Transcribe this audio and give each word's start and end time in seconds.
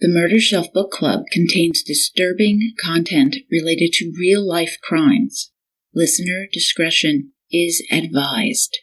The 0.00 0.08
Murder 0.08 0.40
Shelf 0.40 0.72
Book 0.72 0.90
Club 0.90 1.22
contains 1.30 1.82
disturbing 1.82 2.72
content 2.82 3.36
related 3.50 3.92
to 3.94 4.12
real 4.18 4.46
life 4.46 4.76
crimes. 4.82 5.52
Listener 5.94 6.46
discretion 6.52 7.32
is 7.52 7.86
advised. 7.92 8.76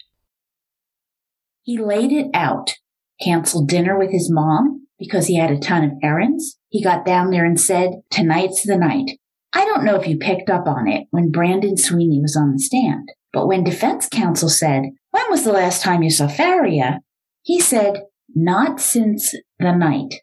He 1.63 1.77
laid 1.77 2.11
it 2.11 2.27
out, 2.33 2.75
canceled 3.21 3.67
dinner 3.67 3.99
with 3.99 4.11
his 4.11 4.31
mom 4.31 4.87
because 4.97 5.27
he 5.27 5.37
had 5.37 5.51
a 5.51 5.59
ton 5.59 5.83
of 5.83 5.91
errands. 6.01 6.57
He 6.69 6.81
got 6.81 7.05
down 7.05 7.29
there 7.29 7.45
and 7.45 7.59
said, 7.59 8.01
Tonight's 8.09 8.63
the 8.63 8.77
night. 8.77 9.19
I 9.53 9.65
don't 9.65 9.83
know 9.83 9.95
if 9.95 10.07
you 10.07 10.17
picked 10.17 10.49
up 10.49 10.65
on 10.65 10.87
it 10.87 11.07
when 11.11 11.31
Brandon 11.31 11.75
Sweeney 11.75 12.21
was 12.21 12.37
on 12.37 12.53
the 12.53 12.59
stand, 12.59 13.09
but 13.33 13.47
when 13.47 13.65
defense 13.65 14.07
counsel 14.09 14.47
said, 14.47 14.83
When 15.11 15.25
was 15.29 15.43
the 15.43 15.51
last 15.51 15.81
time 15.81 16.03
you 16.03 16.09
saw 16.09 16.29
Faria? 16.29 17.01
He 17.43 17.59
said, 17.59 18.03
Not 18.33 18.79
since 18.79 19.35
the 19.59 19.75
night. 19.75 20.15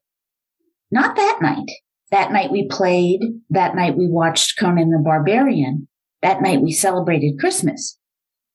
Not 0.90 1.16
that 1.16 1.38
night. 1.40 1.70
That 2.10 2.32
night 2.32 2.50
we 2.50 2.66
played. 2.68 3.20
That 3.50 3.74
night 3.74 3.96
we 3.96 4.08
watched 4.08 4.58
Conan 4.58 4.90
the 4.90 5.02
Barbarian. 5.04 5.88
That 6.22 6.42
night 6.42 6.62
we 6.62 6.72
celebrated 6.72 7.38
Christmas. 7.38 7.98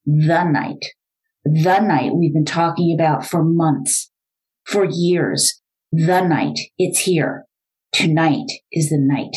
The 0.06 0.44
night. 0.44 0.86
The 1.46 1.80
night 1.80 2.16
we've 2.16 2.34
been 2.34 2.46
talking 2.46 2.96
about 2.98 3.26
for 3.26 3.44
months, 3.44 4.12
for 4.66 4.86
years. 4.86 5.62
The 5.92 6.22
night. 6.22 6.58
It's 6.78 7.00
here. 7.00 7.46
Tonight 7.92 8.48
is 8.72 8.90
the 8.90 8.98
night. 9.00 9.36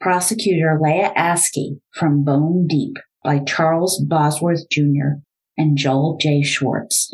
Prosecutor 0.00 0.78
Leah 0.80 1.12
Askey 1.16 1.80
from 1.92 2.22
Bone 2.22 2.66
Deep 2.68 2.96
by 3.24 3.40
Charles 3.40 4.00
Bosworth 4.06 4.68
Jr. 4.70 5.18
and 5.56 5.76
Joel 5.76 6.16
J. 6.20 6.42
Schwartz. 6.44 7.10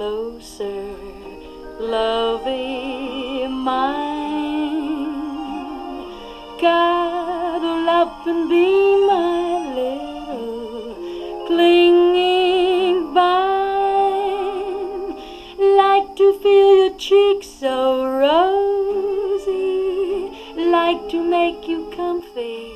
Closer, 0.00 0.96
lovey 1.78 3.46
mine. 3.46 5.12
Cuddle 6.58 7.88
up 8.00 8.26
and 8.26 8.48
be 8.48 9.06
my 9.06 9.74
little 9.74 10.94
clinging 11.48 13.12
vine. 13.12 13.92
Like 15.82 16.16
to 16.16 16.32
feel 16.42 16.76
your 16.82 16.96
cheeks 16.96 17.48
so 17.60 18.06
rosy, 18.24 19.52
like 20.56 21.10
to 21.10 21.22
make 21.22 21.68
you 21.68 21.92
comfy, 21.94 22.72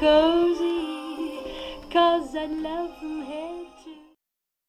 cozy, 0.00 1.38
cause 1.88 2.34
I 2.34 2.46
love 2.46 2.98
from 2.98 3.22
to 3.22 3.51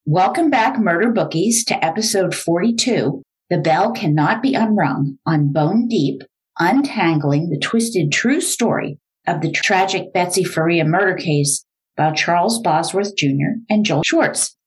Welcome 0.05 0.49
back, 0.49 0.77
Murder 0.77 1.13
Bookies, 1.13 1.63
to 1.63 1.81
episode 1.81 2.35
42 2.35 3.23
The 3.49 3.57
Bell 3.57 3.93
Cannot 3.93 4.41
Be 4.41 4.53
Unrung 4.53 5.17
on 5.25 5.53
Bone 5.53 5.87
Deep, 5.87 6.23
untangling 6.59 7.49
the 7.49 7.57
twisted 7.57 8.11
true 8.11 8.41
story 8.41 8.99
of 9.25 9.39
the 9.39 9.49
tragic 9.49 10.11
Betsy 10.13 10.43
Faria 10.43 10.83
murder 10.83 11.15
case 11.15 11.63
by 11.95 12.11
Charles 12.11 12.59
Bosworth 12.61 13.15
Jr. 13.15 13.61
and 13.69 13.85
Joel 13.85 14.03
Schwartz. 14.05 14.57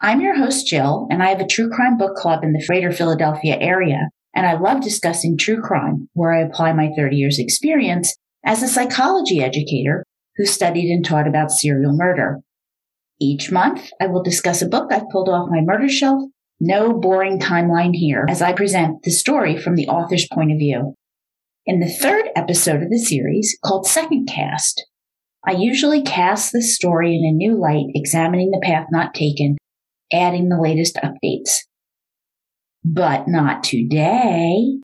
I'm 0.00 0.20
your 0.20 0.36
host, 0.36 0.68
Jill, 0.68 1.08
and 1.10 1.20
I 1.20 1.30
have 1.30 1.40
a 1.40 1.48
true 1.48 1.68
crime 1.68 1.98
book 1.98 2.14
club 2.14 2.44
in 2.44 2.52
the 2.52 2.64
greater 2.64 2.92
Philadelphia 2.92 3.58
area, 3.58 4.10
and 4.36 4.46
I 4.46 4.56
love 4.56 4.82
discussing 4.82 5.36
true 5.36 5.60
crime, 5.60 6.08
where 6.12 6.32
I 6.32 6.42
apply 6.42 6.74
my 6.74 6.90
30 6.96 7.16
years 7.16 7.40
experience 7.40 8.14
as 8.44 8.62
a 8.62 8.68
psychology 8.68 9.42
educator 9.42 10.04
who 10.36 10.46
studied 10.46 10.92
and 10.92 11.04
taught 11.04 11.26
about 11.26 11.50
serial 11.50 11.92
murder. 11.92 12.40
Each 13.20 13.50
month, 13.50 13.90
I 14.00 14.06
will 14.06 14.22
discuss 14.22 14.60
a 14.62 14.68
book 14.68 14.92
I've 14.92 15.08
pulled 15.10 15.28
off 15.28 15.50
my 15.50 15.60
murder 15.62 15.88
shelf. 15.88 16.22
No 16.60 16.92
boring 16.92 17.38
timeline 17.38 17.94
here 17.94 18.26
as 18.28 18.40
I 18.40 18.52
present 18.52 19.02
the 19.02 19.10
story 19.10 19.58
from 19.58 19.74
the 19.74 19.88
author's 19.88 20.26
point 20.32 20.52
of 20.52 20.58
view. 20.58 20.94
In 21.66 21.80
the 21.80 21.90
third 21.90 22.26
episode 22.34 22.82
of 22.82 22.90
the 22.90 22.98
series, 22.98 23.58
called 23.64 23.86
Second 23.86 24.26
Cast, 24.26 24.86
I 25.46 25.52
usually 25.52 26.02
cast 26.02 26.52
the 26.52 26.62
story 26.62 27.14
in 27.16 27.24
a 27.24 27.32
new 27.32 27.60
light, 27.60 27.86
examining 27.94 28.50
the 28.50 28.62
path 28.62 28.86
not 28.90 29.14
taken, 29.14 29.56
adding 30.12 30.48
the 30.48 30.60
latest 30.60 30.96
updates. 30.96 31.58
But 32.84 33.28
not 33.28 33.64
today. 33.64 34.78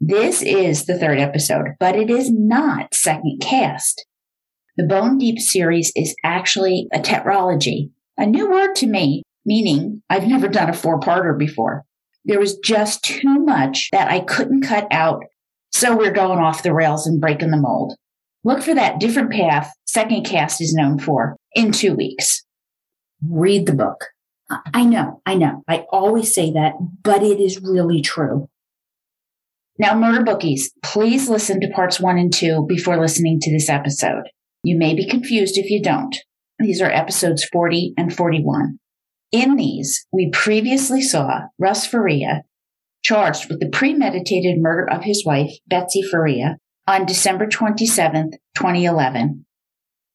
This 0.00 0.42
is 0.42 0.86
the 0.86 0.98
third 0.98 1.18
episode, 1.18 1.68
but 1.78 1.96
it 1.96 2.10
is 2.10 2.30
not 2.30 2.94
Second 2.94 3.38
Cast. 3.40 4.04
The 4.76 4.86
Bone 4.86 5.18
Deep 5.18 5.38
series 5.38 5.92
is 5.94 6.16
actually 6.24 6.88
a 6.92 6.98
tetralogy, 6.98 7.90
a 8.18 8.26
new 8.26 8.50
word 8.50 8.74
to 8.76 8.88
me, 8.88 9.22
meaning 9.46 10.02
I've 10.10 10.26
never 10.26 10.48
done 10.48 10.68
a 10.68 10.72
four 10.72 10.98
parter 10.98 11.38
before. 11.38 11.84
There 12.24 12.40
was 12.40 12.58
just 12.58 13.04
too 13.04 13.38
much 13.44 13.88
that 13.92 14.10
I 14.10 14.20
couldn't 14.20 14.62
cut 14.62 14.88
out, 14.90 15.22
so 15.72 15.96
we're 15.96 16.10
going 16.10 16.40
off 16.40 16.64
the 16.64 16.74
rails 16.74 17.06
and 17.06 17.20
breaking 17.20 17.52
the 17.52 17.56
mold. 17.56 17.94
Look 18.42 18.62
for 18.62 18.74
that 18.74 18.98
different 18.98 19.30
path 19.30 19.72
Second 19.86 20.24
Cast 20.24 20.60
is 20.60 20.74
known 20.74 20.98
for 20.98 21.36
in 21.54 21.70
two 21.70 21.94
weeks. 21.94 22.42
Read 23.24 23.66
the 23.66 23.74
book. 23.74 24.06
I- 24.50 24.84
know, 24.84 25.22
I 25.24 25.36
know. 25.36 25.62
I 25.68 25.86
always 25.90 26.34
say 26.34 26.50
that, 26.50 26.74
but 27.02 27.22
it 27.22 27.38
is 27.38 27.60
really 27.62 28.02
true. 28.02 28.48
Now, 29.78 29.96
murder 29.96 30.24
bookies, 30.24 30.72
please 30.82 31.28
listen 31.28 31.60
to 31.60 31.70
parts 31.70 32.00
one 32.00 32.18
and 32.18 32.32
two 32.32 32.66
before 32.68 32.98
listening 33.00 33.38
to 33.40 33.52
this 33.52 33.68
episode. 33.68 34.24
You 34.64 34.78
may 34.78 34.94
be 34.94 35.06
confused 35.06 35.58
if 35.58 35.68
you 35.68 35.82
don't. 35.82 36.16
These 36.58 36.80
are 36.80 36.90
episodes 36.90 37.44
40 37.52 37.92
and 37.98 38.14
41. 38.14 38.78
In 39.30 39.56
these, 39.56 40.06
we 40.10 40.30
previously 40.32 41.02
saw 41.02 41.42
Russ 41.58 41.86
Faria 41.86 42.44
charged 43.02 43.50
with 43.50 43.60
the 43.60 43.68
premeditated 43.68 44.56
murder 44.58 44.88
of 44.90 45.04
his 45.04 45.22
wife, 45.26 45.50
Betsy 45.66 46.00
Faria, 46.02 46.56
on 46.86 47.04
December 47.04 47.46
27, 47.46 48.30
2011. 48.56 49.44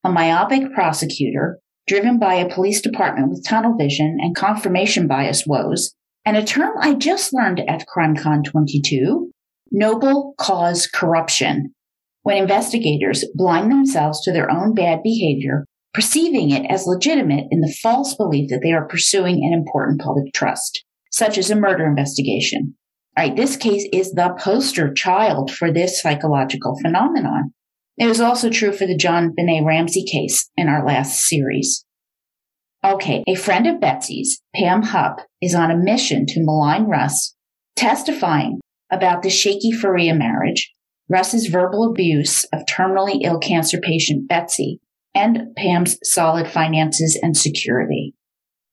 A 0.03 0.09
myopic 0.09 0.73
prosecutor, 0.73 1.59
driven 1.88 2.17
by 2.17 2.33
a 2.33 2.51
police 2.51 2.81
department 2.81 3.29
with 3.29 3.45
tunnel 3.45 3.75
vision 3.77 4.17
and 4.19 4.35
confirmation 4.35 5.07
bias 5.07 5.45
woes, 5.45 5.93
and 6.25 6.35
a 6.35 6.43
term 6.43 6.73
I 6.81 6.95
just 6.95 7.33
learned 7.33 7.61
at 7.67 7.85
CrimeCon 7.85 8.43
22, 8.45 9.29
noble 9.71 10.33
cause 10.39 10.88
corruption, 10.88 11.75
when 12.24 12.38
investigators 12.38 13.25
blind 13.35 13.72
themselves 13.72 14.22
to 14.22 14.31
their 14.31 14.52
own 14.52 14.74
bad 14.74 15.02
behavior, 15.03 15.66
perceiving 15.94 16.52
it 16.52 16.66
as 16.69 16.85
legitimate 16.85 17.46
in 17.52 17.62
the 17.62 17.75
false 17.81 18.16
belief 18.16 18.50
that 18.50 18.62
they 18.63 18.72
are 18.72 18.88
pursuing 18.88 19.44
an 19.44 19.53
important 19.53 20.02
public 20.02 20.34
trust, 20.34 20.84
such 21.12 21.38
as 21.38 21.50
a 21.50 21.56
murder 21.56 21.85
investigation. 21.85 22.75
All 23.18 23.25
right, 23.25 23.35
this 23.35 23.57
case 23.57 23.88
is 23.91 24.12
the 24.12 24.35
poster 24.40 24.94
child 24.94 25.52
for 25.52 25.72
this 25.72 26.02
psychological 26.02 26.78
phenomenon. 26.81 27.53
It 27.97 28.07
was 28.07 28.22
also 28.22 28.50
true 28.50 28.72
for 28.72 28.86
the 28.86 28.97
JonBenét 28.97 29.66
Ramsey 29.66 30.06
case 30.06 30.50
in 30.56 30.69
our 30.69 30.86
last 30.86 31.19
series. 31.22 31.86
Okay, 32.84 33.24
a 33.28 33.36
friend 33.36 33.68
of 33.68 33.81
Betsy's, 33.81 34.41
Pam 34.56 34.84
Hupp, 34.84 35.19
is 35.41 35.53
on 35.53 35.69
a 35.69 35.75
mission 35.75 36.25
to 36.28 36.44
malign 36.44 36.86
Russ, 36.86 37.36
testifying 37.75 38.62
about 38.90 39.22
the 39.22 39.30
shaky 39.30 39.72
Faria 39.74 40.13
marriage, 40.13 40.72
Russ's 41.09 41.47
verbal 41.47 41.89
abuse 41.89 42.45
of 42.53 42.65
terminally 42.65 43.21
ill 43.23 43.39
cancer 43.39 43.79
patient 43.81 44.27
Betsy, 44.27 44.79
and 45.15 45.55
Pam's 45.57 45.97
solid 46.03 46.47
finances 46.47 47.19
and 47.21 47.35
security. 47.35 48.13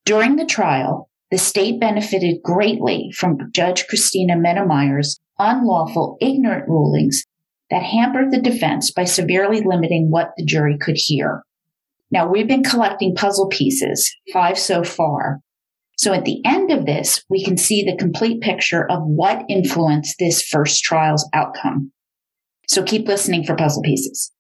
During 0.04 0.36
the 0.36 0.44
trial, 0.44 1.08
the 1.30 1.38
state 1.38 1.80
benefited 1.80 2.42
greatly 2.42 3.10
from 3.16 3.38
Judge 3.52 3.86
Christina 3.88 4.36
Mennemeyer's 4.36 5.18
unlawful, 5.38 6.18
ignorant 6.20 6.68
rulings 6.68 7.24
that 7.70 7.82
hampered 7.82 8.30
the 8.30 8.40
defense 8.40 8.92
by 8.92 9.04
severely 9.04 9.62
limiting 9.64 10.10
what 10.10 10.30
the 10.36 10.44
jury 10.44 10.78
could 10.80 10.96
hear. 10.96 11.42
Now, 12.10 12.28
we've 12.28 12.46
been 12.46 12.62
collecting 12.62 13.16
puzzle 13.16 13.48
pieces, 13.48 14.14
five 14.32 14.58
so 14.58 14.84
far. 14.84 15.40
So 15.98 16.12
at 16.12 16.24
the 16.24 16.40
end 16.44 16.70
of 16.70 16.86
this, 16.86 17.24
we 17.28 17.42
can 17.42 17.56
see 17.56 17.82
the 17.82 17.96
complete 17.96 18.40
picture 18.40 18.88
of 18.88 19.00
what 19.02 19.44
influenced 19.48 20.16
this 20.18 20.42
first 20.42 20.84
trial's 20.84 21.28
outcome. 21.32 21.90
So 22.66 22.82
keep 22.82 23.06
listening 23.06 23.44
for 23.44 23.56
puzzle 23.56 23.82
pieces. 23.82 24.32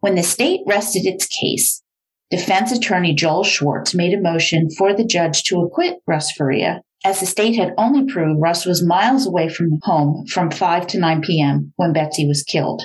When 0.00 0.14
the 0.14 0.22
state 0.22 0.60
rested 0.66 1.06
its 1.06 1.26
case, 1.26 1.82
defense 2.30 2.72
attorney 2.72 3.14
Joel 3.14 3.44
Schwartz 3.44 3.94
made 3.94 4.14
a 4.14 4.20
motion 4.20 4.68
for 4.70 4.94
the 4.94 5.04
judge 5.04 5.44
to 5.44 5.60
acquit 5.60 5.98
Russ 6.06 6.32
Faria, 6.32 6.82
as 7.04 7.20
the 7.20 7.26
state 7.26 7.56
had 7.56 7.72
only 7.78 8.04
proved 8.10 8.40
Russ 8.40 8.66
was 8.66 8.86
miles 8.86 9.26
away 9.26 9.48
from 9.48 9.78
home 9.82 10.26
from 10.26 10.50
5 10.50 10.86
to 10.88 10.98
9 10.98 11.22
p.m. 11.22 11.72
when 11.76 11.92
Betsy 11.92 12.26
was 12.26 12.42
killed, 12.42 12.82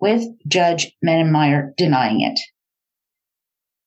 with 0.00 0.24
Judge 0.48 0.92
Mennemeyer 1.04 1.72
denying 1.76 2.20
it. 2.20 2.40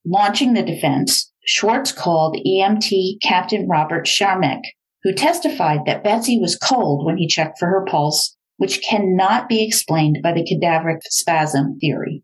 Launching 0.06 0.54
the 0.54 0.64
defense, 0.64 1.34
Schwartz 1.46 1.92
called 1.92 2.38
EMT 2.46 3.22
Captain 3.22 3.68
Robert 3.68 4.06
Sharmek, 4.06 4.62
who 5.04 5.14
testified 5.14 5.82
that 5.86 6.04
Betsy 6.04 6.40
was 6.40 6.58
cold 6.58 7.06
when 7.06 7.18
he 7.18 7.28
checked 7.28 7.58
for 7.60 7.68
her 7.68 7.86
pulse, 7.86 8.37
which 8.58 8.82
cannot 8.82 9.48
be 9.48 9.64
explained 9.64 10.20
by 10.22 10.34
the 10.34 10.44
cadaveric 10.44 11.02
spasm 11.04 11.78
theory. 11.80 12.24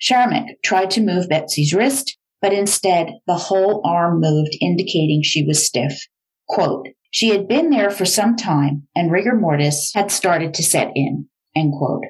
Sharmek 0.00 0.62
tried 0.64 0.90
to 0.92 1.00
move 1.00 1.28
Betsy's 1.28 1.74
wrist, 1.74 2.16
but 2.40 2.52
instead 2.52 3.10
the 3.26 3.34
whole 3.34 3.82
arm 3.84 4.20
moved, 4.20 4.56
indicating 4.60 5.22
she 5.22 5.44
was 5.44 5.64
stiff. 5.64 6.06
Quote, 6.48 6.88
she 7.10 7.30
had 7.30 7.48
been 7.48 7.70
there 7.70 7.90
for 7.90 8.04
some 8.04 8.36
time 8.36 8.86
and 8.94 9.10
rigor 9.10 9.34
mortis 9.34 9.92
had 9.94 10.10
started 10.10 10.54
to 10.54 10.62
set 10.62 10.90
in. 10.94 11.26
End 11.56 11.72
quote. 11.76 12.04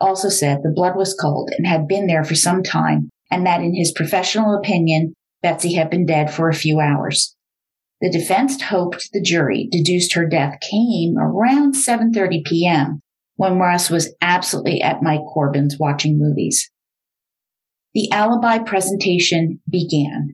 Also 0.00 0.28
said 0.28 0.58
the 0.62 0.72
blood 0.74 0.96
was 0.96 1.16
cold 1.20 1.50
and 1.56 1.66
had 1.66 1.88
been 1.88 2.06
there 2.06 2.24
for 2.24 2.34
some 2.34 2.62
time 2.62 3.08
and 3.30 3.46
that 3.46 3.62
in 3.62 3.74
his 3.74 3.92
professional 3.92 4.54
opinion, 4.54 5.14
Betsy 5.42 5.74
had 5.74 5.88
been 5.88 6.04
dead 6.04 6.32
for 6.32 6.48
a 6.48 6.54
few 6.54 6.80
hours. 6.80 7.34
The 8.00 8.10
defense 8.10 8.60
hoped 8.62 9.10
the 9.12 9.20
jury 9.20 9.68
deduced 9.70 10.14
her 10.14 10.26
death 10.26 10.58
came 10.60 11.18
around 11.18 11.74
7:30 11.74 12.44
p.m. 12.44 13.00
when 13.36 13.58
Russ 13.58 13.90
was 13.90 14.14
absolutely 14.22 14.80
at 14.80 15.02
Mike 15.02 15.24
Corbin's 15.34 15.76
watching 15.78 16.18
movies. 16.18 16.70
The 17.92 18.10
alibi 18.10 18.58
presentation 18.58 19.60
began. 19.68 20.32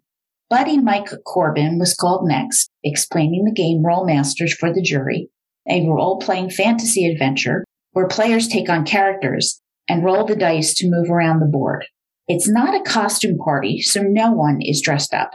Buddy 0.48 0.78
Mike 0.78 1.08
Corbin 1.24 1.78
was 1.78 1.94
called 1.94 2.28
next, 2.28 2.70
explaining 2.84 3.44
the 3.44 3.52
game 3.52 3.84
Role 3.84 4.06
Masters 4.06 4.54
for 4.54 4.72
the 4.72 4.82
jury, 4.82 5.28
a 5.68 5.84
role-playing 5.88 6.50
fantasy 6.50 7.10
adventure 7.10 7.64
where 7.92 8.06
players 8.06 8.46
take 8.46 8.68
on 8.68 8.84
characters 8.84 9.60
and 9.88 10.04
roll 10.04 10.24
the 10.24 10.36
dice 10.36 10.74
to 10.74 10.88
move 10.88 11.10
around 11.10 11.40
the 11.40 11.46
board. 11.46 11.86
It's 12.28 12.48
not 12.48 12.74
a 12.74 12.88
costume 12.88 13.38
party, 13.38 13.80
so 13.80 14.02
no 14.02 14.30
one 14.30 14.58
is 14.60 14.80
dressed 14.80 15.14
up. 15.14 15.30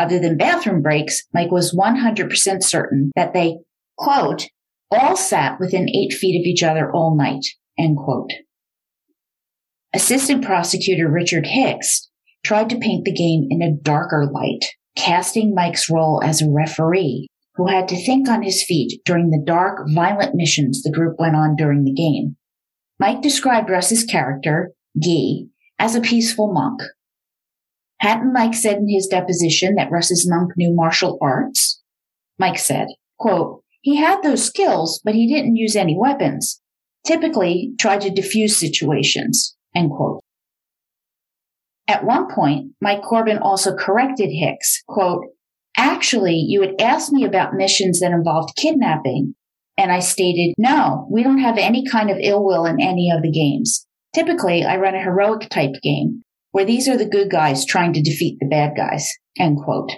Other 0.00 0.18
than 0.18 0.38
bathroom 0.38 0.80
breaks, 0.80 1.24
Mike 1.34 1.50
was 1.50 1.76
100% 1.76 2.62
certain 2.62 3.10
that 3.16 3.34
they, 3.34 3.58
quote, 3.98 4.46
all 4.90 5.14
sat 5.14 5.60
within 5.60 5.90
eight 5.90 6.14
feet 6.14 6.40
of 6.40 6.46
each 6.46 6.62
other 6.62 6.90
all 6.90 7.14
night, 7.14 7.44
end 7.78 7.98
quote. 7.98 8.30
Assistant 9.94 10.42
prosecutor 10.42 11.06
Richard 11.06 11.46
Hicks 11.46 12.08
tried 12.42 12.70
to 12.70 12.78
paint 12.78 13.04
the 13.04 13.12
game 13.12 13.46
in 13.50 13.60
a 13.60 13.76
darker 13.76 14.26
light, 14.32 14.72
casting 14.96 15.54
Mike's 15.54 15.90
role 15.90 16.22
as 16.24 16.40
a 16.40 16.50
referee 16.50 17.28
who 17.56 17.66
had 17.66 17.86
to 17.88 18.02
think 18.02 18.26
on 18.26 18.42
his 18.42 18.64
feet 18.64 19.02
during 19.04 19.28
the 19.28 19.44
dark, 19.44 19.86
violent 19.92 20.34
missions 20.34 20.82
the 20.82 20.90
group 20.90 21.16
went 21.18 21.36
on 21.36 21.56
during 21.56 21.84
the 21.84 21.92
game. 21.92 22.36
Mike 22.98 23.20
described 23.20 23.68
Russ's 23.68 24.04
character, 24.04 24.72
Guy, 24.98 25.48
as 25.78 25.94
a 25.94 26.00
peaceful 26.00 26.50
monk. 26.54 26.80
Hadn't 28.00 28.32
Mike 28.32 28.54
said 28.54 28.78
in 28.78 28.88
his 28.88 29.06
deposition 29.06 29.74
that 29.74 29.90
Russ's 29.90 30.26
monk 30.28 30.52
knew 30.56 30.74
martial 30.74 31.18
arts? 31.20 31.82
Mike 32.38 32.58
said, 32.58 32.86
quote, 33.18 33.62
he 33.82 33.96
had 33.96 34.22
those 34.22 34.44
skills, 34.44 35.00
but 35.04 35.14
he 35.14 35.32
didn't 35.32 35.56
use 35.56 35.76
any 35.76 35.96
weapons. 35.98 36.60
Typically 37.06 37.72
tried 37.78 38.00
to 38.02 38.10
diffuse 38.10 38.56
situations, 38.56 39.56
end 39.74 39.90
quote. 39.90 40.20
At 41.88 42.04
one 42.04 42.32
point, 42.32 42.72
Mike 42.80 43.02
Corbin 43.02 43.38
also 43.38 43.76
corrected 43.76 44.30
Hicks, 44.30 44.82
quote, 44.88 45.24
Actually, 45.76 46.36
you 46.36 46.62
had 46.62 46.80
asked 46.80 47.12
me 47.12 47.24
about 47.24 47.54
missions 47.54 48.00
that 48.00 48.12
involved 48.12 48.56
kidnapping. 48.56 49.34
And 49.76 49.92
I 49.92 50.00
stated, 50.00 50.54
no, 50.58 51.06
we 51.10 51.22
don't 51.22 51.38
have 51.38 51.56
any 51.56 51.86
kind 51.86 52.10
of 52.10 52.18
ill 52.20 52.44
will 52.44 52.66
in 52.66 52.80
any 52.80 53.10
of 53.10 53.22
the 53.22 53.30
games. 53.30 53.86
Typically, 54.14 54.64
I 54.64 54.76
run 54.76 54.94
a 54.94 55.02
heroic 55.02 55.48
type 55.48 55.74
game 55.82 56.22
where 56.52 56.64
these 56.64 56.88
are 56.88 56.96
the 56.96 57.08
good 57.08 57.30
guys 57.30 57.64
trying 57.64 57.92
to 57.92 58.02
defeat 58.02 58.38
the 58.40 58.48
bad 58.48 58.72
guys. 58.76 59.10
End 59.38 59.58
quote. 59.64 59.92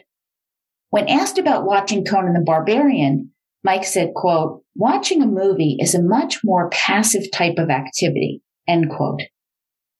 When 0.91 1.09
asked 1.09 1.39
about 1.39 1.65
watching 1.65 2.05
Conan 2.05 2.35
the 2.35 2.43
Barbarian, 2.45 3.31
Mike 3.65 3.85
said, 3.85 4.13
quote, 4.15 4.63
watching 4.75 5.23
a 5.23 5.27
movie 5.27 5.77
is 5.81 5.95
a 5.95 6.03
much 6.03 6.41
more 6.45 6.69
passive 6.71 7.31
type 7.33 7.55
of 7.59 7.71
activity. 7.71 8.43
End 8.69 8.91
quote. 8.91 9.21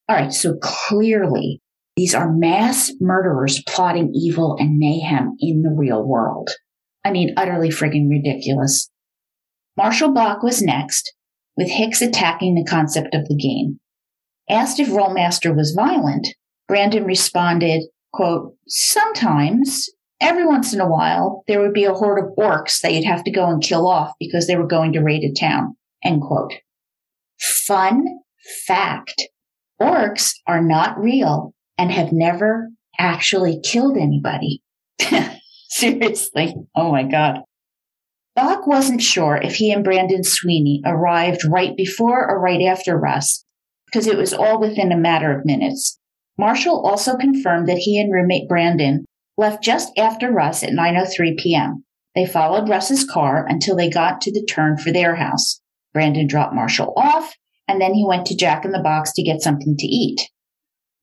All 0.07 0.15
right. 0.15 0.33
So 0.33 0.55
clearly 0.61 1.61
these 1.95 2.15
are 2.15 2.31
mass 2.31 2.91
murderers 2.99 3.61
plotting 3.67 4.11
evil 4.13 4.55
and 4.59 4.77
mayhem 4.77 5.35
in 5.39 5.61
the 5.61 5.73
real 5.75 6.05
world. 6.05 6.49
I 7.05 7.11
mean, 7.11 7.33
utterly 7.37 7.69
frigging 7.69 8.09
ridiculous. 8.09 8.89
Marshall 9.77 10.11
Block 10.11 10.43
was 10.43 10.61
next, 10.61 11.13
with 11.57 11.69
Hicks 11.69 12.01
attacking 12.01 12.55
the 12.55 12.69
concept 12.69 13.13
of 13.13 13.27
the 13.27 13.35
game. 13.35 13.79
Asked 14.49 14.79
if 14.79 14.89
Rolemaster 14.89 15.55
was 15.55 15.75
violent, 15.77 16.27
Brandon 16.67 17.05
responded, 17.05 17.83
quote, 18.11 18.55
sometimes, 18.67 19.89
every 20.21 20.45
once 20.45 20.73
in 20.73 20.79
a 20.79 20.89
while, 20.89 21.43
there 21.47 21.59
would 21.59 21.73
be 21.73 21.85
a 21.85 21.93
horde 21.93 22.23
of 22.23 22.35
orcs 22.37 22.79
that 22.81 22.93
you'd 22.93 23.05
have 23.05 23.23
to 23.25 23.31
go 23.31 23.45
and 23.49 23.61
kill 23.61 23.87
off 23.87 24.13
because 24.19 24.47
they 24.47 24.55
were 24.55 24.67
going 24.67 24.93
to 24.93 25.01
raid 25.01 25.23
a 25.23 25.33
town, 25.39 25.75
end 26.03 26.21
quote. 26.21 26.53
Fun 27.39 28.05
fact. 28.65 29.23
Orcs 29.81 30.33
are 30.47 30.63
not 30.63 30.99
real 30.99 31.53
and 31.77 31.91
have 31.91 32.11
never 32.11 32.69
actually 32.97 33.59
killed 33.63 33.97
anybody. 33.97 34.61
Seriously. 35.69 36.55
Oh 36.75 36.91
my 36.91 37.03
God. 37.03 37.39
Doc 38.35 38.65
wasn't 38.65 39.01
sure 39.01 39.35
if 39.35 39.55
he 39.55 39.71
and 39.71 39.83
Brandon 39.83 40.23
Sweeney 40.23 40.81
arrived 40.85 41.41
right 41.47 41.75
before 41.75 42.27
or 42.27 42.39
right 42.39 42.61
after 42.61 42.97
Russ 42.97 43.45
because 43.85 44.07
it 44.07 44.17
was 44.17 44.33
all 44.33 44.59
within 44.59 44.91
a 44.91 44.97
matter 44.97 45.37
of 45.37 45.45
minutes. 45.45 45.99
Marshall 46.37 46.85
also 46.85 47.15
confirmed 47.15 47.67
that 47.67 47.77
he 47.77 47.99
and 47.99 48.11
roommate 48.11 48.49
Brandon 48.49 49.05
left 49.37 49.63
just 49.63 49.91
after 49.97 50.31
Russ 50.31 50.63
at 50.63 50.71
9:03 50.71 51.37
p.m. 51.37 51.83
They 52.15 52.25
followed 52.25 52.69
Russ's 52.69 53.03
car 53.03 53.45
until 53.47 53.75
they 53.75 53.89
got 53.89 54.21
to 54.21 54.31
the 54.31 54.45
turn 54.45 54.77
for 54.77 54.91
their 54.91 55.15
house. 55.15 55.61
Brandon 55.93 56.27
dropped 56.27 56.55
Marshall 56.55 56.93
off 56.97 57.35
and 57.67 57.79
then 57.79 57.93
he 57.93 58.05
went 58.05 58.25
to 58.27 58.35
Jack 58.35 58.65
in 58.65 58.71
the 58.71 58.81
Box 58.81 59.13
to 59.13 59.23
get 59.23 59.41
something 59.41 59.75
to 59.77 59.87
eat. 59.87 60.29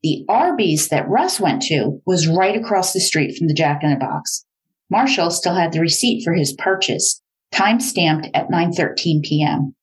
The 0.03 0.25
Arby's 0.29 0.89
that 0.89 1.09
Russ 1.09 1.39
went 1.39 1.63
to 1.63 2.01
was 2.07 2.27
right 2.27 2.57
across 2.57 2.93
the 2.93 3.01
street 3.01 3.37
from 3.37 3.47
the 3.47 3.55
Jack 3.55 3.83
in 3.83 3.91
the 3.91 3.97
Box. 3.97 4.45
Marshall 4.91 5.31
still 5.31 5.55
had 5.55 5.73
the 5.73 5.81
receipt 5.81 6.25
for 6.25 6.35
his 6.35 6.55
purchase, 6.59 7.23
time 7.53 7.81
stamped 7.81 8.29
at 8.35 8.49
9:13 8.49 9.23
p.m. 9.23 9.75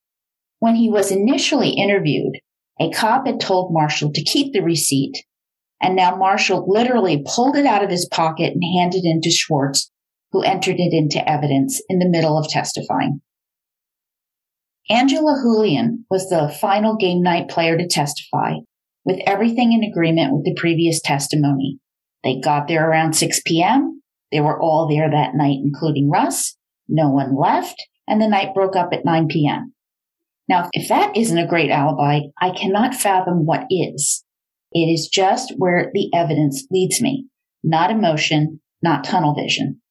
When 0.59 0.75
he 0.75 0.89
was 0.89 1.11
initially 1.11 1.69
interviewed, 1.69 2.39
a 2.79 2.89
cop 2.91 3.25
had 3.25 3.39
told 3.39 3.73
Marshall 3.73 4.11
to 4.11 4.23
keep 4.23 4.53
the 4.53 4.61
receipt, 4.61 5.23
and 5.81 5.95
now 5.95 6.15
Marshall 6.15 6.65
literally 6.67 7.23
pulled 7.25 7.55
it 7.55 7.65
out 7.65 7.83
of 7.83 7.89
his 7.89 8.07
pocket 8.11 8.53
and 8.53 8.63
handed 8.79 9.03
it 9.03 9.21
to 9.23 9.31
Schwartz, 9.31 9.91
who 10.31 10.41
entered 10.43 10.75
it 10.77 10.93
into 10.93 11.27
evidence 11.29 11.81
in 11.89 11.99
the 11.99 12.09
middle 12.09 12.37
of 12.37 12.49
testifying. 12.49 13.21
Angela 14.89 15.39
Julian 15.43 16.05
was 16.09 16.29
the 16.29 16.53
final 16.61 16.95
game 16.95 17.21
night 17.21 17.49
player 17.49 17.77
to 17.77 17.87
testify, 17.87 18.53
with 19.03 19.19
everything 19.27 19.73
in 19.73 19.83
agreement 19.83 20.33
with 20.33 20.45
the 20.45 20.55
previous 20.59 21.01
testimony. 21.01 21.79
They 22.23 22.39
got 22.39 22.67
there 22.67 22.89
around 22.89 23.13
6 23.13 23.41
p.m. 23.45 24.01
They 24.31 24.39
were 24.41 24.59
all 24.59 24.87
there 24.89 25.09
that 25.09 25.35
night, 25.35 25.57
including 25.63 26.09
Russ. 26.09 26.57
No 26.87 27.09
one 27.09 27.35
left, 27.35 27.75
and 28.07 28.21
the 28.21 28.29
night 28.29 28.53
broke 28.53 28.75
up 28.75 28.89
at 28.93 29.05
9 29.05 29.27
p.m. 29.27 29.73
Now, 30.49 30.69
if 30.71 30.87
that 30.87 31.17
isn't 31.17 31.37
a 31.37 31.47
great 31.47 31.69
alibi, 31.69 32.19
I 32.41 32.51
cannot 32.51 32.95
fathom 32.95 33.45
what 33.45 33.65
is. 33.69 34.23
It 34.71 34.91
is 34.91 35.07
just 35.07 35.53
where 35.57 35.89
the 35.93 36.09
evidence 36.13 36.67
leads 36.69 37.01
me, 37.01 37.27
not 37.63 37.91
emotion, 37.91 38.59
not 38.81 39.03
tunnel 39.03 39.33
vision. 39.33 39.81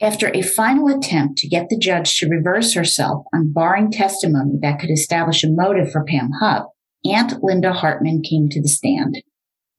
After 0.00 0.30
a 0.32 0.42
final 0.42 0.88
attempt 0.88 1.38
to 1.38 1.48
get 1.48 1.68
the 1.68 1.78
judge 1.78 2.16
to 2.16 2.28
reverse 2.28 2.72
herself 2.72 3.24
on 3.34 3.52
barring 3.52 3.90
testimony 3.90 4.58
that 4.62 4.80
could 4.80 4.90
establish 4.90 5.44
a 5.44 5.50
motive 5.50 5.92
for 5.92 6.04
Pam 6.04 6.30
Hupp, 6.40 6.70
Aunt 7.04 7.42
Linda 7.42 7.72
Hartman 7.72 8.22
came 8.22 8.48
to 8.48 8.62
the 8.62 8.68
stand. 8.68 9.22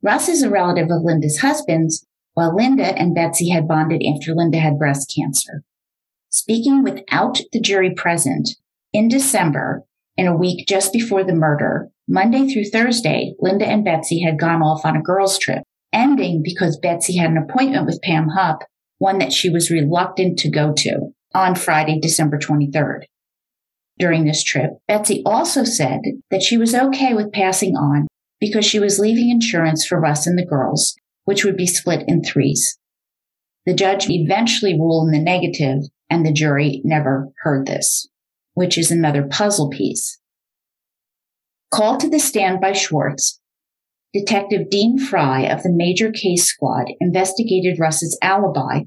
Russ 0.04 0.30
is 0.30 0.44
a 0.44 0.50
relative 0.50 0.90
of 0.92 1.04
Linda's 1.04 1.40
husband's, 1.40 2.06
while 2.34 2.56
Linda 2.56 2.98
and 2.98 3.16
Betsy 3.16 3.50
had 3.50 3.68
bonded 3.68 4.04
after 4.04 4.34
Linda 4.34 4.60
had 4.60 4.78
breast 4.78 5.14
cancer. 5.16 5.64
Speaking 6.30 6.84
without 6.84 7.40
the 7.52 7.60
jury 7.60 7.94
present, 7.94 8.50
in 8.94 9.08
December, 9.08 9.84
in 10.18 10.28
a 10.28 10.38
week 10.38 10.68
just 10.68 10.94
before 10.94 11.24
the 11.24 11.34
murder, 11.34 11.90
Monday 12.12 12.48
through 12.48 12.66
Thursday, 12.66 13.34
Linda 13.40 13.66
and 13.66 13.84
Betsy 13.84 14.22
had 14.22 14.40
gone 14.40 14.62
off 14.62 14.86
on 14.86 14.96
a 14.96 15.02
girls' 15.02 15.40
trip, 15.40 15.64
ending 15.94 16.42
because 16.44 16.78
Betsy 16.78 17.18
had 17.18 17.32
an 17.32 17.38
appointment 17.38 17.86
with 17.86 18.02
Pam 18.04 18.28
Hupp, 18.36 18.64
one 18.98 19.18
that 19.20 19.34
she 19.34 19.50
was 19.50 19.72
reluctant 19.72 20.38
to 20.40 20.52
go 20.52 20.74
to, 20.78 21.14
on 21.34 21.56
Friday, 21.56 22.00
December 22.00 22.38
23rd 22.38 23.06
during 24.02 24.26
this 24.26 24.44
trip, 24.44 24.72
Betsy 24.88 25.22
also 25.28 25.64
said 25.64 26.00
that 26.32 26.42
she 26.42 26.58
was 26.58 26.74
okay 26.74 27.14
with 27.14 27.32
passing 27.32 27.76
on 27.76 28.08
because 28.40 28.66
she 28.66 28.80
was 28.80 28.98
leaving 28.98 29.30
insurance 29.30 29.86
for 29.86 30.00
Russ 30.00 30.26
and 30.26 30.38
the 30.40 30.46
girls, 30.46 30.96
which 31.26 31.46
would 31.46 31.56
be 31.56 31.68
split 31.68 32.04
in 32.08 32.24
threes. 32.24 32.80
The 33.68 33.76
judge 33.76 34.10
eventually 34.10 34.74
ruled 34.74 35.08
in 35.08 35.14
the 35.14 35.24
negative, 35.24 35.84
and 36.10 36.26
the 36.26 36.34
jury 36.34 36.82
never 36.84 37.28
heard 37.44 37.68
this, 37.68 38.08
which 38.56 38.76
is 38.76 38.90
another 38.90 39.28
puzzle 39.30 39.70
piece. 39.70 40.20
Called 41.74 42.02
to 42.02 42.10
the 42.10 42.20
stand 42.20 42.60
by 42.60 42.74
Schwartz, 42.74 43.40
Detective 44.14 44.70
Dean 44.70 45.00
Fry 45.00 45.44
of 45.44 45.64
the 45.64 45.72
Major 45.72 46.12
Case 46.12 46.44
Squad 46.44 46.88
investigated 47.00 47.80
Russ's 47.80 48.18
alibi, 48.22 48.82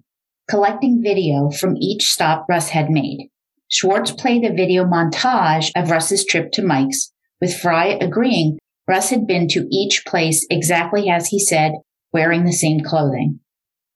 collecting 0.51 1.01
video 1.03 1.49
from 1.49 1.79
each 1.81 2.11
stop 2.11 2.45
Russ 2.47 2.69
had 2.69 2.91
made. 2.91 3.31
Schwartz 3.71 4.13
played 4.13 4.45
a 4.45 4.53
video 4.53 4.85
montage 4.85 5.71
of 5.75 5.91
Russ's 5.91 6.27
trip 6.27 6.53
to 6.53 6.63
Mike's, 6.63 7.11
with 7.41 7.59
Fry 7.59 7.87
agreeing 7.87 8.59
Russ 8.87 9.09
had 9.09 9.27
been 9.27 9.49
to 9.49 9.67
each 9.73 10.05
place 10.07 10.47
exactly 10.51 11.09
as 11.09 11.29
he 11.29 11.39
said 11.39 11.73
wearing 12.13 12.45
the 12.45 12.53
same 12.53 12.81
clothing. 12.85 13.41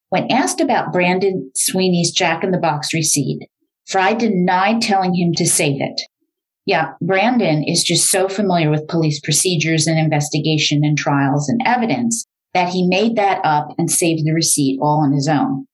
When 0.09 0.33
asked 0.33 0.62
about 0.62 0.95
Brandon 0.95 1.50
Sweeney's 1.54 2.11
Jack 2.11 2.42
in 2.42 2.52
the 2.52 2.59
Box 2.59 2.95
receipt, 2.95 3.50
Fry 3.87 4.14
denied 4.14 4.80
telling 4.80 5.14
him 5.14 5.35
to 5.35 5.47
save 5.47 5.83
it. 5.83 6.00
Yeah, 6.68 6.92
Brandon 7.00 7.64
is 7.66 7.82
just 7.82 8.10
so 8.10 8.28
familiar 8.28 8.70
with 8.70 8.88
police 8.88 9.20
procedures 9.20 9.87
and 9.87 9.98
investigation 9.98 10.80
and 10.84 10.98
trials 10.98 11.48
and 11.48 11.62
evidence 11.64 12.26
that 12.52 12.68
he 12.68 12.87
made 12.87 13.16
that 13.16 13.40
up 13.42 13.68
and 13.78 13.90
saved 13.90 14.26
the 14.26 14.34
receipt 14.34 14.78
all 14.82 15.00
on 15.02 15.14
his 15.14 15.28
own. 15.28 15.66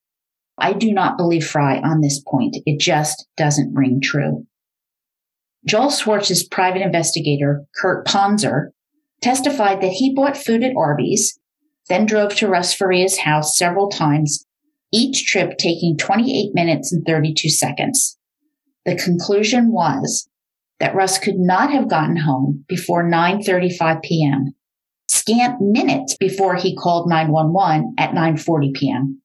I 0.57 0.73
do 0.73 0.93
not 0.93 1.17
believe 1.17 1.45
Fry 1.45 1.79
on 1.79 2.01
this 2.01 2.23
point. 2.23 2.59
It 2.65 2.79
just 2.79 3.27
doesn't 3.37 3.75
ring 3.75 4.01
true. 4.01 4.47
Joel 5.67 5.91
Schwartz's 5.91 6.47
private 6.47 6.83
investigator, 6.83 7.65
Kurt 7.75 8.07
Ponzer, 8.07 8.69
testified 9.21 9.81
that 9.81 9.95
he 9.95 10.15
bought 10.15 10.37
food 10.37 10.63
at 10.63 10.77
Arby's, 10.77 11.37
then 11.89 12.07
drove 12.07 12.37
to 12.37 12.47
Russ 12.47 12.73
Faria's 12.73 13.19
house 13.19 13.59
several 13.59 13.89
times, 13.89 14.47
each 14.93 15.27
trip 15.27 15.59
taking 15.59 15.97
28 15.97 16.55
minutes 16.55 16.93
and 16.93 17.05
32 17.05 17.49
seconds. 17.49 18.17
The 18.87 18.95
conclusion 18.95 19.73
was 19.73 20.29
that 20.81 20.95
Russ 20.95 21.19
could 21.19 21.39
not 21.39 21.71
have 21.71 21.89
gotten 21.89 22.17
home 22.17 22.65
before 22.69 23.05
9:35 23.05 24.03
p.m 24.03 24.55
scant 25.15 25.61
minutes 25.61 26.17
before 26.19 26.57
he 26.57 26.77
called 26.77 27.09
911 27.09 27.95
at 27.99 28.11
9:40 28.11 28.75
p.m. 28.75 29.23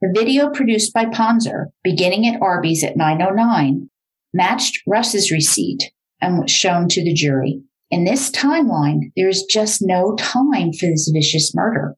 The 0.00 0.14
video 0.16 0.50
produced 0.50 0.94
by 0.94 1.06
Ponzer, 1.06 1.66
beginning 1.82 2.26
at 2.26 2.40
Arby's 2.40 2.84
at 2.84 2.96
9:09, 2.96 3.88
matched 4.32 4.80
Russ's 4.86 5.30
receipt 5.30 5.90
and 6.20 6.38
was 6.38 6.50
shown 6.50 6.88
to 6.88 7.02
the 7.02 7.12
jury. 7.12 7.62
In 7.90 8.04
this 8.04 8.30
timeline, 8.30 9.12
there 9.16 9.28
is 9.28 9.44
just 9.44 9.80
no 9.82 10.14
time 10.16 10.72
for 10.72 10.86
this 10.86 11.10
vicious 11.12 11.52
murder. 11.54 11.94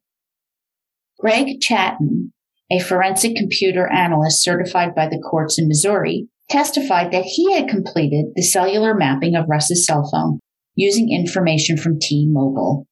Greg 1.18 1.60
Chatton, 1.60 2.32
a 2.70 2.78
forensic 2.78 3.36
computer 3.36 3.86
analyst 3.88 4.42
certified 4.42 4.94
by 4.94 5.06
the 5.08 5.18
courts 5.18 5.58
in 5.58 5.68
Missouri, 5.68 6.28
testified 6.50 7.12
that 7.12 7.24
he 7.24 7.52
had 7.52 7.68
completed 7.68 8.26
the 8.34 8.42
cellular 8.42 8.94
mapping 8.94 9.34
of 9.34 9.48
Russ's 9.48 9.86
cell 9.86 10.08
phone 10.10 10.40
using 10.74 11.12
information 11.12 11.76
from 11.76 11.98
T-Mobile. 12.00 12.86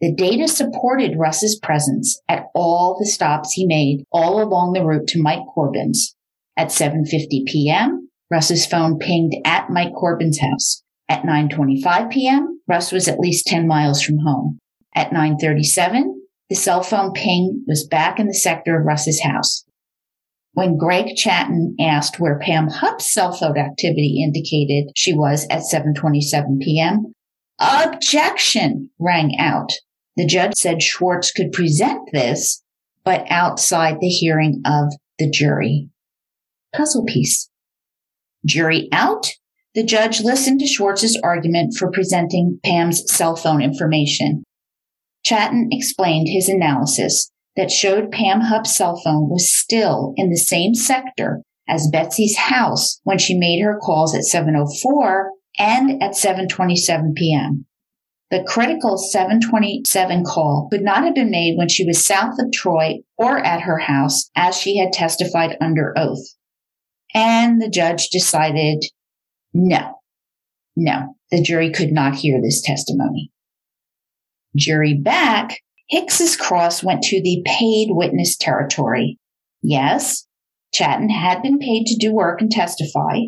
The 0.00 0.14
data 0.14 0.48
supported 0.48 1.18
Russ's 1.18 1.58
presence 1.62 2.20
at 2.28 2.46
all 2.54 2.96
the 2.98 3.06
stops 3.06 3.52
he 3.52 3.66
made 3.66 4.04
all 4.10 4.42
along 4.42 4.72
the 4.72 4.84
route 4.84 5.06
to 5.08 5.22
Mike 5.22 5.44
Corbin's. 5.54 6.16
At 6.56 6.68
7:50 6.68 7.44
p.m., 7.46 8.08
Russ's 8.30 8.66
phone 8.66 8.98
pinged 8.98 9.34
at 9.44 9.70
Mike 9.70 9.92
Corbin's 9.92 10.40
house. 10.40 10.82
At 11.08 11.22
9:25 11.22 12.10
p.m., 12.10 12.60
Russ 12.66 12.92
was 12.92 13.08
at 13.08 13.20
least 13.20 13.46
10 13.46 13.66
miles 13.66 14.00
from 14.00 14.18
home. 14.24 14.58
At 14.94 15.10
9:37, 15.10 16.14
the 16.48 16.56
cell 16.56 16.82
phone 16.82 17.12
ping 17.12 17.64
was 17.66 17.86
back 17.86 18.18
in 18.18 18.26
the 18.26 18.34
sector 18.34 18.80
of 18.80 18.86
Russ's 18.86 19.20
house. 19.22 19.64
When 20.52 20.76
Greg 20.76 21.14
Chatton 21.16 21.76
asked 21.80 22.18
where 22.18 22.38
Pam 22.38 22.68
Hupp's 22.68 23.12
cell 23.12 23.32
phone 23.32 23.56
activity 23.56 24.22
indicated 24.22 24.92
she 24.96 25.12
was 25.12 25.46
at 25.48 25.62
7:27 25.62 26.60
p.m., 26.60 27.14
objection 27.58 28.90
rang 28.98 29.38
out. 29.38 29.70
The 30.16 30.26
judge 30.26 30.54
said 30.56 30.82
Schwartz 30.82 31.30
could 31.30 31.52
present 31.52 32.00
this, 32.12 32.62
but 33.04 33.24
outside 33.30 33.98
the 34.00 34.08
hearing 34.08 34.60
of 34.64 34.92
the 35.18 35.30
jury. 35.30 35.88
Puzzle 36.74 37.04
piece. 37.04 37.48
Jury 38.44 38.88
out. 38.92 39.28
The 39.74 39.84
judge 39.84 40.20
listened 40.20 40.58
to 40.60 40.66
Schwartz's 40.66 41.18
argument 41.22 41.74
for 41.78 41.92
presenting 41.92 42.58
Pam's 42.64 43.04
cell 43.06 43.36
phone 43.36 43.62
information. 43.62 44.42
Chatton 45.24 45.68
explained 45.70 46.26
his 46.28 46.48
analysis 46.48 47.30
that 47.56 47.70
showed 47.70 48.10
Pam 48.10 48.40
Hupp's 48.40 48.76
cell 48.76 49.00
phone 49.02 49.28
was 49.28 49.54
still 49.54 50.14
in 50.16 50.30
the 50.30 50.36
same 50.36 50.74
sector 50.74 51.42
as 51.68 51.88
Betsy's 51.92 52.36
house 52.36 53.00
when 53.04 53.18
she 53.18 53.38
made 53.38 53.62
her 53.62 53.78
calls 53.78 54.14
at 54.14 54.24
704 54.24 55.30
and 55.58 56.02
at 56.02 56.16
727 56.16 57.14
p.m. 57.16 57.66
The 58.30 58.44
critical 58.44 58.96
727 58.96 60.24
call 60.24 60.68
could 60.70 60.82
not 60.82 61.04
have 61.04 61.14
been 61.16 61.30
made 61.30 61.56
when 61.56 61.68
she 61.68 61.84
was 61.84 62.04
south 62.04 62.38
of 62.38 62.52
Troy 62.52 63.00
or 63.16 63.38
at 63.38 63.62
her 63.62 63.78
house 63.78 64.30
as 64.36 64.56
she 64.56 64.78
had 64.78 64.92
testified 64.92 65.56
under 65.60 65.92
oath. 65.96 66.24
And 67.12 67.60
the 67.60 67.68
judge 67.68 68.08
decided 68.08 68.84
no, 69.52 69.94
no, 70.76 71.16
the 71.32 71.42
jury 71.42 71.72
could 71.72 71.90
not 71.90 72.14
hear 72.14 72.40
this 72.40 72.62
testimony. 72.62 73.32
Jury 74.56 74.94
back, 74.94 75.58
Hicks's 75.90 76.36
cross 76.36 76.82
went 76.84 77.02
to 77.02 77.20
the 77.20 77.42
paid 77.44 77.88
witness 77.90 78.36
territory. 78.36 79.18
Yes, 79.62 80.26
Chatton 80.72 81.10
had 81.10 81.42
been 81.42 81.58
paid 81.58 81.86
to 81.86 81.96
do 81.96 82.14
work 82.14 82.40
and 82.40 82.50
testify. 82.50 83.18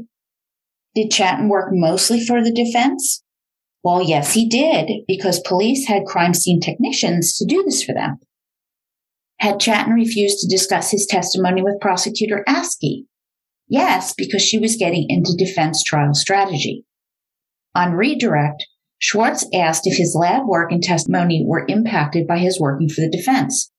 Did 0.95 1.11
Chatton 1.11 1.49
work 1.49 1.71
mostly 1.73 2.25
for 2.25 2.43
the 2.43 2.53
defense? 2.53 3.25
Well, 3.83 4.01
yes, 4.01 4.35
he 4.35 4.49
did, 4.49 4.91
because 5.09 5.41
police 5.41 5.89
had 5.89 6.05
crime 6.07 6.35
scene 6.35 6.61
technicians 6.61 7.37
to 7.39 7.45
do 7.45 7.65
this 7.65 7.83
for 7.83 7.95
them. 7.95 8.19
Had 9.41 9.59
Chatton 9.59 9.95
refused 9.95 10.39
to 10.39 10.49
discuss 10.49 10.93
his 10.93 11.05
testimony 11.05 11.63
with 11.63 11.81
prosecutor 11.81 12.45
Askey? 12.49 13.07
Yes, 13.67 14.15
because 14.17 14.43
she 14.43 14.61
was 14.61 14.77
getting 14.77 15.07
into 15.09 15.35
defense 15.37 15.83
trial 15.83 16.15
strategy. 16.15 16.85
On 17.75 17.95
redirect, 17.95 18.65
Schwartz 19.03 19.45
asked 19.53 19.87
if 19.87 19.99
his 19.99 20.17
lab 20.19 20.47
work 20.47 20.71
and 20.71 20.83
testimony 20.83 21.45
were 21.45 21.67
impacted 21.69 22.27
by 22.27 22.39
his 22.39 22.61
working 22.61 22.89
for 22.89 23.01
the 23.01 23.11
defense. 23.11 23.73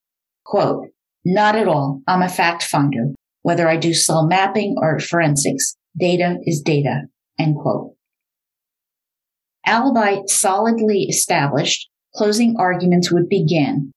Quote, 0.46 0.90
not 1.26 1.56
at 1.56 1.68
all. 1.68 2.02
I'm 2.08 2.22
a 2.22 2.28
fact 2.28 2.64
finder. 2.64 3.14
Whether 3.42 3.68
I 3.68 3.78
do 3.78 3.94
cell 3.94 4.28
mapping 4.28 4.76
or 4.78 5.00
forensics, 5.00 5.76
data 5.98 6.38
is 6.46 6.62
data. 6.62 7.04
End 7.40 7.56
quote 7.56 7.94
alibi 9.66 10.18
solidly 10.28 11.04
established, 11.10 11.90
closing 12.16 12.56
arguments 12.60 13.12
would 13.12 13.30
begin, 13.30 13.92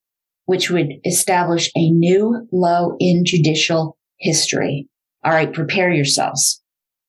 which 0.45 0.71
would 0.71 0.93
establish 1.05 1.71
a 1.77 1.91
new 1.91 2.47
low 2.53 2.97
in 2.99 3.25
judicial 3.25 3.97
history. 4.19 4.89
All 5.25 5.33
right, 5.33 5.53
prepare 5.53 5.91
yourselves. 5.91 6.63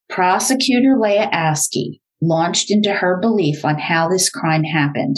Prosecutor 0.10 0.98
Leah 1.00 1.30
Askey 1.32 2.00
launched 2.22 2.72
into 2.72 2.94
her 2.94 3.20
belief 3.20 3.64
on 3.64 3.78
how 3.78 4.08
this 4.08 4.30
crime 4.30 4.64
happened. 4.64 5.18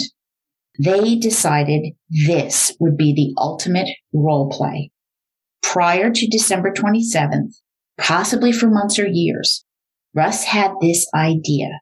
They 0.82 1.16
decided 1.16 1.92
this 2.26 2.74
would 2.80 2.96
be 2.96 3.12
the 3.14 3.34
ultimate 3.40 3.88
role 4.12 4.48
play. 4.50 4.90
Prior 5.62 6.10
to 6.10 6.28
December 6.28 6.72
27th, 6.72 7.54
possibly 7.98 8.52
for 8.52 8.68
months 8.68 8.98
or 8.98 9.06
years, 9.06 9.64
Russ 10.14 10.44
had 10.44 10.72
this 10.80 11.06
idea 11.14 11.80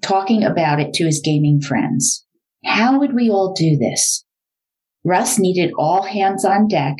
talking 0.00 0.44
about 0.44 0.80
it 0.80 0.92
to 0.94 1.04
his 1.04 1.20
gaming 1.24 1.60
friends. 1.60 2.24
How 2.64 2.98
would 2.98 3.14
we 3.14 3.28
all 3.28 3.52
do 3.52 3.76
this? 3.76 4.24
Russ 5.04 5.38
needed 5.38 5.72
all 5.78 6.02
hands 6.02 6.44
on 6.44 6.68
deck 6.68 6.96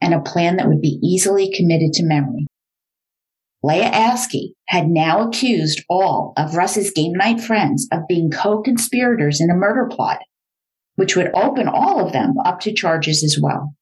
and 0.00 0.14
a 0.14 0.20
plan 0.20 0.56
that 0.56 0.68
would 0.68 0.80
be 0.80 0.98
easily 1.02 1.50
committed 1.54 1.92
to 1.94 2.06
memory. 2.06 2.46
Leah 3.64 3.90
Askey 3.90 4.52
had 4.68 4.88
now 4.88 5.26
accused 5.26 5.82
all 5.88 6.34
of 6.36 6.54
Russ's 6.54 6.90
game 6.90 7.14
night 7.14 7.40
friends 7.40 7.88
of 7.90 8.06
being 8.06 8.30
co-conspirators 8.30 9.40
in 9.40 9.48
a 9.50 9.54
murder 9.54 9.88
plot, 9.90 10.18
which 10.96 11.16
would 11.16 11.34
open 11.34 11.66
all 11.66 12.04
of 12.04 12.12
them 12.12 12.34
up 12.44 12.60
to 12.60 12.74
charges 12.74 13.24
as 13.24 13.38
well. 13.40 13.74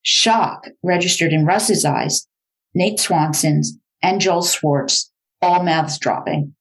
Shock 0.00 0.68
registered 0.82 1.34
in 1.34 1.44
Russ's 1.44 1.84
eyes, 1.84 2.26
Nate 2.74 2.98
Swanson's, 2.98 3.76
and 4.02 4.22
Joel 4.22 4.42
Schwartz, 4.42 5.12
all 5.42 5.62
mouths 5.62 5.98
dropping. 5.98 6.54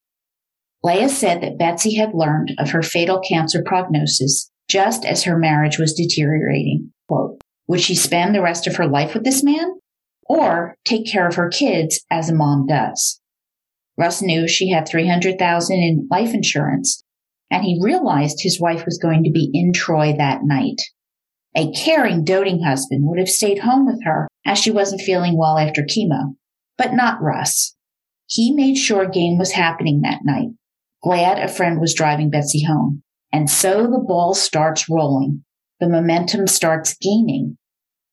Leah 0.84 1.08
said 1.08 1.42
that 1.42 1.58
Betsy 1.58 1.96
had 1.96 2.14
learned 2.14 2.52
of 2.58 2.72
her 2.72 2.82
fatal 2.82 3.22
cancer 3.22 3.64
prognosis 3.66 4.52
just 4.68 5.06
as 5.06 5.24
her 5.24 5.38
marriage 5.38 5.80
was 5.80 5.94
deteriorating. 5.94 6.92
Quote, 7.08 7.40
would 7.70 7.80
she 7.80 7.96
spend 7.96 8.36
the 8.36 8.42
rest 8.42 8.68
of 8.68 8.76
her 8.76 8.88
life 8.88 9.14
with 9.14 9.24
this 9.24 9.46
man 9.46 9.79
or 10.30 10.78
take 10.86 11.06
care 11.12 11.28
of 11.28 11.36
her 11.36 11.50
kids 11.50 12.06
as 12.10 12.30
a 12.30 12.36
mom 12.36 12.68
does? 12.68 13.20
Russ 13.98 14.22
knew 14.22 14.48
she 14.48 14.70
had 14.70 14.88
300,000 14.88 15.76
in 15.76 16.08
life 16.10 16.34
insurance 16.34 17.04
and 17.52 17.64
he 17.64 17.82
realized 17.82 18.40
his 18.40 18.62
wife 18.62 18.86
was 18.86 18.98
going 18.98 19.24
to 19.26 19.32
be 19.32 19.50
in 19.54 19.74
Troy 19.74 20.14
that 20.18 20.44
night. 20.44 20.80
A 21.56 21.72
caring, 21.72 22.24
doting 22.24 22.62
husband 22.64 23.02
would 23.06 23.20
have 23.20 23.28
stayed 23.28 23.60
home 23.60 23.86
with 23.86 24.02
her 24.06 24.30
as 24.46 24.58
she 24.58 24.72
wasn't 24.72 25.02
feeling 25.02 25.36
well 25.38 25.58
after 25.58 25.82
chemo, 25.82 26.36
but 26.78 26.94
not 26.94 27.22
Russ. 27.22 27.76
He 28.28 28.54
made 28.54 28.78
sure 28.78 29.10
game 29.10 29.38
was 29.38 29.52
happening 29.52 30.02
that 30.04 30.20
night 30.24 30.50
glad 31.02 31.40
a 31.40 31.48
friend 31.48 31.80
was 31.80 31.94
driving 31.94 32.30
Betsy 32.30 32.64
home. 32.64 33.04
And 33.32 33.50
so 33.50 33.84
the 33.84 34.04
ball 34.06 34.34
starts 34.34 34.90
rolling. 34.90 35.44
The 35.80 35.90
momentum 35.90 36.48
starts 36.48 36.96
gaining. 37.00 37.58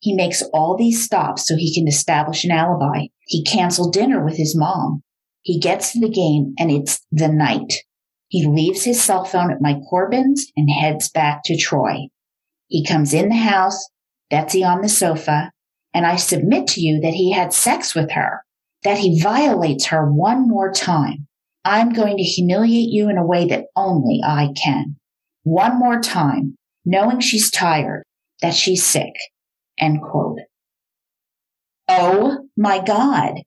He 0.07 0.15
makes 0.15 0.41
all 0.55 0.77
these 0.77 1.03
stops 1.03 1.49
so 1.49 1.57
he 1.57 1.75
can 1.75 1.89
establish 1.89 2.45
an 2.45 2.53
alibi. 2.53 3.07
He 3.27 3.43
canceled 3.43 3.93
dinner 3.93 4.25
with 4.25 4.37
his 4.37 4.57
mom. 4.57 5.03
He 5.43 5.59
gets 5.59 5.93
to 5.93 5.99
the 5.99 6.09
game 6.09 6.55
and 6.61 6.71
it's 6.71 7.05
the 7.11 7.27
night. 7.27 7.75
He 8.29 8.47
leaves 8.47 8.85
his 8.85 9.03
cell 9.03 9.25
phone 9.25 9.51
at 9.51 9.61
Mike 9.61 9.81
Corbin's 9.91 10.47
and 10.57 10.71
heads 10.71 11.09
back 11.09 11.41
to 11.47 11.57
Troy. 11.57 12.07
He 12.69 12.85
comes 12.87 13.13
in 13.13 13.31
the 13.31 13.35
house, 13.35 13.85
Betsy 14.31 14.63
on 14.63 14.81
the 14.81 14.89
sofa, 14.89 15.51
and 15.93 16.07
I 16.07 16.15
submit 16.15 16.69
to 16.69 16.81
you 16.81 17.01
that 17.01 17.15
he 17.15 17.33
had 17.33 17.53
sex 17.53 17.93
with 17.93 18.13
her, 18.13 18.43
that 18.85 18.99
he 18.99 19.21
violates 19.21 19.87
her 19.87 20.09
one 20.09 20.47
more 20.47 20.71
time. 20.71 21.27
I'm 21.65 21.93
going 21.93 22.17
to 22.17 22.23
humiliate 22.23 22.91
you 22.91 23.09
in 23.09 23.19
a 23.19 23.27
way 23.27 23.49
that 23.49 23.67
only 23.75 24.21
I 24.25 24.51
can. 24.63 24.99
One 25.43 25.81
more 25.81 26.01
time, 26.01 26.57
knowing 26.85 27.19
she's 27.19 27.51
tired, 27.51 28.05
that 28.41 28.55
she's 28.55 28.87
sick. 28.87 29.13
End 29.78 30.00
quote. 30.02 30.38
Oh 31.88 32.49
my 32.56 32.83
God. 32.83 33.42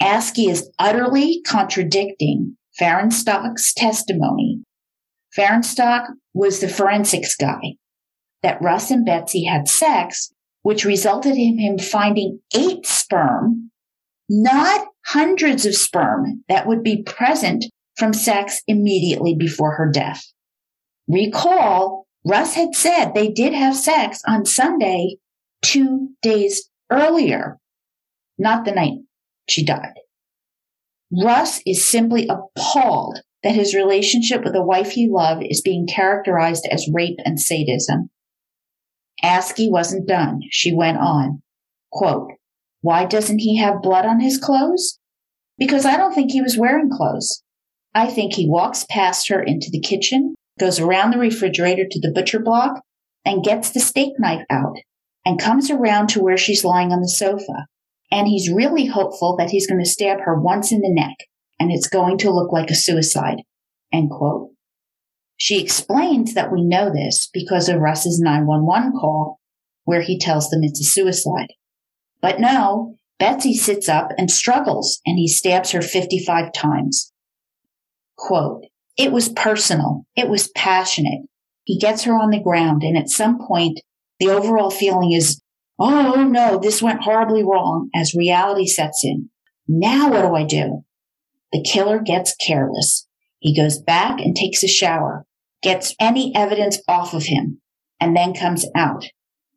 Askey 0.00 0.48
is 0.48 0.70
utterly 0.78 1.40
contradicting 1.46 2.56
Fahrenstock's 2.80 3.72
testimony. 3.74 4.62
Fahrenstock 5.36 6.06
was 6.34 6.60
the 6.60 6.68
forensics 6.68 7.36
guy. 7.36 7.76
That 8.42 8.60
Russ 8.62 8.90
and 8.90 9.04
Betsy 9.04 9.44
had 9.44 9.68
sex, 9.68 10.32
which 10.62 10.84
resulted 10.84 11.34
in 11.34 11.58
him 11.58 11.78
finding 11.78 12.40
eight 12.54 12.86
sperm, 12.86 13.70
not 14.28 14.86
hundreds 15.06 15.66
of 15.66 15.74
sperm 15.74 16.44
that 16.48 16.66
would 16.66 16.82
be 16.82 17.02
present 17.02 17.64
from 17.96 18.12
sex 18.12 18.60
immediately 18.66 19.34
before 19.34 19.72
her 19.76 19.90
death. 19.90 20.22
Recall, 21.08 22.06
Russ 22.26 22.54
had 22.54 22.74
said 22.74 23.12
they 23.14 23.30
did 23.30 23.52
have 23.54 23.76
sex 23.76 24.20
on 24.26 24.44
Sunday 24.44 25.16
two 25.62 26.10
days 26.22 26.70
earlier, 26.90 27.58
not 28.38 28.64
the 28.64 28.72
night 28.72 28.98
she 29.48 29.64
died. 29.64 29.94
Russ 31.12 31.60
is 31.64 31.88
simply 31.88 32.28
appalled 32.28 33.20
that 33.42 33.54
his 33.54 33.74
relationship 33.74 34.42
with 34.42 34.52
the 34.52 34.64
wife 34.64 34.90
he 34.90 35.08
loved 35.10 35.44
is 35.48 35.60
being 35.60 35.86
characterized 35.86 36.66
as 36.70 36.90
rape 36.92 37.18
and 37.24 37.40
sadism. 37.40 38.10
Askey 39.22 39.70
wasn't 39.70 40.08
done. 40.08 40.40
She 40.50 40.74
went 40.74 40.98
on, 40.98 41.42
quote, 41.92 42.32
why 42.82 43.04
doesn't 43.04 43.38
he 43.38 43.56
have 43.58 43.82
blood 43.82 44.04
on 44.04 44.20
his 44.20 44.38
clothes? 44.38 44.98
Because 45.58 45.86
I 45.86 45.96
don't 45.96 46.14
think 46.14 46.32
he 46.32 46.42
was 46.42 46.58
wearing 46.58 46.90
clothes. 46.90 47.42
I 47.94 48.08
think 48.08 48.34
he 48.34 48.48
walks 48.48 48.84
past 48.90 49.28
her 49.28 49.42
into 49.42 49.70
the 49.70 49.80
kitchen, 49.80 50.34
goes 50.58 50.78
around 50.78 51.12
the 51.12 51.18
refrigerator 51.18 51.84
to 51.90 52.00
the 52.00 52.12
butcher 52.12 52.40
block, 52.40 52.82
and 53.24 53.44
gets 53.44 53.70
the 53.70 53.80
steak 53.80 54.12
knife 54.18 54.44
out 54.50 54.76
and 55.26 55.40
comes 55.40 55.70
around 55.70 56.06
to 56.06 56.22
where 56.22 56.36
she's 56.36 56.64
lying 56.64 56.92
on 56.92 57.00
the 57.00 57.08
sofa. 57.08 57.66
And 58.12 58.28
he's 58.28 58.50
really 58.50 58.86
hopeful 58.86 59.36
that 59.36 59.50
he's 59.50 59.66
going 59.66 59.82
to 59.82 59.90
stab 59.90 60.20
her 60.20 60.40
once 60.40 60.70
in 60.70 60.80
the 60.80 60.88
neck 60.88 61.16
and 61.58 61.72
it's 61.72 61.88
going 61.88 62.16
to 62.18 62.30
look 62.30 62.52
like 62.52 62.70
a 62.70 62.76
suicide. 62.76 63.38
End 63.92 64.08
quote. 64.08 64.50
She 65.36 65.60
explains 65.60 66.34
that 66.34 66.52
we 66.52 66.64
know 66.64 66.90
this 66.90 67.28
because 67.32 67.68
of 67.68 67.80
Russ's 67.80 68.20
911 68.20 68.92
call 68.92 69.40
where 69.84 70.00
he 70.00 70.18
tells 70.18 70.48
them 70.48 70.60
it's 70.62 70.80
a 70.80 70.84
suicide. 70.84 71.48
But 72.22 72.38
no, 72.38 72.96
Betsy 73.18 73.54
sits 73.54 73.88
up 73.88 74.10
and 74.16 74.30
struggles 74.30 75.00
and 75.04 75.18
he 75.18 75.26
stabs 75.26 75.72
her 75.72 75.82
55 75.82 76.52
times. 76.52 77.12
Quote, 78.16 78.62
it 78.96 79.10
was 79.10 79.28
personal. 79.28 80.06
It 80.14 80.28
was 80.28 80.48
passionate. 80.54 81.22
He 81.64 81.78
gets 81.78 82.04
her 82.04 82.12
on 82.12 82.30
the 82.30 82.42
ground 82.42 82.84
and 82.84 82.96
at 82.96 83.08
some 83.08 83.38
point 83.44 83.80
the 84.18 84.30
overall 84.30 84.70
feeling 84.70 85.12
is, 85.12 85.42
oh 85.78 86.24
no, 86.24 86.58
this 86.58 86.82
went 86.82 87.02
horribly 87.02 87.42
wrong 87.42 87.90
as 87.94 88.14
reality 88.14 88.66
sets 88.66 89.04
in. 89.04 89.30
Now 89.68 90.10
what 90.10 90.22
do 90.22 90.34
I 90.34 90.44
do? 90.44 90.84
The 91.52 91.62
killer 91.62 92.00
gets 92.00 92.34
careless. 92.36 93.06
He 93.38 93.56
goes 93.56 93.80
back 93.80 94.20
and 94.20 94.34
takes 94.34 94.62
a 94.62 94.68
shower, 94.68 95.26
gets 95.62 95.94
any 96.00 96.34
evidence 96.34 96.80
off 96.88 97.14
of 97.14 97.24
him, 97.24 97.60
and 98.00 98.16
then 98.16 98.34
comes 98.34 98.66
out. 98.74 99.04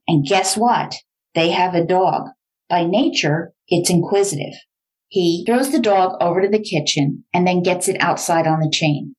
And 0.07 0.25
guess 0.25 0.57
what? 0.57 0.95
They 1.35 1.51
have 1.51 1.73
a 1.73 1.85
dog. 1.85 2.29
By 2.69 2.85
nature, 2.85 3.53
it's 3.67 3.89
inquisitive. 3.89 4.53
He 5.07 5.43
throws 5.45 5.71
the 5.71 5.79
dog 5.79 6.17
over 6.21 6.41
to 6.41 6.49
the 6.49 6.61
kitchen 6.61 7.23
and 7.33 7.47
then 7.47 7.63
gets 7.63 7.87
it 7.87 7.97
outside 7.99 8.45
on 8.45 8.59
the 8.59 8.69
chain. 8.69 9.15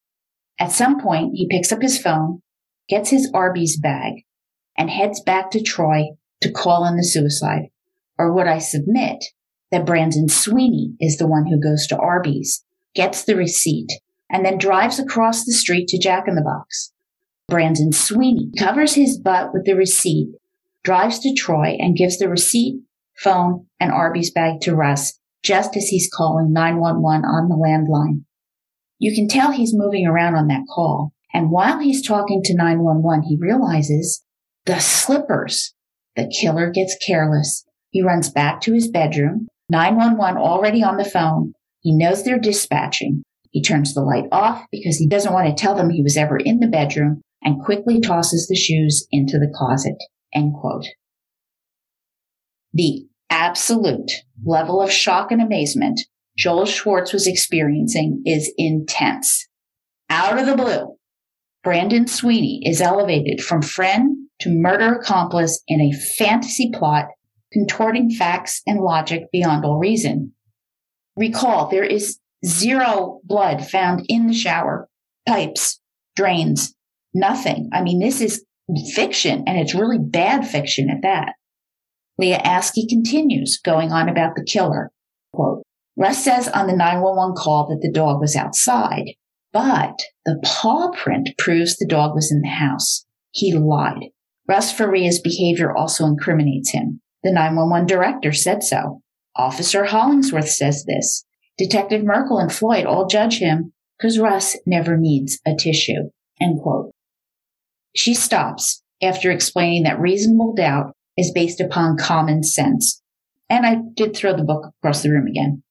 At 0.59 0.73
some 0.73 1.01
point, 1.01 1.33
he 1.35 1.49
picks 1.49 1.73
up 1.73 1.83
his 1.83 2.01
phone, 2.01 2.43
gets 2.89 3.11
his 3.11 3.31
Arby's 3.35 3.79
bag, 3.81 4.25
and 4.81 4.89
heads 4.89 5.21
back 5.21 5.51
to 5.51 5.63
Troy 5.63 6.07
to 6.41 6.51
call 6.51 6.87
in 6.87 6.97
the 6.97 7.05
suicide. 7.05 7.69
Or 8.19 8.33
would 8.33 8.47
I 8.47 8.57
submit 8.57 9.23
that 9.71 9.85
Brandon 9.85 10.27
Sweeney 10.27 10.95
is 10.99 11.19
the 11.19 11.27
one 11.27 11.47
who 11.47 11.61
goes 11.61 11.87
to 11.89 11.99
Arby's, 11.99 12.65
gets 12.95 13.23
the 13.23 13.37
receipt, 13.37 13.91
and 14.31 14.43
then 14.43 14.57
drives 14.57 14.99
across 14.99 15.45
the 15.45 15.53
street 15.53 15.89
to 15.89 15.99
Jack 15.99 16.25
in 16.27 16.35
the 16.35 16.41
Box. 16.41 16.95
Brandon 17.47 17.93
Sweeney 17.93 18.51
covers 18.59 18.95
his 18.95 19.19
butt 19.19 19.53
with 19.53 19.67
the 19.67 19.75
receipt, 19.75 20.33
drives 20.83 21.19
to 21.19 21.35
Troy, 21.35 21.77
and 21.79 21.95
gives 21.95 22.19
the 22.19 22.31
receipt, 22.31 22.81
phone, 23.19 23.67
and 23.79 23.93
Arby's 23.93 24.33
bag 24.33 24.63
to 24.63 24.75
Russ 24.75 25.21
just 25.45 25.77
as 25.77 25.89
he's 25.89 26.11
calling 26.11 26.55
911 26.55 27.27
on 27.27 27.51
the 27.51 27.55
landline. 27.55 28.25
You 28.99 29.15
can 29.15 29.29
tell 29.29 29.53
he's 29.53 29.77
moving 29.77 30.07
around 30.07 30.37
on 30.37 30.49
that 30.49 30.65
call. 30.75 31.13
And 31.35 31.51
while 31.51 31.81
he's 31.81 32.07
talking 32.07 32.41
to 32.45 32.57
911, 32.57 33.25
he 33.29 33.37
realizes 33.39 34.25
the 34.67 34.79
slippers. 34.79 35.75
The 36.17 36.33
killer 36.41 36.71
gets 36.71 36.97
careless. 37.05 37.65
He 37.91 38.03
runs 38.03 38.31
back 38.31 38.61
to 38.63 38.73
his 38.73 38.89
bedroom, 38.89 39.49
911 39.69 40.41
already 40.41 40.83
on 40.83 40.97
the 40.97 41.05
phone. 41.05 41.55
He 41.81 41.97
knows 41.97 42.25
they're 42.25 42.39
dispatching. 42.39 43.23
He 43.51 43.63
turns 43.63 43.95
the 43.95 44.03
light 44.03 44.27
off 44.31 44.65
because 44.71 44.97
he 44.97 45.09
doesn't 45.09 45.33
want 45.33 45.49
to 45.49 45.61
tell 45.61 45.75
them 45.75 45.91
he 45.91 46.03
was 46.03 46.17
ever 46.17 46.37
in 46.37 46.61
the 46.61 46.69
bedroom 46.69 47.21
and 47.43 47.63
quickly 47.65 48.01
tosses 48.01 48.47
the 48.49 48.57
shoes 48.57 49.07
into 49.11 49.39
the 49.39 49.53
closet. 49.55 49.97
End 50.35 50.55
quote. 50.61 50.87
The 52.73 53.07
absolute 53.29 54.11
level 54.45 54.81
of 54.81 54.93
shock 54.93 55.33
and 55.33 55.43
amazement 55.43 56.01
Joel 56.37 56.67
Schwartz 56.67 57.13
was 57.13 57.27
experiencing 57.27 58.23
is 58.25 58.53
intense. 58.57 59.49
Out 60.09 60.39
of 60.39 60.47
the 60.47 60.57
blue, 60.57 60.97
Brandon 61.63 62.07
Sweeney 62.07 62.63
is 62.65 62.81
elevated 62.81 63.43
from 63.43 63.63
friend 63.63 64.29
to 64.41 64.51
murder 64.51 64.95
accomplice 64.95 65.63
in 65.69 65.81
a 65.81 65.99
fantasy 66.19 66.71
plot, 66.73 67.07
contorting 67.53 68.11
facts 68.11 68.63
and 68.67 68.81
logic 68.81 69.25
beyond 69.33 69.65
all 69.65 69.79
reason. 69.79 70.33
Recall, 71.17 71.69
there 71.69 71.85
is 71.85 72.19
zero 72.45 73.21
blood 73.25 73.67
found 73.67 74.05
in 74.09 74.27
the 74.27 74.35
shower, 74.35 74.89
pipes, 75.27 75.81
drains, 76.17 76.75
nothing. 77.15 77.69
I 77.73 77.83
mean, 77.83 78.01
this 78.01 78.21
is 78.21 78.45
fiction 78.95 79.45
and 79.47 79.59
it's 79.59 79.75
really 79.75 79.99
bad 79.99 80.47
fiction 80.47 80.89
at 80.91 81.03
that. 81.03 81.35
Leah 82.19 82.41
Askey 82.45 82.89
continues, 82.89 83.59
going 83.65 83.93
on 83.93 84.09
about 84.09 84.37
the 84.37 84.45
killer. 84.45 84.91
Quote, 85.33 85.63
Russ 85.97 86.23
says 86.23 86.49
on 86.49 86.67
the 86.67 86.77
911 86.77 87.35
call 87.37 87.67
that 87.69 87.81
the 87.81 87.93
dog 87.93 88.21
was 88.21 88.37
outside, 88.37 89.05
but 89.53 89.97
the 90.25 90.41
paw 90.45 90.91
print 90.93 91.31
proves 91.39 91.77
the 91.77 91.87
dog 91.87 92.15
was 92.15 92.31
in 92.31 92.43
the 92.43 92.49
house. 92.49 93.07
He 93.33 93.53
lied. 93.53 94.11
Russ 94.51 94.73
Faria's 94.73 95.21
behavior 95.21 95.73
also 95.73 96.07
incriminates 96.07 96.73
him. 96.73 97.01
The 97.23 97.31
911 97.31 97.87
director 97.87 98.33
said 98.33 98.65
so. 98.65 99.01
Officer 99.37 99.85
Hollingsworth 99.85 100.49
says 100.49 100.85
this. 100.89 101.25
Detective 101.57 102.03
Merkel 102.03 102.39
and 102.39 102.53
Floyd 102.53 102.85
all 102.85 103.07
judge 103.07 103.39
him 103.39 103.73
because 103.97 104.19
Russ 104.19 104.57
never 104.67 104.97
needs 104.97 105.39
a 105.47 105.55
tissue. 105.55 106.11
End 106.41 106.61
quote. 106.61 106.91
She 107.95 108.13
stops 108.13 108.83
after 109.01 109.31
explaining 109.31 109.85
that 109.85 110.01
reasonable 110.01 110.53
doubt 110.53 110.97
is 111.17 111.31
based 111.33 111.61
upon 111.61 111.97
common 111.97 112.43
sense. 112.43 113.01
And 113.49 113.65
I 113.65 113.77
did 113.95 114.17
throw 114.17 114.37
the 114.37 114.43
book 114.43 114.73
across 114.83 115.05
the 115.05 115.13
room 115.13 115.29
again. 115.29 115.63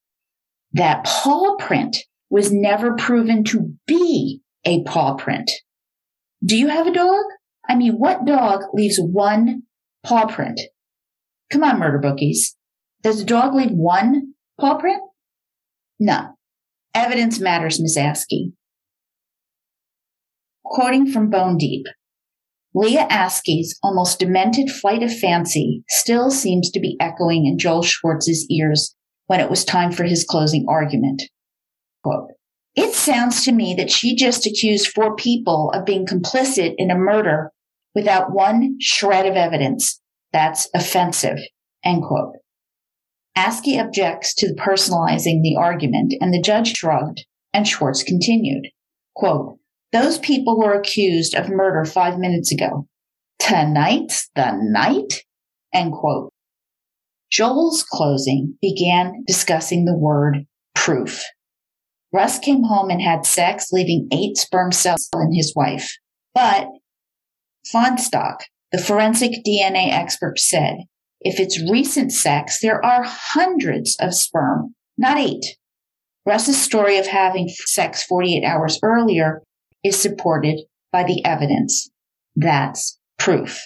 That 0.72 1.04
paw 1.04 1.58
print 1.58 1.98
was 2.30 2.54
never 2.54 2.96
proven 2.96 3.44
to 3.46 3.74
be 3.86 4.40
a 4.64 4.84
paw 4.84 5.16
print. 5.16 5.52
Do 6.42 6.56
you 6.56 6.70
have 6.70 6.88
a 6.88 6.94
dog? 6.94 7.26
I 7.70 7.76
mean, 7.76 7.94
what 7.94 8.26
dog 8.26 8.62
leaves 8.74 9.00
one 9.00 9.62
paw 10.04 10.26
print? 10.26 10.60
Come 11.52 11.64
on, 11.64 11.80
murder 11.80 12.00
bookies. 12.00 12.58
Does 13.04 13.22
a 13.22 13.26
dog 13.26 13.54
leave 13.54 13.72
one 13.72 14.34
paw 14.60 14.78
print? 14.78 15.02
No. 16.00 16.36
Evidence 16.96 17.40
matters, 17.40 17.80
Miss 17.80 17.96
Askey. 17.96 18.54
Quoting 20.66 21.12
from 21.12 21.30
Bone 21.30 21.58
Deep, 21.58 21.86
Leah 22.74 23.08
Askey's 23.10 23.78
almost 23.84 24.20
demented 24.20 24.70
flight 24.70 25.04
of 25.04 25.16
fancy 25.16 25.84
still 25.90 26.32
seems 26.32 26.72
to 26.72 26.80
be 26.80 26.98
echoing 27.00 27.46
in 27.46 27.60
Joel 27.60 27.84
Schwartz's 27.84 28.48
ears 28.50 28.96
when 29.28 29.40
it 29.40 29.50
was 29.50 29.64
time 29.64 29.92
for 29.92 30.04
his 30.04 30.26
closing 30.28 30.66
argument. 30.68 31.22
Quote, 32.04 32.32
it 32.76 32.94
sounds 32.94 33.44
to 33.46 33.52
me 33.52 33.76
that 33.76 33.92
she 33.92 34.16
just 34.16 34.46
accused 34.46 34.88
four 34.88 35.16
people 35.16 35.72
of 35.74 35.86
being 35.86 36.06
complicit 36.06 36.74
in 36.78 36.92
a 36.92 36.96
murder 36.96 37.52
without 37.96 38.34
one 38.34 38.78
shred 38.80 39.26
of 39.26 39.36
evidence. 39.36 40.00
That's 40.32 40.70
offensive. 40.74 41.40
End 41.84 42.04
quote. 42.04 42.36
Askey 43.38 43.82
objects 43.82 44.34
to 44.36 44.54
personalizing 44.58 45.42
the 45.42 45.56
argument 45.58 46.14
and 46.20 46.34
the 46.34 46.42
judge 46.42 46.76
shrugged 46.76 47.26
and 47.54 47.68
Schwartz 47.68 48.04
continued. 48.04 48.68
Quote, 49.16 49.58
those 49.92 50.20
people 50.20 50.60
were 50.60 50.74
accused 50.74 51.34
of 51.36 51.50
murder 51.50 51.86
five 51.86 52.20
minutes 52.20 52.52
ago. 52.52 52.88
Tonight's 53.40 54.30
the 54.36 54.52
night? 54.62 55.24
End 55.74 55.94
quote. 55.94 56.32
Joel's 57.32 57.84
closing 57.84 58.56
began 58.62 59.24
discussing 59.26 59.86
the 59.86 59.98
word 59.98 60.46
proof. 60.76 61.24
Russ 62.12 62.40
came 62.40 62.64
home 62.64 62.90
and 62.90 63.02
had 63.02 63.26
sex, 63.26 63.68
leaving 63.72 64.08
eight 64.12 64.36
sperm 64.36 64.72
cells 64.72 65.10
in 65.14 65.34
his 65.34 65.54
wife. 65.56 65.92
But 66.34 66.68
Fahnestock, 67.66 68.44
the 68.72 68.78
forensic 68.78 69.32
DNA 69.46 69.92
expert, 69.92 70.40
said 70.40 70.78
if 71.22 71.40
it's 71.40 71.62
recent 71.70 72.12
sex, 72.12 72.60
there 72.62 72.84
are 72.84 73.04
hundreds 73.04 73.98
of 74.00 74.14
sperm, 74.14 74.76
not 74.98 75.18
eight. 75.18 75.58
Russ's 76.26 76.62
story 76.62 76.98
of 76.98 77.08
having 77.08 77.50
sex 77.50 78.04
48 78.04 78.46
hours 78.46 78.80
earlier 78.84 79.42
is 79.84 80.00
supported 80.00 80.62
by 80.92 81.04
the 81.04 81.24
evidence. 81.26 81.90
That's 82.36 83.00
proof. 83.18 83.62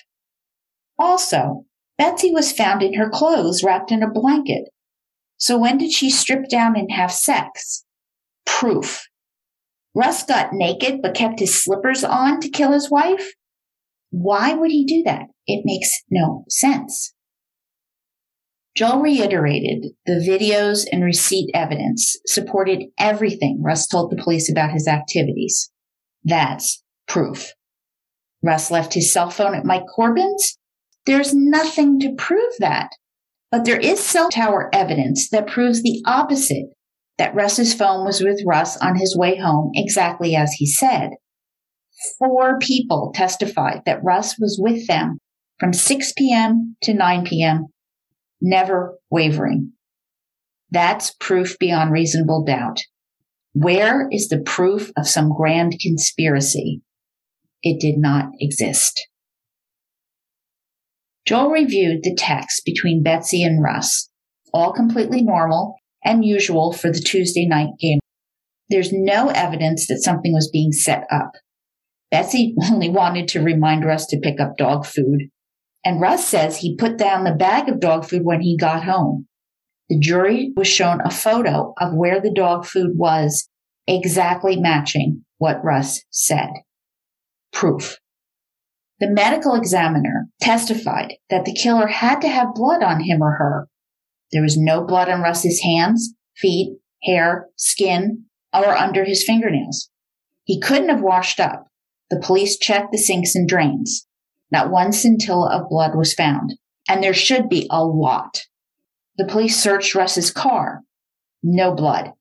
Also, 0.98 1.66
Betsy 1.98 2.32
was 2.32 2.52
found 2.52 2.82
in 2.82 2.96
her 2.96 3.10
clothes 3.10 3.64
wrapped 3.64 3.92
in 3.92 4.02
a 4.02 4.10
blanket. 4.10 4.70
So 5.38 5.58
when 5.58 5.78
did 5.78 5.92
she 5.92 6.10
strip 6.10 6.48
down 6.50 6.78
and 6.78 6.92
have 6.92 7.12
sex? 7.12 7.84
Proof. 8.46 9.08
Russ 9.96 10.24
got 10.24 10.54
naked 10.54 11.02
but 11.02 11.14
kept 11.14 11.40
his 11.40 11.62
slippers 11.62 12.04
on 12.04 12.40
to 12.40 12.50
kill 12.50 12.72
his 12.72 12.90
wife? 12.90 13.34
Why 14.14 14.54
would 14.54 14.70
he 14.70 14.86
do 14.86 15.02
that? 15.06 15.26
It 15.48 15.64
makes 15.66 15.90
no 16.12 16.46
sense. 16.48 17.16
Joel 18.76 19.02
reiterated 19.02 19.94
the 20.06 20.24
videos 20.24 20.86
and 20.92 21.04
receipt 21.04 21.50
evidence 21.56 22.16
supported 22.28 22.84
everything 23.00 23.60
Russ 23.64 23.88
told 23.88 24.12
the 24.12 24.22
police 24.24 24.52
about 24.52 24.72
his 24.72 24.88
activities. 24.88 25.72
That's 26.24 26.84
proof. 27.08 27.54
Russ 28.44 28.70
left 28.70 28.94
his 28.94 29.12
cell 29.12 29.32
phone 29.32 29.56
at 29.56 29.66
Mike 29.66 29.88
Corbin's? 29.96 30.60
There's 31.08 31.34
nothing 31.34 32.00
to 32.02 32.14
prove 32.14 32.54
that. 32.60 32.92
But 33.50 33.66
there 33.66 33.80
is 33.80 34.00
cell 34.00 34.30
tower 34.30 34.70
evidence 34.74 35.28
that 35.32 35.48
proves 35.48 35.82
the 35.82 36.04
opposite 36.06 36.68
that 37.18 37.34
Russ's 37.34 37.74
phone 37.74 38.06
was 38.06 38.22
with 38.22 38.44
Russ 38.46 38.78
on 38.78 38.96
his 38.96 39.18
way 39.18 39.38
home 39.38 39.72
exactly 39.74 40.36
as 40.36 40.52
he 40.54 40.68
said. 40.68 41.10
Four 42.20 42.60
people 42.60 43.12
testified 43.14 43.82
that 43.86 44.04
Russ 44.04 44.38
was 44.40 44.60
with 44.62 44.88
them 44.88 45.20
from 45.60 45.74
6 45.74 46.14
p.m. 46.18 46.76
to 46.84 46.94
9 46.94 47.26
p.m., 47.26 47.68
never 48.42 48.98
wavering. 49.10 49.74
That's 50.72 51.14
proof 51.20 51.58
beyond 51.60 51.92
reasonable 51.92 52.44
doubt. 52.44 52.80
Where 53.54 54.08
is 54.12 54.28
the 54.28 54.42
proof 54.42 54.92
of 54.98 55.08
some 55.08 55.34
grand 55.34 55.78
conspiracy? 55.80 56.82
It 57.62 57.80
did 57.80 57.98
not 57.98 58.32
exist. 58.40 59.08
Joel 61.26 61.52
reviewed 61.52 62.04
the 62.04 62.16
text 62.16 62.66
between 62.66 63.04
Betsy 63.04 63.44
and 63.44 63.64
Russ, 63.64 64.10
all 64.54 64.74
completely 64.74 65.22
normal 65.22 65.76
and 66.04 66.26
usual 66.26 66.74
for 66.74 66.92
the 66.92 67.00
Tuesday 67.00 67.48
night 67.48 67.70
game. 67.80 68.00
There's 68.70 68.92
no 68.92 69.30
evidence 69.30 69.88
that 69.88 70.02
something 70.02 70.34
was 70.34 70.50
being 70.52 70.72
set 70.72 71.06
up. 71.10 71.32
Betsy 72.14 72.54
only 72.72 72.92
wanted 72.92 73.28
to 73.30 73.42
remind 73.42 73.84
Russ 73.84 74.06
to 74.06 74.20
pick 74.20 74.40
up 74.40 74.56
dog 74.56 74.86
food. 74.86 75.30
And 75.84 76.00
Russ 76.00 76.28
says 76.28 76.58
he 76.58 76.76
put 76.76 76.96
down 76.96 77.24
the 77.24 77.34
bag 77.34 77.68
of 77.68 77.80
dog 77.80 78.06
food 78.06 78.22
when 78.24 78.40
he 78.40 78.56
got 78.56 78.84
home. 78.84 79.28
The 79.90 79.98
jury 79.98 80.52
was 80.56 80.68
shown 80.68 81.02
a 81.02 81.10
photo 81.10 81.74
of 81.82 81.96
where 81.96 82.22
the 82.22 82.32
dog 82.32 82.68
food 82.68 82.92
was, 82.94 83.50
exactly 83.88 84.56
matching 84.58 85.26
what 85.40 85.64
Russ 85.64 86.04
said. 86.12 86.50
Proof. 87.52 87.98
The 89.00 89.10
medical 89.10 89.56
examiner 89.56 90.28
testified 90.40 91.16
that 91.32 91.46
the 91.46 91.56
killer 91.56 91.88
had 91.88 92.20
to 92.20 92.28
have 92.28 92.54
blood 92.54 92.84
on 92.84 93.02
him 93.02 93.24
or 93.24 93.32
her. 93.32 93.68
There 94.32 94.44
was 94.44 94.56
no 94.56 94.86
blood 94.86 95.10
on 95.10 95.24
Russ's 95.24 95.62
hands, 95.62 96.14
feet, 96.38 96.78
hair, 97.02 97.48
skin, 97.58 98.26
or 98.54 98.78
under 98.78 99.04
his 99.04 99.24
fingernails. 99.26 99.90
He 100.44 100.60
couldn't 100.60 100.90
have 100.90 101.02
washed 101.02 101.40
up. 101.40 101.70
The 102.10 102.20
police 102.20 102.58
checked 102.58 102.92
the 102.92 102.98
sinks 102.98 103.36
and 103.36 103.48
drains. 103.48 104.08
Not 104.52 104.72
one 104.72 104.92
scintilla 104.92 105.50
of 105.50 105.70
blood 105.70 105.96
was 105.96 106.14
found, 106.14 106.56
and 106.88 107.04
there 107.04 107.14
should 107.14 107.50
be 107.50 107.68
a 107.72 107.84
lot. 107.84 108.42
The 109.18 109.26
police 109.26 109.58
searched 109.58 109.96
Russ's 109.96 110.32
car. 110.32 110.82
No 111.42 111.74
blood. 111.74 112.14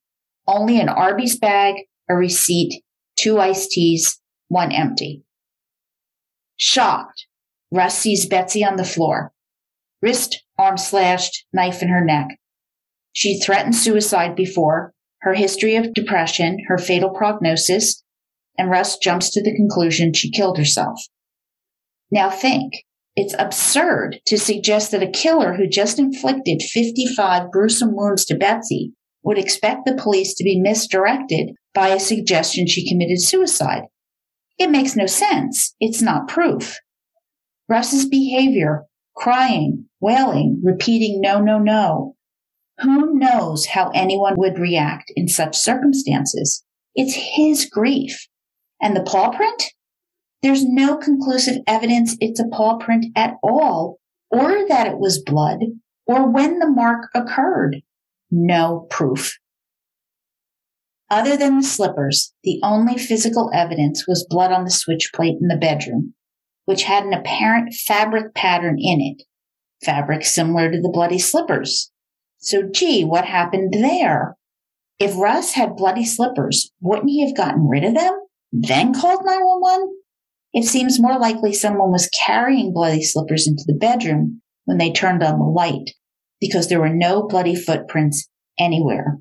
Only 0.47 0.81
an 0.81 0.89
Arby's 0.89 1.39
bag, 1.39 1.75
a 2.09 2.15
receipt, 2.15 2.83
two 3.17 3.39
iced 3.39 3.71
teas, 3.71 4.21
one 4.49 4.73
empty. 4.73 5.25
Shocked, 6.57 7.27
Russ 7.71 7.97
sees 7.97 8.27
Betsy 8.27 8.65
on 8.65 8.77
the 8.77 8.85
floor. 8.85 9.33
Wrist, 10.01 10.43
arm 10.59 10.77
slashed, 10.77 11.47
knife 11.53 11.83
in 11.83 11.89
her 11.89 12.05
neck. 12.05 12.29
She 13.13 13.41
threatened 13.41 13.77
suicide 13.77 14.35
before, 14.35 14.95
her 15.21 15.35
history 15.35 15.77
of 15.77 15.95
depression, 15.95 16.59
her 16.69 16.79
fatal 16.79 17.11
prognosis, 17.11 18.02
and 18.59 18.71
Russ 18.71 18.99
jumps 18.99 19.31
to 19.31 19.43
the 19.43 19.55
conclusion 19.55 20.13
she 20.13 20.31
killed 20.31 20.59
herself. 20.59 21.01
Now 22.11 22.31
think, 22.31 22.73
it's 23.15 23.35
absurd 23.39 24.21
to 24.27 24.39
suggest 24.39 24.91
that 24.91 25.03
a 25.03 25.11
killer 25.11 25.55
who 25.55 25.69
just 25.69 25.99
inflicted 25.99 26.63
55 26.63 27.51
gruesome 27.51 27.95
wounds 27.95 28.25
to 28.27 28.37
Betsy 28.37 28.93
would 29.23 29.39
expect 29.39 29.85
the 29.85 29.95
police 29.95 30.35
to 30.35 30.45
be 30.45 30.61
misdirected 30.61 31.51
by 31.75 31.89
a 31.89 32.01
suggestion 32.01 32.67
she 32.67 32.89
committed 32.89 33.21
suicide. 33.21 33.83
It 34.59 34.71
makes 34.71 34.97
no 34.97 35.07
sense. 35.07 35.75
It's 35.81 36.03
not 36.03 36.29
proof. 36.29 36.79
Russ's 37.69 38.07
behavior, 38.07 38.85
crying, 39.17 39.87
wailing, 40.01 40.61
repeating 40.63 41.21
no, 41.21 41.41
no, 41.41 41.59
no. 41.59 42.17
Who 42.81 43.19
knows 43.19 43.67
how 43.67 43.91
anyone 43.95 44.35
would 44.37 44.59
react 44.59 45.13
in 45.15 45.29
such 45.29 45.57
circumstances? 45.57 46.65
It's 46.95 47.15
his 47.15 47.67
grief. 47.67 48.27
And 48.83 48.97
the 48.97 49.03
paw 49.03 49.31
print? 49.31 49.65
There's 50.43 50.65
no 50.65 50.97
conclusive 50.97 51.59
evidence 51.69 52.17
it's 52.21 52.41
a 52.41 52.49
paw 52.49 52.77
print 52.77 53.07
at 53.17 53.35
all, 53.45 54.01
or 54.29 54.67
that 54.69 54.89
it 54.89 54.99
was 54.99 55.23
blood, 55.23 55.61
or 56.05 56.29
when 56.29 56.59
the 56.59 56.69
mark 56.69 57.09
occurred. 57.15 57.83
No 58.31 58.89
proof. 58.91 59.39
Other 61.09 61.37
than 61.37 61.59
the 61.59 61.63
slippers, 61.63 62.35
the 62.43 62.59
only 62.65 62.99
physical 62.99 63.51
evidence 63.55 64.07
was 64.09 64.27
blood 64.29 64.51
on 64.51 64.65
the 64.65 64.71
switch 64.71 65.11
plate 65.15 65.37
in 65.41 65.47
the 65.47 65.59
bedroom, 65.59 66.15
which 66.65 66.85
had 66.85 67.05
an 67.05 67.13
apparent 67.13 67.75
fabric 67.75 68.35
pattern 68.35 68.77
in 68.79 69.01
it, 69.01 69.23
fabric 69.85 70.25
similar 70.25 70.73
to 70.73 70.81
the 70.81 70.91
bloody 70.93 71.19
slippers. 71.19 71.93
So, 72.39 72.63
gee, 72.63 73.05
what 73.05 73.27
happened 73.27 73.75
there? 73.75 74.37
If 74.99 75.17
Russ 75.17 75.53
had 75.53 75.77
bloody 75.77 76.05
slippers, 76.05 76.73
wouldn't 76.81 77.11
he 77.11 77.25
have 77.27 77.37
gotten 77.37 77.69
rid 77.69 77.85
of 77.85 77.95
them, 77.95 78.19
then 78.53 78.95
called 78.95 79.25
911? 79.25 79.97
It 80.53 80.65
seems 80.65 81.01
more 81.01 81.19
likely 81.19 81.53
someone 81.55 81.91
was 81.91 82.11
carrying 82.25 82.73
bloody 82.73 83.03
slippers 83.03 83.49
into 83.49 83.65
the 83.67 83.79
bedroom 83.79 84.43
when 84.67 84.79
they 84.79 84.93
turned 84.93 85.23
on 85.23 85.39
the 85.39 85.45
light, 85.45 85.91
because 86.41 86.69
there 86.69 86.81
were 86.81 86.95
no 86.95 87.27
bloody 87.27 87.57
footprints 87.57 88.29
anywhere. 88.59 89.19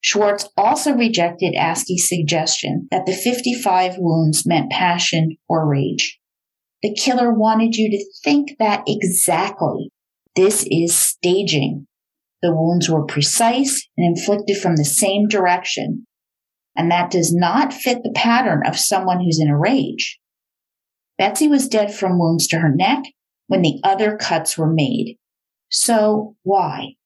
Schwartz 0.00 0.48
also 0.56 0.92
rejected 0.92 1.54
Askey's 1.54 2.08
suggestion 2.08 2.86
that 2.92 3.06
the 3.06 3.12
55 3.12 3.96
wounds 3.98 4.46
meant 4.46 4.70
passion 4.70 5.36
or 5.48 5.68
rage. 5.68 6.20
The 6.82 6.94
killer 6.94 7.34
wanted 7.34 7.74
you 7.74 7.90
to 7.90 8.04
think 8.22 8.50
that 8.60 8.84
exactly. 8.86 9.90
This 10.36 10.64
is 10.70 10.94
staging. 10.94 11.88
The 12.42 12.54
wounds 12.54 12.88
were 12.88 13.04
precise 13.04 13.88
and 13.96 14.16
inflicted 14.16 14.58
from 14.58 14.76
the 14.76 14.84
same 14.84 15.26
direction, 15.26 16.05
and 16.76 16.90
that 16.90 17.10
does 17.10 17.34
not 17.34 17.72
fit 17.72 18.02
the 18.02 18.12
pattern 18.14 18.62
of 18.66 18.78
someone 18.78 19.20
who's 19.20 19.40
in 19.40 19.48
a 19.48 19.58
rage. 19.58 20.18
Betsy 21.18 21.48
was 21.48 21.68
dead 21.68 21.94
from 21.94 22.18
wounds 22.18 22.46
to 22.48 22.58
her 22.58 22.74
neck 22.74 23.04
when 23.46 23.62
the 23.62 23.80
other 23.82 24.16
cuts 24.16 24.58
were 24.58 24.72
made. 24.72 25.16
So 25.70 26.36
why? 26.42 26.96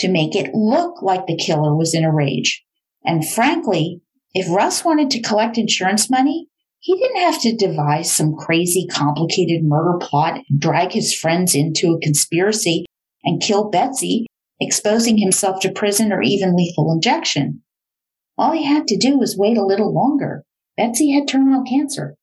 to 0.00 0.08
make 0.08 0.34
it 0.34 0.54
look 0.54 1.02
like 1.02 1.26
the 1.26 1.36
killer 1.36 1.76
was 1.76 1.94
in 1.94 2.04
a 2.04 2.12
rage. 2.12 2.64
And 3.04 3.28
frankly, 3.28 4.00
if 4.32 4.50
Russ 4.54 4.84
wanted 4.84 5.10
to 5.10 5.22
collect 5.22 5.58
insurance 5.58 6.10
money, 6.10 6.46
he 6.78 6.96
didn't 6.98 7.20
have 7.20 7.40
to 7.42 7.56
devise 7.56 8.10
some 8.10 8.34
crazy, 8.34 8.86
complicated 8.90 9.62
murder 9.62 9.98
plot 10.00 10.40
drag 10.58 10.92
his 10.92 11.14
friends 11.14 11.54
into 11.54 11.92
a 11.92 12.00
conspiracy 12.00 12.86
and 13.22 13.42
kill 13.42 13.68
Betsy, 13.68 14.26
exposing 14.60 15.18
himself 15.18 15.60
to 15.60 15.72
prison 15.72 16.12
or 16.12 16.22
even 16.22 16.56
lethal 16.56 16.90
injection. 16.92 17.62
All 18.40 18.52
he 18.52 18.64
had 18.64 18.88
to 18.88 18.96
do 18.96 19.18
was 19.18 19.36
wait 19.36 19.58
a 19.58 19.66
little 19.66 19.92
longer. 19.92 20.44
Betsy 20.74 21.12
had 21.12 21.28
terminal 21.28 21.62
cancer. 21.62 22.16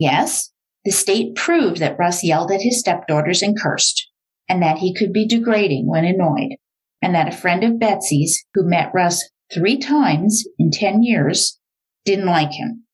Yes, 0.00 0.50
the 0.84 0.90
state 0.90 1.36
proved 1.36 1.76
that 1.76 1.96
Russ 1.96 2.24
yelled 2.24 2.50
at 2.50 2.62
his 2.62 2.80
stepdaughters 2.80 3.40
and 3.40 3.56
cursed 3.56 4.08
and 4.48 4.60
that 4.64 4.78
he 4.78 4.92
could 4.92 5.12
be 5.12 5.28
degrading 5.28 5.86
when 5.86 6.04
annoyed, 6.04 6.56
and 7.00 7.14
that 7.14 7.32
a 7.32 7.36
friend 7.36 7.62
of 7.62 7.78
Betsy's 7.78 8.44
who 8.52 8.68
met 8.68 8.90
Russ 8.92 9.30
three 9.54 9.78
times 9.78 10.44
in 10.58 10.72
10 10.72 11.04
years 11.04 11.60
didn't 12.04 12.26
like 12.26 12.50
him. 12.50 12.84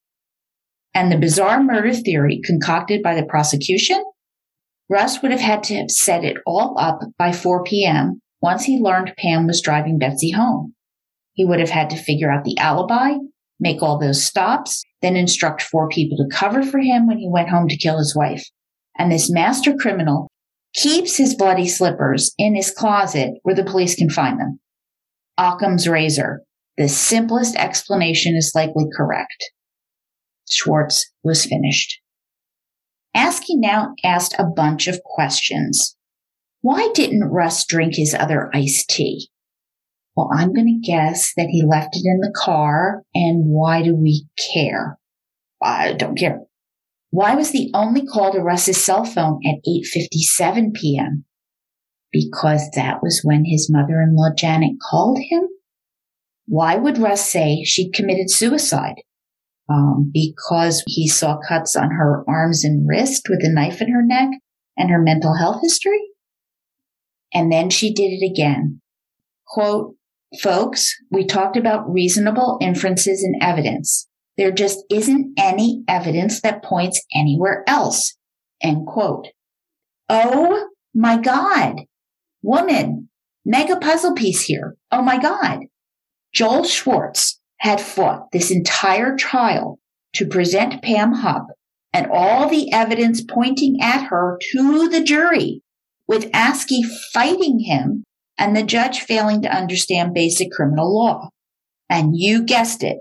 And 0.93 1.11
the 1.11 1.17
bizarre 1.17 1.63
murder 1.63 1.95
theory 1.95 2.43
concocted 2.45 3.03
by 3.03 3.15
the 3.15 3.25
prosecution? 3.25 4.05
Russ 4.91 5.23
would 5.23 5.31
have 5.31 5.41
had 5.41 5.63
to 5.65 5.77
have 5.77 5.91
set 5.91 6.25
it 6.25 6.37
all 6.45 6.77
up 6.79 7.01
by 7.19 7.33
4 7.33 7.65
p.m. 7.65 8.21
once 8.43 8.65
he 8.65 8.79
learned 8.79 9.15
Pam 9.17 9.47
was 9.47 9.63
driving 9.63 9.99
Betsy 9.99 10.33
home. 10.33 10.76
He 11.37 11.45
would 11.45 11.61
have 11.61 11.71
had 11.71 11.91
to 11.91 11.97
figure 11.97 12.33
out 12.33 12.45
the 12.45 12.57
alibi, 12.59 13.13
make 13.61 13.83
all 13.83 13.99
those 13.99 14.25
stops, 14.25 14.83
then 15.03 15.17
instruct 15.17 15.63
four 15.63 15.89
people 15.89 16.17
to 16.17 16.35
cover 16.35 16.63
for 16.63 16.79
him 16.79 17.07
when 17.07 17.19
he 17.19 17.29
went 17.31 17.51
home 17.51 17.69
to 17.69 17.77
kill 17.77 17.99
his 17.99 18.17
wife. 18.17 18.43
And 18.99 19.13
this 19.13 19.31
master 19.31 19.75
criminal 19.75 20.29
keeps 20.75 21.19
his 21.19 21.35
bloody 21.35 21.69
slippers 21.69 22.35
in 22.39 22.57
his 22.57 22.71
closet 22.71 23.35
where 23.43 23.55
the 23.55 23.65
police 23.65 23.95
can 23.95 24.09
find 24.09 24.41
them. 24.41 24.59
Occam's 25.37 25.87
razor. 25.87 26.41
The 26.79 26.89
simplest 26.89 27.55
explanation 27.57 28.35
is 28.35 28.53
likely 28.55 28.87
correct. 28.97 29.45
Schwartz 30.51 31.13
was 31.23 31.45
finished. 31.45 32.01
Askey 33.15 33.57
now 33.57 33.95
asked 34.03 34.35
a 34.39 34.45
bunch 34.45 34.89
of 34.89 35.03
questions. 35.05 35.97
Why 36.63 36.89
didn't 36.95 37.31
Russ 37.31 37.67
drink 37.67 37.95
his 37.97 38.15
other 38.15 38.51
iced 38.55 38.89
tea? 38.89 39.29
Well, 40.17 40.31
I'm 40.33 40.55
going 40.55 40.67
to 40.67 40.87
guess 40.87 41.35
that 41.37 41.49
he 41.51 41.63
left 41.63 41.95
it 41.95 42.03
in 42.05 42.21
the 42.21 42.35
car. 42.35 43.03
And 43.15 43.45
why 43.47 43.83
do 43.83 43.95
we 43.95 44.27
care? 44.55 44.99
I 45.63 45.93
don't 45.93 46.19
care. 46.19 46.41
Why 47.11 47.35
was 47.35 47.53
the 47.53 47.71
only 47.75 48.07
call 48.07 48.33
to 48.33 48.41
Russ's 48.41 48.83
cell 48.83 49.05
phone 49.05 49.41
at 49.47 49.61
8:57 49.69 50.75
p.m.? 50.75 51.25
Because 52.11 52.71
that 52.75 53.03
was 53.03 53.21
when 53.23 53.45
his 53.45 53.71
mother-in-law 53.71 54.31
Janet 54.37 54.77
called 54.91 55.19
him. 55.19 55.49
Why 56.47 56.77
would 56.77 56.99
Russ 56.99 57.31
say 57.31 57.63
she'd 57.65 57.93
committed 57.93 58.31
suicide? 58.31 58.97
Um, 59.69 60.11
because 60.13 60.83
he 60.87 61.09
saw 61.09 61.39
cuts 61.47 61.75
on 61.77 61.91
her 61.91 62.25
arms 62.29 62.65
and 62.65 62.89
wrist 62.89 63.27
with 63.29 63.41
a 63.43 63.53
knife 63.53 63.83
in 63.83 63.91
her 63.91 64.03
neck 64.03 64.31
and 64.77 64.91
her 64.91 65.03
mental 65.03 65.35
health 65.35 65.61
history. 65.63 66.01
And 67.35 67.51
then 67.51 67.69
she 67.69 67.93
did 67.93 68.13
it 68.13 68.25
again. 68.25 68.81
Quote, 69.47 69.97
folks, 70.41 70.95
we 71.11 71.25
talked 71.25 71.57
about 71.57 71.91
reasonable 71.91 72.59
inferences 72.61 73.23
and 73.23 73.37
evidence. 73.41 74.09
There 74.37 74.53
just 74.53 74.85
isn't 74.91 75.35
any 75.39 75.83
evidence 75.89 76.41
that 76.43 76.63
points 76.63 77.03
anywhere 77.15 77.65
else. 77.67 78.17
End 78.63 78.87
quote. 78.87 79.29
Oh 80.09 80.69
my 80.95 81.19
God. 81.19 81.83
Woman, 82.43 83.09
mega 83.45 83.77
puzzle 83.77 84.15
piece 84.15 84.45
here. 84.45 84.77
Oh 84.93 85.03
my 85.03 85.19
God. 85.19 85.61
Joel 86.33 86.65
Schwartz 86.65 87.41
had 87.59 87.81
fought 87.81 88.31
this 88.33 88.51
entire 88.51 89.17
trial 89.17 89.79
to 90.15 90.27
present 90.27 90.83
Pam 90.83 91.13
Hupp 91.13 91.47
and 91.93 92.09
all 92.13 92.49
the 92.49 92.73
evidence 92.73 93.23
pointing 93.23 93.79
at 93.81 94.09
her 94.09 94.39
to 94.53 94.89
the 94.89 95.03
jury 95.03 95.63
with 96.07 96.31
Askey 96.33 96.83
fighting 97.13 97.61
him 97.61 98.05
and 98.39 98.57
the 98.57 98.63
judge 98.63 99.01
failing 99.01 99.43
to 99.43 99.55
understand 99.55 100.15
basic 100.15 100.51
criminal 100.51 100.95
law. 100.95 101.31
And 101.89 102.13
you 102.15 102.45
guessed 102.45 102.83
it. 102.83 102.99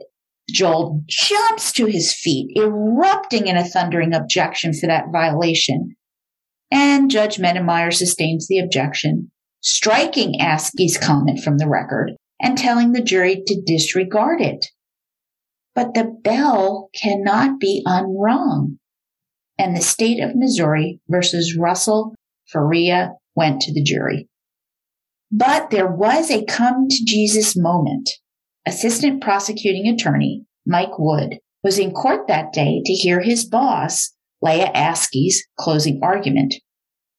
Joel 0.50 1.02
jumps 1.08 1.71
to 1.74 1.86
his 1.88 2.13
feet, 2.13 2.56
erupting 2.56 3.48
in 3.48 3.58
a 3.58 3.65
thundering 3.65 4.13
objection 4.13 4.74
for 4.74 4.88
that 4.88 5.06
violation. 5.12 5.95
And 6.71 7.10
Judge 7.10 7.38
Mennemeyer 7.38 7.91
sustains 7.91 8.48
the 8.48 8.60
objection, 8.60 9.32
striking 9.62 10.39
Askey's 10.39 10.98
comment 10.98 11.39
from 11.39 11.58
the 11.58 11.67
record 11.67 12.12
and 12.39 12.58
telling 12.58 12.91
the 12.91 13.02
jury 13.02 13.43
to 13.48 13.62
disregard 13.65 14.41
it. 14.41 14.67
But 15.74 15.93
the 15.93 16.15
bell 16.24 16.89
cannot 16.93 17.60
be 17.60 17.82
unrung. 17.86 18.78
And 19.58 19.76
the 19.76 19.82
state 19.82 20.21
of 20.21 20.36
Missouri 20.36 21.00
versus 21.08 21.58
Russell 21.58 22.13
Faria 22.52 23.13
went 23.36 23.62
to 23.62 23.74
the 23.74 23.84
jury. 23.84 24.28
But 25.32 25.70
there 25.70 25.92
was 25.92 26.30
a 26.30 26.46
come 26.46 26.88
to 26.90 27.06
Jesus 27.06 27.56
moment. 27.58 28.10
Assistant 28.66 29.22
prosecuting 29.22 29.88
attorney 29.88 30.44
Mike 30.66 30.98
Wood 30.98 31.40
was 31.64 31.80
in 31.80 31.92
court 31.92 32.28
that 32.28 32.54
day 32.54 32.82
to 32.86 32.94
hear 32.94 33.22
his 33.22 33.46
boss, 33.46 34.14
Leah 34.42 34.72
Askey's 34.74 35.44
closing 35.58 36.00
argument. 36.04 36.54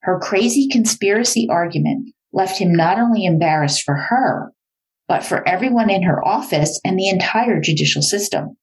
Her 0.03 0.19
crazy 0.21 0.69
conspiracy 0.69 1.49
argument 1.51 2.11
left 2.33 2.59
him 2.59 2.73
not 2.73 2.99
only 2.99 3.25
embarrassed 3.25 3.83
for 3.83 3.97
her, 3.97 4.53
but 5.09 5.25
for 5.25 5.47
everyone 5.49 5.91
in 5.91 6.03
her 6.03 6.25
office 6.27 6.81
and 6.85 6.99
the 6.99 7.09
entire 7.09 7.61
judicial 7.61 8.03
system. 8.03 8.57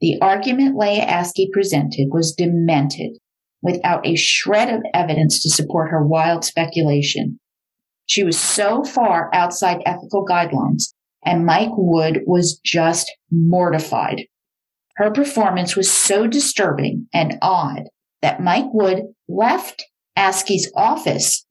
The 0.00 0.18
argument 0.20 0.76
Leah 0.76 1.06
Askey 1.06 1.50
presented 1.52 2.08
was 2.10 2.34
demented, 2.34 3.18
without 3.62 4.06
a 4.06 4.14
shred 4.14 4.68
of 4.68 4.82
evidence 4.92 5.42
to 5.42 5.50
support 5.50 5.90
her 5.90 6.06
wild 6.06 6.44
speculation. 6.44 7.40
She 8.06 8.22
was 8.22 8.38
so 8.38 8.84
far 8.84 9.30
outside 9.34 9.82
ethical 9.84 10.24
guidelines, 10.24 10.94
and 11.24 11.44
Mike 11.44 11.72
Wood 11.76 12.20
was 12.24 12.60
just 12.64 13.12
mortified. 13.30 14.22
Her 14.96 15.10
performance 15.10 15.76
was 15.76 15.92
so 15.92 16.26
disturbing 16.26 17.08
and 17.12 17.38
odd 17.42 17.88
that 18.22 18.40
Mike 18.40 18.72
Wood 18.72 19.02
left 19.28 19.84
Askey's 20.16 20.72
office 20.74 21.44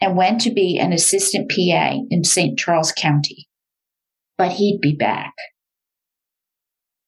and 0.00 0.16
went 0.16 0.40
to 0.40 0.50
be 0.50 0.78
an 0.78 0.92
assistant 0.92 1.50
PA 1.50 1.98
in 2.10 2.24
St. 2.24 2.58
Charles 2.58 2.92
County. 2.92 3.48
But 4.36 4.52
he'd 4.52 4.80
be 4.80 4.96
back. 4.96 5.34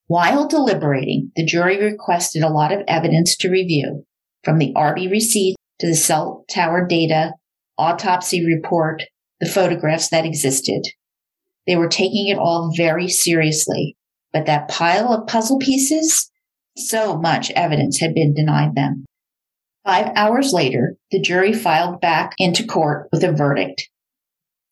While 0.07 0.47
deliberating, 0.49 1.31
the 1.37 1.45
jury 1.45 1.83
requested 1.83 2.43
a 2.43 2.49
lot 2.49 2.73
of 2.73 2.83
evidence 2.87 3.37
to 3.39 3.51
review, 3.51 4.05
from 4.43 4.59
the 4.59 4.73
Arby 4.75 5.09
receipt 5.09 5.57
to 5.79 5.87
the 5.87 5.95
cell 5.95 6.45
tower 6.51 6.87
data 6.87 7.33
autopsy 7.81 8.45
report, 8.45 9.03
the 9.41 9.49
photographs 9.49 10.11
that 10.11 10.27
existed. 10.27 10.83
They 11.67 11.77
were 11.77 11.89
taking 11.89 12.29
it 12.29 12.39
all 12.39 12.73
very 12.77 13.09
seriously, 13.09 13.97
but 14.33 14.47
that 14.47 14.69
pile 14.69 15.13
of 15.13 15.27
puzzle 15.27 15.59
pieces, 15.59 16.31
so 16.77 17.17
much 17.17 17.51
evidence 17.53 17.99
had 17.99 18.15
been 18.15 18.35
denied 18.35 18.75
them. 18.75 19.05
Five 19.85 20.13
hours 20.15 20.53
later, 20.53 20.97
the 21.11 21.21
jury 21.21 21.53
filed 21.53 22.01
back 22.01 22.35
into 22.39 22.67
court 22.67 23.09
with 23.13 23.25
a 23.25 23.33
verdict. 23.33 23.89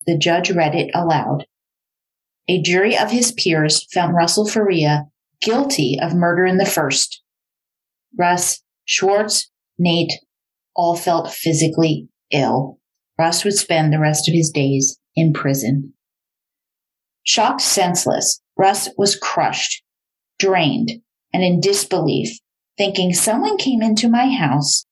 The 0.07 0.19
judge 0.19 0.51
read 0.51 0.75
it 0.75 0.91
aloud. 0.95 1.47
A 2.49 2.63
jury 2.63 2.97
of 2.97 3.11
his 3.11 3.33
peers 3.33 3.87
found 3.93 4.15
Russell 4.15 4.47
Faria 4.47 5.07
guilty 5.41 5.99
of 6.01 6.15
murder 6.15 6.47
in 6.47 6.59
the 6.59 6.67
first. 6.67 7.23
Russ, 8.19 8.63
Schwartz, 8.85 9.51
Nate 9.79 10.13
all 10.75 10.97
felt 10.97 11.33
physically 11.33 12.09
ill. 12.31 12.78
Russ 13.19 13.45
would 13.45 13.55
spend 13.55 13.93
the 13.93 13.99
rest 13.99 14.29
of 14.29 14.35
his 14.35 14.51
days 14.51 14.99
in 15.17 15.33
prison. 15.33 15.95
Shocked 17.25 17.61
senseless, 17.61 18.41
Russ 18.57 18.89
was 18.97 19.17
crushed, 19.17 19.83
drained, 20.39 20.93
and 21.33 21.43
in 21.43 21.61
disbelief, 21.61 22.39
thinking 22.77 23.13
someone 23.13 23.59
came 23.59 23.83
into 23.83 24.09
my 24.09 24.31
house, 24.31 24.87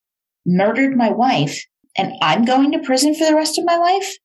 murdered 0.45 0.97
my 0.97 1.11
wife, 1.11 1.65
and 1.97 2.13
I'm 2.21 2.45
going 2.45 2.73
to 2.73 2.83
prison 2.83 3.15
for 3.15 3.25
the 3.25 3.35
rest 3.35 3.59
of 3.59 3.65
my 3.65 3.77
life? 3.77 4.17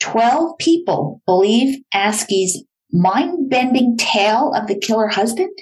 Twelve 0.00 0.58
people 0.58 1.22
believe 1.26 1.82
Askey's 1.94 2.64
mind 2.92 3.48
bending 3.48 3.96
tale 3.96 4.52
of 4.54 4.66
the 4.66 4.78
killer 4.78 5.08
husband? 5.08 5.56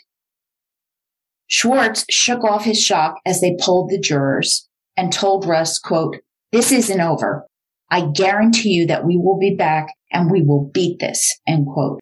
Schwartz 1.46 2.04
shook 2.10 2.42
off 2.42 2.64
his 2.64 2.80
shock 2.80 3.16
as 3.24 3.40
they 3.40 3.56
polled 3.60 3.90
the 3.90 4.00
jurors 4.00 4.68
and 4.96 5.12
told 5.12 5.46
Russ, 5.46 5.78
quote, 5.78 6.16
this 6.52 6.72
isn't 6.72 7.00
over. 7.00 7.46
I 7.90 8.08
guarantee 8.14 8.70
you 8.70 8.86
that 8.86 9.04
we 9.04 9.16
will 9.16 9.38
be 9.38 9.54
back 9.54 9.88
and 10.12 10.30
we 10.30 10.42
will 10.42 10.70
beat 10.72 10.98
this, 10.98 11.38
end 11.46 11.66
quote. 11.66 12.00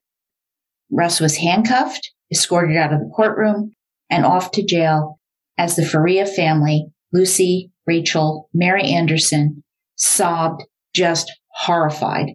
Russ 0.90 1.20
was 1.20 1.36
handcuffed, 1.36 2.10
escorted 2.30 2.76
out 2.76 2.92
of 2.92 3.00
the 3.00 3.10
courtroom, 3.14 3.72
and 4.10 4.24
off 4.24 4.50
to 4.52 4.64
jail 4.64 5.18
as 5.58 5.76
the 5.76 5.84
Faria 5.84 6.26
family, 6.26 6.86
Lucy, 7.12 7.70
Rachel, 7.86 8.48
Mary 8.52 8.84
Anderson, 8.84 9.62
sobbed, 9.96 10.62
just 10.94 11.32
horrified. 11.48 12.30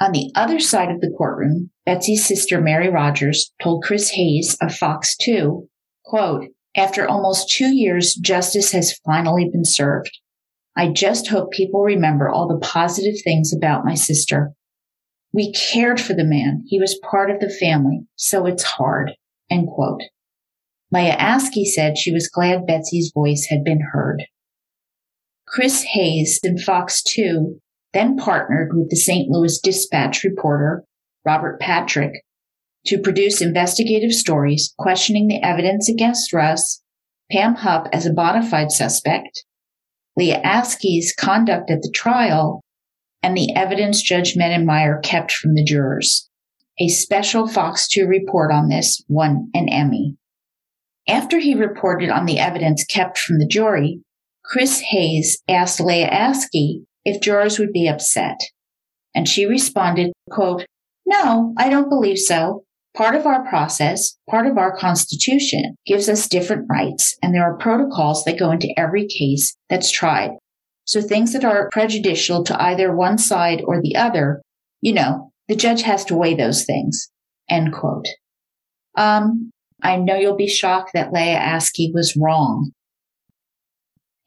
On 0.00 0.12
the 0.12 0.30
other 0.34 0.60
side 0.60 0.90
of 0.90 1.00
the 1.00 1.12
courtroom, 1.16 1.70
Betsy's 1.86 2.26
sister 2.26 2.60
Mary 2.60 2.90
Rogers 2.90 3.52
told 3.62 3.82
Chris 3.82 4.10
Hayes 4.10 4.56
of 4.60 4.74
Fox 4.74 5.16
2, 5.16 5.68
quote, 6.04 6.46
after 6.76 7.08
almost 7.08 7.48
two 7.48 7.74
years, 7.74 8.14
justice 8.14 8.72
has 8.72 8.98
finally 9.06 9.48
been 9.50 9.64
served. 9.64 10.10
I 10.76 10.88
just 10.88 11.28
hope 11.28 11.52
people 11.52 11.82
remember 11.82 12.28
all 12.28 12.48
the 12.48 12.64
positive 12.64 13.14
things 13.24 13.52
about 13.54 13.84
my 13.84 13.94
sister. 13.94 14.52
We 15.32 15.52
cared 15.52 16.00
for 16.00 16.12
the 16.12 16.24
man. 16.24 16.64
He 16.66 16.78
was 16.78 17.00
part 17.10 17.30
of 17.30 17.40
the 17.40 17.48
family, 17.48 18.00
so 18.16 18.46
it's 18.46 18.62
hard. 18.62 19.12
End 19.50 19.68
quote. 19.68 20.02
Maya 20.92 21.16
Askey 21.16 21.64
said 21.64 21.98
she 21.98 22.12
was 22.12 22.28
glad 22.28 22.66
Betsy's 22.66 23.10
voice 23.14 23.46
had 23.50 23.64
been 23.64 23.80
heard. 23.92 24.22
Chris 25.46 25.82
Hayes 25.94 26.40
in 26.42 26.58
Fox 26.58 27.02
2 27.02 27.60
then 27.92 28.16
partnered 28.16 28.72
with 28.74 28.90
the 28.90 28.96
St. 28.96 29.30
Louis 29.30 29.58
Dispatch 29.62 30.22
reporter, 30.22 30.84
Robert 31.24 31.58
Patrick, 31.58 32.12
to 32.86 33.00
produce 33.00 33.40
investigative 33.40 34.12
stories 34.12 34.74
questioning 34.78 35.28
the 35.28 35.42
evidence 35.42 35.88
against 35.88 36.32
Russ, 36.32 36.82
Pam 37.32 37.54
Hupp 37.54 37.88
as 37.92 38.04
a 38.04 38.12
bona 38.12 38.48
fide 38.48 38.70
suspect, 38.70 39.44
Leah 40.16 40.40
Askey's 40.42 41.14
conduct 41.18 41.70
at 41.70 41.82
the 41.82 41.92
trial, 41.94 42.62
and 43.22 43.36
the 43.36 43.54
evidence 43.54 44.02
Judge 44.02 44.34
Mennemeyer 44.34 45.02
kept 45.02 45.32
from 45.32 45.54
the 45.54 45.64
jurors. 45.64 46.28
A 46.80 46.88
special 46.88 47.48
Fox 47.48 47.88
2 47.88 48.06
report 48.06 48.52
on 48.52 48.68
this 48.68 49.02
won 49.08 49.50
an 49.54 49.68
Emmy. 49.68 50.16
After 51.08 51.38
he 51.38 51.54
reported 51.54 52.10
on 52.10 52.26
the 52.26 52.38
evidence 52.38 52.84
kept 52.84 53.18
from 53.18 53.38
the 53.38 53.46
jury, 53.46 54.02
Chris 54.44 54.80
Hayes 54.90 55.42
asked 55.48 55.80
Leah 55.80 56.10
Askey 56.10 56.84
if 57.04 57.22
jurors 57.22 57.58
would 57.58 57.72
be 57.72 57.88
upset. 57.88 58.38
And 59.14 59.28
she 59.28 59.46
responded, 59.46 60.12
quote, 60.30 60.66
No, 61.06 61.54
I 61.56 61.68
don't 61.68 61.88
believe 61.88 62.18
so. 62.18 62.65
Part 62.96 63.14
of 63.14 63.26
our 63.26 63.46
process, 63.46 64.16
part 64.30 64.46
of 64.46 64.56
our 64.56 64.74
constitution 64.74 65.76
gives 65.84 66.08
us 66.08 66.28
different 66.28 66.66
rights, 66.70 67.14
and 67.22 67.34
there 67.34 67.44
are 67.44 67.58
protocols 67.58 68.24
that 68.24 68.38
go 68.38 68.50
into 68.50 68.72
every 68.74 69.06
case 69.06 69.54
that's 69.68 69.92
tried. 69.92 70.30
So 70.86 71.02
things 71.02 71.34
that 71.34 71.44
are 71.44 71.68
prejudicial 71.70 72.42
to 72.44 72.62
either 72.62 72.96
one 72.96 73.18
side 73.18 73.62
or 73.66 73.82
the 73.82 73.96
other, 73.96 74.40
you 74.80 74.94
know, 74.94 75.30
the 75.46 75.56
judge 75.56 75.82
has 75.82 76.06
to 76.06 76.16
weigh 76.16 76.36
those 76.36 76.64
things. 76.64 77.10
End 77.50 77.72
quote. 77.72 78.06
Um, 78.96 79.50
I 79.82 79.96
know 79.96 80.16
you'll 80.16 80.36
be 80.36 80.48
shocked 80.48 80.92
that 80.94 81.12
Leah 81.12 81.38
Askey 81.38 81.92
was 81.92 82.16
wrong. 82.16 82.70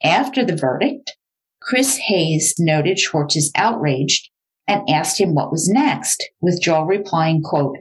After 0.04 0.44
the 0.44 0.56
verdict, 0.56 1.16
Chris 1.60 1.96
Hayes 2.06 2.54
noted 2.58 3.00
Schwartz 3.00 3.36
is 3.36 3.50
outraged 3.56 4.30
and 4.68 4.88
asked 4.88 5.20
him 5.20 5.34
what 5.34 5.50
was 5.50 5.68
next, 5.68 6.30
with 6.40 6.62
Joel 6.62 6.86
replying, 6.86 7.42
quote, 7.42 7.78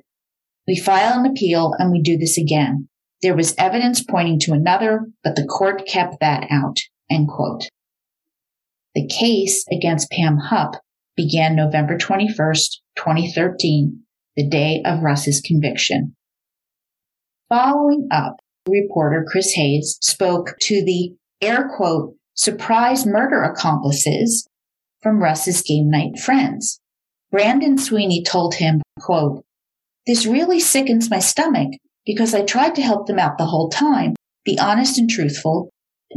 We 0.70 0.76
file 0.76 1.20
an 1.20 1.26
appeal 1.26 1.74
and 1.80 1.92
we 1.92 2.00
do 2.00 2.16
this 2.16 2.38
again. 2.38 2.90
There 3.24 3.36
was 3.36 3.56
evidence 3.58 4.04
pointing 4.04 4.38
to 4.42 4.54
another, 4.54 5.08
but 5.24 5.36
the 5.36 5.48
court 5.48 5.88
kept 5.88 6.20
that 6.20 6.46
out, 6.52 6.78
end 7.10 7.28
quote. 7.28 7.64
The 8.94 9.08
case 9.08 9.66
against 9.72 10.12
Pam 10.12 10.38
Hupp 10.38 10.76
began 11.18 11.56
November 11.56 11.98
21st, 11.98 12.68
2013, 12.98 14.04
the 14.36 14.48
day 14.48 14.84
of 14.86 15.02
Russ's 15.02 15.42
conviction. 15.42 16.16
Following 17.50 18.08
up, 18.12 18.36
reporter 18.68 19.26
Chris 19.28 19.54
Hayes 19.54 19.98
spoke 20.02 20.56
to 20.62 20.86
the 20.86 21.16
air 21.42 21.68
quote 21.76 22.14
surprise 22.36 23.08
murder 23.08 23.42
accomplices 23.42 24.48
from 25.02 25.24
Russ's 25.24 25.64
game 25.64 25.90
night 25.90 26.20
friends. 26.20 26.80
Brandon 27.32 27.80
Sweeney 27.80 28.24
told 28.24 28.54
him, 28.54 28.84
quote, 29.00 29.44
This 30.10 30.26
really 30.26 30.60
sickens 30.60 31.12
my 31.12 31.20
stomach 31.20 31.74
because 32.04 32.34
I 32.34 32.42
tried 32.42 32.74
to 32.74 32.82
help 32.82 33.06
them 33.06 33.20
out 33.20 33.38
the 33.38 33.46
whole 33.46 33.70
time, 33.70 34.16
be 34.44 34.58
honest 34.58 34.98
and 34.98 35.08
truthful, 35.08 35.70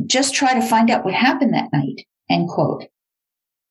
just 0.06 0.34
try 0.34 0.54
to 0.54 0.66
find 0.66 0.88
out 0.88 1.04
what 1.04 1.12
happened 1.12 1.52
that 1.52 1.74
night, 1.74 2.06
end 2.30 2.48
quote. 2.48 2.84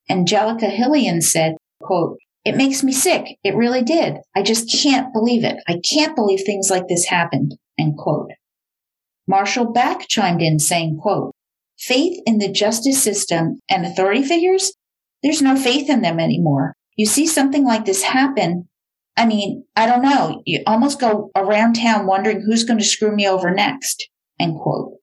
Angelica 0.08 0.66
Hillian 0.66 1.22
said, 1.22 1.56
quote, 1.82 2.18
it 2.44 2.54
makes 2.54 2.84
me 2.84 2.92
sick. 2.92 3.36
It 3.42 3.56
really 3.56 3.82
did. 3.82 4.18
I 4.32 4.42
just 4.42 4.72
can't 4.80 5.12
believe 5.12 5.42
it. 5.42 5.56
I 5.66 5.80
can't 5.92 6.14
believe 6.14 6.42
things 6.46 6.70
like 6.70 6.86
this 6.86 7.06
happened, 7.06 7.56
end 7.76 7.98
quote. 7.98 8.30
Marshall 9.26 9.72
Back 9.72 10.06
chimed 10.06 10.40
in 10.40 10.60
saying, 10.60 11.00
quote, 11.02 11.34
faith 11.76 12.22
in 12.26 12.38
the 12.38 12.52
justice 12.52 13.02
system 13.02 13.58
and 13.68 13.84
authority 13.84 14.22
figures, 14.22 14.72
there's 15.24 15.42
no 15.42 15.56
faith 15.56 15.90
in 15.90 16.00
them 16.00 16.20
anymore. 16.20 16.74
You 16.94 17.06
see 17.06 17.26
something 17.26 17.64
like 17.64 17.86
this 17.86 18.04
happen. 18.04 18.68
I 19.16 19.26
mean, 19.26 19.64
I 19.76 19.86
don't 19.86 20.02
know. 20.02 20.42
You 20.46 20.62
almost 20.66 21.00
go 21.00 21.30
around 21.36 21.74
town 21.74 22.06
wondering 22.06 22.40
who's 22.40 22.64
going 22.64 22.78
to 22.78 22.84
screw 22.84 23.14
me 23.14 23.28
over 23.28 23.50
next. 23.50 24.08
End 24.40 24.58
quote. 24.58 24.94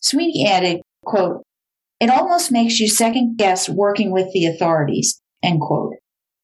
Sweeney 0.00 0.46
added, 0.48 0.80
quote, 1.04 1.42
it 2.00 2.10
almost 2.10 2.50
makes 2.50 2.80
you 2.80 2.88
second 2.88 3.36
guess 3.36 3.68
working 3.68 4.12
with 4.12 4.32
the 4.32 4.46
authorities, 4.46 5.20
end 5.42 5.60
quote. 5.60 5.94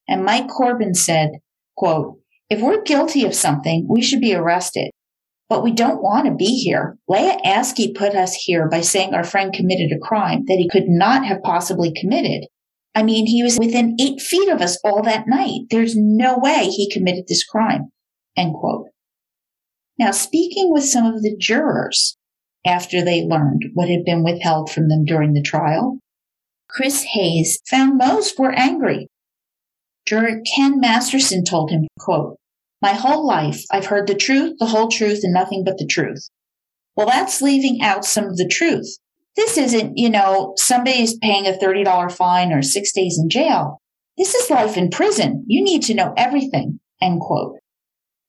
And 0.07 0.25
Mike 0.25 0.49
Corbin 0.49 0.95
said, 0.95 1.31
quote, 1.77 2.19
if 2.51 2.61
we're 2.61 2.83
guilty 2.83 3.25
of 3.25 3.35
something, 3.35 3.87
we 3.89 4.01
should 4.01 4.21
be 4.21 4.35
arrested 4.35 4.91
but 5.49 5.63
we 5.63 5.73
don't 5.73 6.03
want 6.03 6.27
to 6.27 6.35
be 6.35 6.63
here. 6.63 6.99
Leah 7.09 7.39
Askey 7.45 7.95
put 7.95 8.15
us 8.15 8.35
here 8.35 8.69
by 8.69 8.83
saying 8.83 9.15
our 9.15 9.25
friend 9.25 9.53
committed 9.53 9.91
a 9.93 9.99
crime 9.99 10.45
that 10.47 10.59
he 10.59 10.69
could 10.69 10.89
not 10.89 11.25
have 11.25 11.43
possibly 11.43 11.93
committed. 11.99 12.47
I 12.95 13.03
mean, 13.03 13.27
he 13.27 13.43
was 13.43 13.59
within 13.59 13.97
eight 14.01 14.21
feet 14.21 14.49
of 14.49 14.61
us 14.61 14.79
all 14.85 15.03
that 15.03 15.29
night. 15.29 15.63
There's 15.71 15.95
no 15.97 16.39
way 16.39 16.67
he 16.67 16.91
committed 16.91 17.25
this 17.29 17.45
crime. 17.45 17.91
End 18.37 18.55
quote. 18.55 18.87
Now, 19.99 20.11
speaking 20.13 20.73
with 20.73 20.85
some 20.85 21.07
of 21.07 21.23
the 21.23 21.37
jurors 21.37 22.17
after 22.67 23.05
they 23.05 23.23
learned 23.23 23.67
what 23.75 23.89
had 23.89 24.05
been 24.05 24.25
withheld 24.25 24.71
from 24.71 24.89
them 24.89 25.05
during 25.05 25.33
the 25.33 25.43
trial, 25.43 25.99
Chris 26.69 27.05
Hayes 27.15 27.61
found 27.69 27.99
most 27.99 28.39
were 28.39 28.53
angry. 28.53 29.09
Juror 30.07 30.41
Ken 30.55 30.81
Masterson 30.81 31.45
told 31.45 31.71
him, 31.71 31.87
quote, 31.99 32.37
my 32.81 32.93
whole 32.93 33.27
life, 33.27 33.65
I've 33.73 33.87
heard 33.87 34.07
the 34.07 34.15
truth, 34.15 34.55
the 34.59 34.67
whole 34.67 34.89
truth, 34.89 35.21
and 35.25 35.33
nothing 35.33 35.65
but 35.65 35.79
the 35.79 35.87
truth. 35.87 36.29
Well, 36.95 37.07
that's 37.07 37.43
leaving 37.43 37.83
out 37.83 38.05
some 38.05 38.25
of 38.25 38.37
the 38.37 38.49
truth. 38.49 38.99
This 39.39 39.57
isn't, 39.57 39.97
you 39.97 40.11
know, 40.11 40.55
somebody's 40.57 41.17
paying 41.17 41.47
a 41.47 41.53
$30 41.53 42.11
fine 42.11 42.53
or 42.53 42.61
six 42.61 42.91
days 42.91 43.21
in 43.23 43.31
jail. 43.31 43.81
This 44.17 44.35
is 44.35 44.51
life 44.51 44.77
in 44.77 44.91
prison. 44.91 45.45
You 45.47 45.63
need 45.63 45.83
to 45.83 45.95
know 45.95 46.13
everything. 46.17 46.81
End 47.01 47.21
quote. 47.21 47.55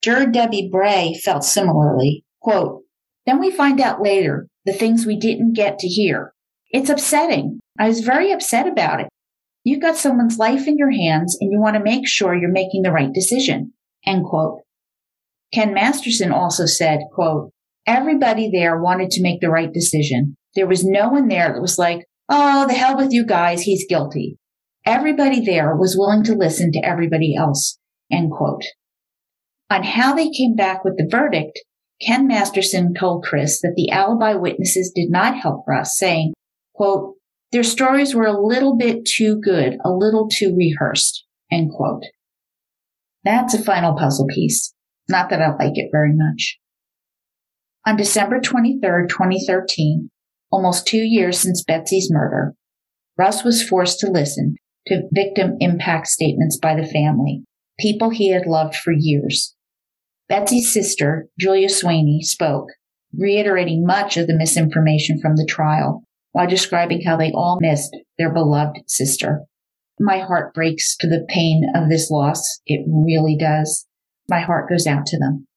Juror 0.03 0.27
Debbie 0.27 0.69
Bray 0.71 1.15
felt 1.15 1.43
similarly. 1.43 2.25
Quote, 2.43 2.83
then 3.25 3.39
we 3.39 3.49
find 3.49 3.81
out 3.81 4.03
later 4.03 4.49
the 4.65 4.71
things 4.71 5.07
we 5.07 5.17
didn't 5.17 5.53
get 5.53 5.79
to 5.79 5.87
hear. 5.87 6.31
It's 6.69 6.91
upsetting. 6.91 7.59
I 7.79 7.87
was 7.87 8.01
very 8.01 8.31
upset 8.31 8.67
about 8.67 8.99
it. 8.99 9.09
You've 9.63 9.81
got 9.81 9.97
someone's 9.97 10.37
life 10.37 10.67
in 10.67 10.77
your 10.77 10.91
hands 10.91 11.35
and 11.41 11.51
you 11.51 11.59
want 11.59 11.75
to 11.75 11.83
make 11.83 12.07
sure 12.07 12.35
you're 12.35 12.51
making 12.51 12.83
the 12.83 12.91
right 12.91 13.11
decision. 13.11 13.73
End 14.05 14.25
quote. 14.25 14.59
Ken 15.51 15.73
Masterson 15.73 16.31
also 16.31 16.67
said, 16.67 16.99
quote, 17.11 17.49
everybody 17.87 18.51
there 18.53 18.79
wanted 18.79 19.09
to 19.09 19.23
make 19.23 19.41
the 19.41 19.49
right 19.49 19.73
decision. 19.73 20.35
There 20.55 20.67
was 20.67 20.85
no 20.85 21.09
one 21.09 21.27
there 21.27 21.53
that 21.53 21.61
was 21.61 21.77
like, 21.77 22.05
oh, 22.27 22.67
the 22.67 22.73
hell 22.73 22.97
with 22.97 23.11
you 23.11 23.25
guys. 23.25 23.61
He's 23.61 23.87
guilty. 23.87 24.37
Everybody 24.85 25.43
there 25.43 25.75
was 25.75 25.97
willing 25.97 26.23
to 26.25 26.35
listen 26.35 26.71
to 26.71 26.85
everybody 26.85 27.35
else. 27.35 27.77
End 28.11 28.31
quote. 28.31 28.63
On 29.69 29.83
how 29.83 30.15
they 30.15 30.29
came 30.29 30.55
back 30.55 30.83
with 30.83 30.97
the 30.97 31.07
verdict, 31.09 31.59
Ken 32.01 32.27
Masterson 32.27 32.93
told 32.93 33.23
Chris 33.23 33.61
that 33.61 33.73
the 33.75 33.91
alibi 33.91 34.33
witnesses 34.33 34.91
did 34.95 35.11
not 35.11 35.37
help 35.37 35.65
Russ, 35.67 35.97
saying, 35.97 36.33
quote, 36.73 37.15
their 37.51 37.63
stories 37.63 38.15
were 38.15 38.25
a 38.25 38.39
little 38.39 38.77
bit 38.77 39.05
too 39.05 39.39
good, 39.43 39.77
a 39.83 39.91
little 39.91 40.27
too 40.27 40.55
rehearsed, 40.55 41.25
end 41.51 41.71
quote. 41.75 42.03
That's 43.23 43.53
a 43.53 43.61
final 43.61 43.95
puzzle 43.95 44.27
piece. 44.27 44.73
Not 45.09 45.29
that 45.29 45.41
I 45.41 45.49
like 45.49 45.73
it 45.75 45.89
very 45.91 46.13
much. 46.13 46.57
On 47.85 47.95
December 47.95 48.39
23, 48.39 49.07
2013, 49.07 50.09
almost 50.51 50.87
two 50.87 51.03
years 51.03 51.39
since 51.39 51.63
Betsy's 51.63 52.09
murder, 52.11 52.53
Russ 53.17 53.43
was 53.43 53.63
forced 53.63 53.99
to 53.99 54.11
listen 54.11 54.55
to 54.87 55.07
victim 55.11 55.57
impact 55.59 56.07
statements 56.07 56.57
by 56.57 56.75
the 56.75 56.87
family, 56.87 57.43
people 57.79 58.09
he 58.09 58.31
had 58.31 58.45
loved 58.45 58.75
for 58.75 58.93
years. 58.95 59.55
Betsy's 60.27 60.71
sister, 60.71 61.27
Julia 61.39 61.69
Sweeney, 61.69 62.21
spoke, 62.21 62.67
reiterating 63.13 63.85
much 63.85 64.17
of 64.17 64.27
the 64.27 64.37
misinformation 64.37 65.19
from 65.19 65.35
the 65.35 65.45
trial 65.45 66.03
while 66.31 66.47
describing 66.47 67.01
how 67.01 67.17
they 67.17 67.31
all 67.31 67.57
missed 67.59 67.95
their 68.17 68.31
beloved 68.31 68.79
sister. 68.87 69.41
My 69.99 70.19
heart 70.19 70.53
breaks 70.53 70.95
for 70.99 71.07
the 71.07 71.25
pain 71.27 71.63
of 71.75 71.89
this 71.89 72.09
loss. 72.09 72.61
It 72.65 72.85
really 72.87 73.35
does. 73.37 73.87
My 74.29 74.39
heart 74.39 74.69
goes 74.69 74.87
out 74.87 75.05
to 75.07 75.17
them. 75.17 75.47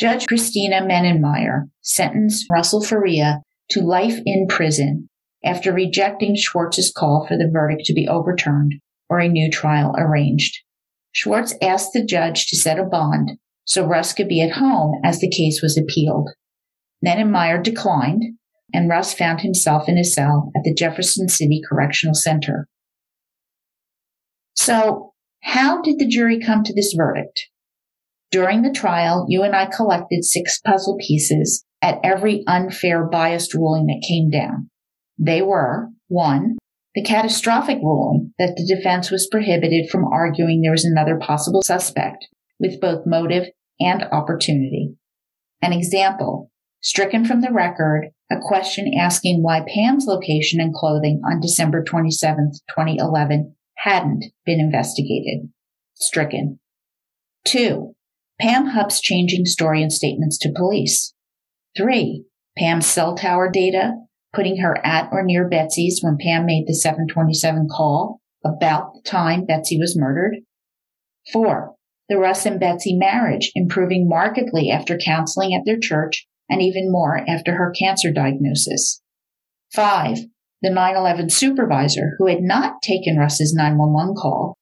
Judge 0.00 0.26
Christina 0.26 0.80
Mennemeyer 0.80 1.68
sentenced 1.82 2.46
Russell 2.50 2.82
Faria 2.82 3.42
to 3.70 3.80
life 3.80 4.20
in 4.24 4.46
prison 4.48 5.08
after 5.44 5.72
rejecting 5.72 6.36
Schwartz's 6.36 6.92
call 6.96 7.26
for 7.26 7.36
the 7.36 7.50
verdict 7.52 7.82
to 7.86 7.94
be 7.94 8.08
overturned 8.08 8.74
or 9.08 9.20
a 9.20 9.28
new 9.28 9.50
trial 9.50 9.94
arranged. 9.96 10.58
Schwartz 11.12 11.54
asked 11.62 11.92
the 11.92 12.04
judge 12.04 12.46
to 12.46 12.56
set 12.56 12.78
a 12.78 12.84
bond 12.84 13.32
so 13.64 13.86
Russ 13.86 14.12
could 14.12 14.28
be 14.28 14.42
at 14.42 14.52
home 14.52 15.00
as 15.04 15.20
the 15.20 15.30
case 15.30 15.60
was 15.62 15.78
appealed. 15.78 16.30
Mennemeyer 17.04 17.62
declined, 17.62 18.22
and 18.72 18.88
Russ 18.88 19.14
found 19.14 19.40
himself 19.40 19.88
in 19.88 19.98
a 19.98 20.04
cell 20.04 20.50
at 20.56 20.62
the 20.64 20.74
Jefferson 20.74 21.28
City 21.28 21.60
Correctional 21.68 22.14
Center. 22.14 22.66
So, 24.54 25.12
how 25.42 25.82
did 25.82 25.98
the 25.98 26.06
jury 26.06 26.40
come 26.40 26.64
to 26.64 26.74
this 26.74 26.94
verdict? 26.96 27.48
During 28.30 28.62
the 28.62 28.72
trial, 28.72 29.26
you 29.28 29.42
and 29.42 29.54
I 29.54 29.66
collected 29.66 30.24
six 30.24 30.60
puzzle 30.60 30.96
pieces 30.98 31.64
at 31.84 32.00
every 32.02 32.42
unfair 32.46 33.04
biased 33.04 33.52
ruling 33.52 33.84
that 33.86 34.02
came 34.08 34.30
down. 34.30 34.70
They 35.18 35.42
were 35.42 35.90
one, 36.08 36.56
the 36.94 37.04
catastrophic 37.04 37.76
ruling 37.82 38.32
that 38.38 38.54
the 38.56 38.74
defense 38.74 39.10
was 39.10 39.28
prohibited 39.30 39.90
from 39.90 40.06
arguing 40.06 40.62
there 40.62 40.72
was 40.72 40.86
another 40.86 41.18
possible 41.18 41.60
suspect 41.62 42.26
with 42.58 42.80
both 42.80 43.06
motive 43.06 43.48
and 43.78 44.02
opportunity. 44.04 44.94
An 45.60 45.74
example, 45.74 46.50
stricken 46.80 47.26
from 47.26 47.42
the 47.42 47.52
record 47.52 48.06
a 48.32 48.36
question 48.40 48.92
asking 48.98 49.42
why 49.42 49.66
Pam's 49.74 50.06
location 50.06 50.60
and 50.60 50.72
clothing 50.72 51.20
on 51.30 51.40
December 51.40 51.84
27, 51.84 52.52
2011 52.70 53.54
hadn't 53.76 54.24
been 54.46 54.58
investigated. 54.58 55.50
Stricken. 55.92 56.58
Two, 57.44 57.94
Pam 58.40 58.68
Hupp's 58.68 59.02
changing 59.02 59.44
story 59.44 59.82
and 59.82 59.92
statements 59.92 60.38
to 60.38 60.52
police. 60.56 61.13
Three, 61.76 62.24
Pam's 62.56 62.86
cell 62.86 63.16
tower 63.16 63.50
data, 63.50 63.94
putting 64.32 64.58
her 64.58 64.84
at 64.84 65.08
or 65.12 65.22
near 65.24 65.48
Betsy's 65.48 66.00
when 66.02 66.18
Pam 66.18 66.46
made 66.46 66.66
the 66.66 66.74
727 66.74 67.68
call 67.68 68.20
about 68.44 68.94
the 68.94 69.02
time 69.02 69.44
Betsy 69.44 69.78
was 69.78 69.98
murdered. 69.98 70.36
Four, 71.32 71.74
the 72.08 72.18
Russ 72.18 72.44
and 72.44 72.60
Betsy 72.60 72.96
marriage 72.96 73.50
improving 73.54 74.08
markedly 74.08 74.70
after 74.70 74.98
counseling 74.98 75.54
at 75.54 75.64
their 75.64 75.78
church 75.78 76.26
and 76.48 76.60
even 76.60 76.92
more 76.92 77.18
after 77.28 77.54
her 77.54 77.72
cancer 77.78 78.12
diagnosis. 78.12 79.02
Five, 79.72 80.18
the 80.62 80.68
9-11 80.68 81.32
supervisor 81.32 82.12
who 82.18 82.26
had 82.26 82.42
not 82.42 82.82
taken 82.82 83.16
Russ's 83.16 83.54
911 83.54 84.14
call 84.14 84.56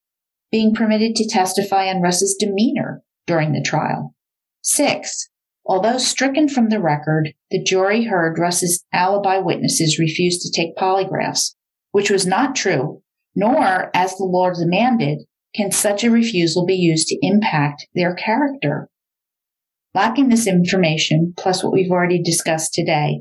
being 0.51 0.75
permitted 0.75 1.17
to 1.17 1.29
testify 1.29 1.89
on 1.89 2.03
Russ's 2.03 2.37
demeanor 2.39 3.03
during 3.27 3.53
the 3.53 3.63
trial. 3.63 4.15
Six, 4.63 5.31
although 5.65 5.99
stricken 5.99 6.49
from 6.49 6.69
the 6.69 6.81
record, 6.81 7.33
the 7.51 7.63
jury 7.63 8.05
heard 8.05 8.39
Russ's 8.39 8.85
alibi 8.93 9.39
witnesses 9.39 9.99
refuse 9.99 10.39
to 10.39 10.51
take 10.51 10.77
polygraphs, 10.77 11.55
which 11.93 12.11
was 12.11 12.27
not 12.27 12.57
true, 12.57 13.03
nor, 13.35 13.91
as 13.95 14.17
the 14.17 14.25
law 14.25 14.51
demanded, 14.53 15.19
can 15.55 15.71
such 15.71 16.03
a 16.03 16.11
refusal 16.11 16.65
be 16.65 16.75
used 16.75 17.09
to 17.09 17.19
impact 17.23 17.87
their 17.95 18.15
character. 18.15 18.89
Lacking 19.95 20.29
this 20.29 20.47
information, 20.47 21.35
plus 21.37 21.63
what 21.63 21.73
we've 21.73 21.91
already 21.91 22.23
discussed 22.23 22.73
today, 22.73 23.21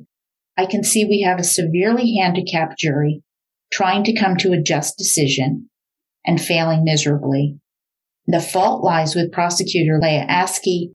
I 0.58 0.66
can 0.66 0.84
see 0.84 1.06
we 1.06 1.22
have 1.22 1.40
a 1.40 1.44
severely 1.44 2.16
handicapped 2.22 2.78
jury 2.78 3.24
trying 3.72 4.04
to 4.04 4.18
come 4.18 4.38
to 4.38 4.54
a 4.54 4.62
just 4.62 4.98
decision 4.98 5.70
and 6.26 6.40
failing 6.40 6.84
miserably. 6.84 7.58
The 8.28 8.40
fault 8.40 8.84
lies 8.84 9.16
with 9.16 9.32
prosecutor 9.32 10.00
Leah 10.00 10.26
Askey 10.30 10.92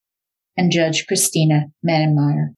and 0.57 0.73
Judge 0.73 1.07
Christina 1.07 1.67
Mennemeyer. 1.87 2.55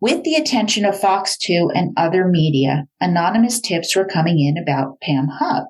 With 0.00 0.22
the 0.22 0.34
attention 0.34 0.84
of 0.84 1.00
Fox 1.00 1.38
2 1.38 1.70
and 1.74 1.92
other 1.96 2.28
media, 2.28 2.84
anonymous 3.00 3.60
tips 3.60 3.96
were 3.96 4.04
coming 4.04 4.38
in 4.38 4.62
about 4.62 5.00
Pam 5.00 5.28
Hupp. 5.28 5.68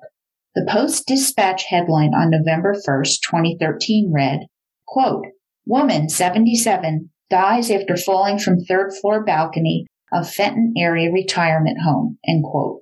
The 0.55 0.65
Post 0.69 1.07
Dispatch 1.07 1.65
headline 1.65 2.13
on 2.13 2.31
November 2.31 2.73
1st, 2.73 3.21
2013 3.21 4.11
read, 4.13 4.47
quote, 4.85 5.25
Woman 5.65 6.09
77 6.09 7.11
dies 7.29 7.71
after 7.71 7.97
falling 7.97 8.37
from 8.37 8.59
third 8.59 8.93
floor 8.93 9.23
balcony 9.23 9.87
of 10.11 10.29
Fenton 10.29 10.73
area 10.77 11.11
retirement 11.11 11.79
home, 11.83 12.17
end 12.27 12.43
quote. 12.43 12.81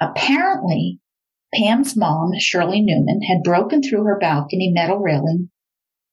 Apparently, 0.00 1.00
Pam's 1.54 1.96
mom, 1.96 2.32
Shirley 2.38 2.80
Newman, 2.80 3.22
had 3.22 3.42
broken 3.42 3.82
through 3.82 4.04
her 4.04 4.18
balcony 4.18 4.70
metal 4.74 4.98
railing, 4.98 5.50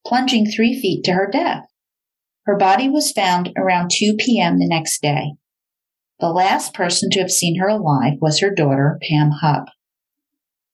plunging 0.05 0.45
three 0.45 0.79
feet 0.79 1.03
to 1.03 1.13
her 1.13 1.29
death. 1.31 1.65
Her 2.45 2.57
body 2.57 2.89
was 2.89 3.11
found 3.11 3.51
around 3.57 3.91
2 3.91 4.15
p.m. 4.19 4.59
the 4.59 4.67
next 4.67 5.01
day. 5.01 5.33
The 6.19 6.29
last 6.29 6.73
person 6.73 7.09
to 7.11 7.19
have 7.19 7.31
seen 7.31 7.59
her 7.59 7.67
alive 7.67 8.13
was 8.21 8.39
her 8.39 8.53
daughter, 8.53 8.99
Pam 9.01 9.31
Hupp. 9.41 9.65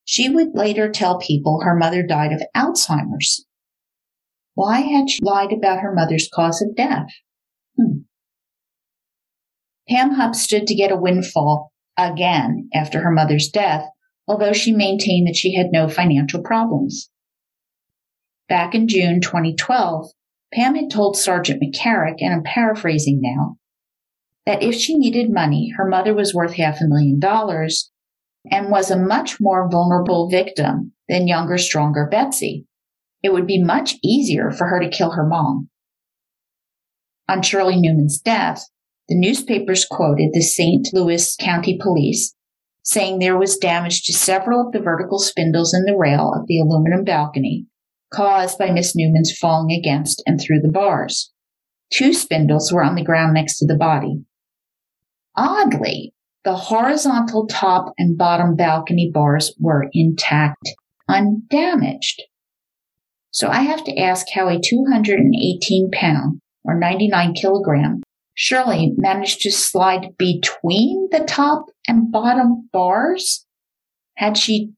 She 0.04 0.30
would 0.30 0.50
later 0.54 0.90
tell 0.90 1.18
people 1.18 1.62
her 1.62 1.76
mother 1.76 2.04
died 2.04 2.34
of 2.34 2.44
Alzheimer's. 2.56 3.46
Why 4.54 4.82
had 4.82 5.10
she 5.10 5.20
lied 5.24 5.54
about 5.54 5.80
her 5.80 5.94
mother's 5.94 6.30
cause 6.34 6.62
of 6.62 6.76
death? 6.76 7.08
Hmm. 7.78 8.00
Pam 9.88 10.12
Hupp 10.12 10.36
stood 10.36 10.68
to 10.68 10.76
get 10.76 10.92
a 10.92 10.98
windfall 10.98 11.72
again 11.98 12.70
after 12.74 13.02
her 13.02 13.12
mother's 13.12 13.48
death 13.48 13.86
although 14.32 14.54
she 14.54 14.72
maintained 14.72 15.28
that 15.28 15.36
she 15.36 15.56
had 15.56 15.72
no 15.72 15.90
financial 15.90 16.42
problems. 16.42 17.10
Back 18.52 18.76
in 18.76 18.90
June 18.90 19.22
2012, 19.22 20.12
Pam 20.54 20.76
had 20.76 20.92
told 20.92 21.16
Sergeant 21.16 21.64
McCarrick, 21.64 22.18
and 22.20 22.34
I'm 22.34 22.44
paraphrasing 22.44 23.22
now, 23.22 23.56
that 24.46 24.62
if 24.62 24.76
she 24.76 24.98
needed 24.98 25.32
money, 25.32 25.72
her 25.78 25.88
mother 25.88 26.14
was 26.14 26.34
worth 26.34 26.56
half 26.56 26.82
a 26.82 26.86
million 26.86 27.18
dollars 27.18 27.94
and 28.52 28.70
was 28.70 28.92
a 28.92 29.00
much 29.00 29.40
more 29.40 29.70
vulnerable 29.72 30.30
victim 30.30 30.92
than 31.08 31.30
younger, 31.30 31.58
stronger 31.58 32.10
Betsy. 32.12 32.66
It 33.24 33.32
would 33.32 33.48
be 33.48 33.64
much 33.64 33.96
easier 34.04 34.52
for 34.52 34.68
her 34.68 34.82
to 34.82 34.90
kill 34.90 35.12
her 35.12 35.26
mom. 35.26 35.70
On 37.30 37.42
Shirley 37.42 37.78
Newman's 37.78 38.20
death, 38.20 38.66
the 39.08 39.18
newspapers 39.18 39.88
quoted 39.90 40.32
the 40.34 40.42
St. 40.42 40.90
Louis 40.92 41.38
County 41.38 41.80
Police 41.82 42.36
saying 42.84 43.20
there 43.20 43.38
was 43.38 43.56
damage 43.56 44.04
to 44.04 44.14
several 44.14 44.60
of 44.60 44.74
the 44.74 44.82
vertical 44.82 45.20
spindles 45.20 45.74
in 45.74 45.86
the 45.86 45.98
rail 45.98 46.34
of 46.36 46.48
the 46.48 46.60
aluminum 46.60 47.06
balcony 47.06 47.68
caused 48.14 48.58
by 48.58 48.72
Miss 48.72 48.96
Newman's 48.96 49.36
falling 49.38 49.72
against 49.72 50.22
and 50.26 50.40
through 50.40 50.62
the 50.62 50.72
bars. 50.72 51.32
Two 51.92 52.14
spindles 52.14 52.72
were 52.72 52.84
on 52.84 52.96
the 52.96 53.04
ground 53.04 53.34
next 53.34 53.58
to 53.60 53.66
the 53.66 53.78
body. 53.78 54.24
Oddly, 55.36 56.14
the 56.44 56.56
horizontal 56.56 57.48
top 57.48 57.94
and 57.98 58.18
bottom 58.18 58.56
balcony 58.56 59.12
bars 59.14 59.54
were 59.60 59.90
intact, 59.94 60.70
undamaged. 61.08 62.22
So 63.32 63.48
I 63.48 63.62
have 63.62 63.84
to 63.86 63.98
ask 63.98 64.28
how 64.34 64.50
a 64.50 64.60
218 64.60 65.92
pound 65.92 66.42
or 66.64 66.78
99 66.78 67.34
kilogram 67.34 68.02
Shirley 68.34 68.94
managed 68.98 69.42
to 69.42 69.52
slide 69.52 70.18
between 70.18 71.10
the 71.12 71.20
top 71.20 71.66
and 71.88 72.12
bottom 72.12 72.70
bars? 72.72 73.46
Had 74.16 74.38
she 74.38 74.72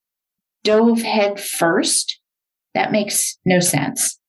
dove 0.64 1.02
head 1.02 1.40
first? 1.40 2.20
That 2.74 2.92
makes 2.92 3.38
no 3.46 3.60
sense. 3.60 4.20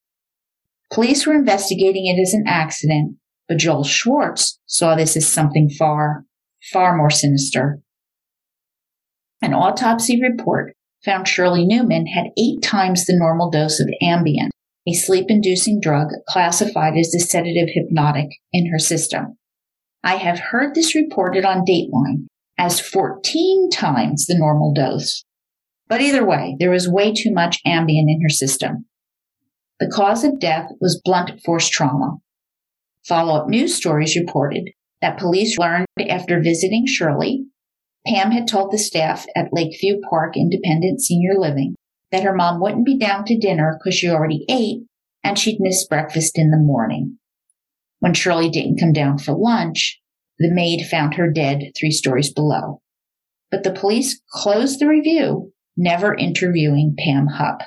Police 0.92 1.26
were 1.26 1.34
investigating 1.34 2.06
it 2.06 2.20
as 2.20 2.34
an 2.34 2.44
accident, 2.46 3.16
but 3.48 3.58
Joel 3.58 3.84
Schwartz 3.84 4.58
saw 4.66 4.94
this 4.94 5.16
as 5.16 5.30
something 5.30 5.68
far, 5.68 6.24
far 6.72 6.96
more 6.96 7.10
sinister. 7.10 7.80
An 9.42 9.54
autopsy 9.54 10.20
report 10.22 10.74
found 11.04 11.28
Shirley 11.28 11.66
Newman 11.66 12.06
had 12.06 12.30
eight 12.38 12.62
times 12.62 13.04
the 13.04 13.16
normal 13.16 13.50
dose 13.50 13.80
of 13.80 13.88
Ambien, 14.02 14.48
a 14.86 14.92
sleep 14.92 15.26
inducing 15.28 15.80
drug 15.80 16.08
classified 16.28 16.94
as 16.98 17.14
a 17.14 17.18
sedative 17.18 17.68
hypnotic 17.74 18.28
in 18.52 18.70
her 18.70 18.78
system. 18.78 19.36
I 20.02 20.16
have 20.16 20.38
heard 20.38 20.74
this 20.74 20.94
reported 20.94 21.44
on 21.44 21.64
Dateline 21.64 22.26
as 22.58 22.80
14 22.80 23.70
times 23.70 24.26
the 24.26 24.36
normal 24.38 24.72
dose. 24.72 25.24
But 25.88 26.00
either 26.00 26.24
way, 26.24 26.56
there 26.58 26.70
was 26.70 26.88
way 26.88 27.12
too 27.12 27.32
much 27.32 27.60
Ambien 27.66 28.06
in 28.08 28.20
her 28.22 28.28
system. 28.28 28.86
The 29.80 29.90
cause 29.90 30.24
of 30.24 30.38
death 30.38 30.70
was 30.80 31.00
blunt 31.04 31.40
force 31.44 31.68
trauma. 31.68 32.18
Follow 33.06 33.36
up 33.36 33.48
news 33.48 33.74
stories 33.74 34.16
reported 34.16 34.70
that 35.02 35.18
police 35.18 35.58
learned 35.58 35.86
after 36.08 36.40
visiting 36.40 36.86
Shirley, 36.86 37.44
Pam 38.06 38.32
had 38.32 38.46
told 38.46 38.70
the 38.70 38.78
staff 38.78 39.26
at 39.34 39.52
Lakeview 39.52 40.00
Park 40.10 40.36
Independent 40.36 41.00
Senior 41.00 41.38
Living 41.38 41.74
that 42.12 42.22
her 42.22 42.34
mom 42.34 42.60
wouldn't 42.60 42.84
be 42.84 42.98
down 42.98 43.24
to 43.24 43.38
dinner 43.38 43.78
because 43.78 43.94
she 43.94 44.10
already 44.10 44.44
ate 44.48 44.82
and 45.22 45.38
she'd 45.38 45.58
missed 45.58 45.88
breakfast 45.88 46.38
in 46.38 46.50
the 46.50 46.58
morning. 46.58 47.18
When 48.00 48.12
Shirley 48.12 48.50
didn't 48.50 48.78
come 48.78 48.92
down 48.92 49.18
for 49.18 49.32
lunch, 49.32 50.00
the 50.38 50.52
maid 50.52 50.86
found 50.86 51.14
her 51.14 51.30
dead 51.30 51.72
three 51.74 51.90
stories 51.90 52.32
below. 52.32 52.82
But 53.50 53.62
the 53.62 53.72
police 53.72 54.20
closed 54.30 54.80
the 54.80 54.88
review, 54.88 55.53
never 55.76 56.14
interviewing 56.14 56.94
Pam 56.98 57.26
Hupp. 57.26 57.62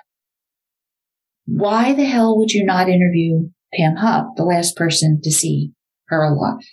Why 1.46 1.94
the 1.94 2.06
hell 2.06 2.38
would 2.38 2.52
you 2.52 2.66
not 2.66 2.90
interview 2.90 3.50
Pam 3.74 3.96
Hupp, 3.98 4.36
the 4.36 4.44
last 4.44 4.76
person 4.76 5.22
to 5.24 5.32
see 5.32 5.72
her 6.08 6.24
alive? 6.24 6.64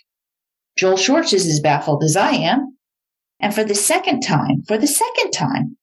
Joel 0.77 0.97
Schwartz 0.97 1.33
is 1.33 1.47
as 1.47 1.61
baffled 1.61 2.03
as 2.03 2.17
I 2.17 2.31
am. 2.31 2.77
And 3.39 3.53
for 3.53 3.63
the 3.63 3.75
second 3.75 4.21
time, 4.21 4.63
for 4.67 4.77
the 4.77 4.87
second 4.87 5.31
time, 5.31 5.77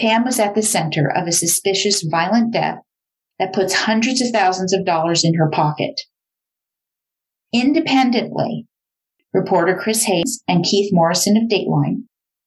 Pam 0.00 0.24
was 0.24 0.38
at 0.38 0.54
the 0.54 0.62
center 0.62 1.10
of 1.10 1.26
a 1.26 1.32
suspicious 1.32 2.02
violent 2.02 2.52
death 2.52 2.78
that 3.38 3.52
puts 3.52 3.74
hundreds 3.74 4.20
of 4.20 4.30
thousands 4.32 4.72
of 4.72 4.84
dollars 4.84 5.24
in 5.24 5.34
her 5.34 5.48
pocket. 5.50 6.00
Independently, 7.52 8.66
reporter 9.32 9.76
Chris 9.76 10.04
Hayes 10.04 10.42
and 10.48 10.64
Keith 10.64 10.90
Morrison 10.92 11.36
of 11.36 11.48
Dateline 11.48 12.04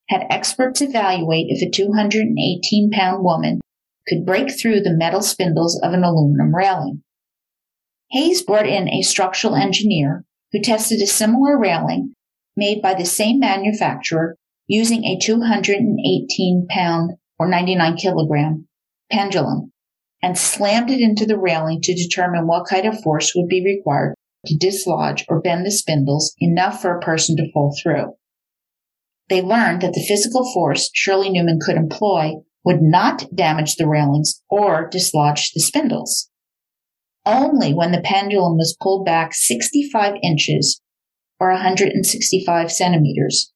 had 0.10 0.26
experts 0.30 0.82
evaluate 0.82 1.47
if 1.49 1.62
a 1.62 1.70
218 1.70 2.89
pound 2.91 3.24
woman 3.24 3.62
could 4.07 4.26
break 4.26 4.49
through 4.51 4.82
the 4.82 4.95
metal 4.95 5.22
spindles 5.22 5.80
of 5.84 5.93
an 5.93 6.03
aluminum 6.03 6.53
railing. 6.53 7.03
Hayes 8.12 8.41
brought 8.41 8.68
in 8.68 8.89
a 8.89 9.03
structural 9.03 9.55
engineer 9.55 10.26
who 10.51 10.62
tested 10.62 10.99
a 11.01 11.07
similar 11.07 11.60
railing 11.60 12.14
made 12.57 12.82
by 12.82 12.95
the 12.95 13.05
same 13.05 13.39
manufacturer 13.39 14.36
using 14.68 15.05
a 15.05 15.18
218 15.20 16.68
pound 16.70 17.12
or 17.38 17.47
99 17.47 17.97
kilogram 17.97 18.68
pendulum 19.12 19.72
and 20.22 20.38
slammed 20.38 20.89
it 20.89 20.99
into 20.99 21.26
the 21.26 21.39
railing 21.39 21.82
to 21.82 21.93
determine 21.93 22.47
what 22.47 22.68
kind 22.68 22.86
of 22.86 22.99
force 23.01 23.34
would 23.36 23.47
be 23.47 23.64
required 23.64 24.16
to 24.45 24.57
dislodge 24.57 25.26
or 25.30 25.41
bend 25.41 25.66
the 25.66 25.72
spindles 25.72 26.36
enough 26.39 26.82
for 26.82 26.95
a 26.95 27.01
person 27.01 27.36
to 27.38 27.51
fall 27.51 27.76
through. 27.82 28.14
They 29.30 29.42
learned 29.42 29.82
that 29.82 29.94
the 29.94 30.06
physical 30.08 30.52
force 30.54 30.90
Shirley 30.94 31.30
Newman 31.30 31.60
could 31.64 31.76
employ 31.76 32.34
would 32.66 32.82
not 32.82 33.26
damage 33.34 33.76
the 33.76 33.88
railings 33.88 34.42
or 34.50 34.90
dislodge 34.90 35.52
the 35.54 35.62
spindles. 35.62 36.30
Only 37.26 37.74
when 37.74 37.92
the 37.92 38.02
pendulum 38.02 38.58
was 38.58 38.78
pulled 38.82 39.06
back 39.06 39.34
65 39.34 40.16
inches 40.24 40.82
or 41.40 41.52
165 41.52 42.72
centimeters, 42.72 43.54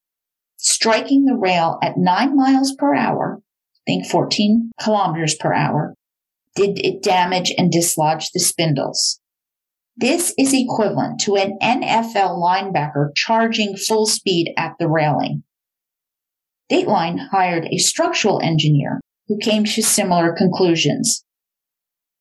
striking 0.57 1.25
the 1.25 1.35
rail 1.35 1.79
at 1.81 1.97
9 1.97 2.35
miles 2.35 2.75
per 2.77 2.93
hour, 2.93 3.41
think 3.85 4.05
14 4.05 4.71
kilometers 4.79 5.35
per 5.35 5.53
hour, 5.53 5.95
did 6.55 6.79
it 6.85 7.01
damage 7.01 7.51
and 7.57 7.71
dislodge 7.71 8.29
the 8.31 8.39
spindles. 8.39 9.19
This 9.97 10.33
is 10.37 10.53
equivalent 10.53 11.19
to 11.21 11.35
an 11.35 11.57
NFL 11.61 12.39
linebacker 12.39 13.09
charging 13.15 13.75
full 13.75 14.05
speed 14.05 14.53
at 14.57 14.73
the 14.79 14.87
railing. 14.87 15.43
Dateline 16.71 17.29
hired 17.31 17.65
a 17.65 17.77
structural 17.77 18.41
engineer 18.41 18.99
who 19.27 19.37
came 19.37 19.65
to 19.65 19.81
similar 19.81 20.33
conclusions. 20.33 21.23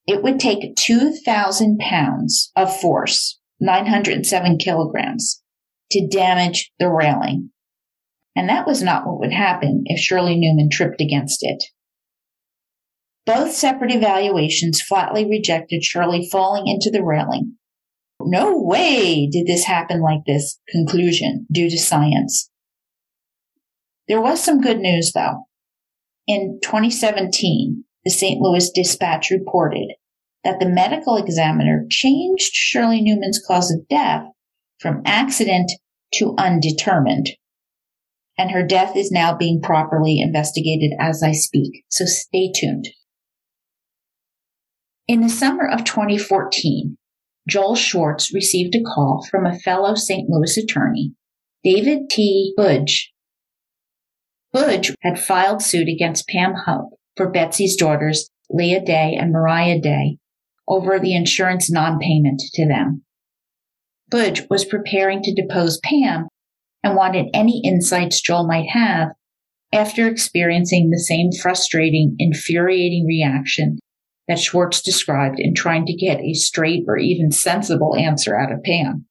It 0.06 0.22
would 0.22 0.40
take 0.40 0.76
2,000 0.76 1.78
pounds 1.78 2.50
of 2.56 2.76
force, 2.80 3.38
907 3.60 4.58
kilograms, 4.58 5.42
to 5.92 6.08
damage 6.08 6.72
the 6.78 6.88
railing. 6.88 7.50
And 8.34 8.48
that 8.48 8.66
was 8.66 8.82
not 8.82 9.06
what 9.06 9.20
would 9.20 9.32
happen 9.32 9.82
if 9.86 10.00
Shirley 10.00 10.36
Newman 10.36 10.70
tripped 10.70 11.00
against 11.00 11.42
it. 11.42 11.62
Both 13.24 13.52
separate 13.52 13.92
evaluations 13.92 14.82
flatly 14.82 15.24
rejected 15.24 15.84
Shirley 15.84 16.28
falling 16.30 16.66
into 16.66 16.90
the 16.90 17.04
railing. 17.04 17.56
No 18.20 18.58
way 18.58 19.28
did 19.30 19.46
this 19.46 19.64
happen 19.64 20.00
like 20.00 20.24
this 20.26 20.58
conclusion 20.68 21.46
due 21.52 21.70
to 21.70 21.78
science. 21.78 22.50
There 24.08 24.20
was 24.20 24.42
some 24.42 24.60
good 24.60 24.78
news 24.78 25.12
though. 25.12 25.44
In 26.26 26.58
2017, 26.62 27.84
the 28.04 28.10
St. 28.10 28.40
Louis 28.40 28.70
Dispatch 28.70 29.30
reported 29.30 29.92
that 30.44 30.58
the 30.58 30.68
medical 30.68 31.16
examiner 31.16 31.84
changed 31.90 32.52
Shirley 32.52 33.00
Newman's 33.00 33.40
cause 33.46 33.70
of 33.70 33.88
death 33.88 34.24
from 34.80 35.02
accident 35.04 35.70
to 36.14 36.34
undetermined. 36.36 37.30
And 38.36 38.50
her 38.50 38.66
death 38.66 38.96
is 38.96 39.12
now 39.12 39.36
being 39.36 39.60
properly 39.62 40.20
investigated 40.20 40.92
as 40.98 41.22
I 41.22 41.32
speak. 41.32 41.84
So 41.88 42.04
stay 42.06 42.50
tuned. 42.54 42.88
In 45.06 45.20
the 45.20 45.28
summer 45.28 45.68
of 45.68 45.84
2014, 45.84 46.96
Joel 47.48 47.76
Schwartz 47.76 48.32
received 48.32 48.74
a 48.74 48.82
call 48.82 49.26
from 49.30 49.46
a 49.46 49.58
fellow 49.58 49.94
St. 49.94 50.28
Louis 50.28 50.56
attorney, 50.56 51.12
David 51.62 52.08
T. 52.08 52.54
Budge. 52.56 53.11
Budge 54.52 54.94
had 55.00 55.18
filed 55.18 55.62
suit 55.62 55.88
against 55.88 56.28
Pam 56.28 56.54
Hupp 56.66 56.90
for 57.16 57.30
Betsy's 57.30 57.76
daughters, 57.76 58.28
Leah 58.50 58.84
Day 58.84 59.16
and 59.18 59.32
Mariah 59.32 59.80
Day, 59.80 60.18
over 60.68 60.98
the 60.98 61.14
insurance 61.14 61.70
non-payment 61.70 62.42
to 62.54 62.68
them. 62.68 63.02
Budge 64.10 64.42
was 64.50 64.64
preparing 64.64 65.22
to 65.22 65.34
depose 65.34 65.80
Pam 65.82 66.28
and 66.84 66.96
wanted 66.96 67.30
any 67.32 67.62
insights 67.64 68.20
Joel 68.20 68.46
might 68.46 68.68
have 68.70 69.08
after 69.72 70.06
experiencing 70.06 70.90
the 70.90 70.98
same 70.98 71.30
frustrating, 71.32 72.14
infuriating 72.18 73.06
reaction 73.06 73.78
that 74.28 74.38
Schwartz 74.38 74.82
described 74.82 75.36
in 75.38 75.54
trying 75.54 75.86
to 75.86 75.96
get 75.96 76.20
a 76.20 76.34
straight 76.34 76.84
or 76.86 76.98
even 76.98 77.30
sensible 77.30 77.96
answer 77.96 78.38
out 78.38 78.52
of 78.52 78.62
Pam. 78.62 79.06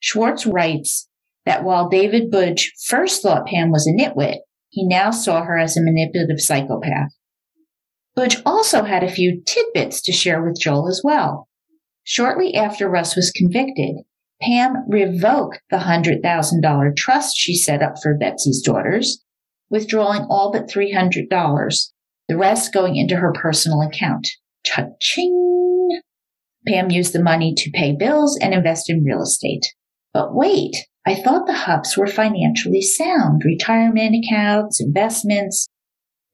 Schwartz 0.00 0.46
writes 0.46 1.08
that 1.44 1.64
while 1.64 1.88
David 1.88 2.30
Budge 2.30 2.72
first 2.86 3.22
thought 3.22 3.46
Pam 3.46 3.70
was 3.70 3.86
a 3.86 3.92
nitwit, 3.92 4.38
he 4.68 4.86
now 4.86 5.10
saw 5.10 5.44
her 5.44 5.58
as 5.58 5.76
a 5.76 5.82
manipulative 5.82 6.40
psychopath. 6.40 7.10
Budge 8.14 8.38
also 8.46 8.84
had 8.84 9.02
a 9.02 9.10
few 9.10 9.42
tidbits 9.44 10.00
to 10.02 10.12
share 10.12 10.42
with 10.42 10.60
Joel 10.60 10.88
as 10.88 11.02
well. 11.04 11.48
Shortly 12.04 12.54
after 12.54 12.88
Russ 12.88 13.16
was 13.16 13.30
convicted, 13.30 13.96
Pam 14.40 14.84
revoked 14.88 15.60
the 15.70 15.78
$100,000 15.78 16.96
trust 16.96 17.36
she 17.36 17.56
set 17.56 17.82
up 17.82 17.94
for 18.02 18.16
Betsy's 18.16 18.62
daughters, 18.62 19.22
withdrawing 19.70 20.26
all 20.28 20.52
but 20.52 20.68
$300 20.68 21.28
the 22.28 22.36
rest 22.36 22.72
going 22.72 22.96
into 22.96 23.16
her 23.16 23.32
personal 23.32 23.82
account. 23.82 24.28
Cha-ching! 24.64 26.00
Pam 26.66 26.90
used 26.90 27.12
the 27.12 27.22
money 27.22 27.52
to 27.56 27.70
pay 27.72 27.94
bills 27.94 28.38
and 28.40 28.54
invest 28.54 28.88
in 28.88 29.04
real 29.04 29.22
estate. 29.22 29.64
But 30.12 30.34
wait, 30.34 30.86
I 31.06 31.14
thought 31.14 31.46
the 31.46 31.52
Hupps 31.52 31.96
were 31.96 32.06
financially 32.06 32.80
sound, 32.80 33.42
retirement 33.44 34.24
accounts, 34.24 34.80
investments. 34.80 35.68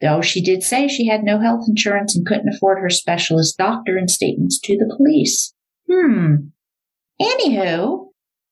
Though 0.01 0.23
she 0.23 0.41
did 0.41 0.63
say 0.63 0.89
she 0.89 1.09
had 1.09 1.25
no 1.25 1.41
health 1.41 1.65
insurance 1.69 2.17
and 2.17 2.25
couldn't 2.25 2.55
afford 2.55 2.79
her 2.79 2.89
specialist 2.89 3.59
doctor 3.59 3.97
and 3.97 4.11
statements 4.11 4.59
to 4.61 4.77
the 4.79 4.93
police. 4.97 5.53
Hmm. 5.91 6.35
Anywho, 7.21 8.07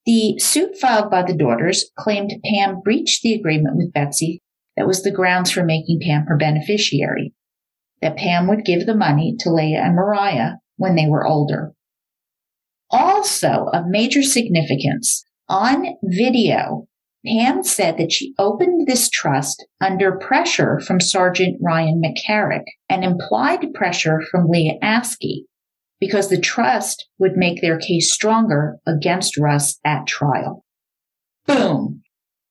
the 0.05 0.39
suit 0.39 0.77
filed 0.77 1.11
by 1.11 1.23
the 1.23 1.37
daughters 1.37 1.91
claimed 1.97 2.33
Pam 2.45 2.81
breached 2.83 3.23
the 3.23 3.35
agreement 3.35 3.77
with 3.77 3.93
Betsy 3.93 4.43
that 4.77 4.87
was 4.87 5.03
the 5.03 5.13
grounds 5.13 5.51
for 5.51 5.65
making 5.65 6.01
Pam 6.01 6.25
her 6.27 6.37
beneficiary, 6.37 7.33
that 8.03 8.17
Pam 8.17 8.47
would 8.49 8.65
give 8.65 8.87
the 8.87 8.97
money 8.97 9.37
to 9.41 9.53
Leah 9.53 9.83
and 9.83 9.95
Mariah 9.95 10.53
when 10.77 10.95
they 10.95 11.07
were 11.07 11.27
older. 11.27 11.73
Also 12.91 13.67
of 13.73 13.87
major 13.87 14.23
significance, 14.23 15.25
on 15.49 15.87
video, 16.03 16.87
Pam 17.27 17.63
said 17.63 17.99
that 17.99 18.13
she 18.13 18.35
opened 18.39 18.87
this 18.87 19.11
trust 19.11 19.67
under 19.81 20.13
pressure 20.13 20.81
from 20.81 21.01
Sergeant 21.01 21.59
Ryan 21.61 22.01
McCarrick 22.03 22.65
and 22.89 23.05
implied 23.05 23.73
pressure 23.75 24.21
from 24.31 24.49
Leah 24.49 24.79
Askey 24.83 25.45
because 26.01 26.29
the 26.29 26.41
trust 26.41 27.09
would 27.19 27.37
make 27.37 27.61
their 27.61 27.79
case 27.79 28.13
stronger 28.13 28.79
against 28.87 29.37
Russ 29.37 29.79
at 29.85 30.07
trial. 30.07 30.65
Boom. 31.47 32.03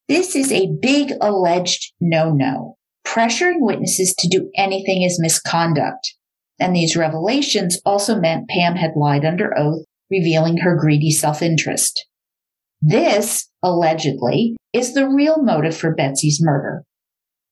This 0.09 0.35
is 0.35 0.51
a 0.51 0.73
big 0.81 1.13
alleged 1.21 1.93
no-no. 2.01 2.77
Pressuring 3.05 3.59
witnesses 3.59 4.13
to 4.19 4.27
do 4.27 4.49
anything 4.57 5.01
is 5.01 5.19
misconduct. 5.19 6.13
And 6.59 6.75
these 6.75 6.97
revelations 6.97 7.79
also 7.85 8.19
meant 8.19 8.49
Pam 8.49 8.75
had 8.75 8.91
lied 8.95 9.23
under 9.23 9.57
oath, 9.57 9.85
revealing 10.11 10.57
her 10.57 10.75
greedy 10.75 11.11
self-interest. 11.11 12.05
This, 12.81 13.49
allegedly, 13.63 14.55
is 14.73 14.93
the 14.93 15.07
real 15.07 15.41
motive 15.41 15.75
for 15.75 15.95
Betsy's 15.95 16.39
murder. 16.41 16.83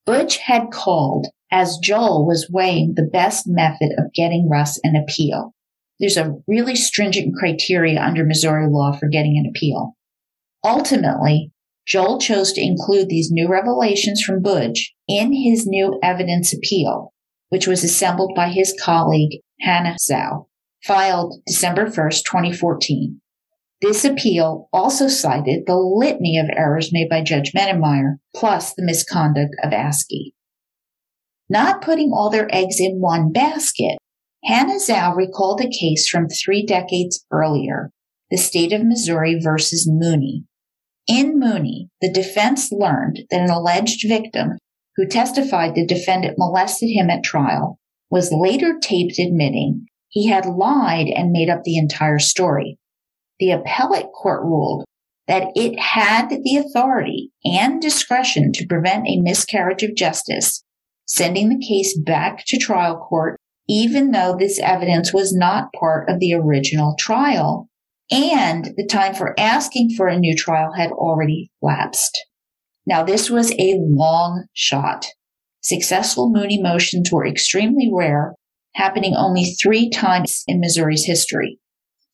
Budge 0.05 0.37
had 0.37 0.71
called 0.71 1.27
as 1.51 1.77
Joel 1.77 2.27
was 2.27 2.49
weighing 2.51 2.93
the 2.95 3.09
best 3.11 3.45
method 3.47 3.89
of 3.97 4.13
getting 4.13 4.47
Russ 4.49 4.79
an 4.83 4.95
appeal. 4.95 5.53
There's 5.99 6.17
a 6.17 6.33
really 6.47 6.75
stringent 6.75 7.35
criteria 7.35 8.01
under 8.01 8.25
Missouri 8.25 8.67
law 8.69 8.91
for 8.91 9.07
getting 9.07 9.37
an 9.37 9.49
appeal. 9.49 9.93
Ultimately, 10.63 11.51
Joel 11.87 12.19
chose 12.19 12.51
to 12.53 12.61
include 12.61 13.09
these 13.09 13.31
new 13.31 13.47
revelations 13.47 14.21
from 14.21 14.41
Budge 14.41 14.93
in 15.07 15.33
his 15.33 15.65
new 15.65 15.99
evidence 16.03 16.53
appeal, 16.53 17.13
which 17.49 17.67
was 17.67 17.83
assembled 17.83 18.33
by 18.35 18.49
his 18.49 18.75
colleague 18.79 19.41
Hannah 19.61 19.95
Zhao, 19.99 20.47
filed 20.83 21.41
December 21.47 21.85
1st, 21.85 22.23
2014. 22.25 23.21
This 23.81 24.05
appeal 24.05 24.69
also 24.71 25.07
cited 25.07 25.65
the 25.65 25.75
litany 25.75 26.37
of 26.37 26.49
errors 26.55 26.91
made 26.91 27.09
by 27.09 27.21
Judge 27.21 27.51
Mennemeyer, 27.53 28.17
plus 28.35 28.73
the 28.73 28.83
misconduct 28.83 29.55
of 29.63 29.71
Askey. 29.71 30.33
Not 31.49 31.81
putting 31.81 32.11
all 32.11 32.29
their 32.29 32.47
eggs 32.53 32.77
in 32.79 32.99
one 32.99 33.31
basket, 33.31 33.97
Hannah 34.43 34.79
Zhao 34.79 35.15
recalled 35.15 35.61
a 35.61 35.69
case 35.69 36.07
from 36.07 36.27
three 36.27 36.65
decades 36.65 37.25
earlier, 37.31 37.91
the 38.31 38.37
state 38.37 38.73
of 38.73 38.85
Missouri 38.85 39.39
versus 39.41 39.87
Mooney, 39.87 40.45
in 41.07 41.39
Mooney, 41.39 41.89
the 42.01 42.11
defense 42.11 42.71
learned 42.71 43.25
that 43.29 43.41
an 43.41 43.51
alleged 43.51 44.07
victim 44.07 44.57
who 44.95 45.05
testified 45.05 45.75
the 45.75 45.85
defendant 45.85 46.35
molested 46.37 46.89
him 46.89 47.11
at 47.11 47.23
trial 47.23 47.77
was 48.09 48.31
later 48.31 48.79
taped 48.81 49.19
admitting 49.19 49.85
he 50.09 50.27
had 50.27 50.47
lied 50.47 51.07
and 51.07 51.31
made 51.31 51.49
up 51.49 51.63
the 51.63 51.77
entire 51.77 52.17
story. 52.17 52.79
The 53.39 53.51
appellate 53.51 54.11
court 54.13 54.43
ruled 54.43 54.85
that 55.27 55.47
it 55.55 55.79
had 55.79 56.29
the 56.29 56.57
authority 56.57 57.31
and 57.43 57.81
discretion 57.81 58.51
to 58.53 58.67
prevent 58.67 59.07
a 59.07 59.21
miscarriage 59.21 59.83
of 59.83 59.95
justice, 59.95 60.63
sending 61.05 61.49
the 61.49 61.65
case 61.65 61.97
back 61.97 62.43
to 62.47 62.57
trial 62.57 62.97
court, 62.97 63.39
even 63.67 64.11
though 64.11 64.35
this 64.37 64.59
evidence 64.59 65.11
was 65.13 65.33
not 65.33 65.73
part 65.73 66.09
of 66.09 66.19
the 66.19 66.33
original 66.33 66.95
trial 66.99 67.67
and 68.11 68.73
the 68.77 68.85
time 68.85 69.15
for 69.15 69.33
asking 69.39 69.89
for 69.97 70.07
a 70.07 70.19
new 70.19 70.35
trial 70.35 70.73
had 70.73 70.91
already 70.91 71.51
lapsed. 71.61 72.23
Now, 72.85 73.03
this 73.03 73.29
was 73.31 73.51
a 73.53 73.79
long 73.79 74.45
shot. 74.53 75.07
Successful 75.61 76.29
Mooney 76.29 76.61
motions 76.61 77.11
were 77.11 77.25
extremely 77.25 77.89
rare, 77.91 78.35
happening 78.75 79.15
only 79.15 79.45
three 79.45 79.89
times 79.89 80.43
in 80.47 80.59
Missouri's 80.59 81.05
history. 81.05 81.59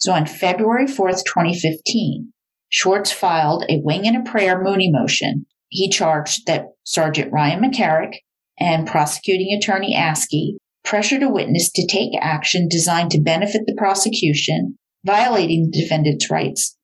So 0.02 0.14
on 0.14 0.26
February 0.26 0.88
4th, 0.88 1.24
2015, 1.26 2.34
Schwartz 2.70 3.12
filed 3.12 3.66
a 3.70 3.82
wing 3.84 4.08
and 4.08 4.18
a 4.18 4.32
prayer 4.32 4.60
Mooney 4.60 4.92
motion. 4.92 5.46
He 5.68 5.92
charged 5.92 6.48
that 6.48 6.70
Sergeant 6.84 7.32
Ryan 7.32 7.62
McCarrick 7.62 8.16
and 8.60 8.88
prosecuting 8.88 9.56
attorney 9.56 9.96
Askey 9.96 10.54
pressured 10.84 11.22
a 11.22 11.30
witness 11.30 11.72
to 11.74 11.86
take 11.86 12.14
action 12.20 12.68
designed 12.68 13.12
to 13.12 13.22
benefit 13.22 13.62
the 13.68 13.76
prosecution, 13.78 14.76
violating 15.06 15.70
the 15.70 15.80
defendant's 15.80 16.32
rights. 16.32 16.76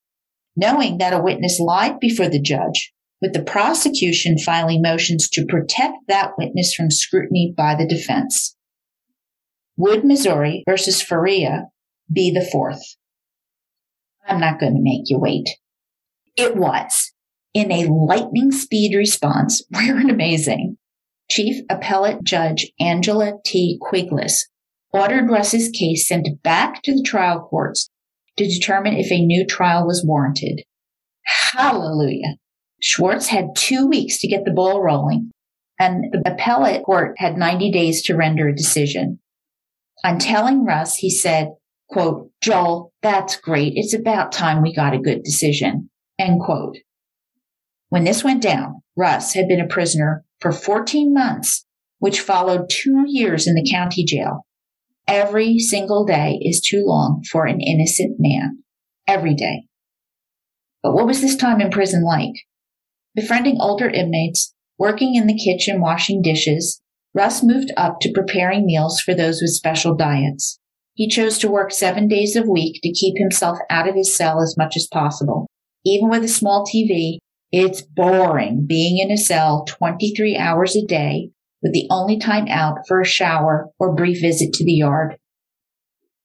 Knowing 0.55 0.99
that 0.99 1.13
a 1.13 1.23
witness 1.23 1.59
lied 1.59 1.99
before 1.99 2.29
the 2.29 2.39
judge, 2.39 2.93
with 3.19 3.33
the 3.33 3.41
prosecution 3.41 4.37
filing 4.37 4.79
motions 4.83 5.27
to 5.29 5.43
protect 5.49 5.95
that 6.07 6.33
witness 6.37 6.71
from 6.71 6.91
scrutiny 6.91 7.51
by 7.57 7.73
the 7.73 7.87
defense. 7.87 8.55
Would 9.75 10.05
Missouri 10.05 10.63
versus 10.67 11.01
Faria 11.01 11.69
be 12.13 12.31
the 12.31 12.47
fourth. 12.51 12.83
I'm 14.27 14.39
not 14.39 14.59
going 14.59 14.73
to 14.73 14.81
make 14.81 15.03
you 15.05 15.19
wait. 15.19 15.47
It 16.35 16.55
was. 16.55 17.11
In 17.53 17.71
a 17.71 17.85
lightning 17.85 18.51
speed 18.51 18.95
response, 18.95 19.63
and 19.73 20.11
amazing, 20.11 20.77
Chief 21.29 21.63
Appellate 21.69 22.23
Judge 22.23 22.71
Angela 22.79 23.33
T. 23.45 23.79
Quigless 23.81 24.47
ordered 24.93 25.29
Russ's 25.29 25.69
case 25.69 26.07
sent 26.07 26.27
back 26.43 26.81
to 26.83 26.93
the 26.93 27.03
trial 27.03 27.47
courts 27.49 27.89
to 28.37 28.47
determine 28.47 28.95
if 28.95 29.11
a 29.11 29.25
new 29.25 29.45
trial 29.45 29.85
was 29.85 30.05
warranted. 30.05 30.61
Hallelujah. 31.23 32.35
Schwartz 32.81 33.27
had 33.27 33.55
two 33.55 33.87
weeks 33.87 34.19
to 34.19 34.27
get 34.27 34.45
the 34.45 34.53
ball 34.53 34.81
rolling, 34.81 35.31
and 35.79 36.05
the 36.11 36.31
appellate 36.31 36.83
court 36.83 37.15
had 37.17 37.37
90 37.37 37.71
days 37.71 38.03
to 38.03 38.15
render 38.15 38.47
a 38.47 38.55
decision. 38.55 39.19
On 40.05 40.19
telling 40.19 40.63
Russ, 40.63 40.95
he 40.97 41.09
said, 41.09 41.49
quote, 41.89 42.31
Joel, 42.41 42.93
that's 43.01 43.37
great. 43.37 43.73
It's 43.75 43.93
about 43.93 44.31
time 44.31 44.61
we 44.61 44.73
got 44.73 44.93
a 44.93 44.99
good 44.99 45.23
decision, 45.23 45.89
end 46.19 46.41
quote. 46.41 46.77
When 47.89 48.03
this 48.03 48.23
went 48.23 48.43
down, 48.43 48.81
Russ 48.95 49.33
had 49.33 49.47
been 49.47 49.61
a 49.61 49.67
prisoner 49.67 50.25
for 50.41 50.51
14 50.51 51.13
months, 51.13 51.65
which 51.99 52.19
followed 52.19 52.69
two 52.69 53.05
years 53.07 53.47
in 53.47 53.55
the 53.55 53.69
county 53.71 54.03
jail. 54.03 54.45
Every 55.07 55.57
single 55.59 56.05
day 56.05 56.37
is 56.41 56.59
too 56.59 56.83
long 56.85 57.23
for 57.31 57.45
an 57.45 57.61
innocent 57.61 58.17
man. 58.19 58.63
Every 59.07 59.33
day. 59.33 59.63
But 60.83 60.93
what 60.93 61.07
was 61.07 61.21
this 61.21 61.37
time 61.37 61.61
in 61.61 61.69
prison 61.69 62.03
like? 62.03 62.33
Befriending 63.15 63.57
older 63.59 63.89
inmates, 63.89 64.53
working 64.77 65.15
in 65.15 65.27
the 65.27 65.37
kitchen 65.37 65.79
washing 65.79 66.21
dishes, 66.21 66.81
Russ 67.13 67.41
moved 67.41 67.71
up 67.77 67.99
to 68.01 68.11
preparing 68.11 68.65
meals 68.65 68.99
for 68.99 69.15
those 69.15 69.41
with 69.41 69.51
special 69.51 69.95
diets. 69.95 70.59
He 70.97 71.07
chose 71.07 71.37
to 71.37 71.51
work 71.51 71.71
seven 71.71 72.07
days 72.07 72.35
a 72.35 72.41
week 72.41 72.79
to 72.81 72.91
keep 72.91 73.19
himself 73.19 73.59
out 73.69 73.87
of 73.87 73.93
his 73.93 74.17
cell 74.17 74.41
as 74.41 74.55
much 74.57 74.75
as 74.75 74.87
possible. 74.91 75.45
Even 75.85 76.09
with 76.09 76.23
a 76.23 76.27
small 76.27 76.65
TV, 76.65 77.19
it's 77.51 77.83
boring 77.83 78.65
being 78.67 78.97
in 78.97 79.11
a 79.11 79.17
cell 79.17 79.63
23 79.67 80.35
hours 80.35 80.75
a 80.75 80.83
day 80.83 81.29
with 81.61 81.71
the 81.71 81.85
only 81.91 82.17
time 82.17 82.47
out 82.47 82.79
for 82.87 82.99
a 82.99 83.05
shower 83.05 83.69
or 83.77 83.93
brief 83.93 84.21
visit 84.21 84.53
to 84.53 84.65
the 84.65 84.73
yard. 84.73 85.17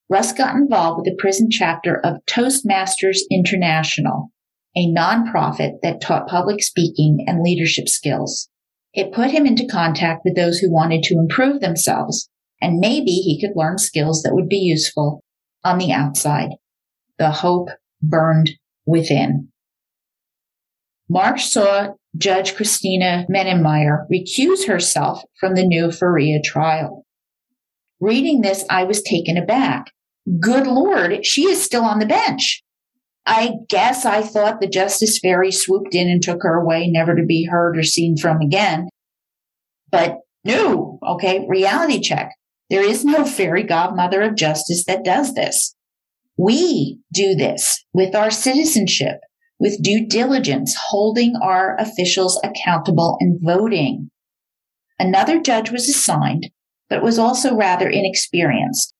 Russ 0.08 0.32
got 0.32 0.56
involved 0.56 0.96
with 0.96 1.04
the 1.04 1.20
prison 1.20 1.50
chapter 1.50 2.00
of 2.02 2.24
Toastmasters 2.24 3.18
International, 3.30 4.30
a 4.74 4.86
nonprofit 4.86 5.82
that 5.82 6.00
taught 6.00 6.28
public 6.28 6.62
speaking 6.62 7.26
and 7.26 7.42
leadership 7.42 7.90
skills. 7.90 8.48
It 8.94 9.12
put 9.12 9.32
him 9.32 9.44
into 9.44 9.66
contact 9.66 10.22
with 10.24 10.34
those 10.34 10.60
who 10.60 10.72
wanted 10.72 11.02
to 11.04 11.18
improve 11.18 11.60
themselves, 11.60 12.30
and 12.62 12.78
maybe 12.78 13.10
he 13.10 13.40
could 13.40 13.56
learn 13.56 13.76
skills 13.76 14.22
that 14.22 14.34
would 14.34 14.48
be 14.48 14.56
useful 14.56 15.22
on 15.64 15.78
the 15.78 15.92
outside. 15.92 16.50
The 17.18 17.30
hope 17.30 17.68
burned 18.00 18.50
within. 18.86 19.48
March 21.08 21.44
saw 21.44 21.88
Judge 22.16 22.54
Christina 22.54 23.26
Mennemeyer 23.28 24.06
recuse 24.10 24.66
herself 24.66 25.22
from 25.38 25.54
the 25.54 25.66
new 25.66 25.90
Faria 25.90 26.40
trial. 26.42 27.04
Reading 28.00 28.40
this, 28.40 28.64
I 28.70 28.84
was 28.84 29.02
taken 29.02 29.36
aback. 29.36 29.90
Good 30.40 30.66
Lord, 30.66 31.26
she 31.26 31.44
is 31.46 31.62
still 31.62 31.84
on 31.84 31.98
the 31.98 32.06
bench. 32.06 32.62
I 33.26 33.52
guess 33.68 34.04
I 34.04 34.22
thought 34.22 34.60
the 34.60 34.68
Justice 34.68 35.18
Fairy 35.18 35.52
swooped 35.52 35.94
in 35.94 36.08
and 36.08 36.22
took 36.22 36.42
her 36.42 36.60
away, 36.60 36.88
never 36.88 37.14
to 37.14 37.24
be 37.24 37.44
heard 37.44 37.76
or 37.76 37.82
seen 37.82 38.16
from 38.16 38.40
again. 38.40 38.88
But 39.90 40.18
no, 40.44 40.98
okay, 41.06 41.46
reality 41.48 42.00
check. 42.00 42.32
There 42.72 42.88
is 42.88 43.04
no 43.04 43.26
fairy 43.26 43.64
godmother 43.64 44.22
of 44.22 44.34
justice 44.34 44.84
that 44.86 45.04
does 45.04 45.34
this. 45.34 45.76
We 46.38 47.00
do 47.12 47.34
this 47.34 47.84
with 47.92 48.14
our 48.14 48.30
citizenship 48.30 49.18
with 49.60 49.82
due 49.82 50.06
diligence, 50.06 50.74
holding 50.88 51.34
our 51.36 51.76
officials 51.78 52.40
accountable 52.42 53.18
and 53.20 53.38
voting. 53.42 54.10
Another 54.98 55.38
judge 55.38 55.70
was 55.70 55.86
assigned, 55.86 56.48
but 56.88 57.02
was 57.02 57.18
also 57.18 57.54
rather 57.54 57.90
inexperienced. 57.90 58.94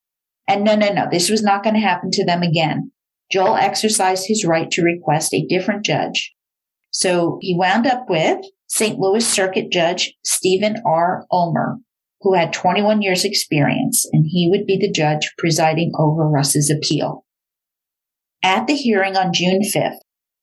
And 0.46 0.64
no, 0.64 0.76
no, 0.76 0.92
no, 0.92 1.06
this 1.10 1.30
was 1.30 1.42
not 1.42 1.64
going 1.64 1.74
to 1.74 1.80
happen 1.80 2.10
to 2.12 2.26
them 2.26 2.42
again. 2.42 2.92
Joel 3.32 3.56
exercised 3.56 4.26
his 4.28 4.44
right 4.44 4.70
to 4.72 4.84
request 4.84 5.32
a 5.32 5.46
different 5.46 5.82
judge. 5.82 6.34
So 6.90 7.38
he 7.40 7.56
wound 7.56 7.86
up 7.86 8.04
with 8.10 8.44
St. 8.66 8.98
Louis 8.98 9.26
Circuit 9.26 9.72
Judge 9.72 10.12
Stephen 10.22 10.76
R. 10.84 11.24
Ulmer, 11.32 11.78
who 12.22 12.34
had 12.34 12.52
21 12.52 13.02
years 13.02 13.24
experience, 13.24 14.06
and 14.12 14.24
he 14.28 14.48
would 14.50 14.66
be 14.66 14.78
the 14.78 14.92
judge 14.92 15.32
presiding 15.38 15.92
over 15.98 16.28
Russ's 16.28 16.70
appeal. 16.70 17.24
At 18.42 18.66
the 18.66 18.74
hearing 18.74 19.16
on 19.16 19.32
June 19.32 19.60
5th, 19.62 19.98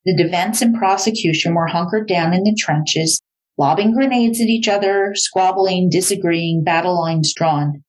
the 0.06 0.16
defense 0.16 0.62
and 0.62 0.76
prosecution 0.76 1.56
were 1.56 1.68
hunkered 1.68 2.08
down 2.08 2.34
in 2.34 2.44
the 2.44 2.56
trenches, 2.58 3.22
lobbing 3.58 3.94
grenades 3.94 4.40
at 4.40 4.48
each 4.48 4.68
other, 4.68 5.12
squabbling, 5.16 5.90
disagreeing, 5.90 6.64
battle 6.64 7.00
lines 7.00 7.34
drawn. 7.34 7.84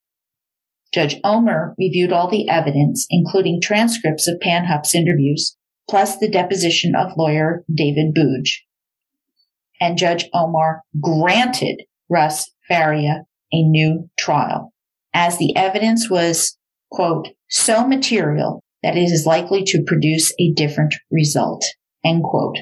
Judge 0.93 1.17
Ulmer 1.23 1.73
reviewed 1.77 2.11
all 2.11 2.29
the 2.29 2.49
evidence, 2.49 3.07
including 3.09 3.61
transcripts 3.61 4.27
of 4.27 4.39
Pam 4.41 4.65
Hupp's 4.65 4.93
interviews, 4.93 5.55
plus 5.89 6.17
the 6.17 6.29
deposition 6.29 6.93
of 6.95 7.15
lawyer 7.17 7.63
David 7.73 8.13
Budge. 8.13 8.65
And 9.79 9.97
Judge 9.97 10.29
Omar 10.33 10.83
granted 11.01 11.83
Russ 12.09 12.51
Faria 12.67 13.23
a 13.51 13.63
new 13.63 14.09
trial, 14.17 14.73
as 15.13 15.37
the 15.37 15.55
evidence 15.55 16.09
was, 16.09 16.57
quote, 16.91 17.29
so 17.49 17.85
material 17.85 18.63
that 18.83 18.97
it 18.97 19.03
is 19.03 19.25
likely 19.25 19.63
to 19.63 19.83
produce 19.85 20.33
a 20.39 20.51
different 20.53 20.95
result. 21.11 21.63
End 22.03 22.23
quote. 22.23 22.57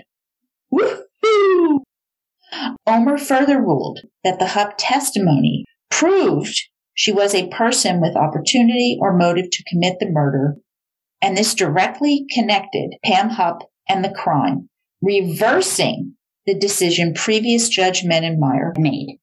Woohoo! 0.74 1.80
Ulmer 2.88 3.18
further 3.18 3.62
ruled 3.62 4.00
that 4.24 4.40
the 4.40 4.48
Hupp 4.48 4.74
testimony 4.78 5.66
proved 5.90 6.60
she 6.94 7.12
was 7.12 7.34
a 7.34 7.48
person 7.48 8.02
with 8.02 8.18
opportunity 8.18 8.98
or 9.00 9.16
motive 9.16 9.50
to 9.52 9.64
commit 9.70 10.00
the 10.00 10.10
murder, 10.10 10.58
and 11.22 11.38
this 11.38 11.54
directly 11.54 12.26
connected 12.34 12.96
Pam 13.06 13.30
Hupp 13.30 13.60
and 13.88 14.04
the 14.04 14.14
crime, 14.14 14.70
reversing 15.02 16.16
the 16.46 16.60
decision 16.60 17.14
previous 17.14 17.70
Judge 17.70 18.04
Mennemeyer 18.04 18.78
made, 18.78 19.20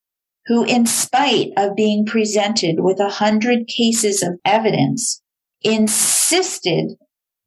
who, 0.46 0.64
in 0.64 0.86
spite 0.86 1.50
of 1.56 1.76
being 1.76 2.04
presented 2.06 2.76
with 2.78 3.00
a 3.00 3.08
hundred 3.08 3.66
cases 3.66 4.22
of 4.22 4.38
evidence, 4.44 5.20
insisted 5.62 6.92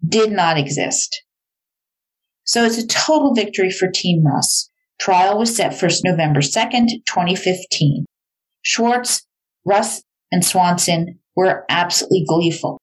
did 0.08 0.32
not 0.32 0.58
exist. 0.58 1.24
So 2.43 2.66
it's 2.66 2.78
a 2.78 2.88
total 2.88 3.34
victory 3.34 3.72
for 3.72 3.89
Team 3.89 4.26
Russ. 4.26 4.70
Trial 5.00 5.38
was 5.38 5.56
set 5.56 5.80
for 5.80 5.88
November 6.04 6.41
2nd, 6.41 6.88
2015. 7.06 8.06
Schwartz, 8.62 9.26
Russ, 9.66 10.02
and 10.32 10.43
Swanson 10.43 11.20
were 11.36 11.66
absolutely 11.70 12.26
gleeful. 12.28 12.80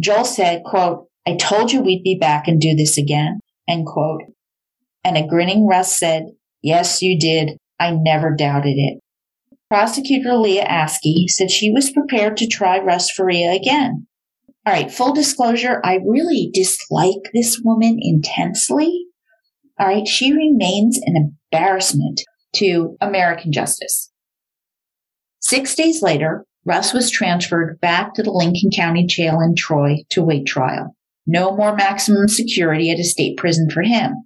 Joel 0.00 0.24
said, 0.24 0.62
quote, 0.64 1.06
I 1.26 1.36
told 1.36 1.72
you 1.72 1.80
we'd 1.80 2.02
be 2.02 2.18
back 2.18 2.48
and 2.48 2.60
do 2.60 2.74
this 2.74 2.98
again, 2.98 3.40
end 3.68 3.86
quote. 3.86 4.22
And 5.04 5.16
a 5.16 5.26
grinning 5.26 5.66
Russ 5.66 5.98
said, 5.98 6.24
Yes, 6.62 7.02
you 7.02 7.18
did. 7.18 7.56
I 7.80 7.90
never 7.90 8.34
doubted 8.36 8.74
it. 8.76 9.01
Prosecutor 9.72 10.36
Leah 10.36 10.66
Askey 10.66 11.28
said 11.28 11.50
she 11.50 11.70
was 11.70 11.92
prepared 11.92 12.36
to 12.36 12.46
try 12.46 12.78
Russ 12.78 13.10
Faria 13.10 13.52
again. 13.52 14.06
All 14.66 14.72
right, 14.74 14.92
full 14.92 15.14
disclosure, 15.14 15.80
I 15.82 15.94
really 16.06 16.50
dislike 16.52 17.30
this 17.32 17.58
woman 17.64 17.96
intensely. 17.98 19.06
All 19.80 19.86
right, 19.86 20.06
she 20.06 20.30
remains 20.30 21.00
an 21.02 21.14
embarrassment 21.50 22.20
to 22.56 22.98
American 23.00 23.50
justice. 23.50 24.12
Six 25.40 25.74
days 25.74 26.02
later, 26.02 26.44
Russ 26.66 26.92
was 26.92 27.10
transferred 27.10 27.80
back 27.80 28.12
to 28.12 28.22
the 28.22 28.30
Lincoln 28.30 28.68
County 28.76 29.06
Jail 29.06 29.40
in 29.40 29.54
Troy 29.56 30.02
to 30.10 30.22
wait 30.22 30.44
trial. 30.44 30.94
No 31.26 31.56
more 31.56 31.74
maximum 31.74 32.28
security 32.28 32.90
at 32.90 33.00
a 33.00 33.04
state 33.04 33.38
prison 33.38 33.70
for 33.70 33.80
him. 33.80 34.16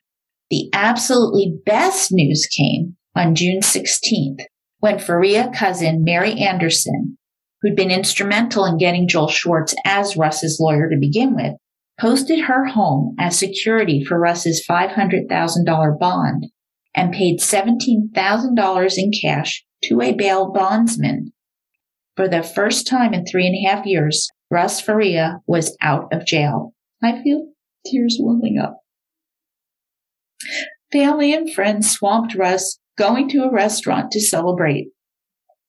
The 0.51 0.70
absolutely 0.72 1.57
best 1.64 2.11
news 2.11 2.49
came 2.49 2.97
on 3.14 3.36
June 3.36 3.61
16th 3.61 4.40
when 4.87 5.01
Faria 5.01 5.51
cousin 5.53 6.05
Mary 6.05 6.34
Anderson 6.34 7.18
who'd 7.61 7.74
been 7.74 7.91
instrumental 7.91 8.64
in 8.64 8.78
getting 8.78 9.09
Joel 9.09 9.26
Schwartz 9.26 9.74
as 9.84 10.16
Russ's 10.16 10.59
lawyer 10.61 10.89
to 10.89 10.97
begin 10.97 11.34
with, 11.34 11.55
posted 12.01 12.45
her 12.45 12.66
home 12.66 13.16
as 13.18 13.37
security 13.37 14.05
for 14.05 14.16
Russ's 14.16 14.64
$500,000 14.70 15.99
bond, 15.99 16.47
and 16.95 17.12
paid 17.12 17.41
$17,000 17.41 18.95
in 18.97 19.11
cash 19.20 19.64
to 19.82 20.01
a 20.01 20.12
bail 20.12 20.53
bondsman. 20.53 21.32
For 22.14 22.28
the 22.28 22.45
first 22.45 22.87
time 22.87 23.12
in 23.12 23.26
three 23.26 23.49
and 23.49 23.57
a 23.57 23.68
half 23.68 23.87
years, 23.87 24.30
Russ 24.53 24.80
Faria 24.80 25.41
was 25.49 25.76
out 25.82 26.12
of 26.12 26.24
jail. 26.24 26.74
I 27.03 27.20
feel 27.24 27.49
tears 27.84 28.18
welling 28.20 28.61
up. 28.62 28.78
Family 30.93 31.34
and 31.34 31.53
friends 31.53 31.91
swamped 31.91 32.37
Russ 32.37 32.78
going 32.97 33.28
to 33.30 33.44
a 33.44 33.53
restaurant 33.53 34.11
to 34.12 34.20
celebrate. 34.20 34.88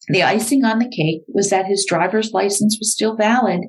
The 0.09 0.23
icing 0.23 0.63
on 0.63 0.80
the 0.80 0.89
cake 0.89 1.23
was 1.28 1.49
that 1.49 1.65
his 1.65 1.86
driver's 1.88 2.32
license 2.32 2.78
was 2.80 2.93
still 2.93 3.15
valid, 3.15 3.61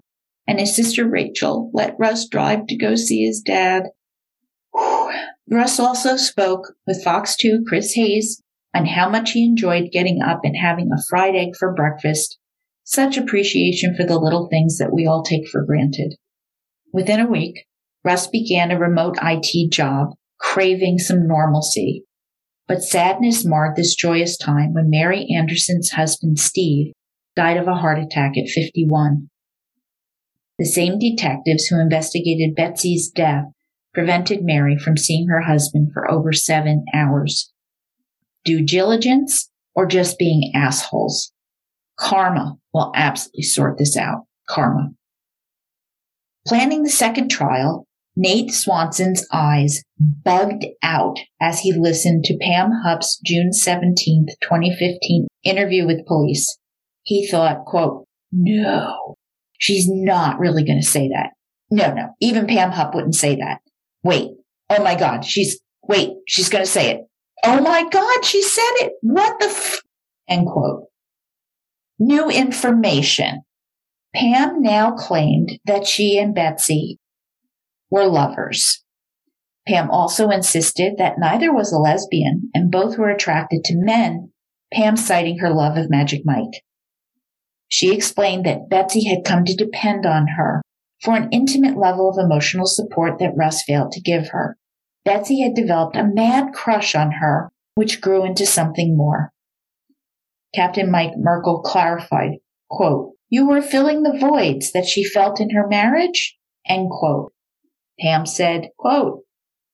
and 0.46 0.60
his 0.60 0.74
sister 0.74 1.08
Rachel 1.08 1.70
let 1.74 1.96
Russ 1.98 2.28
drive 2.28 2.66
to 2.68 2.76
go 2.76 2.94
see 2.94 3.26
his 3.26 3.40
dad. 3.40 3.84
Whew. 4.72 5.12
Russ 5.50 5.80
also 5.80 6.16
spoke 6.16 6.74
with 6.86 7.02
Fox 7.02 7.34
2 7.36 7.64
Chris 7.66 7.94
Hayes 7.94 8.42
on 8.74 8.86
how 8.86 9.08
much 9.08 9.32
he 9.32 9.44
enjoyed 9.44 9.90
getting 9.92 10.22
up 10.22 10.40
and 10.44 10.56
having 10.56 10.90
a 10.92 11.02
fried 11.08 11.34
egg 11.34 11.56
for 11.58 11.74
breakfast. 11.74 12.38
Such 12.84 13.16
appreciation 13.16 13.94
for 13.96 14.04
the 14.04 14.18
little 14.18 14.48
things 14.48 14.78
that 14.78 14.92
we 14.92 15.06
all 15.06 15.22
take 15.22 15.48
for 15.48 15.64
granted. 15.64 16.14
Within 16.92 17.20
a 17.20 17.26
week, 17.26 17.66
Russ 18.04 18.26
began 18.26 18.70
a 18.70 18.78
remote 18.78 19.16
IT 19.22 19.72
job, 19.72 20.14
craving 20.38 20.98
some 20.98 21.26
normalcy. 21.26 22.04
But 22.68 22.82
sadness 22.82 23.46
marred 23.46 23.76
this 23.76 23.94
joyous 23.94 24.36
time 24.36 24.74
when 24.74 24.90
Mary 24.90 25.26
Anderson's 25.34 25.90
husband, 25.90 26.38
Steve, 26.38 26.92
died 27.34 27.56
of 27.56 27.66
a 27.66 27.74
heart 27.74 27.98
attack 27.98 28.36
at 28.36 28.48
51. 28.48 29.30
The 30.58 30.66
same 30.66 30.98
detectives 30.98 31.66
who 31.66 31.80
investigated 31.80 32.54
Betsy's 32.54 33.08
death 33.08 33.44
prevented 33.94 34.44
Mary 34.44 34.76
from 34.76 34.98
seeing 34.98 35.28
her 35.28 35.40
husband 35.40 35.92
for 35.94 36.10
over 36.10 36.32
seven 36.32 36.84
hours. 36.94 37.50
Due 38.44 38.64
diligence 38.64 39.50
or 39.74 39.86
just 39.86 40.18
being 40.18 40.52
assholes? 40.54 41.32
Karma 41.98 42.56
will 42.74 42.92
absolutely 42.94 43.44
sort 43.44 43.78
this 43.78 43.96
out. 43.96 44.26
Karma. 44.46 44.90
Planning 46.46 46.82
the 46.82 46.90
second 46.90 47.28
trial, 47.28 47.87
Nate 48.20 48.50
Swanson's 48.50 49.24
eyes 49.32 49.84
bugged 49.96 50.66
out 50.82 51.20
as 51.40 51.60
he 51.60 51.72
listened 51.72 52.24
to 52.24 52.36
Pam 52.40 52.72
Hupp's 52.84 53.20
June 53.24 53.52
17, 53.52 54.26
2015 54.42 55.28
interview 55.44 55.86
with 55.86 56.04
police. 56.04 56.58
He 57.04 57.28
thought, 57.28 57.64
quote, 57.64 58.06
no, 58.32 59.14
she's 59.56 59.86
not 59.88 60.40
really 60.40 60.64
going 60.64 60.80
to 60.80 60.86
say 60.86 61.10
that. 61.10 61.30
No, 61.70 61.94
no, 61.94 62.08
even 62.20 62.48
Pam 62.48 62.72
Hupp 62.72 62.92
wouldn't 62.92 63.14
say 63.14 63.36
that. 63.36 63.60
Wait, 64.02 64.30
oh 64.68 64.82
my 64.82 64.96
God, 64.96 65.24
she's, 65.24 65.60
wait, 65.84 66.10
she's 66.26 66.48
going 66.48 66.64
to 66.64 66.70
say 66.70 66.90
it. 66.90 67.02
Oh 67.44 67.60
my 67.60 67.88
God, 67.88 68.24
she 68.24 68.42
said 68.42 68.72
it. 68.80 68.94
What 69.00 69.38
the 69.38 69.46
f-? 69.46 69.82
End 70.28 70.48
quote. 70.48 70.86
New 72.00 72.28
information. 72.30 73.42
Pam 74.12 74.60
now 74.60 74.90
claimed 74.96 75.60
that 75.66 75.86
she 75.86 76.18
and 76.18 76.34
Betsy 76.34 76.97
were 77.90 78.06
lovers. 78.06 78.84
Pam 79.66 79.90
also 79.90 80.30
insisted 80.30 80.94
that 80.96 81.18
neither 81.18 81.52
was 81.52 81.72
a 81.72 81.78
lesbian 81.78 82.50
and 82.54 82.70
both 82.70 82.96
were 82.96 83.10
attracted 83.10 83.64
to 83.64 83.76
men, 83.76 84.32
Pam 84.72 84.96
citing 84.96 85.38
her 85.38 85.50
love 85.50 85.76
of 85.76 85.90
Magic 85.90 86.22
Mike. 86.24 86.62
She 87.68 87.94
explained 87.94 88.46
that 88.46 88.70
Betsy 88.70 89.06
had 89.08 89.24
come 89.24 89.44
to 89.44 89.54
depend 89.54 90.06
on 90.06 90.26
her 90.38 90.62
for 91.02 91.14
an 91.14 91.28
intimate 91.30 91.76
level 91.76 92.08
of 92.08 92.18
emotional 92.18 92.66
support 92.66 93.18
that 93.18 93.36
Russ 93.36 93.62
failed 93.62 93.92
to 93.92 94.00
give 94.00 94.28
her. 94.28 94.56
Betsy 95.04 95.42
had 95.42 95.54
developed 95.54 95.96
a 95.96 96.04
mad 96.06 96.52
crush 96.54 96.94
on 96.94 97.12
her, 97.12 97.50
which 97.74 98.00
grew 98.00 98.24
into 98.24 98.46
something 98.46 98.96
more. 98.96 99.32
Captain 100.54 100.90
Mike 100.90 101.12
Merkel 101.16 101.60
clarified, 101.60 102.38
quote, 102.70 103.12
You 103.28 103.46
were 103.46 103.62
filling 103.62 104.02
the 104.02 104.18
voids 104.18 104.72
that 104.72 104.86
she 104.86 105.04
felt 105.04 105.40
in 105.40 105.50
her 105.50 105.66
marriage? 105.66 106.36
End 106.66 106.90
quote. 106.90 107.32
Pam 108.00 108.26
said, 108.26 108.68
quote, 108.78 109.22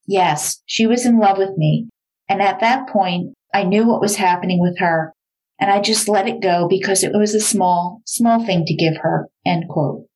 Yes, 0.06 0.62
she 0.66 0.86
was 0.86 1.06
in 1.06 1.18
love 1.18 1.38
with 1.38 1.56
me. 1.56 1.88
And 2.28 2.42
at 2.42 2.60
that 2.60 2.88
point, 2.88 3.34
I 3.54 3.64
knew 3.64 3.86
what 3.86 4.00
was 4.00 4.16
happening 4.16 4.60
with 4.60 4.78
her. 4.78 5.12
And 5.60 5.70
I 5.70 5.80
just 5.80 6.08
let 6.08 6.28
it 6.28 6.42
go 6.42 6.66
because 6.68 7.04
it 7.04 7.12
was 7.14 7.34
a 7.34 7.40
small, 7.40 8.02
small 8.04 8.44
thing 8.44 8.64
to 8.66 8.74
give 8.74 8.96
her. 9.02 9.28
End 9.46 9.64
quote. 9.68 10.06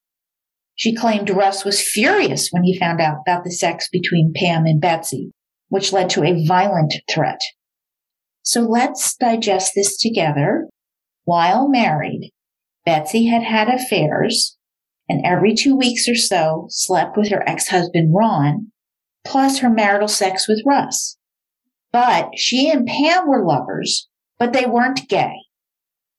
She 0.74 0.94
claimed 0.94 1.30
Russ 1.30 1.64
was 1.64 1.80
furious 1.80 2.48
when 2.50 2.64
he 2.64 2.78
found 2.78 3.00
out 3.00 3.18
about 3.26 3.44
the 3.44 3.50
sex 3.50 3.88
between 3.90 4.32
Pam 4.34 4.64
and 4.64 4.80
Betsy, 4.80 5.32
which 5.68 5.92
led 5.92 6.10
to 6.10 6.24
a 6.24 6.44
violent 6.46 6.94
threat. 7.10 7.40
So 8.42 8.62
let's 8.62 9.16
digest 9.16 9.72
this 9.74 9.96
together. 9.96 10.68
While 11.24 11.68
married, 11.68 12.32
Betsy 12.84 13.26
had 13.26 13.42
had 13.42 13.68
affairs 13.68 14.57
and 15.08 15.24
every 15.24 15.54
two 15.54 15.76
weeks 15.76 16.08
or 16.08 16.14
so 16.14 16.66
slept 16.68 17.16
with 17.16 17.30
her 17.30 17.46
ex-husband 17.48 18.14
Ron, 18.14 18.70
plus 19.24 19.58
her 19.58 19.70
marital 19.70 20.08
sex 20.08 20.48
with 20.48 20.62
Russ. 20.66 21.16
But 21.92 22.30
she 22.36 22.70
and 22.70 22.86
Pam 22.86 23.26
were 23.26 23.46
lovers, 23.46 24.08
but 24.38 24.52
they 24.52 24.66
weren't 24.66 25.08
gay. 25.08 25.34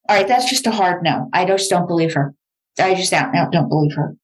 All 0.08 0.16
right, 0.16 0.28
that's 0.28 0.50
just 0.50 0.66
a 0.66 0.72
hard 0.72 1.04
no. 1.04 1.30
I 1.34 1.46
just 1.46 1.70
don't 1.70 1.88
believe 1.88 2.14
her. 2.14 2.34
I 2.80 2.96
just 2.96 3.12
now 3.12 3.48
don't 3.52 3.70
believe 3.70 3.96
her. 3.96 4.16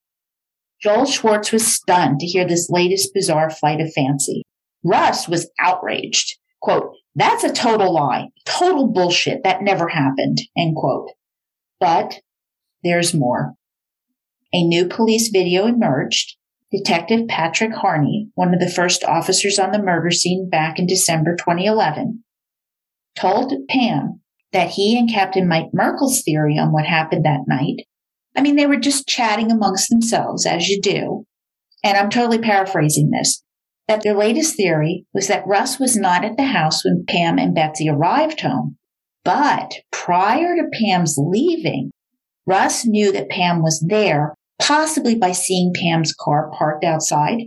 Joel 0.82 1.06
Schwartz 1.06 1.52
was 1.52 1.66
stunned 1.66 2.20
to 2.20 2.26
hear 2.26 2.46
this 2.46 2.68
latest 2.68 3.14
bizarre 3.14 3.50
flight 3.50 3.80
of 3.80 3.92
fancy. 3.92 4.42
Russ 4.84 5.28
was 5.28 5.50
outraged. 5.60 6.38
Quote, 6.60 6.92
that's 7.14 7.44
a 7.44 7.52
total 7.52 7.94
lie, 7.94 8.28
total 8.44 8.88
bullshit. 8.92 9.42
That 9.44 9.62
never 9.62 9.88
happened, 9.88 10.38
end 10.56 10.76
quote. 10.76 11.10
But 11.80 12.20
there's 12.82 13.14
more. 13.14 13.54
A 14.56 14.64
new 14.64 14.88
police 14.88 15.28
video 15.28 15.66
emerged. 15.66 16.38
Detective 16.72 17.28
Patrick 17.28 17.74
Harney, 17.74 18.30
one 18.36 18.54
of 18.54 18.60
the 18.60 18.70
first 18.70 19.04
officers 19.04 19.58
on 19.58 19.70
the 19.70 19.82
murder 19.82 20.10
scene 20.10 20.48
back 20.48 20.78
in 20.78 20.86
December 20.86 21.36
2011, 21.36 22.24
told 23.18 23.52
Pam 23.68 24.22
that 24.52 24.70
he 24.70 24.98
and 24.98 25.10
Captain 25.12 25.46
Mike 25.46 25.74
Merkel's 25.74 26.22
theory 26.22 26.56
on 26.56 26.72
what 26.72 26.86
happened 26.86 27.26
that 27.26 27.44
night, 27.46 27.82
I 28.34 28.40
mean, 28.40 28.56
they 28.56 28.64
were 28.64 28.78
just 28.78 29.06
chatting 29.06 29.52
amongst 29.52 29.90
themselves, 29.90 30.46
as 30.46 30.68
you 30.68 30.80
do. 30.80 31.26
And 31.84 31.98
I'm 31.98 32.08
totally 32.08 32.38
paraphrasing 32.38 33.10
this, 33.10 33.42
that 33.88 34.02
their 34.02 34.16
latest 34.16 34.56
theory 34.56 35.04
was 35.12 35.28
that 35.28 35.46
Russ 35.46 35.78
was 35.78 35.98
not 35.98 36.24
at 36.24 36.38
the 36.38 36.44
house 36.44 36.82
when 36.82 37.04
Pam 37.06 37.38
and 37.38 37.54
Betsy 37.54 37.90
arrived 37.90 38.40
home. 38.40 38.78
But 39.22 39.74
prior 39.92 40.56
to 40.56 40.70
Pam's 40.82 41.18
leaving, 41.18 41.90
Russ 42.46 42.86
knew 42.86 43.12
that 43.12 43.28
Pam 43.28 43.60
was 43.60 43.84
there, 43.86 44.34
possibly 44.60 45.14
by 45.14 45.32
seeing 45.32 45.72
Pam's 45.74 46.14
car 46.18 46.50
parked 46.56 46.84
outside. 46.84 47.42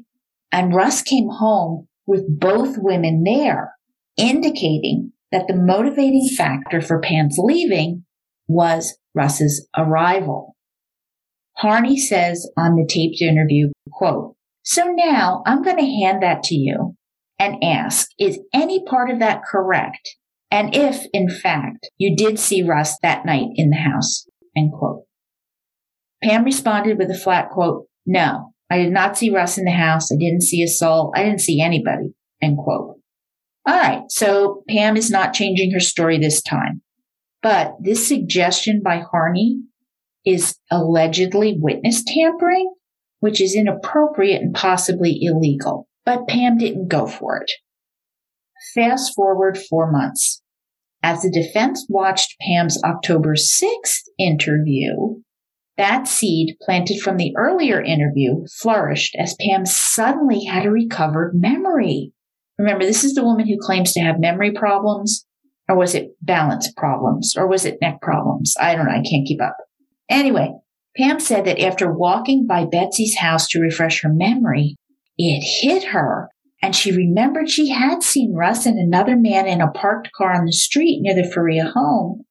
And 0.51 0.73
Russ 0.73 1.01
came 1.01 1.29
home 1.29 1.87
with 2.07 2.39
both 2.39 2.77
women 2.77 3.23
there, 3.23 3.73
indicating 4.17 5.11
that 5.31 5.47
the 5.47 5.55
motivating 5.55 6.27
factor 6.35 6.81
for 6.81 6.99
Pam's 6.99 7.37
leaving 7.37 8.05
was 8.47 8.97
Russ's 9.13 9.67
arrival. 9.77 10.55
Harney 11.57 11.97
says 11.99 12.49
on 12.57 12.75
the 12.75 12.87
taped 12.87 13.21
interview, 13.21 13.69
quote, 13.91 14.35
so 14.63 14.85
now 14.85 15.43
I'm 15.45 15.61
going 15.61 15.77
to 15.77 16.05
hand 16.05 16.23
that 16.23 16.43
to 16.43 16.55
you 16.55 16.95
and 17.37 17.63
ask, 17.63 18.07
is 18.19 18.39
any 18.53 18.83
part 18.83 19.09
of 19.09 19.19
that 19.19 19.41
correct? 19.43 20.15
And 20.51 20.75
if, 20.75 21.05
in 21.13 21.29
fact, 21.29 21.89
you 21.97 22.15
did 22.15 22.39
see 22.39 22.63
Russ 22.63 22.97
that 23.01 23.25
night 23.25 23.47
in 23.55 23.69
the 23.69 23.77
house, 23.77 24.27
end 24.55 24.71
quote. 24.73 25.03
Pam 26.23 26.43
responded 26.43 26.97
with 26.97 27.09
a 27.09 27.17
flat 27.17 27.49
quote, 27.49 27.85
no, 28.05 28.53
I 28.69 28.77
did 28.77 28.91
not 28.91 29.17
see 29.17 29.29
Russ 29.29 29.57
in 29.57 29.65
the 29.65 29.71
house. 29.71 30.11
I 30.11 30.15
didn't 30.17 30.43
see 30.43 30.61
a 30.63 30.67
soul. 30.67 31.11
I 31.15 31.23
didn't 31.23 31.41
see 31.41 31.61
anybody, 31.61 32.13
end 32.41 32.57
quote. 32.57 32.97
All 33.65 33.77
right. 33.77 34.03
So 34.09 34.63
Pam 34.69 34.97
is 34.97 35.09
not 35.09 35.33
changing 35.33 35.71
her 35.71 35.79
story 35.79 36.17
this 36.17 36.41
time, 36.41 36.81
but 37.41 37.73
this 37.79 38.07
suggestion 38.07 38.81
by 38.83 39.01
Harney 39.11 39.61
is 40.25 40.55
allegedly 40.71 41.57
witness 41.59 42.03
tampering, 42.05 42.73
which 43.19 43.41
is 43.41 43.55
inappropriate 43.55 44.41
and 44.41 44.53
possibly 44.53 45.17
illegal. 45.21 45.87
But 46.05 46.27
Pam 46.27 46.57
didn't 46.57 46.87
go 46.87 47.07
for 47.07 47.37
it. 47.37 47.51
Fast 48.75 49.13
forward 49.15 49.57
four 49.57 49.91
months. 49.91 50.41
As 51.01 51.21
the 51.21 51.31
defense 51.31 51.85
watched 51.87 52.35
Pam's 52.41 52.81
October 52.83 53.35
6th 53.35 54.03
interview, 54.19 55.21
that 55.79 56.07
seed 56.07 56.57
planted 56.61 57.01
from 57.01 57.17
the 57.17 57.33
earlier 57.37 57.81
interview 57.81 58.45
flourished 58.61 59.15
as 59.17 59.35
Pam 59.39 59.65
suddenly 59.65 60.43
had 60.43 60.65
a 60.65 60.71
recovered 60.71 61.31
memory. 61.33 62.11
Remember, 62.59 62.85
this 62.85 63.03
is 63.03 63.15
the 63.15 63.23
woman 63.23 63.47
who 63.47 63.57
claims 63.57 63.93
to 63.93 64.01
have 64.01 64.19
memory 64.19 64.51
problems, 64.51 65.25
or 65.67 65.77
was 65.77 65.95
it 65.95 66.09
balance 66.21 66.71
problems, 66.75 67.33
or 67.37 67.47
was 67.47 67.65
it 67.65 67.79
neck 67.81 68.01
problems? 68.01 68.53
I 68.59 68.75
don't 68.75 68.85
know. 68.85 68.91
I 68.91 69.01
can't 69.09 69.25
keep 69.25 69.41
up. 69.41 69.55
Anyway, 70.09 70.53
Pam 70.97 71.19
said 71.19 71.45
that 71.45 71.59
after 71.59 71.91
walking 71.91 72.45
by 72.45 72.65
Betsy's 72.65 73.17
house 73.17 73.47
to 73.47 73.61
refresh 73.61 74.01
her 74.01 74.13
memory, 74.13 74.75
it 75.17 75.41
hit 75.63 75.85
her 75.85 76.29
and 76.61 76.75
she 76.75 76.91
remembered 76.91 77.49
she 77.49 77.69
had 77.69 78.03
seen 78.03 78.33
Russ 78.33 78.65
and 78.65 78.77
another 78.77 79.15
man 79.15 79.47
in 79.47 79.61
a 79.61 79.71
parked 79.71 80.11
car 80.11 80.33
on 80.33 80.45
the 80.45 80.51
street 80.51 80.99
near 81.01 81.15
the 81.15 81.29
Faria 81.29 81.71
home. 81.73 82.25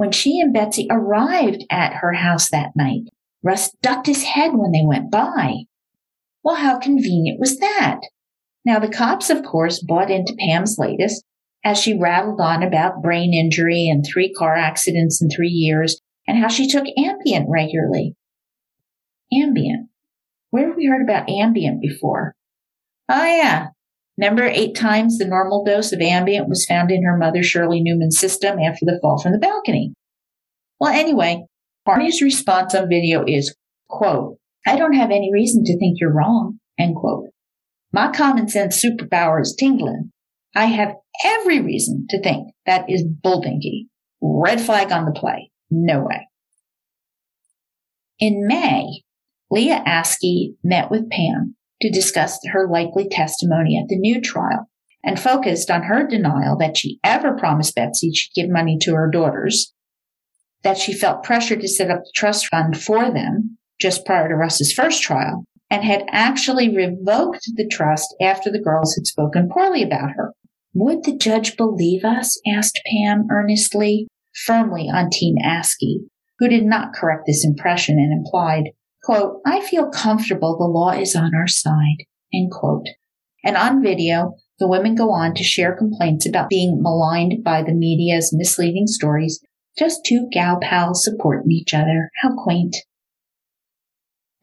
When 0.00 0.12
she 0.12 0.40
and 0.40 0.50
Betsy 0.50 0.86
arrived 0.90 1.66
at 1.68 1.92
her 2.00 2.14
house 2.14 2.48
that 2.48 2.74
night, 2.74 3.02
Russ 3.42 3.70
ducked 3.82 4.06
his 4.06 4.22
head 4.22 4.52
when 4.54 4.72
they 4.72 4.80
went 4.82 5.10
by. 5.10 5.64
Well, 6.42 6.54
how 6.54 6.78
convenient 6.78 7.38
was 7.38 7.58
that? 7.58 8.00
Now, 8.64 8.78
the 8.78 8.88
cops, 8.88 9.28
of 9.28 9.42
course, 9.42 9.84
bought 9.86 10.10
into 10.10 10.34
Pam's 10.38 10.78
latest 10.78 11.22
as 11.62 11.76
she 11.76 11.98
rattled 11.98 12.40
on 12.40 12.62
about 12.62 13.02
brain 13.02 13.34
injury 13.34 13.88
and 13.90 14.02
three 14.02 14.32
car 14.32 14.56
accidents 14.56 15.20
in 15.20 15.28
three 15.28 15.50
years 15.50 16.00
and 16.26 16.38
how 16.38 16.48
she 16.48 16.66
took 16.66 16.86
Ambien 16.96 17.44
regularly. 17.46 18.16
Ambien. 19.30 19.88
Where 20.48 20.68
have 20.68 20.76
we 20.78 20.86
heard 20.86 21.02
about 21.02 21.28
Ambien 21.28 21.78
before? 21.78 22.34
Oh, 23.10 23.26
yeah. 23.26 23.66
Remember, 24.20 24.44
eight 24.44 24.76
times 24.76 25.16
the 25.16 25.26
normal 25.26 25.64
dose 25.64 25.92
of 25.92 26.00
Ambien 26.00 26.46
was 26.46 26.66
found 26.66 26.90
in 26.90 27.02
her 27.04 27.16
mother 27.16 27.42
Shirley 27.42 27.80
Newman's 27.80 28.18
system 28.18 28.58
after 28.58 28.84
the 28.84 28.98
fall 29.00 29.18
from 29.18 29.32
the 29.32 29.38
balcony. 29.38 29.94
Well, 30.78 30.92
anyway, 30.92 31.46
Harney's 31.88 32.20
response 32.20 32.74
on 32.74 32.90
video 32.90 33.24
is, 33.26 33.56
quote, 33.88 34.36
I 34.66 34.76
don't 34.76 34.92
have 34.92 35.10
any 35.10 35.30
reason 35.32 35.64
to 35.64 35.78
think 35.78 35.96
you're 35.98 36.12
wrong, 36.12 36.58
end 36.78 36.96
quote. 36.96 37.30
My 37.94 38.12
common 38.12 38.46
sense 38.48 38.84
superpower 38.84 39.40
is 39.40 39.56
tingling. 39.58 40.12
I 40.54 40.66
have 40.66 40.96
every 41.24 41.62
reason 41.62 42.04
to 42.10 42.22
think 42.22 42.48
that 42.66 42.90
is 42.90 43.06
bulldinky. 43.24 43.86
Red 44.20 44.60
flag 44.60 44.92
on 44.92 45.06
the 45.06 45.18
play. 45.18 45.50
No 45.70 46.00
way. 46.00 46.28
In 48.18 48.46
May, 48.46 49.00
Leah 49.50 49.82
Askey 49.86 50.56
met 50.62 50.90
with 50.90 51.08
Pam 51.08 51.56
to 51.80 51.90
discuss 51.90 52.38
her 52.52 52.68
likely 52.68 53.08
testimony 53.08 53.78
at 53.78 53.88
the 53.88 53.98
new 53.98 54.20
trial 54.20 54.68
and 55.02 55.18
focused 55.18 55.70
on 55.70 55.84
her 55.84 56.06
denial 56.06 56.56
that 56.58 56.76
she 56.76 56.98
ever 57.02 57.36
promised 57.36 57.74
Betsy 57.74 58.12
she'd 58.12 58.34
give 58.34 58.50
money 58.50 58.78
to 58.82 58.94
her 58.94 59.10
daughters, 59.10 59.72
that 60.62 60.76
she 60.76 60.92
felt 60.92 61.22
pressure 61.22 61.56
to 61.56 61.68
set 61.68 61.90
up 61.90 62.00
the 62.00 62.12
trust 62.14 62.46
fund 62.48 62.80
for 62.80 63.10
them 63.10 63.56
just 63.80 64.04
prior 64.04 64.28
to 64.28 64.34
Russ's 64.34 64.72
first 64.72 65.02
trial, 65.02 65.44
and 65.70 65.82
had 65.82 66.04
actually 66.10 66.74
revoked 66.74 67.44
the 67.56 67.66
trust 67.66 68.14
after 68.20 68.50
the 68.50 68.60
girls 68.60 68.94
had 68.94 69.06
spoken 69.06 69.48
poorly 69.48 69.82
about 69.82 70.10
her. 70.16 70.34
Would 70.74 71.04
the 71.04 71.16
judge 71.16 71.56
believe 71.56 72.04
us? 72.04 72.38
asked 72.46 72.80
Pam 72.86 73.26
earnestly, 73.30 74.06
firmly 74.44 74.88
on 74.92 75.10
Team 75.10 75.36
Askey, 75.42 76.00
who 76.38 76.48
did 76.48 76.64
not 76.64 76.92
correct 76.94 77.22
this 77.26 77.44
impression 77.44 77.98
and 77.98 78.12
implied, 78.12 78.70
quote, 79.02 79.40
I 79.46 79.60
feel 79.60 79.90
comfortable 79.90 80.56
the 80.56 80.64
law 80.64 80.90
is 80.90 81.16
on 81.16 81.34
our 81.34 81.48
side, 81.48 82.04
end 82.32 82.50
quote. 82.50 82.86
And 83.44 83.56
on 83.56 83.82
video, 83.82 84.34
the 84.58 84.68
women 84.68 84.94
go 84.94 85.10
on 85.10 85.34
to 85.34 85.42
share 85.42 85.76
complaints 85.76 86.26
about 86.26 86.50
being 86.50 86.82
maligned 86.82 87.42
by 87.42 87.62
the 87.62 87.72
media's 87.72 88.30
misleading 88.32 88.86
stories. 88.86 89.40
Just 89.78 90.04
two 90.04 90.28
gal 90.30 90.58
pals 90.60 91.02
supporting 91.02 91.50
each 91.50 91.72
other. 91.72 92.10
How 92.22 92.34
quaint. 92.36 92.76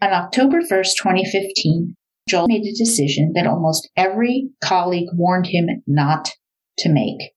On 0.01 0.11
October 0.11 0.61
1st, 0.61 0.93
2015, 1.01 1.95
Joel 2.27 2.47
made 2.47 2.65
a 2.65 2.77
decision 2.77 3.31
that 3.35 3.47
almost 3.47 3.89
every 3.95 4.49
colleague 4.63 5.09
warned 5.13 5.47
him 5.47 5.67
not 5.87 6.31
to 6.79 6.89
make. 6.89 7.31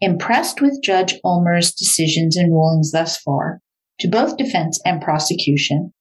Impressed 0.00 0.60
with 0.60 0.82
Judge 0.82 1.14
Ulmer's 1.24 1.72
decisions 1.72 2.36
and 2.36 2.52
rulings 2.52 2.92
thus 2.92 3.16
far, 3.16 3.60
to 4.00 4.08
both 4.08 4.36
defense 4.36 4.80
and 4.84 5.00
prosecution, 5.00 5.93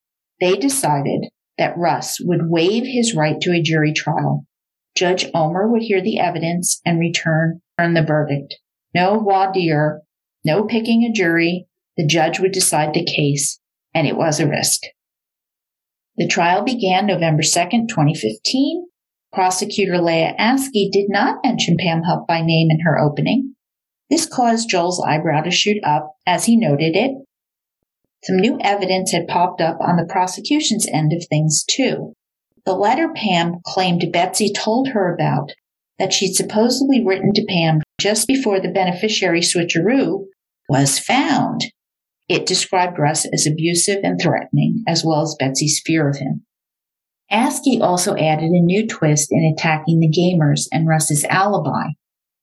they 0.43 0.57
decided 0.57 1.29
that 1.57 1.77
Russ 1.77 2.17
would 2.19 2.49
waive 2.49 2.83
his 2.85 3.15
right 3.15 3.39
to 3.39 3.53
a 3.53 3.61
jury 3.61 3.93
trial. 3.93 4.45
Judge 4.93 5.25
Ulmer 5.33 5.71
would 5.71 5.83
hear 5.83 6.01
the 6.01 6.19
evidence 6.19 6.81
and 6.85 6.99
return 6.99 7.61
the 7.77 8.03
verdict. 8.05 8.55
No 8.93 9.21
voir 9.21 9.53
dire, 9.53 10.01
no 10.43 10.65
picking 10.65 11.03
a 11.03 11.13
jury. 11.13 11.67
The 11.95 12.05
judge 12.05 12.41
would 12.41 12.51
decide 12.51 12.93
the 12.93 13.05
case, 13.05 13.61
and 13.93 14.05
it 14.05 14.17
was 14.17 14.41
a 14.41 14.47
risk. 14.47 14.81
The 16.17 16.27
trial 16.27 16.63
began 16.63 17.07
November 17.07 17.41
2nd, 17.41 17.87
2015. 17.87 18.85
Prosecutor 19.31 20.01
Leah 20.01 20.35
Askey 20.37 20.91
did 20.91 21.05
not 21.07 21.39
mention 21.43 21.77
Pam 21.79 22.03
Hupp 22.03 22.27
by 22.27 22.41
name 22.41 22.67
in 22.69 22.81
her 22.81 22.99
opening. 22.99 23.55
This 24.09 24.25
caused 24.25 24.69
Joel's 24.69 25.01
eyebrow 25.07 25.41
to 25.43 25.51
shoot 25.51 25.77
up 25.85 26.15
as 26.27 26.45
he 26.45 26.57
noted 26.57 26.97
it 26.97 27.13
some 28.23 28.37
new 28.37 28.57
evidence 28.61 29.11
had 29.11 29.27
popped 29.27 29.61
up 29.61 29.77
on 29.81 29.97
the 29.97 30.07
prosecution's 30.09 30.87
end 30.87 31.13
of 31.13 31.25
things, 31.29 31.63
too. 31.69 32.13
The 32.65 32.73
letter 32.73 33.09
Pam 33.13 33.55
claimed 33.65 34.05
Betsy 34.11 34.51
told 34.53 34.89
her 34.89 35.13
about, 35.13 35.51
that 35.99 36.13
she'd 36.13 36.33
supposedly 36.33 37.05
written 37.05 37.31
to 37.33 37.45
Pam 37.47 37.81
just 37.99 38.27
before 38.27 38.59
the 38.59 38.71
beneficiary 38.71 39.41
switcheroo, 39.41 40.25
was 40.67 40.99
found. 40.99 41.61
It 42.27 42.45
described 42.45 42.97
Russ 42.97 43.25
as 43.31 43.45
abusive 43.45 43.99
and 44.03 44.19
threatening, 44.19 44.83
as 44.87 45.03
well 45.05 45.21
as 45.21 45.35
Betsy's 45.39 45.81
fear 45.85 46.09
of 46.09 46.17
him. 46.17 46.45
Askey 47.31 47.81
also 47.81 48.15
added 48.15 48.49
a 48.49 48.61
new 48.61 48.87
twist 48.87 49.29
in 49.31 49.55
attacking 49.57 49.99
the 49.99 50.11
gamers 50.11 50.67
and 50.71 50.87
Russ's 50.87 51.23
alibi, 51.25 51.89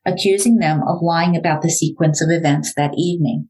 accusing 0.06 0.56
them 0.56 0.82
of 0.86 1.02
lying 1.02 1.36
about 1.36 1.62
the 1.62 1.70
sequence 1.70 2.22
of 2.22 2.30
events 2.30 2.72
that 2.76 2.94
evening. 2.96 3.49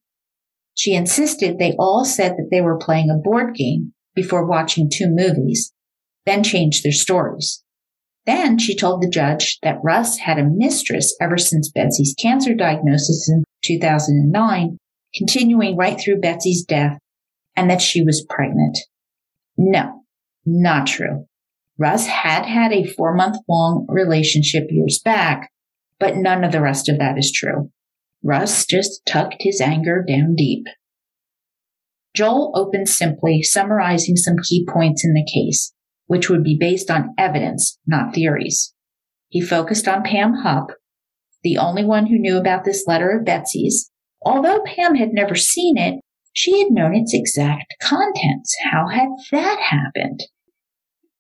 She 0.81 0.95
insisted 0.95 1.59
they 1.59 1.75
all 1.79 2.07
said 2.07 2.39
that 2.39 2.49
they 2.51 2.63
were 2.63 2.79
playing 2.79 3.11
a 3.11 3.19
board 3.19 3.55
game 3.55 3.93
before 4.15 4.49
watching 4.49 4.89
two 4.89 5.09
movies, 5.11 5.75
then 6.25 6.43
changed 6.43 6.83
their 6.83 6.91
stories. 6.91 7.63
Then 8.25 8.57
she 8.57 8.75
told 8.75 9.03
the 9.03 9.11
judge 9.11 9.59
that 9.63 9.83
Russ 9.85 10.17
had 10.17 10.39
a 10.39 10.49
mistress 10.51 11.15
ever 11.21 11.37
since 11.37 11.71
Betsy's 11.71 12.15
cancer 12.19 12.55
diagnosis 12.55 13.29
in 13.31 13.45
2009, 13.63 14.79
continuing 15.15 15.77
right 15.77 16.01
through 16.01 16.23
Betsy's 16.23 16.65
death, 16.65 16.97
and 17.55 17.69
that 17.69 17.83
she 17.83 18.03
was 18.03 18.25
pregnant. 18.27 18.79
No, 19.59 20.05
not 20.47 20.87
true. 20.87 21.27
Russ 21.77 22.07
had 22.07 22.47
had 22.47 22.73
a 22.73 22.87
four 22.87 23.15
month 23.15 23.37
long 23.47 23.85
relationship 23.87 24.65
years 24.71 24.99
back, 25.05 25.51
but 25.99 26.17
none 26.17 26.43
of 26.43 26.53
the 26.53 26.63
rest 26.63 26.89
of 26.89 26.99
that 27.01 27.19
is 27.19 27.31
true. 27.31 27.71
Russ 28.23 28.67
just 28.67 29.01
tucked 29.07 29.37
his 29.41 29.61
anger 29.61 30.05
down 30.07 30.35
deep. 30.37 30.67
Joel 32.15 32.53
opened 32.55 32.89
simply, 32.89 33.43
summarizing 33.43 34.17
some 34.17 34.37
key 34.43 34.67
points 34.69 35.05
in 35.05 35.15
the 35.15 35.27
case, 35.33 35.73
which 36.07 36.29
would 36.29 36.43
be 36.43 36.57
based 36.59 36.91
on 36.91 37.15
evidence, 37.17 37.79
not 37.87 38.15
theories. 38.15 38.75
He 39.29 39.41
focused 39.41 39.87
on 39.87 40.03
Pam 40.03 40.35
Hupp, 40.43 40.73
the 41.43 41.57
only 41.57 41.85
one 41.85 42.07
who 42.07 42.19
knew 42.19 42.37
about 42.37 42.65
this 42.65 42.85
letter 42.87 43.11
of 43.11 43.25
Betsy's. 43.25 43.91
Although 44.23 44.65
Pam 44.65 44.97
had 44.97 45.13
never 45.13 45.35
seen 45.35 45.79
it, 45.79 46.01
she 46.33 46.59
had 46.59 46.73
known 46.73 46.95
its 46.95 47.15
exact 47.15 47.75
contents. 47.81 48.55
How 48.71 48.89
had 48.89 49.09
that 49.31 49.59
happened? 49.61 50.25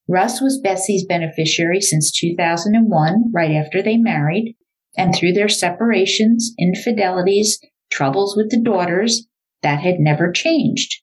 Russ 0.09 0.40
was 0.40 0.61
Betsy's 0.61 1.07
beneficiary 1.07 1.80
since 1.80 2.11
2001, 2.11 3.30
right 3.32 3.53
after 3.53 3.80
they 3.80 3.96
married, 3.96 4.57
and 4.97 5.14
through 5.14 5.32
their 5.32 5.49
separations, 5.49 6.53
infidelities, 6.59 7.61
troubles 7.91 8.36
with 8.36 8.51
the 8.51 8.61
daughters, 8.61 9.26
that 9.62 9.80
had 9.80 9.99
never 9.99 10.32
changed. 10.32 11.03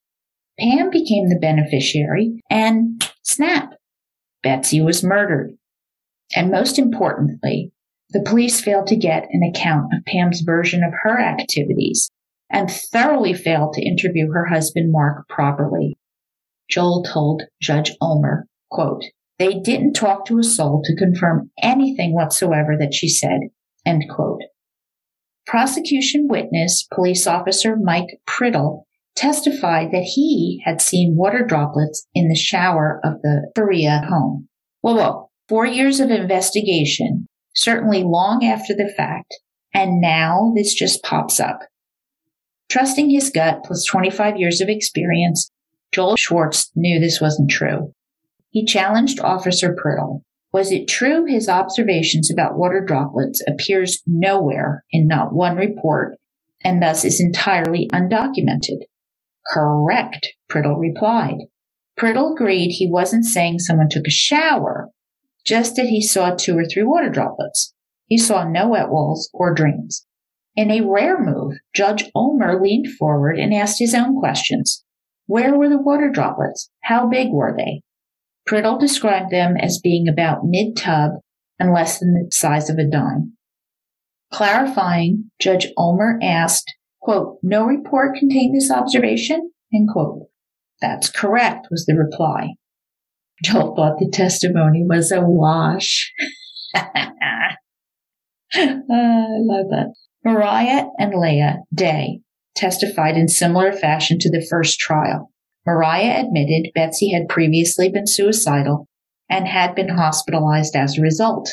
Pam 0.59 0.89
became 0.89 1.29
the 1.29 1.39
beneficiary 1.39 2.41
and 2.49 3.07
snap, 3.23 3.73
Betsy 4.41 4.81
was 4.81 5.03
murdered. 5.03 5.51
And 6.35 6.51
most 6.51 6.79
importantly, 6.79 7.71
the 8.09 8.23
police 8.23 8.61
failed 8.61 8.87
to 8.87 8.95
get 8.95 9.27
an 9.31 9.43
account 9.43 9.93
of 9.93 10.05
Pam's 10.05 10.41
version 10.41 10.83
of 10.83 10.93
her 11.03 11.19
activities 11.19 12.09
and 12.49 12.71
thoroughly 12.71 13.33
failed 13.33 13.73
to 13.73 13.85
interview 13.85 14.31
her 14.31 14.45
husband 14.45 14.91
Mark 14.91 15.27
properly. 15.27 15.97
Joel 16.69 17.03
told 17.03 17.43
Judge 17.61 17.91
Ulmer, 18.01 18.47
quote, 18.71 19.03
they 19.39 19.59
didn't 19.59 19.93
talk 19.93 20.25
to 20.25 20.39
a 20.39 20.43
soul 20.43 20.81
to 20.83 20.95
confirm 20.95 21.51
anything 21.61 22.13
whatsoever 22.13 22.75
that 22.79 22.93
she 22.93 23.07
said, 23.07 23.39
End 23.87 24.03
quote. 24.13 24.41
Prosecution 25.45 26.27
witness, 26.27 26.85
police 26.93 27.25
officer 27.25 27.77
Mike 27.81 28.19
Priddle, 28.27 28.83
testified 29.15 29.91
that 29.91 30.03
he 30.03 30.61
had 30.65 30.81
seen 30.81 31.15
water 31.15 31.45
droplets 31.47 32.05
in 32.13 32.27
the 32.27 32.35
shower 32.35 32.99
of 33.03 33.21
the 33.21 33.49
Faria 33.55 34.05
home. 34.09 34.49
Whoa, 34.81 34.95
whoa. 34.95 35.29
four 35.47 35.65
years 35.65 36.01
of 36.01 36.11
investigation, 36.11 37.27
certainly 37.55 38.03
long 38.03 38.43
after 38.43 38.73
the 38.75 38.93
fact, 38.97 39.33
and 39.73 40.01
now 40.01 40.51
this 40.53 40.73
just 40.73 41.01
pops 41.01 41.39
up. 41.39 41.59
Trusting 42.69 43.09
his 43.09 43.29
gut 43.29 43.61
plus 43.63 43.85
25 43.85 44.35
years 44.35 44.59
of 44.59 44.67
experience, 44.67 45.49
Joel 45.93 46.17
Schwartz 46.17 46.69
knew 46.75 46.99
this 46.99 47.21
wasn't 47.21 47.49
true. 47.49 47.93
He 48.49 48.65
challenged 48.65 49.21
Officer 49.21 49.73
Priddle. 49.73 50.23
Was 50.57 50.71
it 50.71 50.87
true 50.87 51.25
his 51.25 51.47
observations 51.47 52.31
about 52.31 52.57
water 52.57 52.83
droplets 52.83 53.43
appears 53.47 54.01
nowhere 54.07 54.83
in 54.91 55.05
not 55.05 55.31
one 55.31 55.55
report 55.55 56.17
and 56.63 56.81
thus 56.81 57.05
is 57.05 57.21
entirely 57.21 57.87
undocumented? 57.93 58.79
Correct, 59.53 60.29
Priddle 60.49 60.79
replied. 60.79 61.35
Priddle 61.95 62.33
agreed 62.33 62.71
he 62.71 62.89
wasn't 62.89 63.25
saying 63.25 63.59
someone 63.59 63.87
took 63.87 64.07
a 64.07 64.09
shower, 64.09 64.89
just 65.45 65.75
that 65.75 65.85
he 65.85 66.01
saw 66.01 66.33
two 66.33 66.57
or 66.57 66.65
three 66.65 66.81
water 66.81 67.11
droplets. 67.11 67.75
He 68.07 68.17
saw 68.17 68.43
no 68.43 68.69
wet 68.69 68.89
walls 68.89 69.29
or 69.35 69.53
drains. 69.53 70.07
In 70.55 70.71
a 70.71 70.81
rare 70.81 71.23
move, 71.23 71.53
Judge 71.75 72.09
Ulmer 72.15 72.59
leaned 72.59 72.87
forward 72.97 73.37
and 73.37 73.53
asked 73.53 73.77
his 73.77 73.93
own 73.93 74.19
questions. 74.19 74.83
Where 75.27 75.55
were 75.55 75.69
the 75.69 75.77
water 75.77 76.09
droplets? 76.09 76.71
How 76.81 77.07
big 77.07 77.27
were 77.29 77.53
they? 77.55 77.83
Priddle 78.47 78.79
described 78.79 79.31
them 79.31 79.55
as 79.57 79.79
being 79.79 80.07
about 80.07 80.43
mid 80.43 80.77
tub 80.77 81.11
and 81.59 81.73
less 81.73 81.99
than 81.99 82.13
the 82.13 82.29
size 82.31 82.69
of 82.69 82.77
a 82.77 82.89
dime. 82.89 83.33
Clarifying, 84.31 85.31
Judge 85.39 85.67
Ulmer 85.77 86.19
asked, 86.21 86.73
quote, 87.01 87.37
no 87.43 87.65
report 87.65 88.15
contained 88.17 88.55
this 88.55 88.71
observation, 88.71 89.51
end 89.73 89.89
quote. 89.91 90.27
That's 90.81 91.09
correct, 91.09 91.67
was 91.71 91.85
the 91.85 91.95
reply. 91.95 92.55
Joel 93.43 93.75
thought 93.75 93.99
the 93.99 94.09
testimony 94.11 94.83
was 94.87 95.11
a 95.11 95.21
wash. 95.21 96.11
Ah, 96.75 97.55
I 98.55 99.39
love 99.41 99.67
that. 99.71 99.93
Mariah 100.23 100.85
and 100.97 101.13
Leah 101.13 101.57
Day 101.73 102.21
testified 102.55 103.17
in 103.17 103.27
similar 103.27 103.71
fashion 103.73 104.17
to 104.19 104.29
the 104.29 104.45
first 104.49 104.79
trial. 104.79 105.31
Mariah 105.67 106.21
admitted 106.21 106.71
Betsy 106.73 107.11
had 107.11 107.27
previously 107.27 107.89
been 107.89 108.07
suicidal 108.07 108.87
and 109.29 109.45
had 109.45 109.75
been 109.75 109.89
hospitalized 109.89 110.77
as 110.77 110.97
a 110.97 111.01
result. 111.01 111.49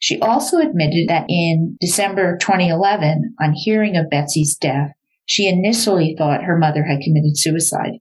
She 0.00 0.18
also 0.18 0.58
admitted 0.58 1.06
that 1.08 1.26
in 1.28 1.76
December 1.80 2.36
2011, 2.38 3.36
on 3.40 3.52
hearing 3.54 3.96
of 3.96 4.10
Betsy's 4.10 4.56
death, 4.56 4.90
she 5.26 5.46
initially 5.46 6.16
thought 6.18 6.42
her 6.42 6.58
mother 6.58 6.82
had 6.82 7.02
committed 7.02 7.38
suicide. 7.38 7.92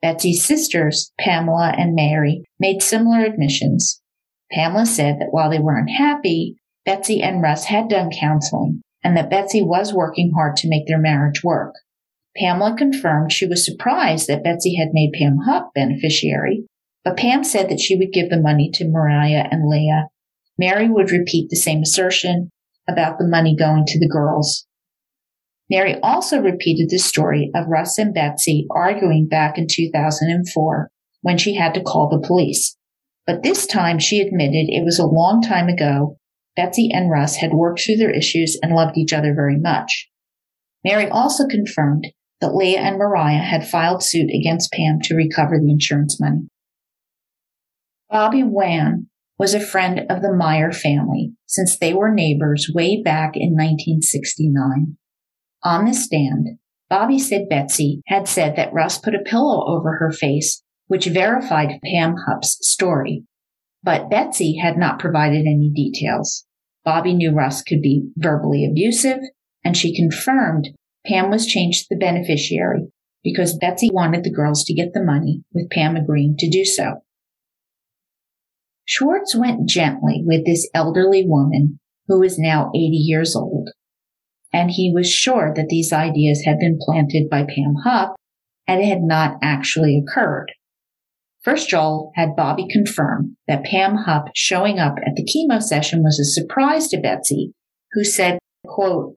Betsy's 0.00 0.46
sisters, 0.46 1.12
Pamela 1.20 1.74
and 1.76 1.94
Mary, 1.94 2.44
made 2.58 2.82
similar 2.82 3.22
admissions. 3.22 4.00
Pamela 4.50 4.86
said 4.86 5.16
that 5.18 5.28
while 5.30 5.50
they 5.50 5.58
were 5.58 5.76
unhappy, 5.76 6.56
Betsy 6.86 7.22
and 7.22 7.42
Russ 7.42 7.66
had 7.66 7.88
done 7.88 8.10
counseling 8.18 8.80
and 9.02 9.14
that 9.14 9.28
Betsy 9.28 9.60
was 9.60 9.92
working 9.92 10.32
hard 10.34 10.56
to 10.56 10.68
make 10.68 10.86
their 10.86 10.98
marriage 10.98 11.44
work. 11.44 11.74
Pamela 12.36 12.74
confirmed 12.76 13.32
she 13.32 13.46
was 13.46 13.64
surprised 13.64 14.26
that 14.26 14.42
Betsy 14.42 14.76
had 14.76 14.88
made 14.92 15.12
Pam 15.12 15.38
Hupp 15.46 15.72
beneficiary, 15.74 16.64
but 17.04 17.16
Pam 17.16 17.44
said 17.44 17.68
that 17.68 17.80
she 17.80 17.96
would 17.96 18.12
give 18.12 18.30
the 18.30 18.40
money 18.40 18.70
to 18.74 18.88
Mariah 18.88 19.46
and 19.50 19.68
Leah. 19.68 20.08
Mary 20.58 20.88
would 20.88 21.10
repeat 21.10 21.48
the 21.48 21.56
same 21.56 21.82
assertion 21.82 22.50
about 22.88 23.18
the 23.18 23.26
money 23.26 23.56
going 23.56 23.84
to 23.86 23.98
the 23.98 24.08
girls. 24.08 24.66
Mary 25.70 25.98
also 26.02 26.40
repeated 26.40 26.90
the 26.90 26.98
story 26.98 27.50
of 27.54 27.68
Russ 27.68 27.98
and 27.98 28.12
Betsy 28.12 28.66
arguing 28.70 29.26
back 29.28 29.56
in 29.56 29.66
2004 29.70 30.90
when 31.22 31.38
she 31.38 31.54
had 31.54 31.72
to 31.74 31.82
call 31.82 32.08
the 32.08 32.26
police. 32.26 32.76
But 33.26 33.42
this 33.42 33.66
time 33.66 33.98
she 33.98 34.20
admitted 34.20 34.68
it 34.68 34.84
was 34.84 34.98
a 34.98 35.06
long 35.06 35.40
time 35.40 35.68
ago 35.68 36.18
Betsy 36.56 36.90
and 36.92 37.10
Russ 37.10 37.36
had 37.36 37.52
worked 37.52 37.80
through 37.80 37.96
their 37.96 38.10
issues 38.10 38.58
and 38.62 38.74
loved 38.74 38.96
each 38.96 39.12
other 39.12 39.34
very 39.34 39.58
much. 39.58 40.08
Mary 40.84 41.08
also 41.08 41.46
confirmed 41.48 42.06
that 42.44 42.54
Leah 42.54 42.80
and 42.80 42.98
Mariah 42.98 43.38
had 43.38 43.66
filed 43.66 44.02
suit 44.02 44.28
against 44.28 44.70
Pam 44.70 44.98
to 45.04 45.14
recover 45.14 45.58
the 45.58 45.70
insurance 45.70 46.20
money. 46.20 46.42
Bobby 48.10 48.42
Wan 48.42 49.06
was 49.38 49.54
a 49.54 49.60
friend 49.60 50.02
of 50.10 50.20
the 50.20 50.32
Meyer 50.32 50.70
family 50.70 51.32
since 51.46 51.78
they 51.78 51.94
were 51.94 52.12
neighbors 52.12 52.70
way 52.72 53.00
back 53.02 53.32
in 53.34 53.52
1969. 53.52 54.98
On 55.62 55.86
the 55.86 55.94
stand, 55.94 56.58
Bobby 56.90 57.18
said 57.18 57.48
Betsy 57.48 58.02
had 58.08 58.28
said 58.28 58.56
that 58.56 58.74
Russ 58.74 58.98
put 58.98 59.14
a 59.14 59.24
pillow 59.24 59.64
over 59.66 59.96
her 59.96 60.12
face, 60.12 60.62
which 60.86 61.06
verified 61.06 61.80
Pam 61.82 62.14
Hupp's 62.28 62.58
story. 62.60 63.24
But 63.82 64.10
Betsy 64.10 64.58
had 64.62 64.76
not 64.76 64.98
provided 64.98 65.46
any 65.46 65.72
details. 65.74 66.44
Bobby 66.84 67.14
knew 67.14 67.32
Russ 67.32 67.62
could 67.62 67.80
be 67.80 68.10
verbally 68.18 68.68
abusive, 68.70 69.20
and 69.64 69.74
she 69.74 69.96
confirmed 69.96 70.68
Pam 71.06 71.30
was 71.30 71.46
changed 71.46 71.82
to 71.82 71.86
the 71.90 71.98
beneficiary 71.98 72.88
because 73.22 73.58
Betsy 73.58 73.90
wanted 73.92 74.24
the 74.24 74.32
girls 74.32 74.64
to 74.64 74.74
get 74.74 74.92
the 74.92 75.02
money, 75.02 75.42
with 75.52 75.70
Pam 75.70 75.96
agreeing 75.96 76.36
to 76.38 76.50
do 76.50 76.64
so. 76.64 77.02
Schwartz 78.84 79.34
went 79.34 79.68
gently 79.68 80.22
with 80.24 80.44
this 80.44 80.68
elderly 80.74 81.24
woman 81.26 81.80
who 82.06 82.20
was 82.20 82.38
now 82.38 82.70
80 82.74 82.80
years 82.80 83.34
old, 83.34 83.70
and 84.52 84.70
he 84.70 84.92
was 84.94 85.10
sure 85.10 85.52
that 85.56 85.68
these 85.68 85.92
ideas 85.92 86.42
had 86.44 86.58
been 86.58 86.78
planted 86.78 87.30
by 87.30 87.44
Pam 87.44 87.76
Hupp 87.82 88.14
and 88.66 88.80
it 88.80 88.86
had 88.86 89.02
not 89.02 89.36
actually 89.42 89.98
occurred. 89.98 90.52
First, 91.42 91.68
Joel 91.68 92.10
had 92.14 92.36
Bobby 92.36 92.66
confirm 92.70 93.36
that 93.46 93.64
Pam 93.64 93.96
Hupp 93.96 94.28
showing 94.34 94.78
up 94.78 94.94
at 95.06 95.14
the 95.16 95.24
chemo 95.24 95.62
session 95.62 96.02
was 96.02 96.18
a 96.18 96.24
surprise 96.24 96.88
to 96.88 97.00
Betsy, 97.00 97.52
who 97.92 98.04
said, 98.04 98.38
quote, 98.66 99.16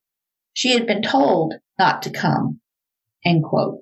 she 0.58 0.72
had 0.72 0.88
been 0.88 1.02
told 1.02 1.54
not 1.78 2.02
to 2.02 2.10
come, 2.10 2.58
end 3.24 3.44
quote. 3.44 3.78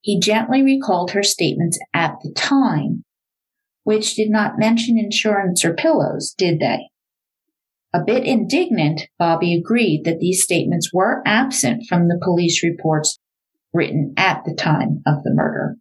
He 0.00 0.18
gently 0.18 0.62
recalled 0.62 1.12
her 1.12 1.22
statements 1.22 1.78
at 1.94 2.16
the 2.24 2.32
time, 2.34 3.04
which 3.84 4.16
did 4.16 4.28
not 4.28 4.58
mention 4.58 4.98
insurance 4.98 5.64
or 5.64 5.74
pillows, 5.74 6.34
did 6.36 6.58
they? 6.58 6.88
A 7.94 8.02
bit 8.04 8.24
indignant, 8.24 9.02
Bobby 9.16 9.54
agreed 9.54 10.02
that 10.06 10.18
these 10.18 10.42
statements 10.42 10.90
were 10.92 11.22
absent 11.24 11.84
from 11.88 12.08
the 12.08 12.20
police 12.20 12.64
reports 12.64 13.20
written 13.72 14.12
at 14.16 14.42
the 14.44 14.56
time 14.56 15.02
of 15.06 15.22
the 15.22 15.32
murder. 15.32 15.76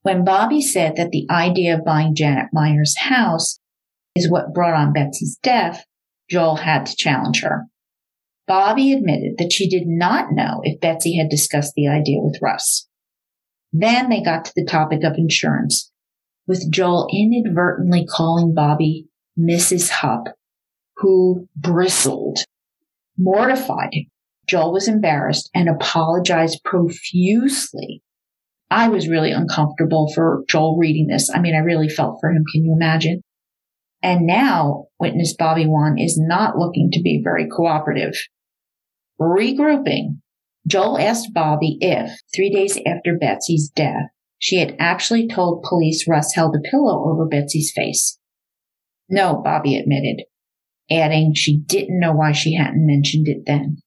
When 0.00 0.24
Bobby 0.24 0.62
said 0.62 0.96
that 0.96 1.10
the 1.10 1.26
idea 1.30 1.76
of 1.76 1.84
buying 1.84 2.14
Janet 2.14 2.46
Meyer's 2.50 2.96
house 2.96 3.60
is 4.14 4.30
what 4.30 4.54
brought 4.54 4.72
on 4.72 4.94
Betsy's 4.94 5.38
death, 5.42 5.84
Joel 6.30 6.56
had 6.56 6.86
to 6.86 6.96
challenge 6.96 7.42
her. 7.42 7.66
Bobby 8.46 8.92
admitted 8.92 9.38
that 9.38 9.52
she 9.52 9.68
did 9.68 9.86
not 9.86 10.32
know 10.32 10.60
if 10.62 10.80
Betsy 10.80 11.16
had 11.16 11.28
discussed 11.28 11.74
the 11.74 11.88
idea 11.88 12.20
with 12.20 12.38
Russ. 12.40 12.88
Then 13.72 14.08
they 14.08 14.22
got 14.22 14.44
to 14.44 14.52
the 14.54 14.64
topic 14.64 15.02
of 15.02 15.18
insurance, 15.18 15.90
with 16.46 16.70
Joel 16.70 17.08
inadvertently 17.12 18.06
calling 18.06 18.54
Bobby 18.54 19.06
Mrs. 19.38 19.90
Hupp, 19.90 20.28
who 20.96 21.48
bristled. 21.56 22.38
Mortified, 23.18 24.06
Joel 24.48 24.72
was 24.72 24.88
embarrassed 24.88 25.50
and 25.54 25.68
apologized 25.68 26.62
profusely 26.64 28.02
I 28.70 28.88
was 28.88 29.08
really 29.08 29.30
uncomfortable 29.30 30.10
for 30.12 30.44
Joel 30.48 30.76
reading 30.76 31.06
this. 31.06 31.30
I 31.32 31.40
mean, 31.40 31.54
I 31.54 31.58
really 31.58 31.88
felt 31.88 32.18
for 32.20 32.30
him. 32.30 32.44
Can 32.52 32.64
you 32.64 32.72
imagine? 32.72 33.22
And 34.02 34.26
now 34.26 34.86
witness 34.98 35.34
Bobby 35.36 35.66
Wan 35.66 35.98
is 35.98 36.18
not 36.18 36.58
looking 36.58 36.90
to 36.92 37.02
be 37.02 37.20
very 37.22 37.48
cooperative. 37.48 38.14
Regrouping. 39.20 40.20
Joel 40.66 40.98
asked 40.98 41.32
Bobby 41.32 41.78
if, 41.80 42.10
three 42.34 42.50
days 42.52 42.78
after 42.86 43.16
Betsy's 43.18 43.70
death, 43.74 44.10
she 44.38 44.58
had 44.58 44.76
actually 44.78 45.28
told 45.28 45.62
police 45.62 46.06
Russ 46.08 46.34
held 46.34 46.54
a 46.56 46.68
pillow 46.70 47.10
over 47.10 47.26
Betsy's 47.26 47.72
face. 47.74 48.18
No, 49.08 49.40
Bobby 49.42 49.76
admitted, 49.76 50.24
adding 50.90 51.32
she 51.34 51.58
didn't 51.58 52.00
know 52.00 52.12
why 52.12 52.32
she 52.32 52.54
hadn't 52.54 52.86
mentioned 52.86 53.28
it 53.28 53.44
then. 53.46 53.78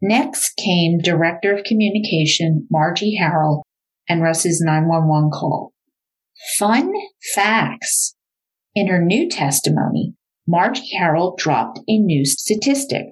Next 0.00 0.56
came 0.56 0.98
Director 0.98 1.54
of 1.54 1.64
Communication 1.64 2.66
Margie 2.70 3.18
Harrell 3.20 3.62
and 4.08 4.22
Russ's 4.22 4.60
911 4.60 5.30
call. 5.30 5.72
Fun 6.58 6.92
facts. 7.34 8.16
In 8.74 8.88
her 8.88 9.00
new 9.00 9.28
testimony, 9.28 10.14
Margie 10.48 10.96
Harrell 10.98 11.36
dropped 11.36 11.78
a 11.86 11.98
new 11.98 12.24
statistic. 12.24 13.04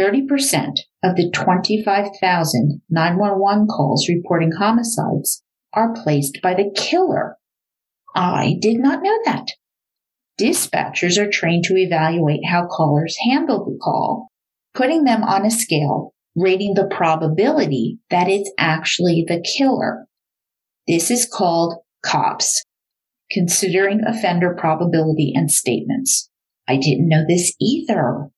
30% 0.00 0.78
of 1.04 1.16
the 1.16 1.30
25,000 1.30 2.80
911 2.88 3.66
calls 3.66 4.08
reporting 4.08 4.52
homicides 4.52 5.42
are 5.74 5.92
placed 5.92 6.38
by 6.42 6.54
the 6.54 6.72
killer. 6.74 7.36
I 8.14 8.56
did 8.60 8.78
not 8.78 9.02
know 9.02 9.18
that. 9.26 9.48
Dispatchers 10.40 11.18
are 11.18 11.30
trained 11.30 11.64
to 11.64 11.76
evaluate 11.76 12.46
how 12.46 12.66
callers 12.66 13.14
handle 13.30 13.64
the 13.64 13.78
call, 13.82 14.28
putting 14.74 15.04
them 15.04 15.22
on 15.22 15.44
a 15.44 15.50
scale 15.50 16.14
rating 16.34 16.74
the 16.74 16.88
probability 16.90 17.98
that 18.08 18.28
it's 18.28 18.50
actually 18.58 19.24
the 19.26 19.44
killer. 19.56 20.06
This 20.88 21.10
is 21.10 21.28
called 21.30 21.74
COPS, 22.02 22.64
considering 23.30 24.00
offender 24.06 24.56
probability 24.58 25.32
and 25.34 25.50
statements. 25.50 26.30
I 26.66 26.76
didn't 26.76 27.08
know 27.08 27.24
this 27.28 27.54
either. 27.60 28.30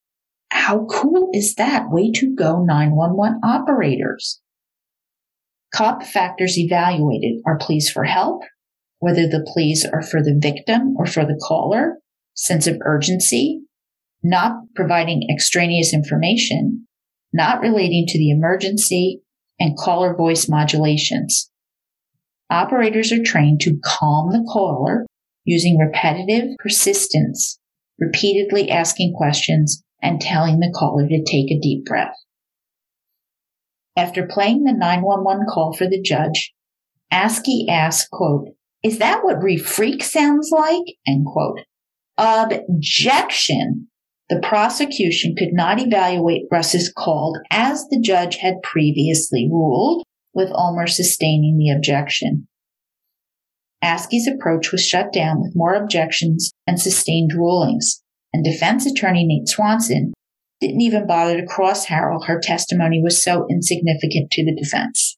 How 0.53 0.85
cool 0.85 1.31
is 1.33 1.55
that? 1.55 1.89
Way 1.89 2.11
to 2.11 2.33
go, 2.35 2.63
911 2.63 3.41
operators. 3.43 4.39
COP 5.73 6.03
factors 6.03 6.59
evaluated 6.59 7.41
are 7.43 7.57
pleas 7.57 7.89
for 7.89 8.03
help, 8.03 8.43
whether 8.99 9.27
the 9.27 9.43
pleas 9.51 9.83
are 9.83 10.03
for 10.03 10.21
the 10.21 10.37
victim 10.39 10.93
or 10.95 11.07
for 11.07 11.25
the 11.25 11.41
caller, 11.47 11.97
sense 12.35 12.67
of 12.67 12.77
urgency, 12.85 13.63
not 14.21 14.53
providing 14.75 15.27
extraneous 15.33 15.91
information, 15.91 16.87
not 17.33 17.59
relating 17.59 18.05
to 18.07 18.19
the 18.19 18.29
emergency, 18.29 19.21
and 19.59 19.75
caller 19.75 20.15
voice 20.15 20.47
modulations. 20.47 21.49
Operators 22.51 23.11
are 23.11 23.23
trained 23.23 23.59
to 23.61 23.79
calm 23.83 24.29
the 24.29 24.47
caller 24.53 25.07
using 25.45 25.79
repetitive 25.79 26.55
persistence, 26.59 27.57
repeatedly 27.99 28.69
asking 28.69 29.15
questions 29.17 29.83
and 30.03 30.21
telling 30.21 30.59
the 30.59 30.73
caller 30.77 31.07
to 31.07 31.23
take 31.23 31.49
a 31.49 31.59
deep 31.59 31.85
breath. 31.85 32.13
After 33.95 34.27
playing 34.27 34.65
the 34.65 34.73
911 34.73 35.45
call 35.49 35.73
for 35.73 35.85
the 35.87 36.01
judge, 36.01 36.53
Askey 37.11 37.69
asked, 37.69 38.09
quote, 38.11 38.49
is 38.83 38.99
that 38.99 39.23
what 39.23 39.37
refreak 39.37 40.03
sounds 40.03 40.49
like? 40.51 40.83
End 41.07 41.25
quote. 41.25 41.61
Objection. 42.17 43.87
The 44.29 44.41
prosecution 44.41 45.35
could 45.37 45.53
not 45.53 45.79
evaluate 45.79 46.47
Russ's 46.51 46.91
call 46.91 47.39
as 47.49 47.85
the 47.89 48.01
judge 48.01 48.37
had 48.37 48.61
previously 48.61 49.47
ruled, 49.49 50.03
with 50.33 50.51
Ulmer 50.51 50.87
sustaining 50.87 51.57
the 51.57 51.69
objection. 51.69 52.47
Askey's 53.83 54.27
approach 54.27 54.71
was 54.71 54.85
shut 54.85 55.13
down 55.13 55.41
with 55.41 55.55
more 55.55 55.75
objections 55.75 56.51
and 56.65 56.79
sustained 56.79 57.31
rulings, 57.33 58.02
and 58.33 58.43
defense 58.43 58.85
attorney 58.85 59.25
Nate 59.25 59.47
Swanson 59.47 60.13
didn't 60.59 60.81
even 60.81 61.07
bother 61.07 61.39
to 61.39 61.45
cross 61.45 61.87
Harrell. 61.87 62.25
Her 62.25 62.39
testimony 62.41 63.01
was 63.01 63.21
so 63.21 63.45
insignificant 63.49 64.31
to 64.31 64.45
the 64.45 64.55
defense. 64.55 65.17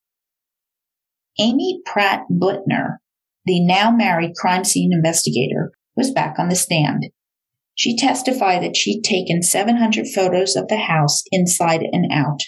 Amy 1.40 1.82
Pratt 1.86 2.24
Butner, 2.32 2.98
the 3.46 3.64
now 3.66 3.92
married 3.92 4.36
crime 4.36 4.64
scene 4.64 4.92
investigator, 4.94 5.72
was 5.96 6.12
back 6.12 6.40
on 6.40 6.50
the 6.50 6.56
stand. 6.56 7.08
She 7.76 7.98
testified 7.98 8.64
that 8.64 8.76
she'd 8.76 9.04
taken 9.04 9.42
700 9.42 10.08
photos 10.08 10.56
of 10.56 10.68
the 10.68 10.78
house 10.78 11.24
inside 11.32 11.82
and 11.92 12.12
out. 12.12 12.40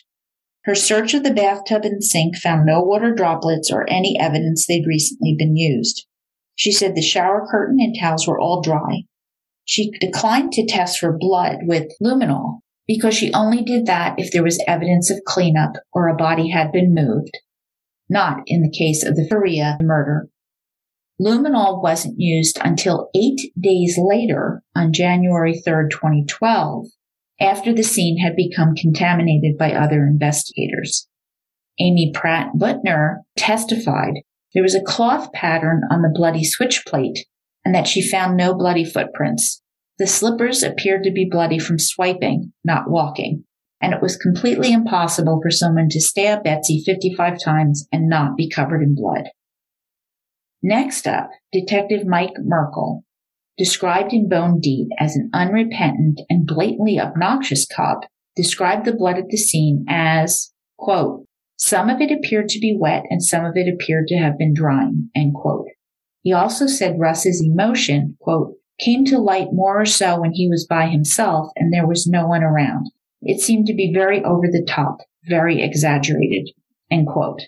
Her 0.63 0.75
search 0.75 1.13
of 1.13 1.23
the 1.23 1.33
bathtub 1.33 1.85
and 1.85 2.03
sink 2.03 2.37
found 2.37 2.65
no 2.65 2.81
water 2.81 3.13
droplets 3.13 3.71
or 3.71 3.89
any 3.89 4.17
evidence 4.19 4.65
they'd 4.65 4.87
recently 4.87 5.35
been 5.37 5.55
used. 5.55 6.05
She 6.55 6.71
said 6.71 6.95
the 6.95 7.01
shower 7.01 7.45
curtain 7.49 7.77
and 7.79 7.95
towels 7.97 8.27
were 8.27 8.39
all 8.39 8.61
dry. 8.61 9.03
She 9.67 9.91
declined 9.99 10.53
to 10.53 10.65
test 10.65 10.97
for 10.97 11.17
blood 11.19 11.57
with 11.63 11.91
luminol 12.01 12.59
because 12.87 13.13
she 13.13 13.33
only 13.33 13.63
did 13.63 13.85
that 13.85 14.15
if 14.17 14.31
there 14.31 14.43
was 14.43 14.63
evidence 14.65 15.11
of 15.11 15.25
cleanup 15.25 15.73
or 15.91 16.07
a 16.07 16.15
body 16.15 16.49
had 16.49 16.71
been 16.71 16.93
moved, 16.95 17.37
not 18.09 18.43
in 18.47 18.61
the 18.61 18.71
case 18.71 19.03
of 19.03 19.17
the 19.17 19.27
Faria 19.29 19.77
murder. 19.81 20.29
Luminol 21.19 21.83
wasn't 21.83 22.15
used 22.17 22.57
until 22.63 23.09
eight 23.13 23.51
days 23.59 23.99
later 24.01 24.63
on 24.73 24.93
January 24.93 25.59
3, 25.59 25.89
2012, 25.91 26.85
after 27.41 27.73
the 27.73 27.83
scene 27.83 28.19
had 28.19 28.37
become 28.37 28.73
contaminated 28.73 29.57
by 29.57 29.73
other 29.73 30.07
investigators. 30.07 31.09
Amy 31.77 32.13
Pratt 32.13 32.53
Butner 32.55 33.17
testified 33.35 34.13
there 34.53 34.63
was 34.63 34.75
a 34.75 34.81
cloth 34.81 35.33
pattern 35.33 35.81
on 35.91 36.03
the 36.03 36.13
bloody 36.13 36.45
switch 36.45 36.85
plate 36.87 37.25
and 37.67 37.75
that 37.75 37.85
she 37.85 38.09
found 38.09 38.37
no 38.37 38.53
bloody 38.53 38.85
footprints. 38.85 39.61
The 39.99 40.07
slippers 40.07 40.63
appeared 40.63 41.03
to 41.03 41.11
be 41.11 41.27
bloody 41.29 41.59
from 41.59 41.77
swiping, 41.77 42.53
not 42.63 42.89
walking, 42.89 43.43
and 43.81 43.93
it 43.93 44.01
was 44.01 44.15
completely 44.15 44.71
impossible 44.71 45.41
for 45.43 45.51
someone 45.51 45.89
to 45.89 45.99
stab 45.99 46.45
Betsy 46.45 46.81
55 46.85 47.37
times 47.43 47.85
and 47.91 48.07
not 48.07 48.37
be 48.37 48.49
covered 48.49 48.81
in 48.81 48.95
blood. 48.95 49.25
Next 50.63 51.07
up, 51.07 51.29
Detective 51.51 52.07
Mike 52.07 52.35
Merkel, 52.39 53.03
described 53.57 54.13
in 54.13 54.29
Bone 54.29 54.61
Deep 54.61 54.87
as 54.97 55.17
an 55.17 55.29
unrepentant 55.33 56.21
and 56.29 56.47
blatantly 56.47 57.01
obnoxious 57.01 57.67
cop, 57.67 58.05
described 58.33 58.85
the 58.85 58.95
blood 58.95 59.17
at 59.17 59.27
the 59.27 59.35
scene 59.35 59.83
as, 59.89 60.53
quote, 60.77 61.25
some 61.57 61.89
of 61.89 61.99
it 61.99 62.13
appeared 62.13 62.47
to 62.47 62.59
be 62.61 62.77
wet 62.79 63.03
and 63.09 63.21
some 63.21 63.43
of 63.43 63.57
it 63.57 63.67
appeared 63.67 64.07
to 64.07 64.15
have 64.15 64.37
been 64.37 64.53
drying, 64.53 65.09
end 65.13 65.33
quote. 65.33 65.67
He 66.27 66.33
also 66.33 66.67
said 66.67 66.99
Russ's 66.99 67.41
emotion, 67.41 68.17
quote, 68.19 68.55
came 68.81 69.05
to 69.05 69.17
light 69.17 69.53
more 69.53 69.79
or 69.79 69.85
so 69.85 70.19
when 70.19 70.33
he 70.33 70.49
was 70.49 70.67
by 70.69 70.87
himself 70.87 71.51
and 71.55 71.71
there 71.71 71.87
was 71.87 72.05
no 72.05 72.27
one 72.27 72.43
around. 72.43 72.91
It 73.21 73.39
seemed 73.39 73.65
to 73.67 73.73
be 73.73 73.93
very 73.93 74.21
over 74.25 74.47
the 74.47 74.65
top, 74.67 74.97
very 75.23 75.63
exaggerated, 75.63 76.49
end 76.91 77.07
quote. 77.07 77.43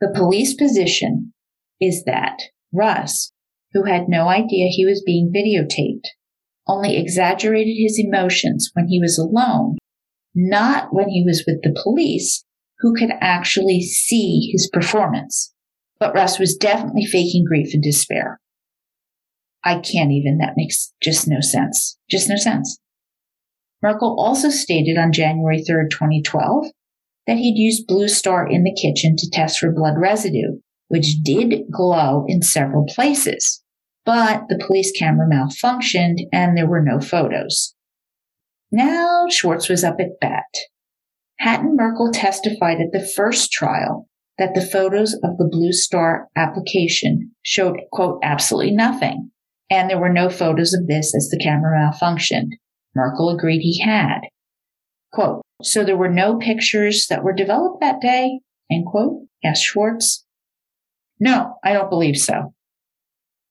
The 0.00 0.14
police 0.16 0.54
position 0.54 1.34
is 1.78 2.04
that 2.04 2.38
Russ, 2.72 3.32
who 3.74 3.84
had 3.84 4.08
no 4.08 4.28
idea 4.28 4.68
he 4.70 4.86
was 4.86 5.02
being 5.04 5.30
videotaped, 5.30 6.06
only 6.66 6.96
exaggerated 6.96 7.76
his 7.76 7.98
emotions 7.98 8.70
when 8.72 8.88
he 8.88 8.98
was 8.98 9.18
alone, 9.18 9.76
not 10.34 10.88
when 10.90 11.10
he 11.10 11.22
was 11.22 11.44
with 11.46 11.60
the 11.62 11.78
police, 11.82 12.46
who 12.78 12.94
could 12.94 13.10
actually 13.20 13.82
see 13.82 14.48
his 14.50 14.70
performance. 14.72 15.52
But 16.00 16.14
Russ 16.14 16.38
was 16.38 16.56
definitely 16.56 17.04
faking 17.04 17.44
grief 17.46 17.74
and 17.74 17.82
despair. 17.82 18.40
I 19.62 19.74
can't 19.74 20.10
even, 20.10 20.38
that 20.38 20.54
makes 20.56 20.94
just 21.02 21.28
no 21.28 21.40
sense. 21.40 21.98
Just 22.10 22.28
no 22.28 22.36
sense. 22.36 22.80
Merkel 23.82 24.18
also 24.18 24.48
stated 24.48 24.96
on 24.98 25.12
January 25.12 25.58
3rd, 25.58 25.90
2012, 25.90 26.66
that 27.26 27.36
he'd 27.36 27.58
used 27.58 27.86
Blue 27.86 28.08
Star 28.08 28.46
in 28.46 28.64
the 28.64 28.74
kitchen 28.74 29.16
to 29.16 29.30
test 29.30 29.58
for 29.58 29.72
blood 29.72 29.94
residue, 29.98 30.58
which 30.88 31.22
did 31.22 31.70
glow 31.70 32.24
in 32.26 32.42
several 32.42 32.86
places. 32.86 33.62
But 34.04 34.44
the 34.48 34.62
police 34.66 34.92
camera 34.98 35.28
malfunctioned 35.28 36.26
and 36.32 36.56
there 36.56 36.66
were 36.66 36.82
no 36.82 37.00
photos. 37.00 37.74
Now 38.72 39.26
Schwartz 39.28 39.68
was 39.68 39.84
up 39.84 39.96
at 40.00 40.20
bat. 40.20 40.44
Hatton 41.38 41.76
Merkel 41.76 42.10
testified 42.12 42.80
at 42.80 42.92
the 42.92 43.06
first 43.06 43.52
trial 43.52 44.08
that 44.40 44.54
the 44.54 44.66
photos 44.66 45.12
of 45.22 45.36
the 45.36 45.48
Blue 45.48 45.70
Star 45.70 46.28
application 46.34 47.30
showed, 47.42 47.76
quote, 47.92 48.18
absolutely 48.24 48.72
nothing. 48.72 49.30
And 49.70 49.88
there 49.88 50.00
were 50.00 50.12
no 50.12 50.30
photos 50.30 50.72
of 50.72 50.88
this 50.88 51.14
as 51.14 51.28
the 51.28 51.38
camera 51.40 51.78
malfunctioned. 51.78 52.52
Merkel 52.96 53.28
agreed 53.28 53.60
he 53.60 53.80
had. 53.80 54.22
Quote, 55.12 55.42
so 55.62 55.84
there 55.84 55.96
were 55.96 56.10
no 56.10 56.38
pictures 56.38 57.06
that 57.10 57.22
were 57.22 57.34
developed 57.34 57.82
that 57.82 58.00
day, 58.00 58.40
end 58.72 58.86
quote, 58.86 59.26
asked 59.44 59.62
Schwartz. 59.62 60.24
No, 61.20 61.56
I 61.62 61.74
don't 61.74 61.90
believe 61.90 62.16
so. 62.16 62.54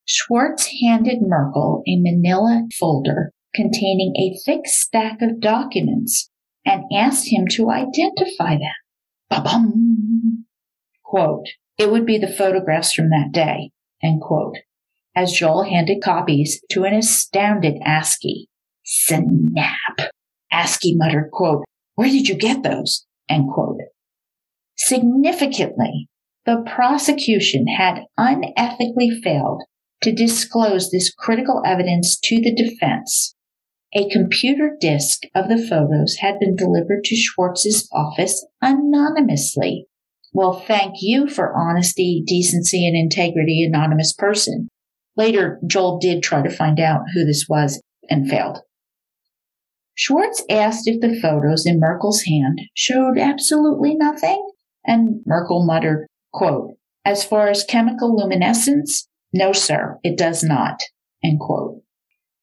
Schwartz 0.06 0.68
handed 0.82 1.20
Merkel 1.22 1.84
a 1.88 2.02
manila 2.02 2.64
folder 2.80 3.32
containing 3.54 4.14
a 4.18 4.36
thick 4.44 4.66
stack 4.66 5.22
of 5.22 5.40
documents 5.40 6.32
and 6.66 6.84
asked 6.92 7.32
him 7.32 7.46
to 7.52 7.70
identify 7.70 8.58
them. 8.58 8.74
Ba-bum. 9.30 10.09
Quote, 11.10 11.48
it 11.80 11.92
would 11.92 12.06
be 12.06 12.20
the 12.20 12.28
photographs 12.28 12.94
from 12.94 13.10
that 13.10 13.32
day, 13.32 13.72
end 14.04 14.22
quote, 14.22 14.58
as 15.16 15.32
Joel 15.32 15.64
handed 15.64 16.04
copies 16.04 16.62
to 16.70 16.84
an 16.84 16.94
astounded 16.94 17.82
Askey. 17.84 18.46
Snap. 18.86 20.12
Askey 20.54 20.94
muttered, 20.96 21.32
quote, 21.32 21.64
where 21.96 22.10
did 22.10 22.30
you 22.30 22.36
get 22.36 22.62
those? 22.62 23.08
End 23.28 23.50
quote. 23.52 23.80
Significantly, 24.78 26.08
the 26.46 26.64
prosecution 26.64 27.66
had 27.66 28.04
unethically 28.20 29.20
failed 29.24 29.64
to 30.04 30.12
disclose 30.12 30.92
this 30.92 31.12
critical 31.12 31.64
evidence 31.66 32.20
to 32.20 32.40
the 32.40 32.54
defense. 32.54 33.34
A 33.96 34.08
computer 34.10 34.78
disk 34.80 35.24
of 35.34 35.50
the 35.50 35.58
photos 35.58 36.18
had 36.20 36.38
been 36.40 36.56
delivered 36.56 37.04
to 37.06 37.16
Schwartz's 37.16 37.90
office 37.92 38.46
anonymously. 38.62 39.88
Well, 40.34 40.60
thank 40.60 40.96
you 41.02 41.28
for 41.28 41.56
honesty, 41.56 42.24
decency, 42.26 42.88
and 42.88 42.96
integrity, 42.96 43.64
anonymous 43.64 44.14
person. 44.14 44.68
Later, 45.18 45.60
Joel 45.68 46.00
did 46.00 46.24
try 46.24 46.42
to 46.42 46.56
find 46.56 46.80
out 46.80 47.02
who 47.14 47.26
this 47.26 47.46
was 47.50 47.82
and 48.10 48.30
failed. 48.30 48.60
Schwartz 49.96 50.44
asked 50.50 50.88
if 50.88 51.02
the 51.02 51.20
photos 51.20 51.66
in 51.66 51.80
Merkel's 51.80 52.24
hand 52.24 52.62
showed 52.74 53.18
absolutely 53.18 53.96
nothing, 53.96 54.50
and 54.86 55.22
Merkel 55.26 55.66
muttered, 55.66 56.08
Quote, 56.32 56.76
as 57.04 57.24
far 57.24 57.50
as 57.50 57.64
chemical 57.64 58.16
luminescence, 58.16 59.08
no, 59.34 59.52
sir, 59.52 60.00
it 60.04 60.18
does 60.18 60.44
not. 60.44 60.82
End 61.24 61.40
quote. 61.40 61.82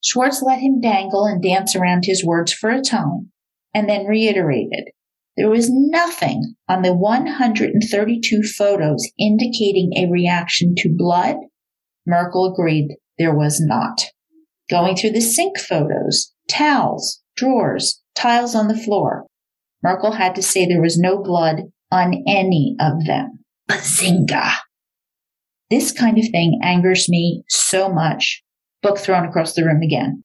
Schwartz 0.04 0.42
let 0.42 0.60
him 0.60 0.80
dangle 0.80 1.24
and 1.24 1.42
dance 1.42 1.74
around 1.74 2.04
his 2.04 2.24
words 2.24 2.52
for 2.52 2.70
a 2.70 2.82
time 2.82 3.32
and 3.74 3.88
then 3.88 4.06
reiterated 4.06 4.90
there 5.36 5.50
was 5.50 5.68
nothing 5.70 6.54
on 6.68 6.82
the 6.82 6.94
132 6.94 8.42
photos 8.56 9.06
indicating 9.18 9.92
a 9.94 10.10
reaction 10.10 10.74
to 10.78 10.94
blood. 10.96 11.36
Merkel 12.06 12.52
agreed 12.52 12.96
there 13.18 13.34
was 13.34 13.60
not. 13.60 14.06
Going 14.70 14.96
through 14.96 15.10
the 15.10 15.20
sink 15.20 15.58
photos, 15.58 16.32
towels, 16.48 17.22
drawers, 17.36 18.02
tiles 18.14 18.54
on 18.54 18.68
the 18.68 18.76
floor, 18.76 19.26
Merkel 19.82 20.12
had 20.12 20.34
to 20.36 20.42
say 20.42 20.66
there 20.66 20.80
was 20.80 20.98
no 20.98 21.22
blood 21.22 21.64
on 21.92 22.24
any 22.26 22.74
of 22.80 23.04
them. 23.04 23.44
Bazinga! 23.68 24.52
This 25.68 25.92
kind 25.92 26.16
of 26.18 26.24
thing 26.30 26.60
angers 26.62 27.08
me 27.08 27.42
so 27.48 27.88
much. 27.92 28.42
Book 28.82 28.98
thrown 28.98 29.26
across 29.26 29.54
the 29.54 29.64
room 29.64 29.82
again. 29.82 30.22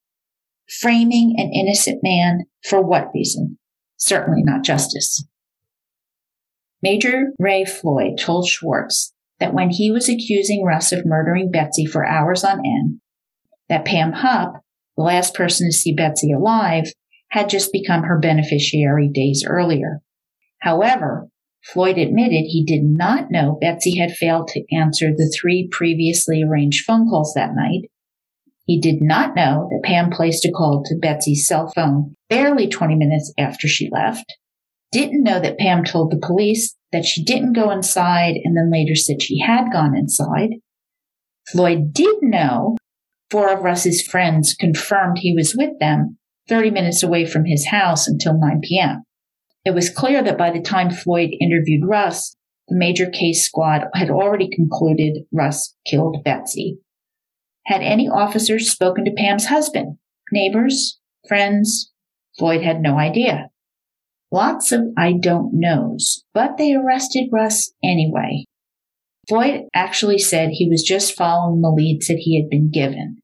Framing 0.80 1.36
an 1.38 1.52
innocent 1.54 2.00
man 2.02 2.46
for 2.64 2.82
what 2.82 3.10
reason? 3.14 3.58
Certainly 4.02 4.42
not 4.44 4.64
justice. 4.64 5.24
Major 6.82 7.34
Ray 7.38 7.66
Floyd 7.66 8.18
told 8.20 8.48
Schwartz 8.48 9.14
that 9.40 9.54
when 9.54 9.70
he 9.70 9.92
was 9.92 10.10
accusing 10.10 10.64
Russ 10.66 10.92
of 10.92 11.06
murdering 11.06 11.52
Betsy 11.52 11.86
for 11.86 12.06
hours 12.06 12.44
on 12.44 12.66
end, 12.66 13.00
that 13.70 13.86
Pam 13.86 14.12
Hupp, 14.12 14.54
the 14.98 15.04
last 15.04 15.36
person 15.36 15.68
to 15.68 15.72
see 15.72 15.94
Betsy 15.94 16.32
alive, 16.32 16.86
had 17.30 17.48
just 17.48 17.72
become 17.72 18.02
her 18.04 18.20
beneficiary 18.20 19.08
days 19.08 19.46
earlier. 19.48 20.00
However, 20.62 21.28
Floyd 21.64 22.00
admitted 22.00 22.46
he 22.46 22.66
did 22.66 22.84
not 22.84 23.30
know 23.30 23.60
Betsy 23.62 24.00
had 24.00 24.14
failed 24.14 24.48
to 24.50 24.76
answer 24.76 25.12
the 25.12 25.32
three 25.40 25.70
previously 25.72 26.42
arranged 26.42 26.86
phone 26.86 27.08
calls 27.08 27.34
that 27.36 27.54
night. 27.54 27.91
He 28.66 28.80
did 28.80 29.02
not 29.02 29.36
know 29.36 29.68
that 29.70 29.84
Pam 29.84 30.12
placed 30.12 30.46
a 30.46 30.52
call 30.52 30.84
to 30.86 30.98
Betsy's 31.00 31.48
cell 31.48 31.72
phone 31.76 32.16
barely 32.30 32.68
20 32.68 32.96
minutes 32.96 33.34
after 33.38 33.68
she 33.68 33.90
left. 33.92 34.26
Didn't 34.92 35.24
know 35.24 35.40
that 35.40 35.58
Pam 35.58 35.84
told 35.84 36.12
the 36.12 36.26
police 36.26 36.76
that 36.92 37.06
she 37.06 37.24
didn't 37.24 37.54
go 37.54 37.72
inside 37.72 38.36
and 38.44 38.56
then 38.56 38.72
later 38.72 38.96
said 38.96 39.22
she 39.22 39.40
had 39.40 39.72
gone 39.72 39.96
inside. 39.96 40.52
Floyd 41.50 41.94
did 41.94 42.18
know 42.22 42.78
four 43.30 43.52
of 43.52 43.64
Russ's 43.64 44.02
friends 44.02 44.54
confirmed 44.54 45.18
he 45.18 45.34
was 45.34 45.56
with 45.58 45.80
them 45.80 46.18
30 46.50 46.72
minutes 46.72 47.02
away 47.02 47.26
from 47.26 47.46
his 47.46 47.68
house 47.68 48.08
until 48.08 48.38
9 48.38 48.62
p.m. 48.64 49.04
It 49.64 49.74
was 49.74 49.90
clear 49.90 50.24
that 50.24 50.38
by 50.38 50.52
the 50.52 50.62
time 50.62 50.90
Floyd 50.90 51.30
interviewed 51.40 51.88
Russ, 51.88 52.36
the 52.68 52.78
major 52.78 53.10
case 53.10 53.46
squad 53.46 53.86
had 53.94 54.10
already 54.10 54.50
concluded 54.54 55.24
Russ 55.32 55.76
killed 55.86 56.24
Betsy. 56.24 56.80
Had 57.66 57.82
any 57.82 58.08
officers 58.08 58.72
spoken 58.72 59.06
to 59.06 59.14
Pam's 59.16 59.46
husband? 59.46 59.98
Neighbors? 60.32 61.00
Friends? 61.28 61.92
Floyd 62.38 62.64
had 62.64 62.82
no 62.82 62.98
idea. 62.98 63.50
Lots 64.32 64.72
of 64.72 64.82
I 64.98 65.14
don't 65.14 65.52
knows, 65.54 66.24
but 66.34 66.58
they 66.58 66.74
arrested 66.74 67.30
Russ 67.32 67.74
anyway. 67.84 68.46
Floyd 69.28 69.66
actually 69.74 70.18
said 70.18 70.50
he 70.52 70.70
was 70.70 70.84
just 70.84 71.16
following 71.16 71.62
the 71.62 71.70
leads 71.70 72.08
that 72.08 72.18
he 72.20 72.42
had 72.42 72.50
been 72.50 72.72
given. 72.72 73.20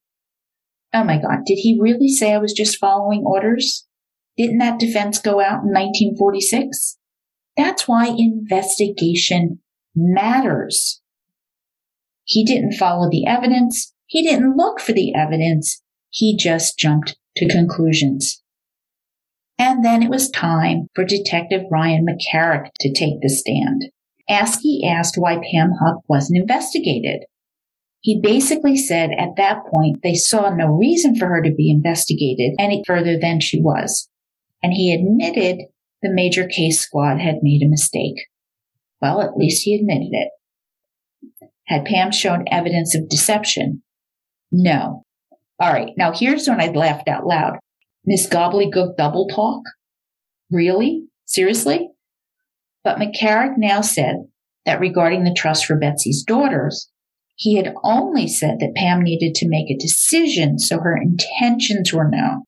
Oh 0.94 1.04
my 1.04 1.20
God, 1.20 1.40
did 1.46 1.56
he 1.56 1.80
really 1.80 2.10
say 2.10 2.34
I 2.34 2.38
was 2.38 2.54
just 2.54 2.78
following 2.78 3.24
orders? 3.26 3.88
Didn't 4.38 4.60
that 4.60 4.80
defense 4.80 5.20
go 5.20 5.40
out 5.40 5.64
in 5.64 5.74
1946? 5.74 6.98
That's 7.56 7.88
why 7.88 8.14
investigation 8.16 9.60
matters. 9.96 11.02
He 12.24 12.46
didn't 12.46 12.74
follow 12.74 13.10
the 13.10 13.26
evidence. 13.26 13.94
He 14.08 14.24
didn't 14.24 14.56
look 14.56 14.80
for 14.80 14.94
the 14.94 15.14
evidence. 15.14 15.82
He 16.10 16.36
just 16.38 16.80
jumped 16.80 17.18
to 17.36 17.48
conclusions. 17.48 18.42
And 19.60 19.84
then 19.84 20.04
it 20.04 20.10
was 20.10 20.30
time 20.30 20.88
for 20.96 21.04
Detective 21.04 21.64
Ryan 21.72 22.06
McCarrick 22.06 22.70
to 22.80 22.94
take 22.94 23.22
the 23.22 23.30
stand. 23.30 23.92
Askey 24.30 24.88
asked 24.88 25.16
why 25.18 25.36
Pam 25.36 25.72
Hupp 25.80 26.02
wasn't 26.08 26.40
investigated. 26.40 27.26
He 28.02 28.22
basically 28.22 28.78
said 28.78 29.10
at 29.18 29.36
that 29.38 29.64
point 29.74 30.02
they 30.04 30.14
saw 30.14 30.54
no 30.54 30.68
reason 30.68 31.16
for 31.16 31.28
her 31.28 31.42
to 31.42 31.54
be 31.54 31.72
investigated 31.72 32.54
any 32.60 32.84
further 32.86 33.18
than 33.20 33.40
she 33.40 33.62
was. 33.62 34.10
And 34.62 34.74
he 34.74 34.94
admitted 34.94 35.66
the 36.02 36.14
major 36.14 36.48
case 36.48 36.80
squad 36.80 37.20
had 37.20 37.38
made 37.42 37.64
a 37.64 37.70
mistake. 37.70 38.16
Well, 39.02 39.22
at 39.22 39.36
least 39.36 39.64
he 39.64 39.76
admitted 39.76 40.10
it. 40.12 40.30
Had 41.66 41.86
Pam 41.86 42.12
shown 42.12 42.46
evidence 42.50 42.96
of 42.96 43.10
deception? 43.10 43.84
No. 44.52 45.04
All 45.60 45.74
right, 45.74 45.92
now 45.98 46.12
here's 46.12 46.48
when 46.48 46.62
I 46.62 46.68
laughed 46.68 47.08
out 47.08 47.26
loud. 47.26 47.58
Miss 48.06 48.28
Gobbledygook 48.28 48.96
double 48.96 49.28
talk? 49.28 49.64
Really? 50.52 51.08
Seriously? 51.26 51.90
But 52.84 53.00
McCarrick 53.00 53.56
now 53.58 53.82
said 53.82 54.28
that 54.66 54.80
regarding 54.80 55.24
the 55.24 55.36
trust 55.36 55.66
for 55.66 55.78
Betsy's 55.78 56.24
daughters, 56.24 56.90
he 57.36 57.56
had 57.58 57.74
only 57.84 58.28
said 58.28 58.60
that 58.60 58.76
Pam 58.76 59.02
needed 59.04 59.36
to 59.36 59.50
make 59.50 59.70
a 59.70 59.78
decision 59.78 60.58
so 60.58 60.80
her 60.80 60.96
intentions 60.96 61.92
were 61.92 62.10
known. 62.10 62.44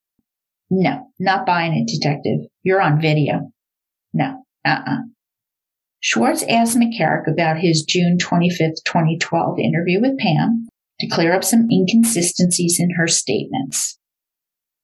No, 0.69 1.07
not 1.19 1.45
buying 1.45 1.73
it, 1.73 1.91
detective. 1.91 2.47
You're 2.63 2.81
on 2.81 3.01
video. 3.01 3.51
No, 4.13 4.43
uh-uh. 4.65 4.99
Schwartz 5.99 6.43
asked 6.43 6.77
McCarrick 6.77 7.27
about 7.27 7.57
his 7.57 7.83
June 7.83 8.17
25th, 8.17 8.83
2012 8.85 9.59
interview 9.59 9.99
with 9.99 10.17
Pam 10.17 10.68
to 10.99 11.07
clear 11.07 11.33
up 11.33 11.43
some 11.43 11.67
inconsistencies 11.71 12.77
in 12.79 12.91
her 12.97 13.07
statements. 13.07 13.97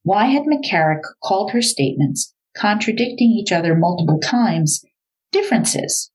Why 0.04 0.26
had 0.26 0.44
McCarrick 0.44 1.02
called 1.24 1.52
her 1.52 1.62
statements, 1.62 2.34
contradicting 2.56 3.32
each 3.32 3.52
other 3.52 3.76
multiple 3.76 4.20
times, 4.20 4.84
differences? 5.32 6.12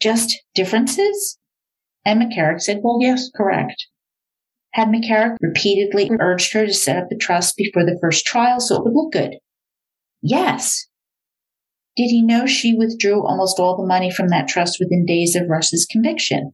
Just 0.00 0.36
differences? 0.54 1.38
And 2.04 2.20
McCarrick 2.20 2.60
said, 2.60 2.80
well, 2.82 2.98
yes, 3.00 3.30
correct. 3.34 3.86
Had 4.72 4.88
McCarrick 4.88 5.36
repeatedly 5.40 6.10
urged 6.20 6.52
her 6.52 6.66
to 6.66 6.72
set 6.72 6.96
up 6.96 7.08
a 7.10 7.16
trust 7.16 7.56
before 7.56 7.84
the 7.84 7.98
first 8.00 8.26
trial 8.26 8.60
so 8.60 8.76
it 8.76 8.84
would 8.84 8.94
look 8.94 9.12
good? 9.12 9.36
Yes. 10.22 10.86
Did 11.96 12.08
he 12.08 12.22
know 12.22 12.46
she 12.46 12.74
withdrew 12.74 13.26
almost 13.26 13.58
all 13.58 13.76
the 13.76 13.86
money 13.86 14.10
from 14.10 14.28
that 14.28 14.48
trust 14.48 14.78
within 14.80 15.04
days 15.04 15.36
of 15.36 15.48
Russ's 15.48 15.86
conviction? 15.90 16.52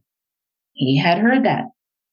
He 0.73 0.97
had 0.97 1.19
heard 1.19 1.45
that. 1.45 1.65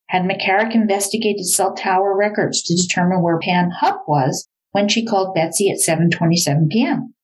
Had 0.09 0.23
McCarrick 0.23 0.75
investigated 0.75 1.47
cell 1.47 1.75
tower 1.75 2.17
records 2.17 2.63
to 2.63 2.77
determine 2.77 3.23
where 3.23 3.39
Pam 3.39 3.71
Hupp 3.71 4.05
was 4.07 4.49
when 4.71 4.89
she 4.89 5.05
called 5.05 5.35
Betsy 5.35 5.71
at 5.71 5.79
7:27 5.79 6.69
p.m.? 6.71 7.15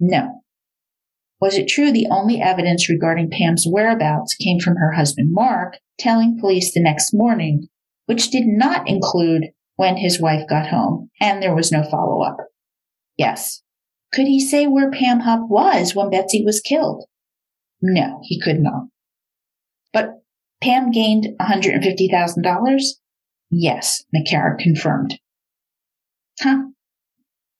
No. 0.00 0.42
Was 1.40 1.56
it 1.56 1.68
true 1.68 1.92
the 1.92 2.08
only 2.10 2.40
evidence 2.40 2.88
regarding 2.88 3.30
Pam's 3.30 3.66
whereabouts 3.68 4.34
came 4.34 4.58
from 4.58 4.76
her 4.76 4.92
husband 4.92 5.28
Mark 5.32 5.78
telling 5.98 6.38
police 6.38 6.72
the 6.72 6.82
next 6.82 7.12
morning, 7.12 7.68
which 8.06 8.30
did 8.30 8.44
not 8.46 8.88
include 8.88 9.50
when 9.76 9.96
his 9.96 10.20
wife 10.20 10.48
got 10.48 10.68
home, 10.68 11.10
and 11.20 11.42
there 11.42 11.54
was 11.54 11.70
no 11.70 11.84
follow 11.84 12.22
up? 12.22 12.38
Yes. 13.16 13.62
Could 14.12 14.26
he 14.26 14.40
say 14.40 14.66
where 14.66 14.90
Pam 14.90 15.20
Hupp 15.20 15.48
was 15.48 15.94
when 15.94 16.10
Betsy 16.10 16.42
was 16.44 16.60
killed? 16.60 17.04
No, 17.80 18.20
he 18.22 18.40
could 18.40 18.60
not. 18.60 18.86
But 19.92 20.22
Pam 20.62 20.90
gained 20.90 21.28
$150,000? 21.40 22.80
Yes, 23.50 24.04
McCarrick 24.14 24.58
confirmed. 24.58 25.18
Huh. 26.40 26.64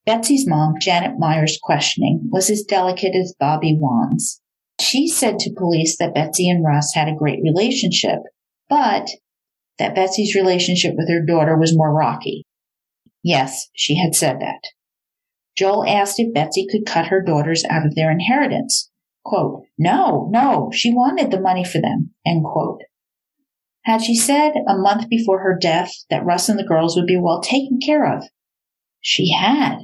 Betsy's 0.04 0.46
mom, 0.46 0.74
Janet 0.80 1.18
Myers' 1.18 1.58
questioning 1.62 2.28
was 2.32 2.50
as 2.50 2.62
delicate 2.62 3.14
as 3.14 3.34
Bobby 3.38 3.76
Wan's. 3.78 4.40
She 4.80 5.06
said 5.06 5.38
to 5.40 5.54
police 5.56 5.96
that 5.98 6.14
Betsy 6.14 6.48
and 6.48 6.64
Russ 6.64 6.94
had 6.94 7.08
a 7.08 7.14
great 7.14 7.40
relationship, 7.42 8.20
but 8.68 9.08
that 9.78 9.94
Betsy's 9.94 10.34
relationship 10.34 10.94
with 10.96 11.08
her 11.08 11.24
daughter 11.24 11.58
was 11.58 11.76
more 11.76 11.94
rocky. 11.94 12.44
Yes, 13.22 13.68
she 13.74 13.96
had 13.96 14.14
said 14.14 14.40
that. 14.40 14.60
Joel 15.56 15.84
asked 15.86 16.20
if 16.20 16.32
Betsy 16.32 16.66
could 16.70 16.86
cut 16.86 17.08
her 17.08 17.20
daughters 17.20 17.64
out 17.68 17.84
of 17.84 17.94
their 17.94 18.10
inheritance. 18.10 18.90
Quote, 19.24 19.64
no, 19.76 20.28
no, 20.30 20.70
she 20.72 20.94
wanted 20.94 21.30
the 21.30 21.40
money 21.40 21.64
for 21.64 21.80
them, 21.80 22.14
end 22.24 22.44
quote. 22.44 22.80
Had 23.88 24.02
she 24.02 24.14
said 24.14 24.52
a 24.68 24.76
month 24.76 25.08
before 25.08 25.40
her 25.40 25.56
death 25.58 25.90
that 26.10 26.22
Russ 26.22 26.50
and 26.50 26.58
the 26.58 26.66
girls 26.66 26.94
would 26.94 27.06
be 27.06 27.16
well 27.16 27.40
taken 27.40 27.78
care 27.80 28.04
of? 28.14 28.22
She 29.00 29.32
had. 29.32 29.78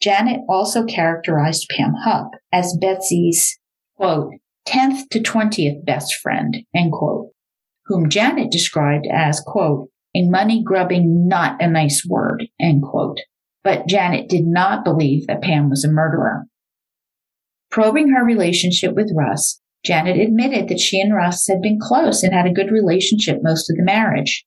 Janet 0.00 0.40
also 0.48 0.86
characterized 0.86 1.66
Pam 1.68 1.92
Hupp 2.04 2.30
as 2.50 2.74
Betsy's, 2.80 3.58
quote, 3.98 4.32
10th 4.66 5.10
to 5.10 5.20
20th 5.20 5.84
best 5.84 6.14
friend, 6.14 6.56
end 6.74 6.92
quote, 6.92 7.32
whom 7.84 8.08
Janet 8.08 8.50
described 8.50 9.06
as, 9.12 9.42
quote, 9.46 9.90
a 10.16 10.22
money 10.22 10.62
grubbing, 10.64 11.28
not 11.28 11.62
a 11.62 11.68
nice 11.68 12.02
word, 12.08 12.46
end 12.58 12.82
quote. 12.82 13.18
But 13.62 13.86
Janet 13.86 14.30
did 14.30 14.46
not 14.46 14.86
believe 14.86 15.26
that 15.26 15.42
Pam 15.42 15.68
was 15.68 15.84
a 15.84 15.92
murderer. 15.92 16.44
Probing 17.70 18.08
her 18.08 18.24
relationship 18.24 18.94
with 18.94 19.12
Russ, 19.14 19.60
Janet 19.84 20.16
admitted 20.18 20.68
that 20.68 20.80
she 20.80 21.00
and 21.00 21.14
Russ 21.14 21.46
had 21.46 21.60
been 21.60 21.78
close 21.80 22.22
and 22.22 22.32
had 22.32 22.46
a 22.46 22.52
good 22.52 22.70
relationship 22.70 23.38
most 23.42 23.70
of 23.70 23.76
the 23.76 23.84
marriage. 23.84 24.44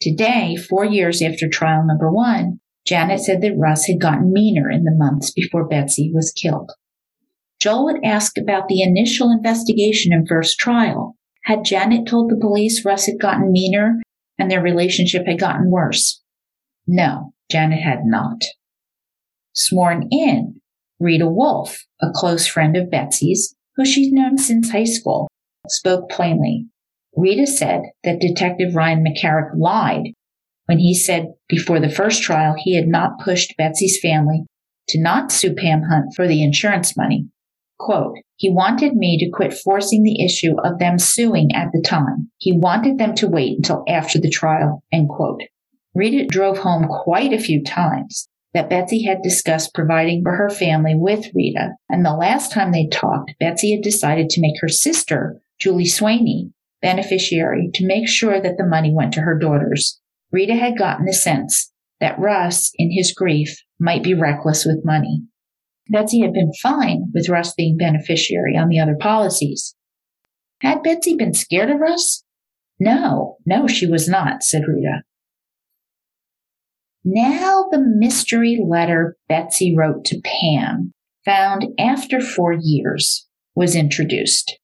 Today, 0.00 0.56
four 0.56 0.84
years 0.84 1.20
after 1.20 1.48
trial 1.48 1.84
number 1.84 2.10
one, 2.10 2.60
Janet 2.86 3.20
said 3.20 3.40
that 3.42 3.56
Russ 3.56 3.86
had 3.86 4.00
gotten 4.00 4.32
meaner 4.32 4.70
in 4.70 4.84
the 4.84 4.94
months 4.94 5.30
before 5.30 5.68
Betsy 5.68 6.12
was 6.14 6.32
killed. 6.32 6.72
Joel 7.60 7.84
would 7.84 8.04
ask 8.04 8.36
about 8.38 8.68
the 8.68 8.82
initial 8.82 9.30
investigation 9.30 10.12
and 10.12 10.26
first 10.26 10.58
trial. 10.58 11.16
Had 11.44 11.64
Janet 11.64 12.06
told 12.06 12.30
the 12.30 12.40
police 12.40 12.84
Russ 12.84 13.06
had 13.06 13.20
gotten 13.20 13.52
meaner 13.52 14.00
and 14.38 14.50
their 14.50 14.62
relationship 14.62 15.26
had 15.26 15.38
gotten 15.38 15.70
worse? 15.70 16.22
No, 16.86 17.32
Janet 17.50 17.80
had 17.80 18.00
not. 18.04 18.42
Sworn 19.54 20.08
in, 20.10 20.60
Rita 20.98 21.28
Wolf, 21.28 21.84
a 22.00 22.10
close 22.12 22.46
friend 22.46 22.76
of 22.76 22.90
Betsy's, 22.90 23.54
who 23.76 23.84
she's 23.84 24.12
known 24.12 24.38
since 24.38 24.70
high 24.70 24.84
school, 24.84 25.28
spoke 25.68 26.10
plainly. 26.10 26.66
Rita 27.16 27.46
said 27.46 27.82
that 28.04 28.20
Detective 28.20 28.74
Ryan 28.74 29.04
McCarrick 29.04 29.50
lied 29.56 30.14
when 30.66 30.78
he 30.78 30.94
said 30.94 31.32
before 31.48 31.80
the 31.80 31.90
first 31.90 32.22
trial 32.22 32.54
he 32.56 32.74
had 32.76 32.88
not 32.88 33.20
pushed 33.22 33.54
Betsy's 33.58 33.98
family 34.00 34.44
to 34.88 35.00
not 35.00 35.30
sue 35.30 35.54
Pam 35.54 35.82
Hupp 35.82 36.04
for 36.16 36.26
the 36.26 36.42
insurance 36.42 36.96
money. 36.96 37.28
Quote, 37.78 38.16
he 38.36 38.50
wanted 38.50 38.94
me 38.94 39.18
to 39.18 39.30
quit 39.30 39.52
forcing 39.52 40.02
the 40.02 40.24
issue 40.24 40.54
of 40.64 40.78
them 40.78 40.98
suing 40.98 41.50
at 41.54 41.68
the 41.72 41.82
time. 41.84 42.30
He 42.38 42.56
wanted 42.56 42.98
them 42.98 43.14
to 43.16 43.28
wait 43.28 43.56
until 43.56 43.84
after 43.88 44.20
the 44.20 44.30
trial, 44.30 44.82
end 44.92 45.08
quote. 45.08 45.42
Rita 45.94 46.26
drove 46.26 46.58
home 46.58 46.88
quite 46.88 47.32
a 47.32 47.38
few 47.38 47.62
times 47.62 48.28
that 48.54 48.68
Betsy 48.68 49.04
had 49.04 49.22
discussed 49.22 49.74
providing 49.74 50.22
for 50.22 50.36
her 50.36 50.50
family 50.50 50.94
with 50.94 51.26
Rita, 51.34 51.70
and 51.88 52.04
the 52.04 52.14
last 52.14 52.52
time 52.52 52.72
they 52.72 52.86
talked, 52.86 53.32
Betsy 53.40 53.72
had 53.74 53.82
decided 53.82 54.28
to 54.30 54.40
make 54.40 54.60
her 54.60 54.68
sister, 54.68 55.40
Julie 55.58 55.84
Swaney, 55.84 56.52
beneficiary 56.82 57.70
to 57.74 57.86
make 57.86 58.08
sure 58.08 58.40
that 58.40 58.56
the 58.58 58.66
money 58.66 58.92
went 58.94 59.12
to 59.14 59.20
her 59.20 59.38
daughters. 59.38 60.00
Rita 60.30 60.54
had 60.54 60.76
gotten 60.76 61.06
the 61.06 61.12
sense 61.12 61.72
that 62.00 62.18
Russ, 62.18 62.72
in 62.76 62.90
his 62.90 63.12
grief, 63.12 63.62
might 63.78 64.02
be 64.02 64.14
reckless 64.14 64.64
with 64.64 64.84
money. 64.84 65.22
Betsy 65.90 66.20
had 66.20 66.32
been 66.32 66.52
fine 66.62 67.10
with 67.14 67.28
Russ 67.28 67.54
being 67.54 67.76
beneficiary 67.76 68.56
on 68.56 68.68
the 68.68 68.80
other 68.80 68.96
policies. 68.98 69.74
Had 70.60 70.82
Betsy 70.82 71.16
been 71.16 71.34
scared 71.34 71.70
of 71.70 71.80
Russ? 71.80 72.24
No, 72.78 73.36
no, 73.46 73.66
she 73.66 73.86
was 73.86 74.08
not, 74.08 74.42
said 74.42 74.62
Rita. 74.66 75.02
Now 77.04 77.66
the 77.70 77.80
mystery 77.80 78.60
letter 78.64 79.16
Betsy 79.28 79.74
wrote 79.76 80.04
to 80.06 80.20
Pam, 80.22 80.92
found 81.24 81.66
after 81.78 82.20
four 82.20 82.52
years, 82.52 83.26
was 83.56 83.74
introduced. 83.74 84.58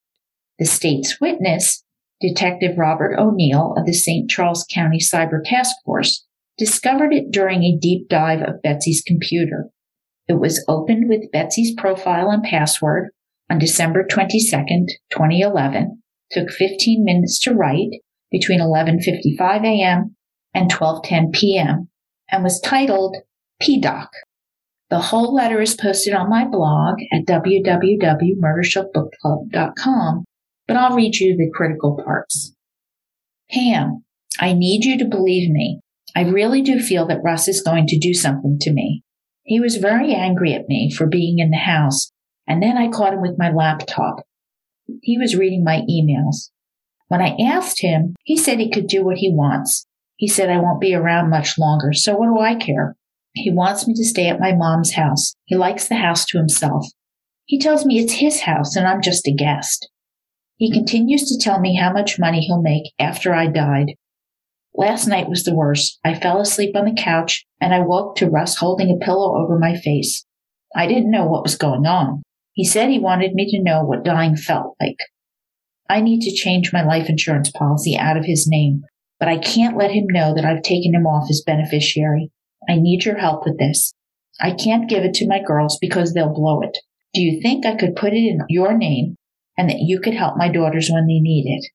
The 0.59 0.65
state's 0.65 1.21
witness, 1.21 1.83
Detective 2.21 2.79
Robert 2.79 3.17
O'Neill 3.19 3.75
of 3.77 3.87
the 3.87 3.93
St. 3.93 4.31
Charles 4.31 4.65
County 4.73 4.99
Cyber 4.99 5.41
Task 5.45 5.75
Force, 5.85 6.27
discovered 6.57 7.13
it 7.13 7.31
during 7.33 7.65
a 7.65 7.77
deep 7.77 8.09
dive 8.09 8.43
of 8.43 8.63
Betsy's 8.63 9.03
computer. 9.05 9.71
It 10.29 10.41
was 10.41 10.65
opened 10.69 11.09
with 11.09 11.33
Betsy's 11.33 11.75
profile 11.77 12.31
and 12.31 12.43
password 12.43 13.11
on 13.51 13.59
December 13.59 14.05
22nd, 14.05 14.87
2011. 15.11 16.03
Took 16.31 16.51
15 16.51 17.05
minutes 17.05 17.41
to 17.41 17.55
write 17.55 17.91
between 18.31 18.61
11:55 18.61 19.65
a.m. 19.65 20.15
and 20.55 20.71
12:10 20.71 21.33
p.m. 21.33 21.89
and 22.31 22.45
was 22.45 22.61
titled 22.61 23.17
PDoc. 23.63 24.09
The 24.91 25.01
whole 25.01 25.35
letter 25.35 25.61
is 25.61 25.75
posted 25.75 26.15
on 26.15 26.31
my 26.31 26.47
blog 26.47 27.01
at 27.13 27.27
www.murdershow.bookclub.com, 27.27 30.25
but 30.67 30.77
I'll 30.77 30.97
read 30.97 31.17
you 31.17 31.37
the 31.37 31.51
critical 31.55 32.01
parts. 32.03 32.55
Pam, 33.51 34.05
I 34.41 34.53
need 34.53 34.85
you 34.85 34.99
to 34.99 35.05
believe 35.05 35.51
me. 35.51 35.81
I 36.17 36.23
really 36.23 36.63
do 36.63 36.81
feel 36.81 37.07
that 37.09 37.23
Russ 37.23 37.49
is 37.49 37.63
going 37.63 37.87
to 37.89 37.99
do 37.99 38.15
something 38.15 38.57
to 38.63 38.73
me. 38.73 39.03
He 39.45 39.61
was 39.61 39.77
very 39.77 40.15
angry 40.15 40.55
at 40.55 40.69
me 40.69 40.91
for 40.91 41.07
being 41.07 41.39
in 41.39 41.51
the 41.51 41.59
house, 41.59 42.11
and 42.47 42.63
then 42.63 42.77
I 42.77 42.89
caught 42.89 43.15
him 43.15 43.23
with 43.23 43.39
my 43.39 43.51
laptop. 43.51 44.27
He 45.03 45.19
was 45.19 45.37
reading 45.37 45.65
my 45.65 45.83
emails. 45.89 46.51
When 47.09 47.23
I 47.23 47.37
asked 47.41 47.81
him, 47.81 48.15
he 48.23 48.37
said 48.37 48.59
he 48.59 48.71
could 48.71 48.87
do 48.87 49.05
what 49.05 49.19
he 49.19 49.33
wants. 49.33 49.87
He 50.19 50.27
said 50.27 50.51
I 50.51 50.59
won't 50.59 50.81
be 50.81 50.95
around 50.95 51.31
much 51.31 51.59
longer, 51.59 51.93
so 51.93 52.17
what 52.17 52.27
do 52.27 52.41
I 52.41 52.57
care? 52.57 52.97
He 53.35 53.53
wants 53.53 53.87
me 53.87 53.95
to 53.95 54.05
stay 54.05 54.29
at 54.29 54.41
my 54.41 54.53
mom's 54.53 54.95
house. 54.95 55.35
He 55.45 55.55
likes 55.55 55.87
the 55.87 55.95
house 55.95 56.25
to 56.27 56.39
himself. 56.39 56.87
He 57.45 57.59
tells 57.59 57.87
me 57.87 57.99
it's 57.99 58.15
his 58.15 58.41
house 58.41 58.75
and 58.75 58.85
I'm 58.85 59.01
just 59.01 59.29
a 59.29 59.33
guest. 59.33 59.89
He 60.57 60.73
continues 60.73 61.29
to 61.29 61.39
tell 61.39 61.61
me 61.61 61.77
how 61.77 61.93
much 61.93 62.19
money 62.19 62.41
he'll 62.41 62.61
make 62.61 62.93
after 62.99 63.33
I 63.33 63.47
died. 63.47 63.93
Last 64.75 65.07
night 65.07 65.29
was 65.29 65.45
the 65.45 65.55
worst. 65.55 66.01
I 66.05 66.19
fell 66.19 66.41
asleep 66.41 66.75
on 66.75 66.85
the 66.85 67.01
couch 67.01 67.47
and 67.61 67.73
I 67.73 67.81
woke 67.81 68.17
to 68.17 68.29
Russ 68.29 68.57
holding 68.57 68.91
a 68.91 69.05
pillow 69.05 69.41
over 69.41 69.57
my 69.57 69.77
face. 69.77 70.27
I 70.75 70.89
didn't 70.89 71.13
know 71.13 71.27
what 71.27 71.45
was 71.45 71.57
going 71.57 71.87
on. 71.87 72.23
He 72.55 72.65
said 72.65 72.91
he 72.91 72.99
wanted 72.99 73.35
me 73.35 73.49
to 73.53 73.63
know 73.63 73.85
what 73.85 74.05
dying 74.05 74.37
felt 74.37 74.75
like. 74.81 74.99
I 75.89 76.01
need 76.01 76.23
to 76.23 76.35
change 76.35 76.73
my 76.73 76.85
life 76.85 77.09
insurance 77.09 77.51
policy 77.51 77.97
out 77.97 78.17
of 78.17 78.25
his 78.25 78.49
name, 78.49 78.83
but 79.19 79.29
I 79.29 79.39
can't 79.39 79.77
let 79.77 79.91
him 79.91 80.07
know 80.09 80.35
that 80.35 80.45
I've 80.45 80.63
taken 80.63 80.95
him 80.95 81.07
off 81.07 81.29
as 81.31 81.43
beneficiary. 81.45 82.31
I 82.69 82.77
need 82.77 83.05
your 83.05 83.19
help 83.19 83.45
with 83.45 83.59
this. 83.59 83.95
I 84.41 84.53
can't 84.53 84.89
give 84.89 85.05
it 85.05 85.15
to 85.15 85.29
my 85.29 85.41
girls 85.43 85.79
because 85.81 86.15
they'll 86.15 86.33
blow 86.33 86.61
it. 86.63 86.77
Do 87.15 87.23
you 87.23 87.41
think 87.41 87.67
I 87.67 87.75
could 87.75 87.97
put 87.97 88.13
it 88.13 88.19
in 88.19 88.41
your 88.49 88.77
name 88.77 89.17
and 89.57 89.69
that 89.69 89.81
you 89.81 90.01
could 90.01 90.15
help 90.15 90.37
my 90.37 90.49
daughters 90.49 90.91
when 90.91 91.07
they 91.07 91.19
need 91.19 91.47
it? 91.47 91.71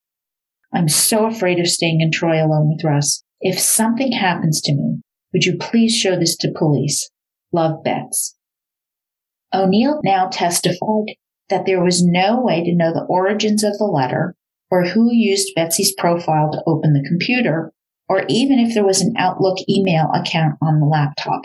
I'm 0.74 0.88
so 0.88 1.26
afraid 1.26 1.60
of 1.60 1.68
staying 1.68 2.02
in 2.02 2.12
Troy 2.12 2.44
alone 2.44 2.70
with 2.70 2.84
Russ. 2.84 3.24
If 3.42 3.60
something 3.60 4.12
happens 4.12 4.62
to 4.62 4.74
me, 4.74 5.02
would 5.34 5.46
you 5.46 5.58
please 5.58 5.96
show 5.96 6.18
this 6.18 6.38
to 6.38 6.54
police? 6.56 7.10
Love, 7.52 7.84
Bets. 7.84 8.38
O'Neill 9.54 10.00
now 10.04 10.30
testified 10.30 11.16
that 11.50 11.66
there 11.66 11.84
was 11.84 12.04
no 12.04 12.42
way 12.42 12.64
to 12.64 12.76
know 12.76 12.94
the 12.94 13.06
origins 13.08 13.64
of 13.64 13.78
the 13.78 13.86
letter 13.86 14.36
or 14.74 14.84
who 14.84 15.14
used 15.14 15.54
Betsy's 15.56 15.94
profile 16.00 16.52
to 16.52 16.64
open 16.66 16.94
the 16.94 17.08
computer, 17.08 17.72
or 18.10 18.24
even 18.28 18.58
if 18.58 18.74
there 18.74 18.84
was 18.84 19.02
an 19.02 19.14
Outlook 19.20 19.60
email 19.70 20.10
account 20.16 20.56
on 20.64 20.80
the 20.80 20.88
laptop. 20.88 21.44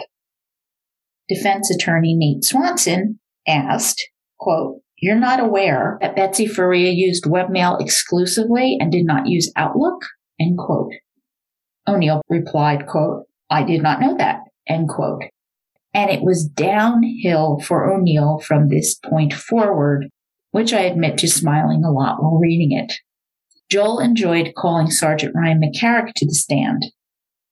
Defense 1.29 1.71
attorney 1.71 2.15
Nate 2.15 2.43
Swanson 2.43 3.21
asked, 3.47 4.03
quote, 4.39 4.81
you're 4.97 5.15
not 5.15 5.41
aware 5.41 5.99
that 6.01 6.17
Betsy 6.17 6.47
Faria 6.47 6.91
used 6.91 7.25
webmail 7.25 7.79
exclusively 7.83 8.79
and 8.81 8.91
did 8.91 9.05
not 9.05 9.27
use 9.27 9.53
Outlook? 9.57 10.01
End 10.41 10.57
quote. 10.57 10.95
O'Neill 11.87 12.23
replied, 12.31 12.87
quote, 12.87 13.25
I 13.51 13.63
did 13.63 13.83
not 13.83 14.01
know 14.01 14.17
that, 14.17 14.41
end 14.67 14.89
quote. 14.89 15.25
And 15.93 16.11
it 16.11 16.23
was 16.23 16.49
downhill 16.49 17.61
for 17.61 17.93
O'Neill 17.93 18.39
from 18.39 18.69
this 18.69 18.95
point 18.95 19.35
forward, 19.35 20.07
which 20.53 20.73
I 20.73 20.81
admit 20.81 21.19
to 21.19 21.29
smiling 21.29 21.85
a 21.85 21.93
lot 21.93 22.23
while 22.23 22.39
reading 22.39 22.73
it. 22.73 22.95
Joel 23.71 24.01
enjoyed 24.01 24.55
calling 24.57 24.91
Sergeant 24.91 25.35
Ryan 25.35 25.61
McCarrick 25.61 26.15
to 26.17 26.27
the 26.27 26.35
stand. 26.35 26.87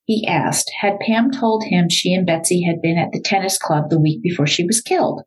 He 0.06 0.26
asked, 0.26 0.70
had 0.80 0.98
Pam 1.00 1.30
told 1.30 1.64
him 1.64 1.90
she 1.90 2.14
and 2.14 2.26
Betsy 2.26 2.62
had 2.62 2.80
been 2.80 2.96
at 2.96 3.12
the 3.12 3.20
tennis 3.20 3.58
club 3.58 3.90
the 3.90 4.00
week 4.00 4.22
before 4.22 4.46
she 4.46 4.64
was 4.64 4.80
killed? 4.80 5.22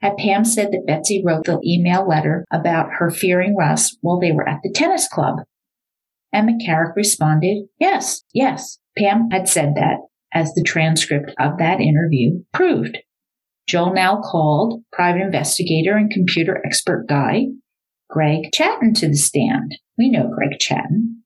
Had 0.00 0.18
Pam 0.18 0.44
said 0.44 0.70
that 0.72 0.86
Betsy 0.86 1.22
wrote 1.24 1.46
the 1.46 1.60
email 1.64 2.06
letter 2.06 2.44
about 2.50 2.90
her 2.98 3.10
fearing 3.10 3.56
Russ 3.56 3.96
while 4.02 4.20
they 4.20 4.32
were 4.32 4.46
at 4.46 4.60
the 4.62 4.70
tennis 4.70 5.08
club? 5.08 5.36
And 6.32 6.48
McCarrick 6.48 6.94
responded, 6.94 7.68
yes, 7.78 8.22
yes, 8.34 8.78
Pam 8.98 9.30
had 9.30 9.48
said 9.48 9.76
that, 9.76 9.98
as 10.32 10.52
the 10.52 10.64
transcript 10.64 11.32
of 11.38 11.58
that 11.58 11.80
interview 11.80 12.42
proved. 12.52 12.98
Joel 13.66 13.94
now 13.94 14.20
called 14.20 14.82
private 14.92 15.22
investigator 15.22 15.96
and 15.96 16.10
computer 16.10 16.60
expert 16.66 17.06
guy 17.08 17.46
Greg 18.14 18.52
Chatton 18.52 18.94
to 18.94 19.08
the 19.08 19.16
stand. 19.16 19.76
We 19.98 20.08
know 20.08 20.30
Greg 20.32 20.60
Chatton. 20.60 21.24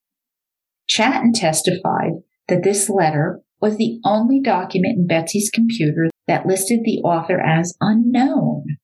Chatton 0.88 1.34
testified 1.34 2.12
that 2.48 2.62
this 2.62 2.88
letter 2.88 3.42
was 3.60 3.76
the 3.76 4.00
only 4.06 4.40
document 4.40 4.96
in 4.96 5.06
Betsy's 5.06 5.50
computer 5.52 6.08
that 6.28 6.46
listed 6.46 6.80
the 6.84 7.00
author 7.00 7.38
as 7.38 7.76
unknown. 7.82 8.78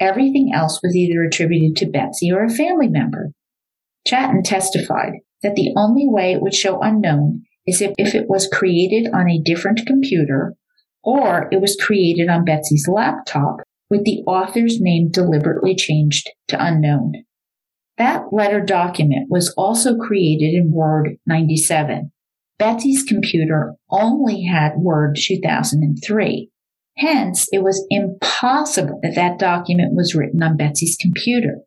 Everything 0.00 0.50
else 0.54 0.80
was 0.82 0.96
either 0.96 1.22
attributed 1.22 1.76
to 1.76 1.90
Betsy 1.90 2.32
or 2.32 2.42
a 2.42 2.48
family 2.48 2.88
member. 2.88 3.32
Chatton 4.06 4.42
testified 4.42 5.12
that 5.42 5.54
the 5.54 5.74
only 5.76 6.06
way 6.08 6.32
it 6.32 6.40
would 6.40 6.54
show 6.54 6.80
unknown 6.80 7.42
is 7.66 7.82
if, 7.82 7.92
if 7.98 8.14
it 8.14 8.30
was 8.30 8.48
created 8.50 9.12
on 9.12 9.28
a 9.28 9.42
different 9.42 9.82
computer 9.86 10.54
or 11.04 11.50
it 11.52 11.60
was 11.60 11.76
created 11.78 12.30
on 12.30 12.46
Betsy's 12.46 12.88
laptop 12.90 13.56
with 13.90 14.04
the 14.04 14.22
author's 14.26 14.80
name 14.80 15.10
deliberately 15.10 15.74
changed 15.74 16.30
to 16.48 16.56
unknown. 16.58 17.12
That 18.02 18.32
letter 18.32 18.60
document 18.60 19.28
was 19.30 19.54
also 19.56 19.96
created 19.96 20.54
in 20.54 20.72
Word 20.72 21.18
97. 21.24 22.10
Betsy's 22.58 23.04
computer 23.04 23.76
only 23.92 24.42
had 24.42 24.72
Word 24.76 25.16
2003. 25.16 26.50
Hence, 26.98 27.46
it 27.52 27.62
was 27.62 27.86
impossible 27.90 28.98
that 29.04 29.14
that 29.14 29.38
document 29.38 29.94
was 29.94 30.16
written 30.16 30.42
on 30.42 30.56
Betsy's 30.56 30.96
computer. 31.00 31.58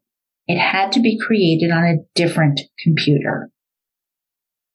It 0.46 0.60
had 0.60 0.92
to 0.92 1.00
be 1.00 1.18
created 1.18 1.72
on 1.72 1.86
a 1.86 2.04
different 2.16 2.60
computer. 2.84 3.50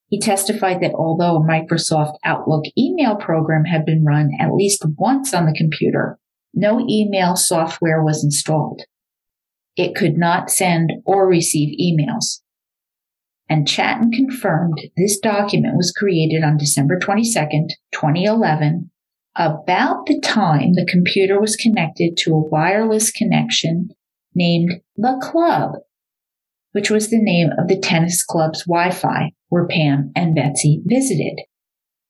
He 0.09 0.19
testified 0.19 0.81
that 0.81 0.95
although 0.95 1.37
a 1.37 1.47
Microsoft 1.47 2.15
Outlook 2.25 2.65
email 2.79 3.17
program 3.17 3.67
had 3.67 3.85
been 3.85 4.03
run 4.03 4.31
at 4.41 4.55
least 4.55 4.83
once 4.97 5.35
on 5.35 5.45
the 5.45 5.55
computer, 5.55 6.19
no 6.55 6.81
email 6.89 7.37
software 7.37 8.03
was 8.03 8.25
installed. 8.25 8.81
It 9.81 9.95
could 9.95 10.19
not 10.19 10.51
send 10.51 10.93
or 11.07 11.27
receive 11.27 11.75
emails. 11.81 12.43
And 13.49 13.67
Chatton 13.67 14.13
confirmed 14.13 14.79
this 14.95 15.19
document 15.19 15.75
was 15.75 15.91
created 15.91 16.45
on 16.45 16.59
December 16.59 16.99
22nd, 16.99 17.71
2011, 17.91 18.91
about 19.35 20.05
the 20.05 20.21
time 20.21 20.75
the 20.75 20.87
computer 20.87 21.41
was 21.41 21.57
connected 21.57 22.19
to 22.19 22.35
a 22.35 22.49
wireless 22.51 23.11
connection 23.11 23.89
named 24.35 24.83
The 24.99 25.19
Club, 25.23 25.77
which 26.73 26.91
was 26.91 27.09
the 27.09 27.19
name 27.19 27.49
of 27.59 27.69
the 27.69 27.81
tennis 27.81 28.23
club's 28.23 28.67
Wi 28.67 28.91
Fi 28.91 29.33
where 29.49 29.67
Pam 29.67 30.13
and 30.15 30.35
Betsy 30.35 30.83
visited. 30.85 31.41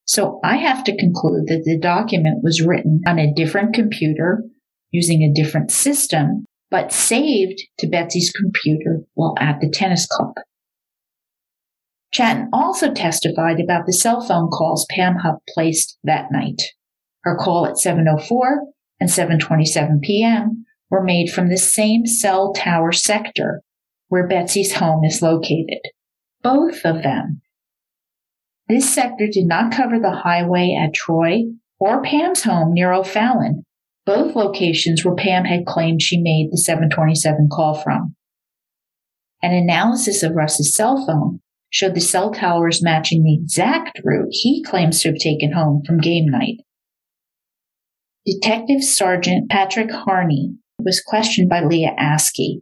So 0.07 0.41
I 0.43 0.57
have 0.57 0.83
to 0.83 0.97
conclude 0.97 1.47
that 1.47 1.63
the 1.65 1.79
document 1.79 2.43
was 2.43 2.67
written 2.67 3.03
on 3.07 3.21
a 3.21 3.33
different 3.33 3.75
computer 3.75 4.43
using 4.91 5.23
a 5.23 5.33
different 5.41 5.71
system 5.71 6.47
but 6.71 6.93
saved 6.93 7.61
to 7.79 7.89
Betsy's 7.89 8.31
computer 8.31 9.01
while 9.15 9.35
at 9.39 9.61
the 9.61 9.71
tennis 9.71 10.07
club. 10.07 10.35
Chatton 12.13 12.49
also 12.53 12.93
testified 12.93 13.61
about 13.61 13.87
the 13.87 13.93
cell 13.93 14.21
phone 14.21 14.49
calls 14.49 14.87
Pam 14.91 15.17
Hupp 15.17 15.43
placed 15.55 15.99
that 16.05 16.33
night. 16.33 16.61
Her 17.23 17.37
call 17.37 17.67
at 17.67 17.79
704 17.79 18.65
and 18.99 19.11
727 19.11 20.01
p.m. 20.03 20.65
were 20.91 21.03
made 21.03 21.31
from 21.31 21.49
the 21.49 21.59
same 21.59 22.07
cell 22.07 22.53
tower 22.53 22.93
sector 22.93 23.63
where 24.09 24.27
Betsy's 24.27 24.75
home 24.75 25.05
is 25.05 25.23
located. 25.23 25.81
Both 26.43 26.85
of 26.85 27.03
them. 27.03 27.43
This 28.69 28.93
sector 28.93 29.27
did 29.31 29.47
not 29.47 29.73
cover 29.73 29.99
the 29.99 30.11
highway 30.11 30.77
at 30.81 30.95
Troy 30.95 31.43
or 31.79 32.03
Pam's 32.03 32.43
home 32.43 32.75
near 32.75 32.93
O'Fallon, 32.93 33.65
both 34.07 34.35
locations 34.35 35.05
where 35.05 35.15
Pam 35.15 35.45
had 35.45 35.67
claimed 35.67 36.03
she 36.03 36.21
made 36.21 36.49
the 36.51 36.59
727 36.59 37.49
call 37.51 37.75
from. 37.75 38.15
An 39.43 39.53
analysis 39.53 40.23
of 40.23 40.35
Russ's 40.35 40.75
cell 40.75 41.05
phone 41.07 41.41
showed 41.71 41.95
the 41.95 42.01
cell 42.01 42.33
towers 42.33 42.83
matching 42.83 43.23
the 43.23 43.35
exact 43.35 44.01
route 44.05 44.29
he 44.31 44.63
claims 44.63 45.01
to 45.01 45.09
have 45.09 45.19
taken 45.19 45.53
home 45.53 45.83
from 45.87 45.99
game 45.99 46.27
night. 46.27 46.57
Detective 48.27 48.83
Sergeant 48.83 49.49
Patrick 49.49 49.91
Harney 49.91 50.57
was 50.79 51.03
questioned 51.05 51.49
by 51.49 51.63
Leah 51.63 51.95
Askey, 51.99 52.61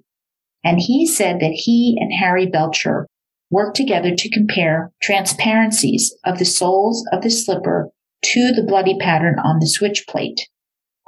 and 0.64 0.78
he 0.78 1.06
said 1.06 1.40
that 1.40 1.52
he 1.52 1.96
and 1.98 2.12
Harry 2.12 2.46
Belcher 2.46 3.06
worked 3.50 3.76
together 3.76 4.14
to 4.14 4.30
compare 4.30 4.92
transparencies 5.02 6.14
of 6.24 6.38
the 6.38 6.44
soles 6.44 7.04
of 7.12 7.22
the 7.22 7.30
slipper 7.30 7.90
to 8.22 8.52
the 8.52 8.64
bloody 8.66 8.96
pattern 8.98 9.36
on 9.38 9.58
the 9.58 9.66
switch 9.66 10.04
plate. 10.08 10.48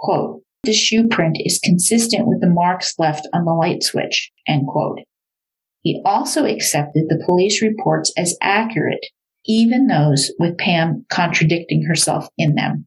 Quote, 0.00 0.42
the 0.62 0.72
shoe 0.72 1.08
print 1.08 1.36
is 1.40 1.60
consistent 1.62 2.26
with 2.26 2.40
the 2.40 2.48
marks 2.48 2.94
left 2.98 3.28
on 3.34 3.44
the 3.44 3.52
light 3.52 3.82
switch, 3.82 4.30
end 4.46 4.66
quote. 4.66 5.00
He 5.82 6.02
also 6.04 6.46
accepted 6.46 7.04
the 7.08 7.22
police 7.26 7.62
reports 7.62 8.12
as 8.16 8.36
accurate, 8.42 9.04
even 9.46 9.86
those 9.86 10.32
with 10.38 10.58
Pam 10.58 11.04
contradicting 11.10 11.84
herself 11.84 12.28
in 12.36 12.54
them. 12.54 12.86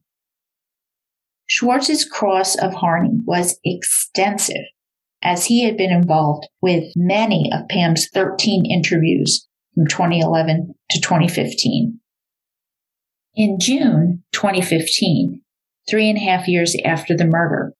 Schwartz's 1.46 2.04
cross 2.04 2.56
of 2.56 2.74
Harney 2.74 3.18
was 3.24 3.58
extensive, 3.64 4.64
as 5.22 5.46
he 5.46 5.64
had 5.64 5.76
been 5.76 5.92
involved 5.92 6.48
with 6.60 6.84
many 6.96 7.50
of 7.52 7.68
Pam's 7.68 8.08
13 8.12 8.64
interviews 8.66 9.46
from 9.74 9.86
2011 9.86 10.74
to 10.90 11.00
2015. 11.00 12.00
In 13.36 13.58
June 13.60 14.22
2015, 14.32 15.43
three 15.88 16.08
and 16.08 16.18
a 16.18 16.22
half 16.22 16.48
years 16.48 16.76
after 16.84 17.16
the 17.16 17.26
murder, 17.26 17.72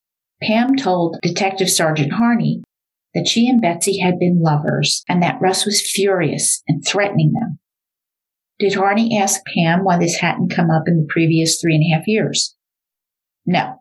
Pam 0.43 0.77
told 0.77 1.19
Detective 1.23 1.71
Sergeant 1.71 2.13
Harney 2.13 2.63
that 3.15 3.29
she 3.29 3.49
and 3.49 3.63
Betsy 3.63 4.01
had 4.01 4.19
been 4.19 4.43
lovers 4.43 5.05
and 5.09 5.23
that 5.23 5.41
Russ 5.41 5.65
was 5.65 5.81
furious 5.81 6.63
and 6.67 6.85
threatening 6.85 7.33
them. 7.33 7.59
Did 8.59 8.75
Harney 8.75 9.19
ask 9.19 9.41
Pam 9.55 9.85
why 9.85 9.99
this 9.99 10.17
hadn't 10.17 10.55
come 10.55 10.71
up 10.71 10.85
in 10.87 10.99
the 10.99 11.07
previous 11.09 11.61
three 11.61 11.75
and 11.75 11.85
a 11.85 11.97
half 11.97 12.07
years? 12.07 12.57
No. 13.47 13.81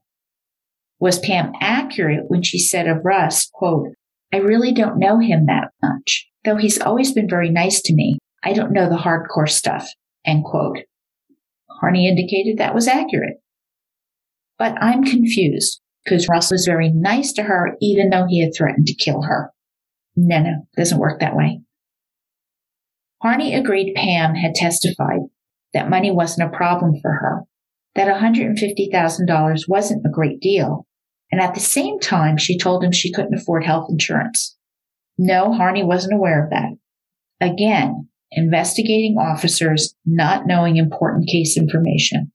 Was 0.99 1.19
Pam 1.19 1.51
accurate 1.59 2.25
when 2.27 2.43
she 2.43 2.59
said 2.59 2.87
of 2.87 3.03
Russ, 3.03 3.49
quote, 3.53 3.89
I 4.33 4.37
really 4.37 4.73
don't 4.73 4.99
know 4.99 5.19
him 5.19 5.45
that 5.45 5.69
much, 5.81 6.27
though 6.43 6.55
he's 6.55 6.81
always 6.81 7.11
been 7.11 7.29
very 7.29 7.49
nice 7.49 7.81
to 7.83 7.93
me. 7.93 8.17
I 8.43 8.53
don't 8.53 8.73
know 8.73 8.89
the 8.89 8.95
hardcore 8.95 9.49
stuff, 9.49 9.87
end 10.25 10.43
quote. 10.43 10.79
Harney 11.79 12.07
indicated 12.07 12.57
that 12.57 12.73
was 12.73 12.87
accurate. 12.87 13.42
But 14.57 14.75
I'm 14.81 15.03
confused 15.03 15.81
because 16.03 16.27
Russ 16.29 16.51
was 16.51 16.65
very 16.65 16.91
nice 16.91 17.33
to 17.33 17.43
her 17.43 17.75
even 17.81 18.09
though 18.09 18.25
he 18.27 18.43
had 18.43 18.53
threatened 18.55 18.87
to 18.87 18.95
kill 18.95 19.23
her. 19.23 19.51
No, 20.15 20.41
no, 20.41 20.67
doesn't 20.77 20.99
work 20.99 21.19
that 21.19 21.35
way. 21.35 21.61
Harney 23.21 23.55
agreed 23.55 23.95
Pam 23.95 24.35
had 24.35 24.53
testified 24.53 25.21
that 25.73 25.89
money 25.89 26.11
wasn't 26.11 26.53
a 26.53 26.55
problem 26.55 26.99
for 27.01 27.11
her, 27.11 27.43
that 27.95 28.13
$150,000 28.13 29.69
wasn't 29.69 30.05
a 30.05 30.11
great 30.11 30.41
deal, 30.41 30.85
and 31.31 31.41
at 31.41 31.53
the 31.53 31.61
same 31.61 31.99
time 31.99 32.37
she 32.37 32.57
told 32.57 32.83
him 32.83 32.91
she 32.91 33.13
couldn't 33.13 33.33
afford 33.33 33.65
health 33.65 33.87
insurance. 33.89 34.57
No, 35.17 35.53
Harney 35.53 35.83
wasn't 35.83 36.13
aware 36.13 36.43
of 36.43 36.49
that. 36.49 36.71
Again, 37.39 38.09
investigating 38.31 39.15
officers 39.17 39.95
not 40.05 40.45
knowing 40.45 40.75
important 40.75 41.29
case 41.29 41.57
information. 41.57 42.32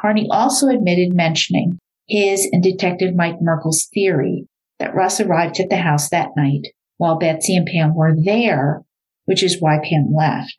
Harney 0.00 0.26
also 0.30 0.68
admitted 0.68 1.14
mentioning 1.14 1.78
his 2.08 2.48
and 2.52 2.62
Detective 2.62 3.14
Mike 3.14 3.40
Merkel's 3.40 3.88
theory 3.92 4.46
that 4.78 4.94
Russ 4.94 5.20
arrived 5.20 5.60
at 5.60 5.68
the 5.68 5.76
house 5.76 6.08
that 6.10 6.30
night 6.36 6.68
while 6.96 7.18
Betsy 7.18 7.56
and 7.56 7.66
Pam 7.66 7.94
were 7.94 8.14
there, 8.16 8.82
which 9.26 9.42
is 9.42 9.60
why 9.60 9.78
Pam 9.78 10.12
left. 10.14 10.56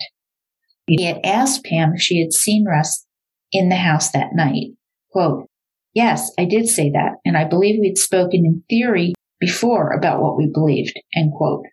He 0.87 1.03
had 1.03 1.19
asked 1.23 1.65
Pam 1.65 1.93
if 1.95 2.01
she 2.01 2.19
had 2.19 2.33
seen 2.33 2.65
Russ 2.65 3.05
in 3.51 3.69
the 3.69 3.75
house 3.75 4.11
that 4.11 4.33
night. 4.33 4.71
Quote, 5.11 5.47
Yes, 5.93 6.31
I 6.39 6.45
did 6.45 6.69
say 6.69 6.89
that, 6.91 7.15
and 7.25 7.35
I 7.35 7.43
believe 7.43 7.79
we'd 7.79 7.97
spoken 7.97 8.45
in 8.45 8.63
theory 8.69 9.13
before 9.39 9.91
about 9.91 10.21
what 10.21 10.37
we 10.37 10.49
believed. 10.51 10.97
End 11.13 11.33
quote. 11.33 11.65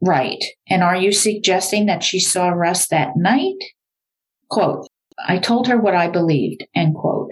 Right. 0.00 0.42
And 0.68 0.82
are 0.82 0.96
you 0.96 1.12
suggesting 1.12 1.86
that 1.86 2.02
she 2.02 2.18
saw 2.18 2.48
Russ 2.48 2.88
that 2.88 3.16
night? 3.16 3.58
Quote, 4.48 4.86
I 5.26 5.38
told 5.38 5.68
her 5.68 5.78
what 5.78 5.94
I 5.94 6.08
believed, 6.08 6.66
end 6.74 6.94
quote. 6.94 7.30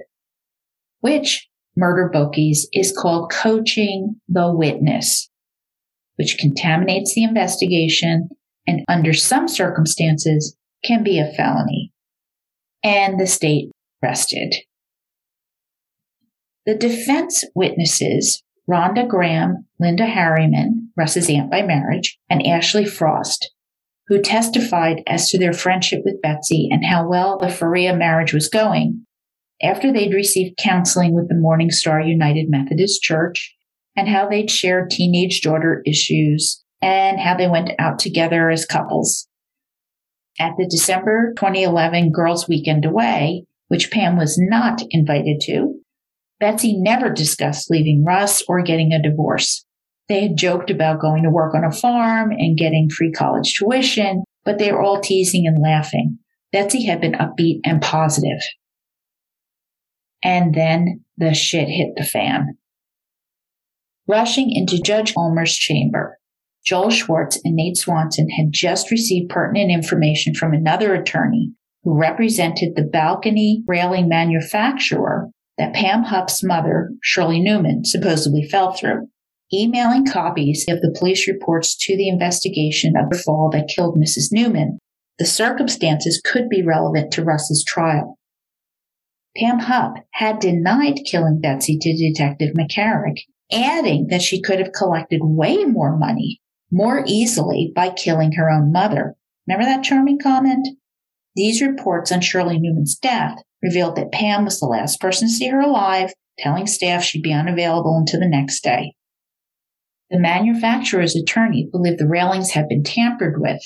Which, 1.01 1.49
murder 1.77 2.11
bookies, 2.13 2.69
is 2.73 2.97
called 2.97 3.33
coaching 3.33 4.21
the 4.29 4.53
witness, 4.55 5.31
which 6.17 6.39
contaminates 6.39 7.15
the 7.15 7.25
investigation 7.25 8.29
and 8.67 8.85
under 8.89 9.15
some 9.15 9.49
circumstances 9.49 10.57
can 10.85 11.03
be 11.03 11.19
a 11.19 11.33
felony. 11.33 11.93
And 12.85 13.19
the 13.19 13.27
state 13.27 13.71
rested. 14.03 14.55
The 16.67 16.75
defense 16.75 17.45
witnesses 17.55 18.43
Rhonda 18.69 19.09
Graham, 19.09 19.67
Linda 19.81 20.05
Harriman, 20.05 20.93
Russ's 20.97 21.31
aunt 21.31 21.51
by 21.51 21.63
marriage, 21.63 22.19
and 22.29 22.47
Ashley 22.47 22.85
Frost, 22.85 23.51
who 24.09 24.21
testified 24.21 25.03
as 25.07 25.29
to 25.29 25.39
their 25.39 25.53
friendship 25.53 26.01
with 26.05 26.23
Betsy 26.23 26.69
and 26.71 26.85
how 26.85 27.07
well 27.09 27.39
the 27.39 27.51
Faria 27.51 27.95
marriage 27.95 28.33
was 28.33 28.49
going 28.49 29.05
after 29.63 29.93
they'd 29.93 30.15
received 30.15 30.57
counseling 30.57 31.15
with 31.15 31.29
the 31.29 31.35
Morning 31.35 31.71
Star 31.71 32.01
United 32.01 32.49
Methodist 32.49 33.03
Church 33.03 33.55
and 33.97 34.09
how 34.09 34.29
they'd 34.29 34.51
shared 34.51 34.91
teenage 34.91 35.41
daughter 35.41 35.83
issues 35.85 36.63
and 36.81 37.19
how 37.19 37.37
they 37.37 37.49
went 37.49 37.71
out 37.79 37.99
together 37.99 38.51
as 38.51 38.65
couples. 38.65 39.27
At 40.39 40.53
the 40.57 40.69
December 40.71 41.33
2011 41.37 42.13
Girls 42.13 42.49
Weekend 42.49 42.85
Away, 42.85 43.45
which 43.67 43.91
Pam 43.91 44.17
was 44.17 44.39
not 44.39 44.83
invited 44.91 45.41
to, 45.47 45.75
Betsy 46.39 46.79
never 46.79 47.11
discussed 47.11 47.71
leaving 47.71 48.05
Russ 48.05 48.43
or 48.49 48.63
getting 48.63 48.93
a 48.93 49.03
divorce. 49.03 49.65
They 50.09 50.23
had 50.23 50.37
joked 50.37 50.71
about 50.71 51.01
going 51.01 51.23
to 51.25 51.31
work 51.31 51.55
on 51.55 51.65
a 51.65 51.73
farm 51.73 52.31
and 52.31 52.57
getting 52.57 52.89
free 52.89 53.13
college 53.13 53.55
tuition, 53.55 54.25
but 54.45 54.59
they 54.59 54.73
were 54.73 54.83
all 54.83 55.01
teasing 55.01 55.47
and 55.47 55.63
laughing. 55.63 56.19
Betsy 56.51 56.87
had 56.87 57.01
been 57.01 57.13
upbeat 57.13 57.61
and 57.65 57.83
positive. 57.83 58.39
And 60.23 60.55
then 60.55 61.05
the 61.19 61.35
shit 61.35 61.69
hit 61.69 61.91
the 61.97 62.05
fan. 62.05 62.57
Rushing 64.07 64.51
into 64.51 64.81
Judge 64.83 65.13
Ulmer's 65.15 65.55
chamber, 65.55 66.19
Joel 66.65 66.91
Schwartz 66.91 67.39
and 67.45 67.55
Nate 67.55 67.77
Swanson 67.77 68.29
had 68.31 68.47
just 68.51 68.91
received 68.91 69.29
pertinent 69.29 69.71
information 69.71 70.35
from 70.35 70.55
another 70.55 70.95
attorney 70.95 71.53
who 71.83 71.99
represented 71.99 72.75
the 72.75 72.83
balcony 72.83 73.63
railing 73.67 74.09
manufacturer 74.09 75.29
that 75.59 75.75
Pam 75.75 76.05
Hupp's 76.05 76.43
mother, 76.43 76.91
Shirley 77.03 77.41
Newman, 77.41 77.85
supposedly 77.85 78.49
fell 78.51 78.73
through, 78.73 79.09
emailing 79.53 80.07
copies 80.07 80.65
of 80.69 80.81
the 80.81 80.95
police 80.99 81.29
reports 81.29 81.77
to 81.87 81.97
the 81.97 82.09
investigation 82.09 82.95
of 82.97 83.11
the 83.11 83.19
fall 83.19 83.51
that 83.53 83.69
killed 83.69 83.97
Mrs. 83.97 84.29
Newman, 84.31 84.79
The 85.19 85.27
circumstances 85.27 86.21
could 86.25 86.49
be 86.49 86.63
relevant 86.63 87.13
to 87.13 87.25
Russ's 87.25 87.65
trial. 87.67 88.19
Pam 89.37 89.59
Hupp 89.59 89.95
had 90.13 90.39
denied 90.39 91.01
killing 91.05 91.41
Betsy 91.41 91.79
to 91.81 91.97
Detective 91.97 92.55
McCarrick, 92.55 93.21
adding 93.51 94.09
that 94.11 94.23
she 94.23 94.41
could 94.41 94.59
have 94.59 94.73
collected 94.73 95.21
way 95.23 95.65
more 95.65 95.97
money 95.97 96.41
more 96.71 97.03
easily 97.07 97.73
by 97.75 97.91
killing 97.91 98.33
her 98.33 98.51
own 98.51 98.73
mother. 98.73 99.15
Remember 99.47 99.65
that 99.65 99.85
charming 99.85 100.19
comment? 100.19 100.69
These 101.35 101.63
reports 101.63 102.13
on 102.13 102.21
Shirley 102.21 102.59
Newman's 102.59 102.97
death 102.97 103.39
revealed 103.63 103.97
that 103.97 104.13
Pam 104.13 104.45
was 104.45 104.61
the 104.61 104.67
last 104.67 105.01
person 105.01 105.29
to 105.29 105.35
see 105.35 105.49
her 105.49 105.61
alive, 105.61 106.13
telling 106.39 106.67
staff 106.67 107.03
she'd 107.03 107.23
be 107.23 107.33
unavailable 107.33 107.97
until 107.97 108.21
the 108.21 108.29
next 108.29 108.63
day. 108.63 108.95
The 110.11 110.19
manufacturer's 110.19 111.15
attorney 111.15 111.69
believed 111.71 111.99
the 111.99 112.09
railings 112.09 112.53
had 112.53 112.69
been 112.69 112.83
tampered 112.83 113.41
with 113.41 113.61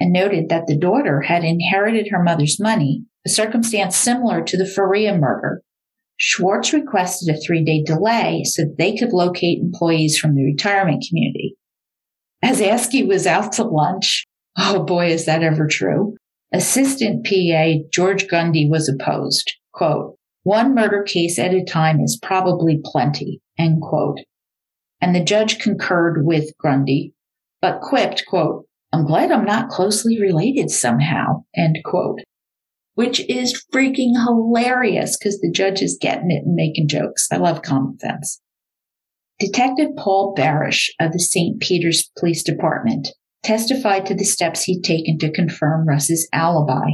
and 0.00 0.12
noted 0.12 0.48
that 0.48 0.66
the 0.66 0.76
daughter 0.76 1.22
had 1.22 1.44
inherited 1.44 2.08
her 2.10 2.22
mother's 2.22 2.60
money, 2.60 3.04
a 3.24 3.28
circumstance 3.28 3.96
similar 3.96 4.42
to 4.42 4.56
the 4.56 4.66
Faria 4.66 5.16
murder, 5.16 5.62
Schwartz 6.18 6.72
requested 6.72 7.34
a 7.34 7.38
three 7.38 7.62
day 7.62 7.82
delay 7.82 8.42
so 8.44 8.62
that 8.62 8.76
they 8.78 8.96
could 8.96 9.12
locate 9.12 9.60
employees 9.60 10.18
from 10.18 10.34
the 10.34 10.44
retirement 10.44 11.04
community. 11.08 11.56
As 12.42 12.60
Askey 12.60 13.06
was 13.06 13.26
out 13.26 13.52
to 13.54 13.64
lunch, 13.64 14.26
oh 14.58 14.84
boy, 14.84 15.08
is 15.08 15.26
that 15.26 15.42
ever 15.42 15.66
true, 15.66 16.16
Assistant 16.52 17.26
PA 17.26 17.82
George 17.92 18.28
Grundy 18.28 18.68
was 18.68 18.88
opposed. 18.88 19.52
Quote, 19.72 20.16
one 20.42 20.74
murder 20.74 21.02
case 21.02 21.38
at 21.38 21.52
a 21.52 21.64
time 21.64 22.00
is 22.00 22.18
probably 22.22 22.80
plenty, 22.82 23.40
end 23.58 23.82
quote. 23.82 24.20
And 25.00 25.14
the 25.14 25.24
judge 25.24 25.58
concurred 25.58 26.24
with 26.24 26.56
Grundy, 26.58 27.14
but 27.60 27.80
quipped, 27.80 28.24
quote, 28.26 28.66
I'm 28.92 29.06
glad 29.06 29.30
I'm 29.30 29.44
not 29.44 29.68
closely 29.68 30.20
related 30.20 30.70
somehow, 30.70 31.44
end 31.54 31.78
quote. 31.84 32.20
Which 32.94 33.28
is 33.28 33.62
freaking 33.74 34.14
hilarious 34.14 35.18
because 35.18 35.38
the 35.40 35.52
judge 35.52 35.82
is 35.82 35.98
getting 36.00 36.30
it 36.30 36.44
and 36.46 36.54
making 36.54 36.88
jokes. 36.88 37.28
I 37.30 37.36
love 37.36 37.60
common 37.60 37.98
sense. 37.98 38.40
Detective 39.38 39.90
Paul 39.98 40.34
Barish 40.34 40.88
of 40.98 41.12
the 41.12 41.18
St. 41.18 41.60
Peter's 41.60 42.10
Police 42.18 42.42
Department 42.42 43.08
testified 43.42 44.06
to 44.06 44.14
the 44.14 44.24
steps 44.24 44.62
he'd 44.62 44.82
taken 44.82 45.18
to 45.18 45.30
confirm 45.30 45.86
Russ's 45.86 46.26
alibi, 46.32 46.92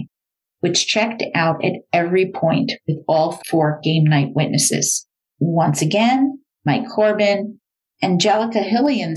which 0.59 0.89
checked 0.89 1.23
out 1.37 1.65
at 1.65 1.83
every 1.93 2.33
point 2.35 2.73
with 2.89 2.99
all 3.07 3.41
four 3.49 3.79
game 3.85 4.05
night 4.05 4.33
witnesses. 4.35 5.07
Once 5.39 5.83
again, 5.83 6.41
Mike 6.65 6.89
Corbin, 6.89 7.61
Angelica 8.05 8.59
Hillian, 8.59 9.15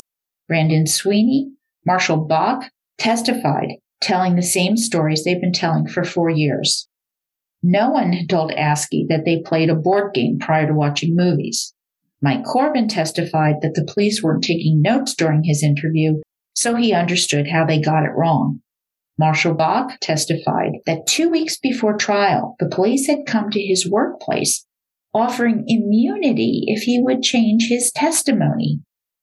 Brandon 0.48 0.86
Sweeney, 0.86 1.52
Marshall 1.88 2.26
Bach 2.26 2.70
testified, 3.00 3.78
telling 4.00 4.36
the 4.36 4.44
same 4.44 4.78
stories 4.78 5.24
they've 5.24 5.42
been 5.42 5.54
telling 5.54 5.88
for 5.88 6.04
four 6.04 6.30
years. 6.30 6.88
No 7.64 7.90
one 7.90 8.14
had 8.14 8.30
told 8.30 8.52
Askey 8.52 9.08
that 9.10 9.26
they 9.26 9.42
played 9.44 9.72
a 9.72 9.76
board 9.76 10.14
game 10.14 10.38
prior 10.38 10.68
to 10.68 10.74
watching 10.74 11.16
movies. 11.16 11.74
Mike 12.22 12.44
Corbin 12.44 12.88
testified 12.88 13.56
that 13.62 13.74
the 13.74 13.92
police 13.92 14.22
weren't 14.22 14.44
taking 14.44 14.82
notes 14.82 15.16
during 15.16 15.44
his 15.44 15.64
interview, 15.64 16.22
so 16.54 16.76
he 16.76 16.94
understood 16.94 17.48
how 17.48 17.66
they 17.66 17.82
got 17.82 18.04
it 18.04 18.16
wrong. 18.16 18.62
Marshall 19.18 19.56
Bach 19.56 19.98
testified 20.00 20.74
that 20.86 21.08
two 21.08 21.30
weeks 21.30 21.58
before 21.58 21.98
trial, 21.98 22.56
the 22.60 22.70
police 22.70 23.08
had 23.08 23.26
come 23.26 23.50
to 23.50 23.62
his 23.62 23.90
workplace 23.90 24.65
offering 25.16 25.64
immunity 25.68 26.66
if 26.68 26.84
he 26.84 27.02
would 27.02 27.24
change 27.24 27.68
his 27.70 27.92
testimony. 27.92 28.82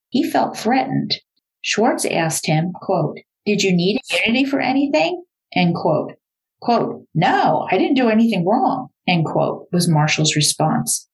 He 0.08 0.28
felt 0.28 0.56
threatened. 0.56 1.14
Schwartz 1.60 2.04
asked 2.04 2.46
him, 2.46 2.72
quote, 2.74 3.18
did 3.44 3.62
you 3.62 3.72
need 3.72 4.00
immunity 4.10 4.44
for 4.44 4.60
anything? 4.60 5.22
End 5.54 5.74
quote. 5.74 6.14
Quote, 6.60 7.04
no, 7.14 7.66
I 7.70 7.76
didn't 7.76 7.96
do 7.96 8.08
anything 8.08 8.46
wrong, 8.46 8.88
end 9.06 9.26
quote, 9.26 9.66
was 9.72 9.88
Marshall's 9.88 10.34
response. 10.34 11.08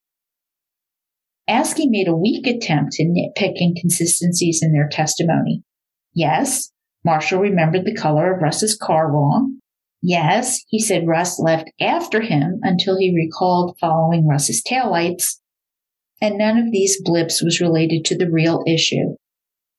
Askey 1.48 1.86
made 1.88 2.06
a 2.06 2.14
weak 2.14 2.46
attempt 2.46 2.92
to 2.92 3.05
nitpick 3.05 3.55
inconsistencies 3.60 4.60
in 4.62 4.72
their 4.72 4.88
testimony. 4.88 5.62
Yes, 6.14 6.70
Marshall 7.05 7.40
remembered 7.40 7.84
the 7.84 7.94
color 7.94 8.34
of 8.34 8.42
Russ's 8.42 8.76
car 8.76 9.10
wrong. 9.10 9.59
Yes, 10.03 10.61
he 10.69 10.79
said 10.81 11.07
Russ 11.07 11.41
left 11.41 11.70
after 11.81 12.20
him 12.20 12.61
until 12.62 12.99
he 12.99 13.15
recalled 13.15 13.77
following 13.81 14.27
Russ's 14.27 14.62
taillights. 14.62 15.41
And 16.20 16.39
none 16.39 16.59
of 16.59 16.73
these 16.73 17.01
blips 17.03 17.43
was 17.43 17.61
related 17.61 18.05
to 18.07 18.16
the 18.16 18.31
real 18.31 18.62
issue. 18.66 19.16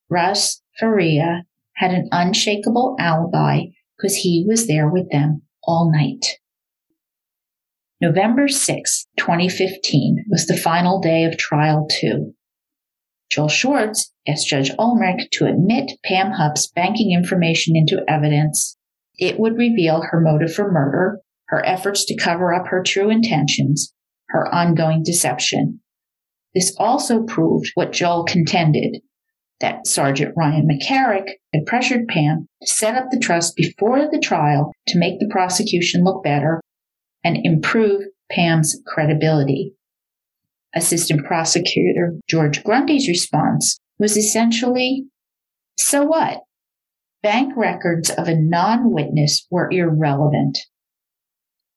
Russ 0.09 0.61
Faria 0.79 1.43
had 1.75 1.91
an 1.91 2.09
unshakable 2.11 2.95
alibi 2.99 3.65
because 3.97 4.15
he 4.15 4.45
was 4.47 4.67
there 4.67 4.89
with 4.89 5.09
them 5.11 5.43
all 5.63 5.91
night. 5.91 6.37
November 8.01 8.47
6, 8.47 9.07
2015 9.17 10.25
was 10.29 10.45
the 10.45 10.55
final 10.55 11.01
day 11.01 11.25
of 11.25 11.37
trial 11.37 11.85
two. 11.89 12.33
Joel 13.29 13.49
Schwartz 13.49 14.11
asked 14.27 14.47
Judge 14.47 14.71
Ulrich 14.79 15.27
to 15.33 15.45
admit 15.45 15.91
Pam 16.03 16.31
Hupp's 16.31 16.67
banking 16.67 17.11
information 17.11 17.75
into 17.75 18.03
evidence. 18.07 18.77
It 19.19 19.39
would 19.39 19.57
reveal 19.57 20.01
her 20.01 20.21
motive 20.21 20.53
for 20.53 20.71
murder, 20.71 21.19
her 21.49 21.65
efforts 21.65 22.05
to 22.05 22.15
cover 22.15 22.53
up 22.53 22.67
her 22.67 22.81
true 22.81 23.09
intentions, 23.09 23.93
her 24.29 24.47
ongoing 24.53 25.03
deception. 25.03 25.81
This 26.55 26.73
also 26.79 27.23
proved 27.23 27.71
what 27.75 27.91
Joel 27.91 28.23
contended 28.23 29.01
that 29.59 29.85
Sergeant 29.85 30.33
Ryan 30.37 30.67
McCarrick 30.67 31.31
had 31.53 31.65
pressured 31.65 32.07
Pam 32.07 32.47
to 32.61 32.67
set 32.67 32.95
up 32.95 33.11
the 33.11 33.19
trust 33.19 33.57
before 33.57 34.09
the 34.09 34.21
trial 34.23 34.71
to 34.87 34.97
make 34.97 35.19
the 35.19 35.27
prosecution 35.29 36.03
look 36.03 36.23
better 36.23 36.61
and 37.23 37.37
improve 37.43 38.03
Pam's 38.31 38.81
credibility. 38.87 39.73
Assistant 40.73 41.25
Prosecutor 41.25 42.13
George 42.29 42.63
Grundy's 42.63 43.09
response 43.09 43.79
was 43.97 44.15
essentially, 44.15 45.05
so 45.77 46.03
what? 46.03 46.41
Bank 47.21 47.53
records 47.57 48.09
of 48.09 48.29
a 48.29 48.39
non 48.39 48.93
witness 48.93 49.45
were 49.51 49.69
irrelevant. 49.69 50.57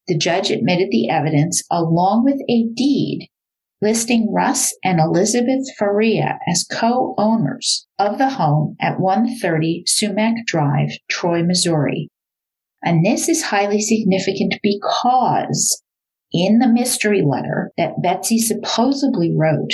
The 0.07 0.17
judge 0.17 0.53
admitted 0.53 0.89
the 0.93 1.09
evidence 1.09 1.65
along 1.69 2.25
with 2.25 2.41
a 2.49 2.69
deed 2.75 3.29
listing 3.81 4.33
Russ 4.33 4.73
and 4.85 5.01
Elizabeth 5.01 5.67
Faria 5.77 6.39
as 6.49 6.65
co-owners 6.71 7.89
of 7.99 8.19
the 8.19 8.31
home 8.31 8.77
at 8.81 9.01
130 9.01 9.83
Sumac 9.85 10.47
Drive, 10.47 10.91
Troy, 11.11 11.43
Missouri. 11.43 12.09
And 12.85 13.05
this 13.05 13.29
is 13.29 13.43
highly 13.43 13.81
significant 13.81 14.55
because 14.63 15.83
in 16.33 16.61
the 16.61 16.73
mystery 16.73 17.23
letter 17.23 17.73
that 17.77 18.01
Betsy 18.01 18.39
supposedly 18.39 19.35
wrote, 19.37 19.73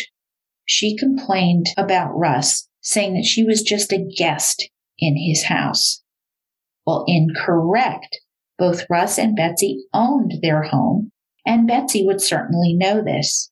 she 0.64 0.96
complained 0.96 1.66
about 1.76 2.16
Russ, 2.16 2.66
saying 2.80 3.12
that 3.14 3.26
she 3.26 3.44
was 3.44 3.60
just 3.60 3.92
a 3.92 4.02
guest 4.16 4.70
in 4.98 5.16
his 5.16 5.44
house. 5.44 6.02
Well, 6.86 7.04
incorrect. 7.06 8.18
Both 8.58 8.86
Russ 8.90 9.18
and 9.18 9.36
Betsy 9.36 9.84
owned 9.94 10.34
their 10.42 10.62
home, 10.62 11.12
and 11.46 11.68
Betsy 11.68 12.04
would 12.04 12.20
certainly 12.20 12.74
know 12.74 13.02
this. 13.04 13.50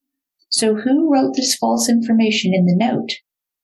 So 0.48 0.74
who 0.74 1.12
wrote 1.12 1.34
this 1.36 1.54
false 1.56 1.88
information 1.88 2.52
in 2.54 2.66
the 2.66 2.76
note? 2.76 3.10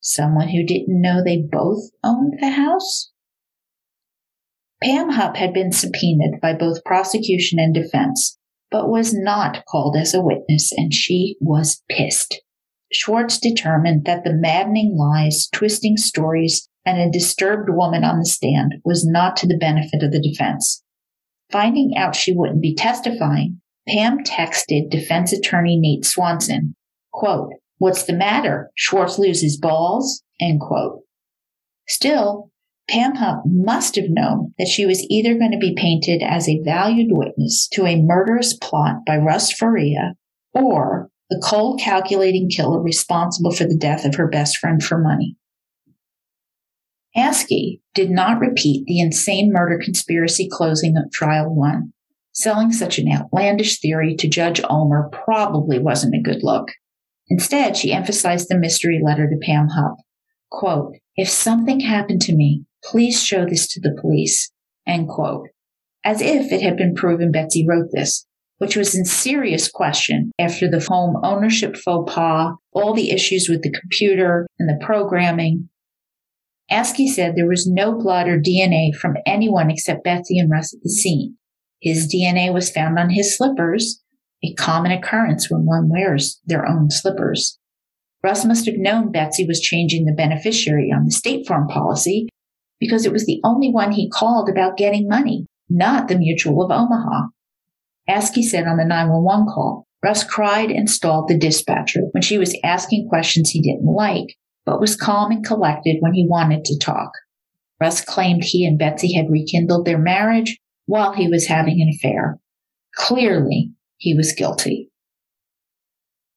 Someone 0.01 0.49
who 0.49 0.65
didn't 0.65 1.01
know 1.01 1.23
they 1.23 1.43
both 1.51 1.91
owned 2.05 2.35
the 2.41 2.51
house? 2.51 3.11
Pam 4.83 5.11
Hupp 5.11 5.37
had 5.37 5.55
been 5.55 5.71
subpoenaed 5.71 6.41
by 6.41 6.53
both 6.55 6.85
prosecution 6.85 7.59
and 7.61 7.73
defense, 7.73 8.37
but 8.71 8.89
was 8.89 9.15
not 9.15 9.65
called 9.67 9.97
as 9.97 10.13
a 10.13 10.23
witness, 10.23 10.73
and 10.73 10.93
she 10.93 11.37
was 11.41 11.83
pissed. 11.89 12.43
Schwartz 12.93 13.39
determined 13.39 14.05
that 14.05 14.25
the 14.25 14.35
maddening 14.35 14.97
lies, 14.97 15.49
twisting 15.53 15.97
stories, 15.97 16.69
and 16.85 16.99
a 16.99 17.11
disturbed 17.11 17.69
woman 17.71 18.05
on 18.05 18.19
the 18.19 18.27
stand 18.27 18.75
was 18.85 19.07
not 19.07 19.37
to 19.37 19.47
the 19.47 19.59
benefit 19.59 20.03
of 20.03 20.13
the 20.13 20.21
defense. 20.21 20.83
Finding 21.51 21.93
out 21.97 22.17
she 22.17 22.35
wouldn't 22.35 22.63
be 22.63 22.75
testifying, 22.75 23.61
Pam 23.89 24.25
texted 24.25 24.91
defense 24.91 25.33
attorney 25.33 25.79
Nate 25.79 26.05
Swanson, 26.05 26.75
Quote, 27.13 27.53
What's 27.79 28.05
the 28.05 28.13
matter? 28.13 28.71
Schwartz 28.77 29.19
loses 29.19 29.59
balls? 29.59 30.23
End 30.41 30.61
quote. 30.61 31.01
Still, 31.89 32.51
Pam 32.89 33.17
Hupp 33.17 33.43
must 33.45 33.97
have 33.97 34.09
known 34.09 34.55
that 34.59 34.69
she 34.69 34.87
was 34.87 35.05
either 35.11 35.39
going 35.39 35.51
to 35.51 35.59
be 35.59 35.75
painted 35.75 36.23
as 36.23 36.49
a 36.49 36.63
valued 36.65 37.11
witness 37.11 37.69
to 37.73 37.87
a 37.87 38.01
murderous 38.01 38.55
plot 38.55 38.97
by 39.07 39.17
Russ 39.17 39.53
Faria 39.53 40.15
or 40.55 41.11
the 41.31 41.43
cold 41.45 41.81
calculating 41.81 42.49
killer 42.49 42.81
responsible 42.83 43.53
for 43.53 43.65
the 43.65 43.77
death 43.77 44.05
of 44.05 44.15
her 44.15 44.29
best 44.29 44.59
friend 44.59 44.83
for 44.83 44.99
money. 44.99 45.37
Askey 47.17 47.81
did 47.95 48.11
not 48.11 48.41
repeat 48.41 48.85
the 48.87 49.01
insane 49.01 49.53
murder 49.53 49.79
conspiracy 49.83 50.49
closing 50.51 50.97
of 50.97 51.13
trial 51.13 51.55
one. 51.55 51.93
Selling 52.33 52.73
such 52.73 52.99
an 52.99 53.13
outlandish 53.13 53.81
theory 53.81 54.15
to 54.17 54.29
Judge 54.29 54.61
Ulmer 54.63 55.11
probably 55.13 55.79
wasn't 55.79 56.15
a 56.15 56.23
good 56.23 56.43
look. 56.43 56.69
Instead, 57.29 57.77
she 57.77 57.93
emphasized 57.93 58.49
the 58.49 58.59
mystery 58.59 59.01
letter 59.03 59.29
to 59.29 59.37
Pam 59.47 59.69
Hupp. 59.69 59.97
Quote, 60.51 60.95
if 61.17 61.29
something 61.29 61.81
happened 61.81 62.23
to 62.23 62.35
me, 62.35 62.65
please 62.83 63.23
show 63.23 63.45
this 63.45 63.67
to 63.69 63.81
the 63.81 63.97
police. 64.01 64.51
End 64.87 65.09
quote. 65.09 65.49
As 66.05 66.21
if 66.21 66.51
it 66.51 66.63
had 66.63 66.77
been 66.77 66.95
proven 66.95 67.31
Betsy 67.31 67.67
wrote 67.67 67.89
this, 67.93 68.27
which 68.59 68.77
was 68.77 68.95
in 68.95 69.05
serious 69.05 69.71
question 69.71 70.33
after 70.39 70.69
the 70.71 70.85
home 70.89 71.17
ownership 71.23 71.77
faux 71.77 72.13
pas, 72.13 72.55
all 72.73 72.95
the 72.95 73.11
issues 73.11 73.49
with 73.49 73.63
the 73.63 73.73
computer 73.73 74.47
and 74.59 74.69
the 74.69 74.85
programming. 74.85 75.69
Askey 76.71 77.07
said 77.07 77.35
there 77.35 77.49
was 77.49 77.67
no 77.67 77.93
blood 77.99 78.29
or 78.29 78.41
DNA 78.41 78.95
from 78.95 79.17
anyone 79.27 79.71
except 79.71 80.05
Betsy 80.05 80.39
and 80.39 80.51
Russ 80.51 80.75
at 80.75 80.83
the 80.83 80.91
scene. 80.91 81.37
His 81.81 82.13
DNA 82.13 82.53
was 82.53 82.71
found 82.71 82.99
on 82.99 83.11
his 83.11 83.37
slippers, 83.37 84.03
a 84.45 84.55
common 84.55 84.93
occurrence 84.93 85.51
when 85.51 85.67
one 85.67 85.89
wears 85.89 86.41
their 86.47 86.67
own 86.67 86.91
slippers. 86.91 87.59
Russ 88.23 88.45
must 88.45 88.67
have 88.67 88.77
known 88.79 89.11
Betsy 89.11 89.45
was 89.47 89.61
changing 89.61 90.05
the 90.05 90.15
beneficiary 90.15 90.91
on 90.95 91.05
the 91.05 91.11
State 91.11 91.47
Farm 91.47 91.67
policy 91.67 92.29
because 92.79 93.05
it 93.05 93.13
was 93.13 93.27
the 93.27 93.41
only 93.45 93.71
one 93.71 93.93
he 93.93 94.09
called 94.09 94.49
about 94.49 94.77
getting 94.77 95.09
money, 95.09 95.47
not 95.69 96.09
the 96.09 96.19
Mutual 96.19 96.63
of 96.65 96.71
Omaha. 96.71 97.29
Askey 98.09 98.43
said 98.43 98.67
on 98.67 98.77
the 98.77 98.85
911 98.85 99.47
call, 99.47 99.87
Russ 100.05 100.25
cried 100.25 100.71
and 100.71 100.91
stalled 100.91 101.29
the 101.29 101.39
dispatcher 101.39 102.01
when 102.13 102.23
she 102.23 102.39
was 102.39 102.59
asking 102.65 103.09
questions 103.09 103.51
he 103.51 103.61
didn't 103.61 103.87
like, 103.87 104.37
but 104.65 104.81
was 104.81 104.97
calm 104.97 105.31
and 105.31 105.45
collected 105.45 105.97
when 106.01 106.13
he 106.13 106.27
wanted 106.29 106.65
to 106.65 106.79
talk. 106.79 107.11
Russ 107.81 108.05
claimed 108.05 108.45
he 108.45 108.65
and 108.65 108.79
Betsy 108.79 109.13
had 109.13 109.31
rekindled 109.31 109.85
their 109.85 109.99
marriage 109.99 110.59
while 110.87 111.13
he 111.13 111.29
was 111.29 111.47
having 111.47 111.81
an 111.81 111.91
affair. 111.95 112.39
Clearly, 112.95 113.73
he 113.97 114.15
was 114.15 114.35
guilty. 114.37 114.91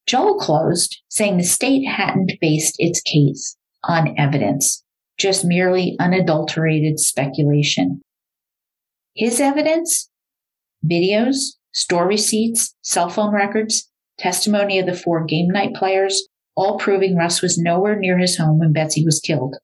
Joel 0.08 0.40
closed, 0.40 1.02
saying 1.10 1.38
the 1.38 1.44
state 1.44 1.86
hadn't 1.86 2.34
based 2.40 2.76
its 2.78 3.02
case 3.02 3.58
on 3.84 4.16
evidence, 4.18 4.84
just 5.18 5.46
merely 5.46 5.96
unadulterated 6.00 7.00
speculation. 7.00 8.02
His 9.16 9.40
evidence? 9.40 10.10
Videos, 10.86 11.56
store 11.74 12.08
receipts, 12.08 12.76
cell 12.82 13.10
phone 13.10 13.34
records, 13.34 13.90
testimony 14.18 14.80
of 14.80 14.86
the 14.86 14.96
four 14.96 15.26
game 15.26 15.48
night 15.50 15.74
players, 15.74 16.28
all 16.56 16.78
proving 16.78 17.16
Russ 17.16 17.42
was 17.42 17.58
nowhere 17.58 17.98
near 17.98 18.18
his 18.18 18.38
home 18.38 18.60
when 18.60 18.74
Betsy 18.74 19.04
was 19.04 19.20
killed. 19.20 19.58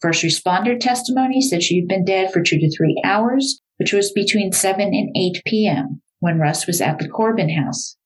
First 0.00 0.24
responder 0.24 0.78
testimony 0.78 1.40
said 1.40 1.62
she 1.62 1.78
had 1.78 1.88
been 1.88 2.04
dead 2.04 2.32
for 2.32 2.42
two 2.42 2.58
to 2.58 2.70
three 2.76 3.00
hours, 3.04 3.60
which 3.76 3.92
was 3.92 4.12
between 4.12 4.52
7 4.52 4.80
and 4.80 5.10
8 5.16 5.42
p.m. 5.46 6.02
when 6.20 6.38
Russ 6.38 6.66
was 6.66 6.80
at 6.80 6.98
the 6.98 7.08
Corbin 7.08 7.50
house. 7.50 7.96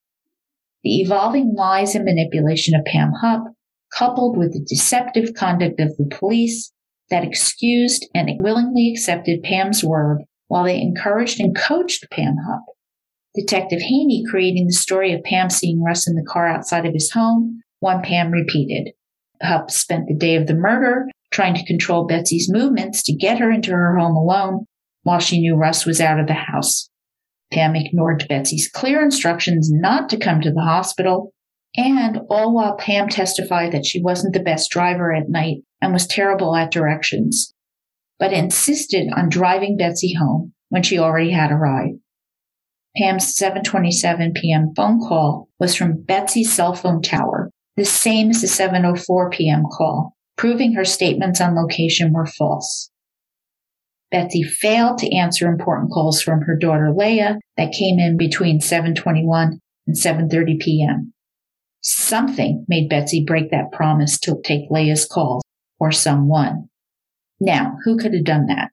The 0.82 1.00
evolving 1.00 1.54
lies 1.56 1.94
and 1.94 2.04
manipulation 2.04 2.74
of 2.74 2.84
Pam 2.84 3.12
Hupp, 3.20 3.44
coupled 3.92 4.36
with 4.36 4.52
the 4.52 4.64
deceptive 4.64 5.34
conduct 5.34 5.80
of 5.80 5.96
the 5.96 6.08
police 6.10 6.72
that 7.10 7.24
excused 7.24 8.06
and 8.14 8.30
willingly 8.40 8.90
accepted 8.92 9.42
Pam's 9.42 9.82
word 9.82 10.22
while 10.48 10.64
they 10.64 10.80
encouraged 10.80 11.40
and 11.40 11.56
coached 11.56 12.06
Pam 12.10 12.36
Hupp. 12.48 12.64
Detective 13.34 13.80
Haney 13.80 14.24
creating 14.28 14.66
the 14.66 14.72
story 14.72 15.12
of 15.12 15.22
Pam 15.22 15.50
seeing 15.50 15.82
Russ 15.82 16.08
in 16.08 16.14
the 16.14 16.26
car 16.26 16.46
outside 16.46 16.86
of 16.86 16.94
his 16.94 17.10
home, 17.10 17.60
one 17.80 18.02
Pam 18.02 18.30
repeated. 18.30 18.92
Hupp 19.42 19.70
spent 19.70 20.08
the 20.08 20.14
day 20.14 20.36
of 20.36 20.46
the 20.46 20.54
murder 20.54 21.06
trying 21.32 21.54
to 21.54 21.66
control 21.66 22.06
Betsy's 22.06 22.50
movements 22.50 23.02
to 23.02 23.14
get 23.14 23.38
her 23.38 23.50
into 23.50 23.72
her 23.72 23.96
home 23.98 24.16
alone 24.16 24.66
while 25.02 25.18
she 25.18 25.40
knew 25.40 25.54
Russ 25.54 25.84
was 25.84 26.00
out 26.00 26.18
of 26.18 26.26
the 26.26 26.34
house. 26.34 26.88
Pam 27.52 27.76
ignored 27.76 28.26
Betsy's 28.28 28.68
clear 28.68 29.02
instructions 29.02 29.70
not 29.70 30.08
to 30.08 30.18
come 30.18 30.40
to 30.40 30.50
the 30.50 30.62
hospital, 30.62 31.32
and 31.76 32.20
all 32.28 32.54
while 32.54 32.76
Pam 32.76 33.08
testified 33.08 33.72
that 33.72 33.86
she 33.86 34.02
wasn't 34.02 34.34
the 34.34 34.42
best 34.42 34.70
driver 34.70 35.14
at 35.14 35.28
night 35.28 35.58
and 35.80 35.92
was 35.92 36.06
terrible 36.06 36.56
at 36.56 36.72
directions, 36.72 37.54
but 38.18 38.32
insisted 38.32 39.08
on 39.14 39.28
driving 39.28 39.76
Betsy 39.76 40.14
home 40.14 40.54
when 40.70 40.82
she 40.82 40.98
already 40.98 41.30
had 41.30 41.52
a 41.52 41.56
ride. 41.56 41.98
Pam's 42.96 43.36
7:27 43.36 44.34
p.m. 44.34 44.72
phone 44.74 44.98
call 44.98 45.48
was 45.60 45.74
from 45.74 46.02
Betsy's 46.02 46.52
cell 46.52 46.74
phone 46.74 47.02
tower, 47.02 47.50
the 47.76 47.84
same 47.84 48.30
as 48.30 48.40
the 48.40 48.46
7:04 48.46 49.30
p.m. 49.30 49.64
call, 49.70 50.16
proving 50.36 50.74
her 50.74 50.84
statements 50.84 51.40
on 51.40 51.54
location 51.54 52.12
were 52.12 52.26
false. 52.26 52.90
Betsy 54.10 54.42
failed 54.42 54.98
to 54.98 55.14
answer 55.14 55.46
important 55.46 55.90
calls 55.90 56.22
from 56.22 56.42
her 56.42 56.56
daughter 56.56 56.92
Leah 56.94 57.38
that 57.56 57.72
came 57.72 57.98
in 57.98 58.16
between 58.16 58.60
7:21 58.60 59.58
and 59.86 59.96
7:30 59.96 60.60
p.m. 60.60 61.12
Something 61.82 62.64
made 62.68 62.88
Betsy 62.88 63.24
break 63.26 63.50
that 63.50 63.72
promise 63.72 64.18
to 64.20 64.36
take 64.42 64.70
Leah's 64.70 65.04
calls 65.04 65.42
or 65.78 65.92
someone. 65.92 66.68
Now, 67.40 67.76
who 67.84 67.98
could 67.98 68.14
have 68.14 68.24
done 68.24 68.46
that? 68.46 68.70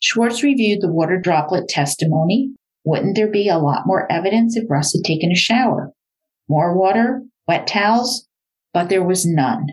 Schwartz 0.00 0.42
reviewed 0.42 0.80
the 0.80 0.92
water 0.92 1.18
droplet 1.18 1.68
testimony. 1.68 2.52
Wouldn't 2.84 3.16
there 3.16 3.30
be 3.30 3.48
a 3.48 3.58
lot 3.58 3.86
more 3.86 4.10
evidence 4.10 4.56
if 4.56 4.70
Russ 4.70 4.92
had 4.92 5.04
taken 5.04 5.32
a 5.32 5.36
shower? 5.36 5.90
More 6.48 6.78
water, 6.78 7.22
wet 7.48 7.66
towels, 7.66 8.28
but 8.72 8.88
there 8.88 9.02
was 9.02 9.26
none. 9.26 9.68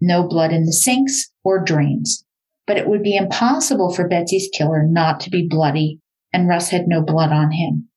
No 0.00 0.26
blood 0.26 0.52
in 0.52 0.64
the 0.64 0.72
sinks 0.72 1.30
or 1.44 1.62
drains 1.62 2.24
but 2.68 2.76
it 2.76 2.86
would 2.86 3.02
be 3.02 3.16
impossible 3.16 3.92
for 3.92 4.06
Betsy's 4.06 4.50
killer 4.52 4.84
not 4.86 5.20
to 5.20 5.30
be 5.30 5.48
bloody, 5.48 6.00
and 6.34 6.46
Russ 6.46 6.68
had 6.68 6.86
no 6.86 7.02
blood 7.02 7.32
on 7.32 7.50
him. 7.50 7.88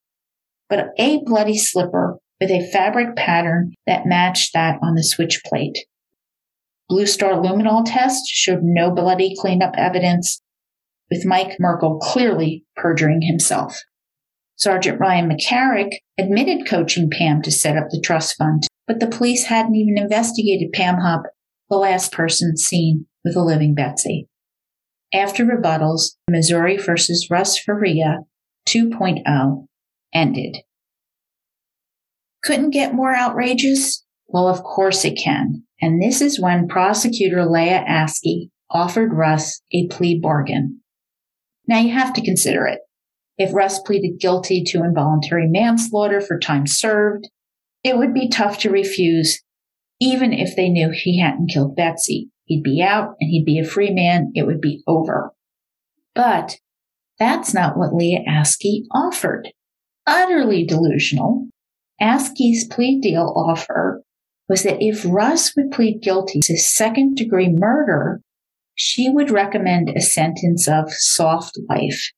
But 0.70 0.88
a 0.98 1.20
bloody 1.26 1.58
slipper 1.58 2.18
with 2.40 2.50
a 2.50 2.72
fabric 2.72 3.18
pattern 3.18 3.74
that 3.86 4.06
matched 4.06 4.54
that 4.54 4.80
on 4.82 4.96
the 4.96 5.04
switch 5.04 5.42
plate. 5.46 5.78
Blue 6.88 7.06
Star 7.06 7.34
luminol 7.34 7.84
test 7.86 8.24
showed 8.28 8.62
no 8.64 8.92
bloody 8.92 9.36
cleanup 9.38 9.76
evidence, 9.78 10.42
with 11.12 11.26
Mike 11.26 11.58
Merkel 11.60 12.00
clearly 12.00 12.64
perjuring 12.78 13.22
himself. 13.22 13.78
Sergeant 14.62 15.00
Ryan 15.00 15.28
McCarrick 15.28 15.94
admitted 16.20 16.68
coaching 16.68 17.10
Pam 17.10 17.42
to 17.42 17.52
set 17.52 17.78
up 17.78 17.88
the 17.90 18.00
trust 18.00 18.38
fund, 18.38 18.68
but 18.86 19.00
the 19.00 19.08
police 19.08 19.46
hadn't 19.46 19.74
even 19.74 19.98
investigated 19.98 20.72
Pam 20.72 21.00
Hupp, 21.00 21.24
the 21.72 21.78
last 21.78 22.12
person 22.12 22.56
seen 22.56 23.08
with 23.26 23.36
a 23.36 23.42
living 23.42 23.74
Betsy. 23.74 24.28
After 25.12 25.44
rebuttals, 25.46 26.16
Missouri 26.30 26.78
versus 26.78 27.28
Russ 27.32 27.58
Faria 27.58 28.20
2.0 28.70 29.66
ended. 30.14 30.58
Couldn't 32.44 32.70
get 32.70 32.94
more 32.94 33.16
outrageous? 33.16 34.06
Well, 34.28 34.48
of 34.48 34.62
course 34.62 35.04
it 35.04 35.16
can. 35.16 35.64
And 35.82 36.00
this 36.00 36.22
is 36.22 36.40
when 36.40 36.68
prosecutor 36.68 37.46
Leah 37.46 37.84
Askey 37.90 38.52
offered 38.70 39.12
Russ 39.12 39.62
a 39.74 39.88
plea 39.88 40.20
bargain. 40.22 40.82
Now 41.68 41.80
you 41.80 41.92
have 41.94 42.14
to 42.14 42.24
consider 42.24 42.68
it. 42.68 42.80
If 43.38 43.54
Russ 43.54 43.80
pleaded 43.80 44.20
guilty 44.20 44.64
to 44.68 44.84
involuntary 44.84 45.48
manslaughter 45.48 46.22
for 46.22 46.38
time 46.38 46.68
served, 46.68 47.30
it 47.84 47.98
would 47.98 48.14
be 48.14 48.30
tough 48.30 48.60
to 48.60 48.70
refuse, 48.70 49.42
even 50.00 50.34
if 50.34 50.56
they 50.56 50.70
knew 50.70 50.92
he 50.92 51.20
hadn't 51.20 51.50
killed 51.52 51.76
Betsy. 51.76 52.30
He'd 52.46 52.64
be 52.64 52.82
out 52.82 53.16
and 53.20 53.30
he'd 53.30 53.46
be 53.46 53.60
a 53.60 53.66
free 53.66 53.92
man. 53.92 54.32
It 54.36 54.46
would 54.46 54.62
be 54.62 54.84
over. 54.86 55.32
But 56.14 56.58
that's 57.18 57.54
not 57.54 57.78
what 57.78 57.94
Leah 57.94 58.24
Askey 58.28 58.84
offered. 58.94 59.50
Utterly 60.06 60.66
delusional. 60.66 61.48
Askey's 62.02 62.68
plea 62.68 63.00
deal 63.00 63.34
offer 63.36 64.04
was 64.50 64.64
that 64.64 64.84
if 64.84 65.06
Russ 65.06 65.56
would 65.56 65.72
plead 65.72 66.02
guilty 66.02 66.40
to 66.44 66.58
second 66.58 67.16
degree 67.16 67.50
murder, 67.50 68.22
she 68.76 69.10
would 69.10 69.32
recommend 69.32 69.90
a 69.90 70.02
sentence 70.02 70.68
of 70.68 70.92
soft 70.92 71.58
life. 71.70 72.12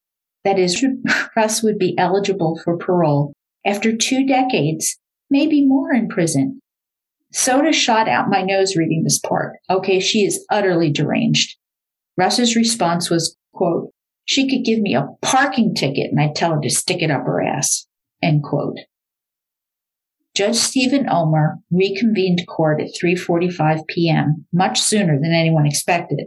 That 0.43 0.59
is, 0.59 0.85
Russ 1.35 1.63
would 1.63 1.77
be 1.77 1.97
eligible 1.97 2.59
for 2.63 2.77
parole 2.77 3.33
after 3.65 3.95
two 3.95 4.25
decades, 4.25 4.97
maybe 5.29 5.65
more 5.65 5.93
in 5.93 6.07
prison. 6.07 6.59
Soda 7.31 7.73
shot 7.73 8.07
out 8.07 8.29
my 8.29 8.41
nose 8.41 8.75
reading 8.75 9.03
this 9.03 9.19
part. 9.19 9.53
Okay, 9.69 9.99
she 9.99 10.19
is 10.19 10.45
utterly 10.51 10.91
deranged. 10.91 11.57
Russ's 12.15 12.55
response 12.55 13.09
was, 13.09 13.35
quote, 13.53 13.89
she 14.25 14.49
could 14.49 14.65
give 14.65 14.79
me 14.79 14.95
a 14.95 15.07
parking 15.21 15.73
ticket 15.73 16.11
and 16.11 16.19
I'd 16.19 16.35
tell 16.35 16.53
her 16.53 16.61
to 16.61 16.69
stick 16.69 17.01
it 17.01 17.11
up 17.11 17.25
her 17.25 17.41
ass, 17.41 17.87
end 18.21 18.43
quote. 18.43 18.77
Judge 20.35 20.55
Stephen 20.55 21.05
Ohmer 21.05 21.57
reconvened 21.71 22.45
court 22.47 22.81
at 22.81 22.89
3:45 22.99 23.85
p.m., 23.87 24.45
much 24.51 24.81
sooner 24.81 25.19
than 25.19 25.31
anyone 25.31 25.67
expected. 25.67 26.25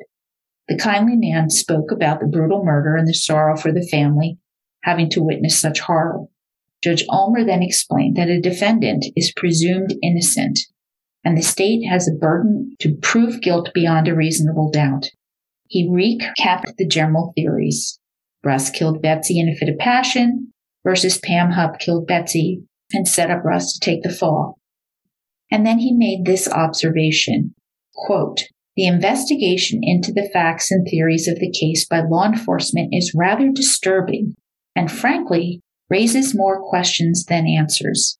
The 0.69 0.77
kindly 0.77 1.17
man 1.17 1.51
spoke 1.51 1.93
about 1.93 2.21
the 2.21 2.27
brutal 2.27 2.65
murder 2.65 2.97
and 2.97 3.07
the 3.07 3.15
sorrow 3.15 3.57
for 3.57 3.73
the 3.73 3.87
family 3.91 4.39
having 4.83 5.11
to 5.11 5.23
witness 5.23 5.61
such 5.61 5.81
horror. 5.81 6.27
Judge 6.83 7.05
Ohmer 7.09 7.45
then 7.45 7.63
explained 7.63 8.17
that 8.17 8.29
a 8.29 8.41
defendant 8.41 9.05
is 9.17 9.33
presumed 9.37 9.95
innocent 10.03 10.61
and 11.25 11.37
the 11.37 11.43
state 11.43 11.85
has 11.89 12.09
a 12.09 12.15
burden 12.15 12.77
to 12.79 12.97
prove 13.03 13.41
guilt 13.41 13.71
beyond 13.75 14.07
a 14.07 14.15
reasonable 14.15 14.71
doubt. 14.71 15.07
He 15.69 15.89
recapped 15.89 16.77
the 16.79 16.87
general 16.87 17.33
theories. 17.35 17.99
Russ 18.45 18.71
killed 18.71 19.03
Betsy 19.03 19.41
in 19.41 19.49
a 19.49 19.55
fit 19.57 19.69
of 19.69 19.79
passion 19.79 20.53
versus 20.85 21.19
Pam 21.19 21.51
Hupp 21.51 21.81
killed 21.81 22.07
Betsy 22.07 22.63
and 22.93 23.09
set 23.09 23.29
up 23.29 23.45
Russ 23.45 23.73
to 23.73 23.81
take 23.81 24.05
the 24.05 24.15
fall. 24.15 24.61
And 25.51 25.67
then 25.67 25.81
he 25.81 25.93
made 25.93 26.25
this 26.25 26.49
observation, 26.49 27.55
quote, 27.93 28.45
the 28.77 28.87
investigation 28.87 29.81
into 29.83 30.13
the 30.13 30.29
facts 30.33 30.71
and 30.71 30.87
theories 30.87 31.27
of 31.27 31.39
the 31.39 31.51
case 31.51 31.87
by 31.89 32.03
law 32.03 32.27
enforcement 32.27 32.91
is 32.93 33.15
rather 33.17 33.51
disturbing 33.51 34.35
and 34.75 34.93
frankly 34.93 35.63
raises 35.89 36.37
more 36.37 36.63
questions 36.69 37.25
than 37.25 37.47
answers. 37.47 38.19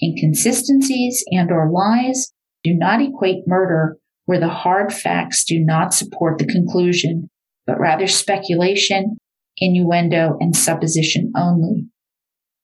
Inconsistencies 0.00 1.24
and 1.30 1.50
or 1.50 1.70
lies 1.70 2.32
do 2.62 2.72
not 2.74 3.02
equate 3.02 3.48
murder 3.48 3.96
where 4.26 4.40
the 4.40 4.48
hard 4.48 4.92
facts 4.92 5.44
do 5.44 5.58
not 5.58 5.92
support 5.92 6.38
the 6.38 6.46
conclusion, 6.46 7.28
but 7.66 7.80
rather 7.80 8.06
speculation, 8.06 9.16
innuendo, 9.58 10.36
and 10.40 10.54
supposition 10.54 11.32
only. 11.36 11.86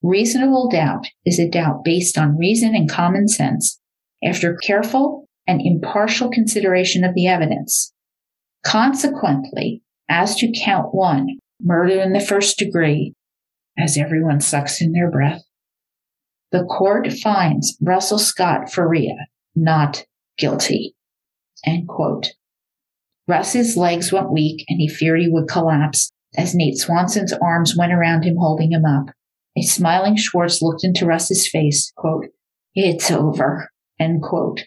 Reasonable 0.01 0.69
doubt 0.69 1.07
is 1.25 1.39
a 1.39 1.49
doubt 1.49 1.83
based 1.83 2.17
on 2.17 2.37
reason 2.37 2.73
and 2.73 2.89
common 2.89 3.27
sense 3.27 3.79
after 4.23 4.55
careful 4.55 5.20
and 5.47 5.61
impartial 5.61 6.29
consideration 6.29 7.03
of 7.03 7.13
the 7.15 7.27
evidence. 7.27 7.93
Consequently, 8.65 9.81
as 10.09 10.35
to 10.35 10.53
count 10.63 10.93
one, 10.93 11.37
murder 11.61 12.01
in 12.01 12.13
the 12.13 12.19
first 12.19 12.57
degree, 12.57 13.13
as 13.77 13.97
everyone 13.97 14.39
sucks 14.39 14.81
in 14.81 14.91
their 14.91 15.09
breath, 15.09 15.41
The 16.51 16.65
court 16.65 17.11
finds 17.13 17.77
Russell 17.81 18.19
Scott 18.19 18.71
Faria 18.71 19.15
not 19.55 20.05
guilty. 20.37 20.95
End 21.65 21.87
quote. 21.87 22.27
Russ's 23.27 23.77
legs 23.77 24.11
went 24.11 24.31
weak 24.31 24.65
and 24.67 24.79
he 24.79 24.87
feared 24.87 25.21
he 25.21 25.29
would 25.29 25.47
collapse 25.47 26.11
as 26.37 26.55
Nate 26.55 26.77
Swanson's 26.77 27.33
arms 27.33 27.75
went 27.77 27.93
around 27.93 28.23
him 28.23 28.35
holding 28.37 28.71
him 28.71 28.85
up. 28.85 29.13
A 29.57 29.61
smiling 29.61 30.15
Schwartz 30.15 30.61
looked 30.61 30.83
into 30.83 31.05
Russ's 31.05 31.47
face, 31.47 31.91
quote, 31.97 32.27
It's 32.73 33.11
over, 33.11 33.69
end 33.99 34.21
quote. 34.21 34.63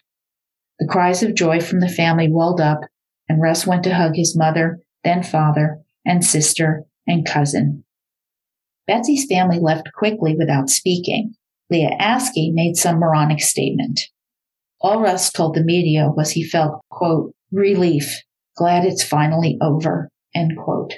The 0.79 0.89
cries 0.89 1.23
of 1.23 1.35
joy 1.35 1.61
from 1.61 1.81
the 1.81 1.89
family 1.89 2.29
welled 2.31 2.61
up, 2.61 2.81
and 3.29 3.41
Russ 3.41 3.67
went 3.67 3.85
to 3.85 3.95
hug 3.95 4.17
his 4.17 4.37
mother, 4.37 4.81
then 5.05 5.23
father, 5.23 5.81
and 6.05 6.25
sister, 6.25 6.85
and 7.07 7.27
cousin. 7.27 7.85
Betsy's 8.87 9.27
family 9.27 9.59
left 9.61 9.93
quickly 9.95 10.35
without 10.37 10.69
speaking. 10.69 11.35
Leah 11.71 11.97
Askey 12.01 12.53
made 12.53 12.77
some 12.77 12.99
moronic 12.99 13.41
statement. 13.41 14.01
All 14.81 15.01
Russ 15.01 15.31
told 15.31 15.55
the 15.55 15.65
media 15.65 16.11
was 16.15 16.33
he 16.33 16.45
felt, 16.45 16.83
quote, 16.91 17.35
relief, 17.51 18.23
glad 18.57 18.85
it's 18.85 19.03
finally 19.03 19.57
over, 19.63 20.11
end 20.35 20.59
quote. 20.59 20.95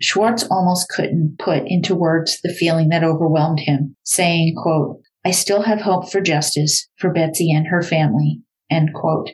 Schwartz 0.00 0.44
almost 0.50 0.88
couldn't 0.88 1.38
put 1.38 1.64
into 1.66 1.94
words 1.94 2.38
the 2.42 2.54
feeling 2.54 2.88
that 2.88 3.04
overwhelmed 3.04 3.60
him, 3.60 3.96
saying, 4.04 4.54
quote, 4.56 5.00
I 5.24 5.30
still 5.30 5.62
have 5.62 5.80
hope 5.80 6.10
for 6.10 6.20
justice 6.20 6.88
for 6.98 7.12
Betsy 7.12 7.52
and 7.52 7.66
her 7.68 7.82
family, 7.82 8.40
end 8.70 8.94
quote, 8.94 9.30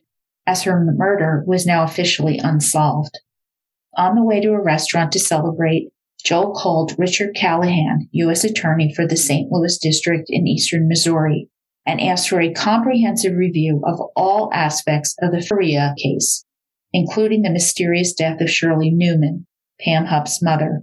as 0.47 0.63
her 0.63 0.85
murder 0.97 1.45
was 1.47 1.67
now 1.67 1.85
officially 1.85 2.39
unsolved. 2.39 3.19
On 3.97 4.15
the 4.15 4.25
way 4.25 4.41
to 4.41 4.53
a 4.53 4.63
restaurant 4.63 5.13
to 5.13 5.19
celebrate, 5.19 5.91
Joel 6.25 6.53
called 6.53 6.95
Richard 6.99 7.35
Callahan, 7.35 8.09
U.S. 8.13 8.45
Attorney 8.45 8.93
for 8.95 9.07
the 9.07 9.17
St. 9.17 9.51
Louis 9.51 9.79
District 9.79 10.27
in 10.29 10.47
eastern 10.47 10.87
Missouri, 10.87 11.49
and 11.87 12.01
asked 12.01 12.29
for 12.29 12.41
a 12.41 12.53
comprehensive 12.53 13.37
review 13.37 13.83
of 13.85 14.01
all 14.15 14.51
aspects 14.53 15.15
of 15.23 15.33
the 15.33 15.41
Faria 15.41 15.95
case, 16.03 16.45
including 16.93 17.43
the 17.43 17.51
mysterious 17.51 18.13
death 18.13 18.41
of 18.41 18.51
Shirley 18.51 18.91
Neumann, 18.91 19.47
Pam 19.81 20.07
Hupp's 20.07 20.43
mother. 20.43 20.83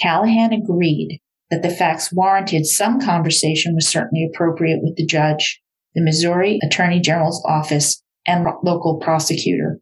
Callahan 0.00 0.52
agreed 0.52 1.20
that 1.50 1.62
the 1.62 1.70
facts 1.70 2.12
warranted 2.12 2.66
some 2.66 3.00
conversation 3.00 3.74
was 3.74 3.88
certainly 3.88 4.28
appropriate 4.30 4.80
with 4.82 4.96
the 4.96 5.06
judge, 5.06 5.62
the 5.96 6.02
Missouri 6.02 6.60
Attorney 6.62 7.00
General's 7.00 7.42
office, 7.48 8.02
and 8.26 8.46
local 8.62 8.98
prosecutor. 8.98 9.80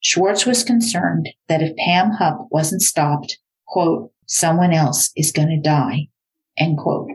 Schwartz 0.00 0.44
was 0.44 0.64
concerned 0.64 1.30
that 1.48 1.62
if 1.62 1.76
Pam 1.76 2.10
Hupp 2.10 2.48
wasn't 2.50 2.82
stopped, 2.82 3.38
quote, 3.66 4.10
someone 4.26 4.72
else 4.72 5.10
is 5.16 5.32
going 5.32 5.48
to 5.48 5.60
die, 5.60 6.08
end 6.58 6.78
quote. 6.78 7.10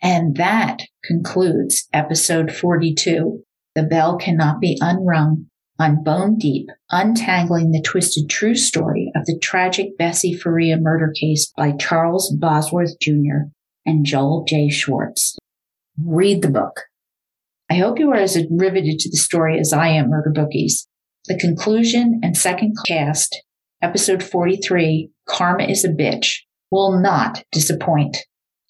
And 0.00 0.36
that 0.36 0.82
concludes 1.02 1.88
episode 1.92 2.52
42. 2.52 3.42
The 3.74 3.82
bell 3.82 4.16
cannot 4.16 4.60
be 4.60 4.78
unrung 4.80 5.46
on 5.78 6.04
Bone 6.04 6.38
Deep, 6.38 6.68
untangling 6.90 7.72
the 7.72 7.82
twisted 7.82 8.28
true 8.28 8.54
story 8.54 9.10
of 9.16 9.26
the 9.26 9.38
tragic 9.42 9.98
Betsy 9.98 10.32
Faria 10.32 10.76
murder 10.76 11.12
case 11.18 11.52
by 11.56 11.72
Charles 11.72 12.32
Bosworth 12.38 12.98
Jr. 13.00 13.48
and 13.84 14.06
Joel 14.06 14.44
J. 14.46 14.70
Schwartz. 14.70 15.36
Read 15.98 16.42
the 16.42 16.50
book. 16.50 16.82
I 17.70 17.74
hope 17.74 17.98
you 17.98 18.10
are 18.10 18.16
as 18.16 18.36
riveted 18.50 18.98
to 18.98 19.10
the 19.10 19.16
story 19.16 19.58
as 19.58 19.72
I 19.72 19.88
am, 19.88 20.10
Murder 20.10 20.30
Bookies. 20.30 20.86
The 21.26 21.38
conclusion 21.38 22.20
and 22.22 22.36
second 22.36 22.74
cast, 22.86 23.42
episode 23.80 24.22
43, 24.22 25.10
Karma 25.26 25.64
is 25.64 25.84
a 25.84 25.88
Bitch, 25.88 26.40
will 26.70 27.00
not 27.00 27.42
disappoint. 27.52 28.18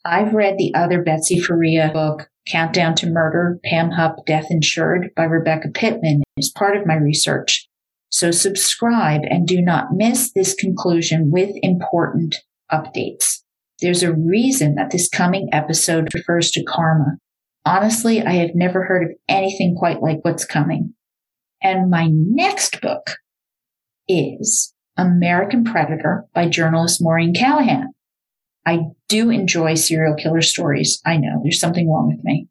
I've 0.05 0.35
read 0.35 0.59
the 0.59 0.73
other 0.75 1.03
Betsy 1.03 1.41
Faria 1.41 1.91
book, 1.93 2.29
Countdown 2.47 2.95
to 2.97 3.11
Murder, 3.11 3.59
Pam 3.65 3.91
Hupp, 3.91 4.17
Death 4.27 4.47
Insured 4.51 5.11
by 5.17 5.25
Rebecca 5.25 5.69
Pittman 5.75 6.23
is 6.37 6.53
part 6.57 6.77
of 6.77 6.87
my 6.87 6.95
research. 6.95 7.67
So 8.11 8.31
subscribe 8.31 9.23
and 9.29 9.47
do 9.47 9.61
not 9.61 9.93
miss 9.93 10.31
this 10.33 10.55
conclusion 10.55 11.31
with 11.33 11.51
important 11.63 12.37
updates. 12.71 13.41
There's 13.81 14.03
a 14.03 14.15
reason 14.15 14.77
that 14.77 14.91
this 14.91 15.09
coming 15.09 15.49
episode 15.53 16.15
refers 16.15 16.51
to 16.53 16.63
karma. 16.63 17.19
Honestly, 17.67 18.21
I 18.21 18.33
have 18.33 18.51
never 18.55 18.85
heard 18.85 19.05
of 19.05 19.17
anything 19.29 19.75
quite 19.79 20.03
like 20.03 20.19
what's 20.23 20.45
coming. 20.45 20.95
And 21.63 21.91
my 21.91 22.09
next 22.11 22.81
book 22.83 23.17
is 24.07 24.75
American 24.99 25.65
Predator 25.65 26.27
by 26.35 26.49
journalist 26.49 27.01
Maureen 27.01 27.35
Callahan. 27.35 27.93
I 28.67 28.81
do 29.09 29.31
enjoy 29.31 29.75
serial 29.75 30.15
killer 30.15 30.43
stories. 30.43 31.01
I 31.05 31.17
know 31.17 31.41
there's 31.43 31.61
something 31.61 31.91
wrong 31.91 32.09
with 32.15 32.25
me. 32.25 32.49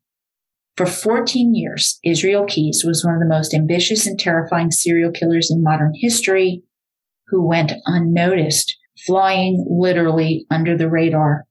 For 0.76 0.86
14 0.88 1.54
years, 1.54 2.00
Israel 2.04 2.46
Keyes 2.46 2.84
was 2.86 3.06
one 3.06 3.14
of 3.14 3.20
the 3.20 3.28
most 3.28 3.54
ambitious 3.54 4.08
and 4.08 4.20
terrifying 4.20 4.72
serial 4.72 5.12
killers 5.12 5.52
in 5.52 5.64
modern 5.64 5.94
history 5.96 6.64
who 7.28 7.48
went 7.48 7.74
unnoticed, 7.86 8.76
flying 9.06 9.66
literally 9.70 10.46
under 10.50 10.76
the 10.76 10.90
radar. 10.90 11.46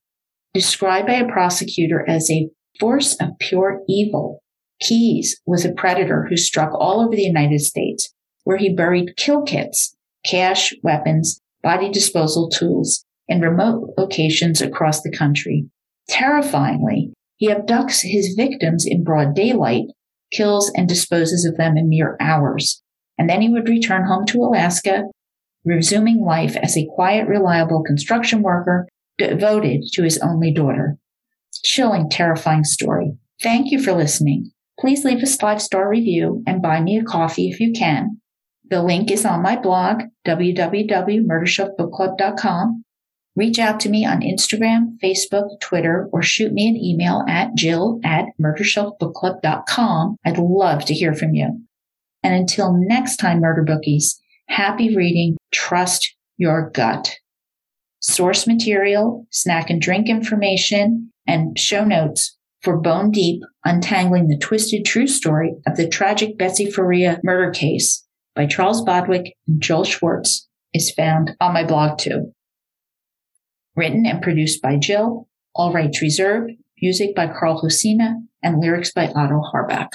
Described 0.55 1.06
by 1.06 1.14
a 1.14 1.32
prosecutor 1.32 2.05
as 2.09 2.30
a 2.30 2.48
force 2.82 3.14
of 3.20 3.38
pure 3.38 3.80
evil, 3.88 4.42
Keyes 4.80 5.40
was 5.46 5.64
a 5.64 5.72
predator 5.72 6.26
who 6.28 6.36
struck 6.36 6.72
all 6.74 7.00
over 7.00 7.14
the 7.14 7.22
United 7.22 7.60
States, 7.60 8.12
where 8.42 8.56
he 8.56 8.74
buried 8.74 9.16
kill 9.16 9.42
kits, 9.42 9.94
cash, 10.26 10.74
weapons, 10.82 11.40
body 11.62 11.88
disposal 11.88 12.48
tools 12.48 13.04
in 13.28 13.40
remote 13.40 13.94
locations 13.96 14.60
across 14.60 15.00
the 15.00 15.16
country. 15.16 15.66
Terrifyingly, 16.09 17.12
he 17.36 17.48
abducts 17.48 18.00
his 18.02 18.34
victims 18.34 18.84
in 18.84 19.04
broad 19.04 19.32
daylight, 19.36 19.84
kills 20.32 20.68
and 20.74 20.88
disposes 20.88 21.44
of 21.44 21.56
them 21.56 21.76
in 21.76 21.88
mere 21.88 22.16
hours, 22.18 22.82
and 23.16 23.30
then 23.30 23.42
he 23.42 23.48
would 23.48 23.68
return 23.68 24.06
home 24.06 24.26
to 24.26 24.38
Alaska, 24.38 25.04
resuming 25.64 26.20
life 26.20 26.56
as 26.56 26.76
a 26.76 26.88
quiet, 26.96 27.28
reliable 27.28 27.84
construction 27.84 28.42
worker 28.42 28.88
devoted 29.18 29.84
to 29.92 30.02
his 30.02 30.18
only 30.18 30.52
daughter. 30.52 30.98
Chilling, 31.64 32.10
terrifying 32.10 32.64
story. 32.64 33.12
Thank 33.43 33.70
you 33.70 33.82
for 33.82 33.93
listening. 33.93 34.51
Please 34.78 35.05
leave 35.05 35.22
us 35.22 35.34
a 35.34 35.39
five 35.39 35.60
star 35.62 35.89
review 35.89 36.43
and 36.47 36.62
buy 36.62 36.80
me 36.80 36.98
a 36.98 37.05
coffee 37.05 37.48
if 37.48 37.59
you 37.60 37.72
can. 37.72 38.20
The 38.68 38.82
link 38.82 39.10
is 39.10 39.24
on 39.24 39.43
my 39.43 39.56
blog, 39.56 40.02
www.murdershelfbookclub.com. 40.26 42.84
Reach 43.34 43.59
out 43.59 43.80
to 43.80 43.89
me 43.89 44.05
on 44.05 44.20
Instagram, 44.20 44.98
Facebook, 45.02 45.59
Twitter, 45.60 46.06
or 46.12 46.20
shoot 46.22 46.52
me 46.52 46.68
an 46.68 46.76
email 46.76 47.24
at 47.28 47.55
jill 47.55 47.98
at 48.05 48.26
murdershelfbookclub.com. 48.40 50.16
I'd 50.24 50.39
love 50.39 50.84
to 50.86 50.94
hear 50.94 51.14
from 51.14 51.34
you. 51.34 51.60
And 52.22 52.34
until 52.34 52.78
next 52.78 53.16
time, 53.16 53.40
murder 53.40 53.62
bookies, 53.62 54.20
happy 54.48 54.94
reading, 54.94 55.39
trust 55.52 56.14
your 56.36 56.70
gut. 56.70 57.16
Source 58.02 58.48
material, 58.48 59.26
snack 59.30 59.70
and 59.70 59.80
drink 59.80 60.08
information, 60.08 61.12
and 61.26 61.56
show 61.58 61.84
notes 61.84 62.36
for 62.60 62.80
Bone 62.80 63.10
Deep, 63.10 63.42
Untangling 63.64 64.26
the 64.26 64.38
Twisted 64.38 64.84
True 64.84 65.06
Story 65.06 65.54
of 65.66 65.76
the 65.76 65.88
Tragic 65.88 66.36
Betsy 66.36 66.68
Faria 66.68 67.20
Murder 67.22 67.52
Case 67.52 68.04
by 68.34 68.46
Charles 68.46 68.82
Bosworth 68.84 69.26
and 69.46 69.62
Joel 69.62 69.84
Schwartz 69.84 70.48
is 70.74 70.90
found 70.90 71.32
on 71.40 71.54
my 71.54 71.64
blog 71.64 71.98
too. 71.98 72.32
Written 73.76 74.04
and 74.04 74.20
produced 74.20 74.60
by 74.60 74.76
Jill, 74.76 75.28
all 75.54 75.72
rights 75.72 76.02
reserved, 76.02 76.52
music 76.80 77.14
by 77.14 77.28
Carl 77.28 77.62
Husina, 77.62 78.14
and 78.42 78.60
lyrics 78.60 78.92
by 78.92 79.06
Otto 79.08 79.42
Harbach. 79.54 79.90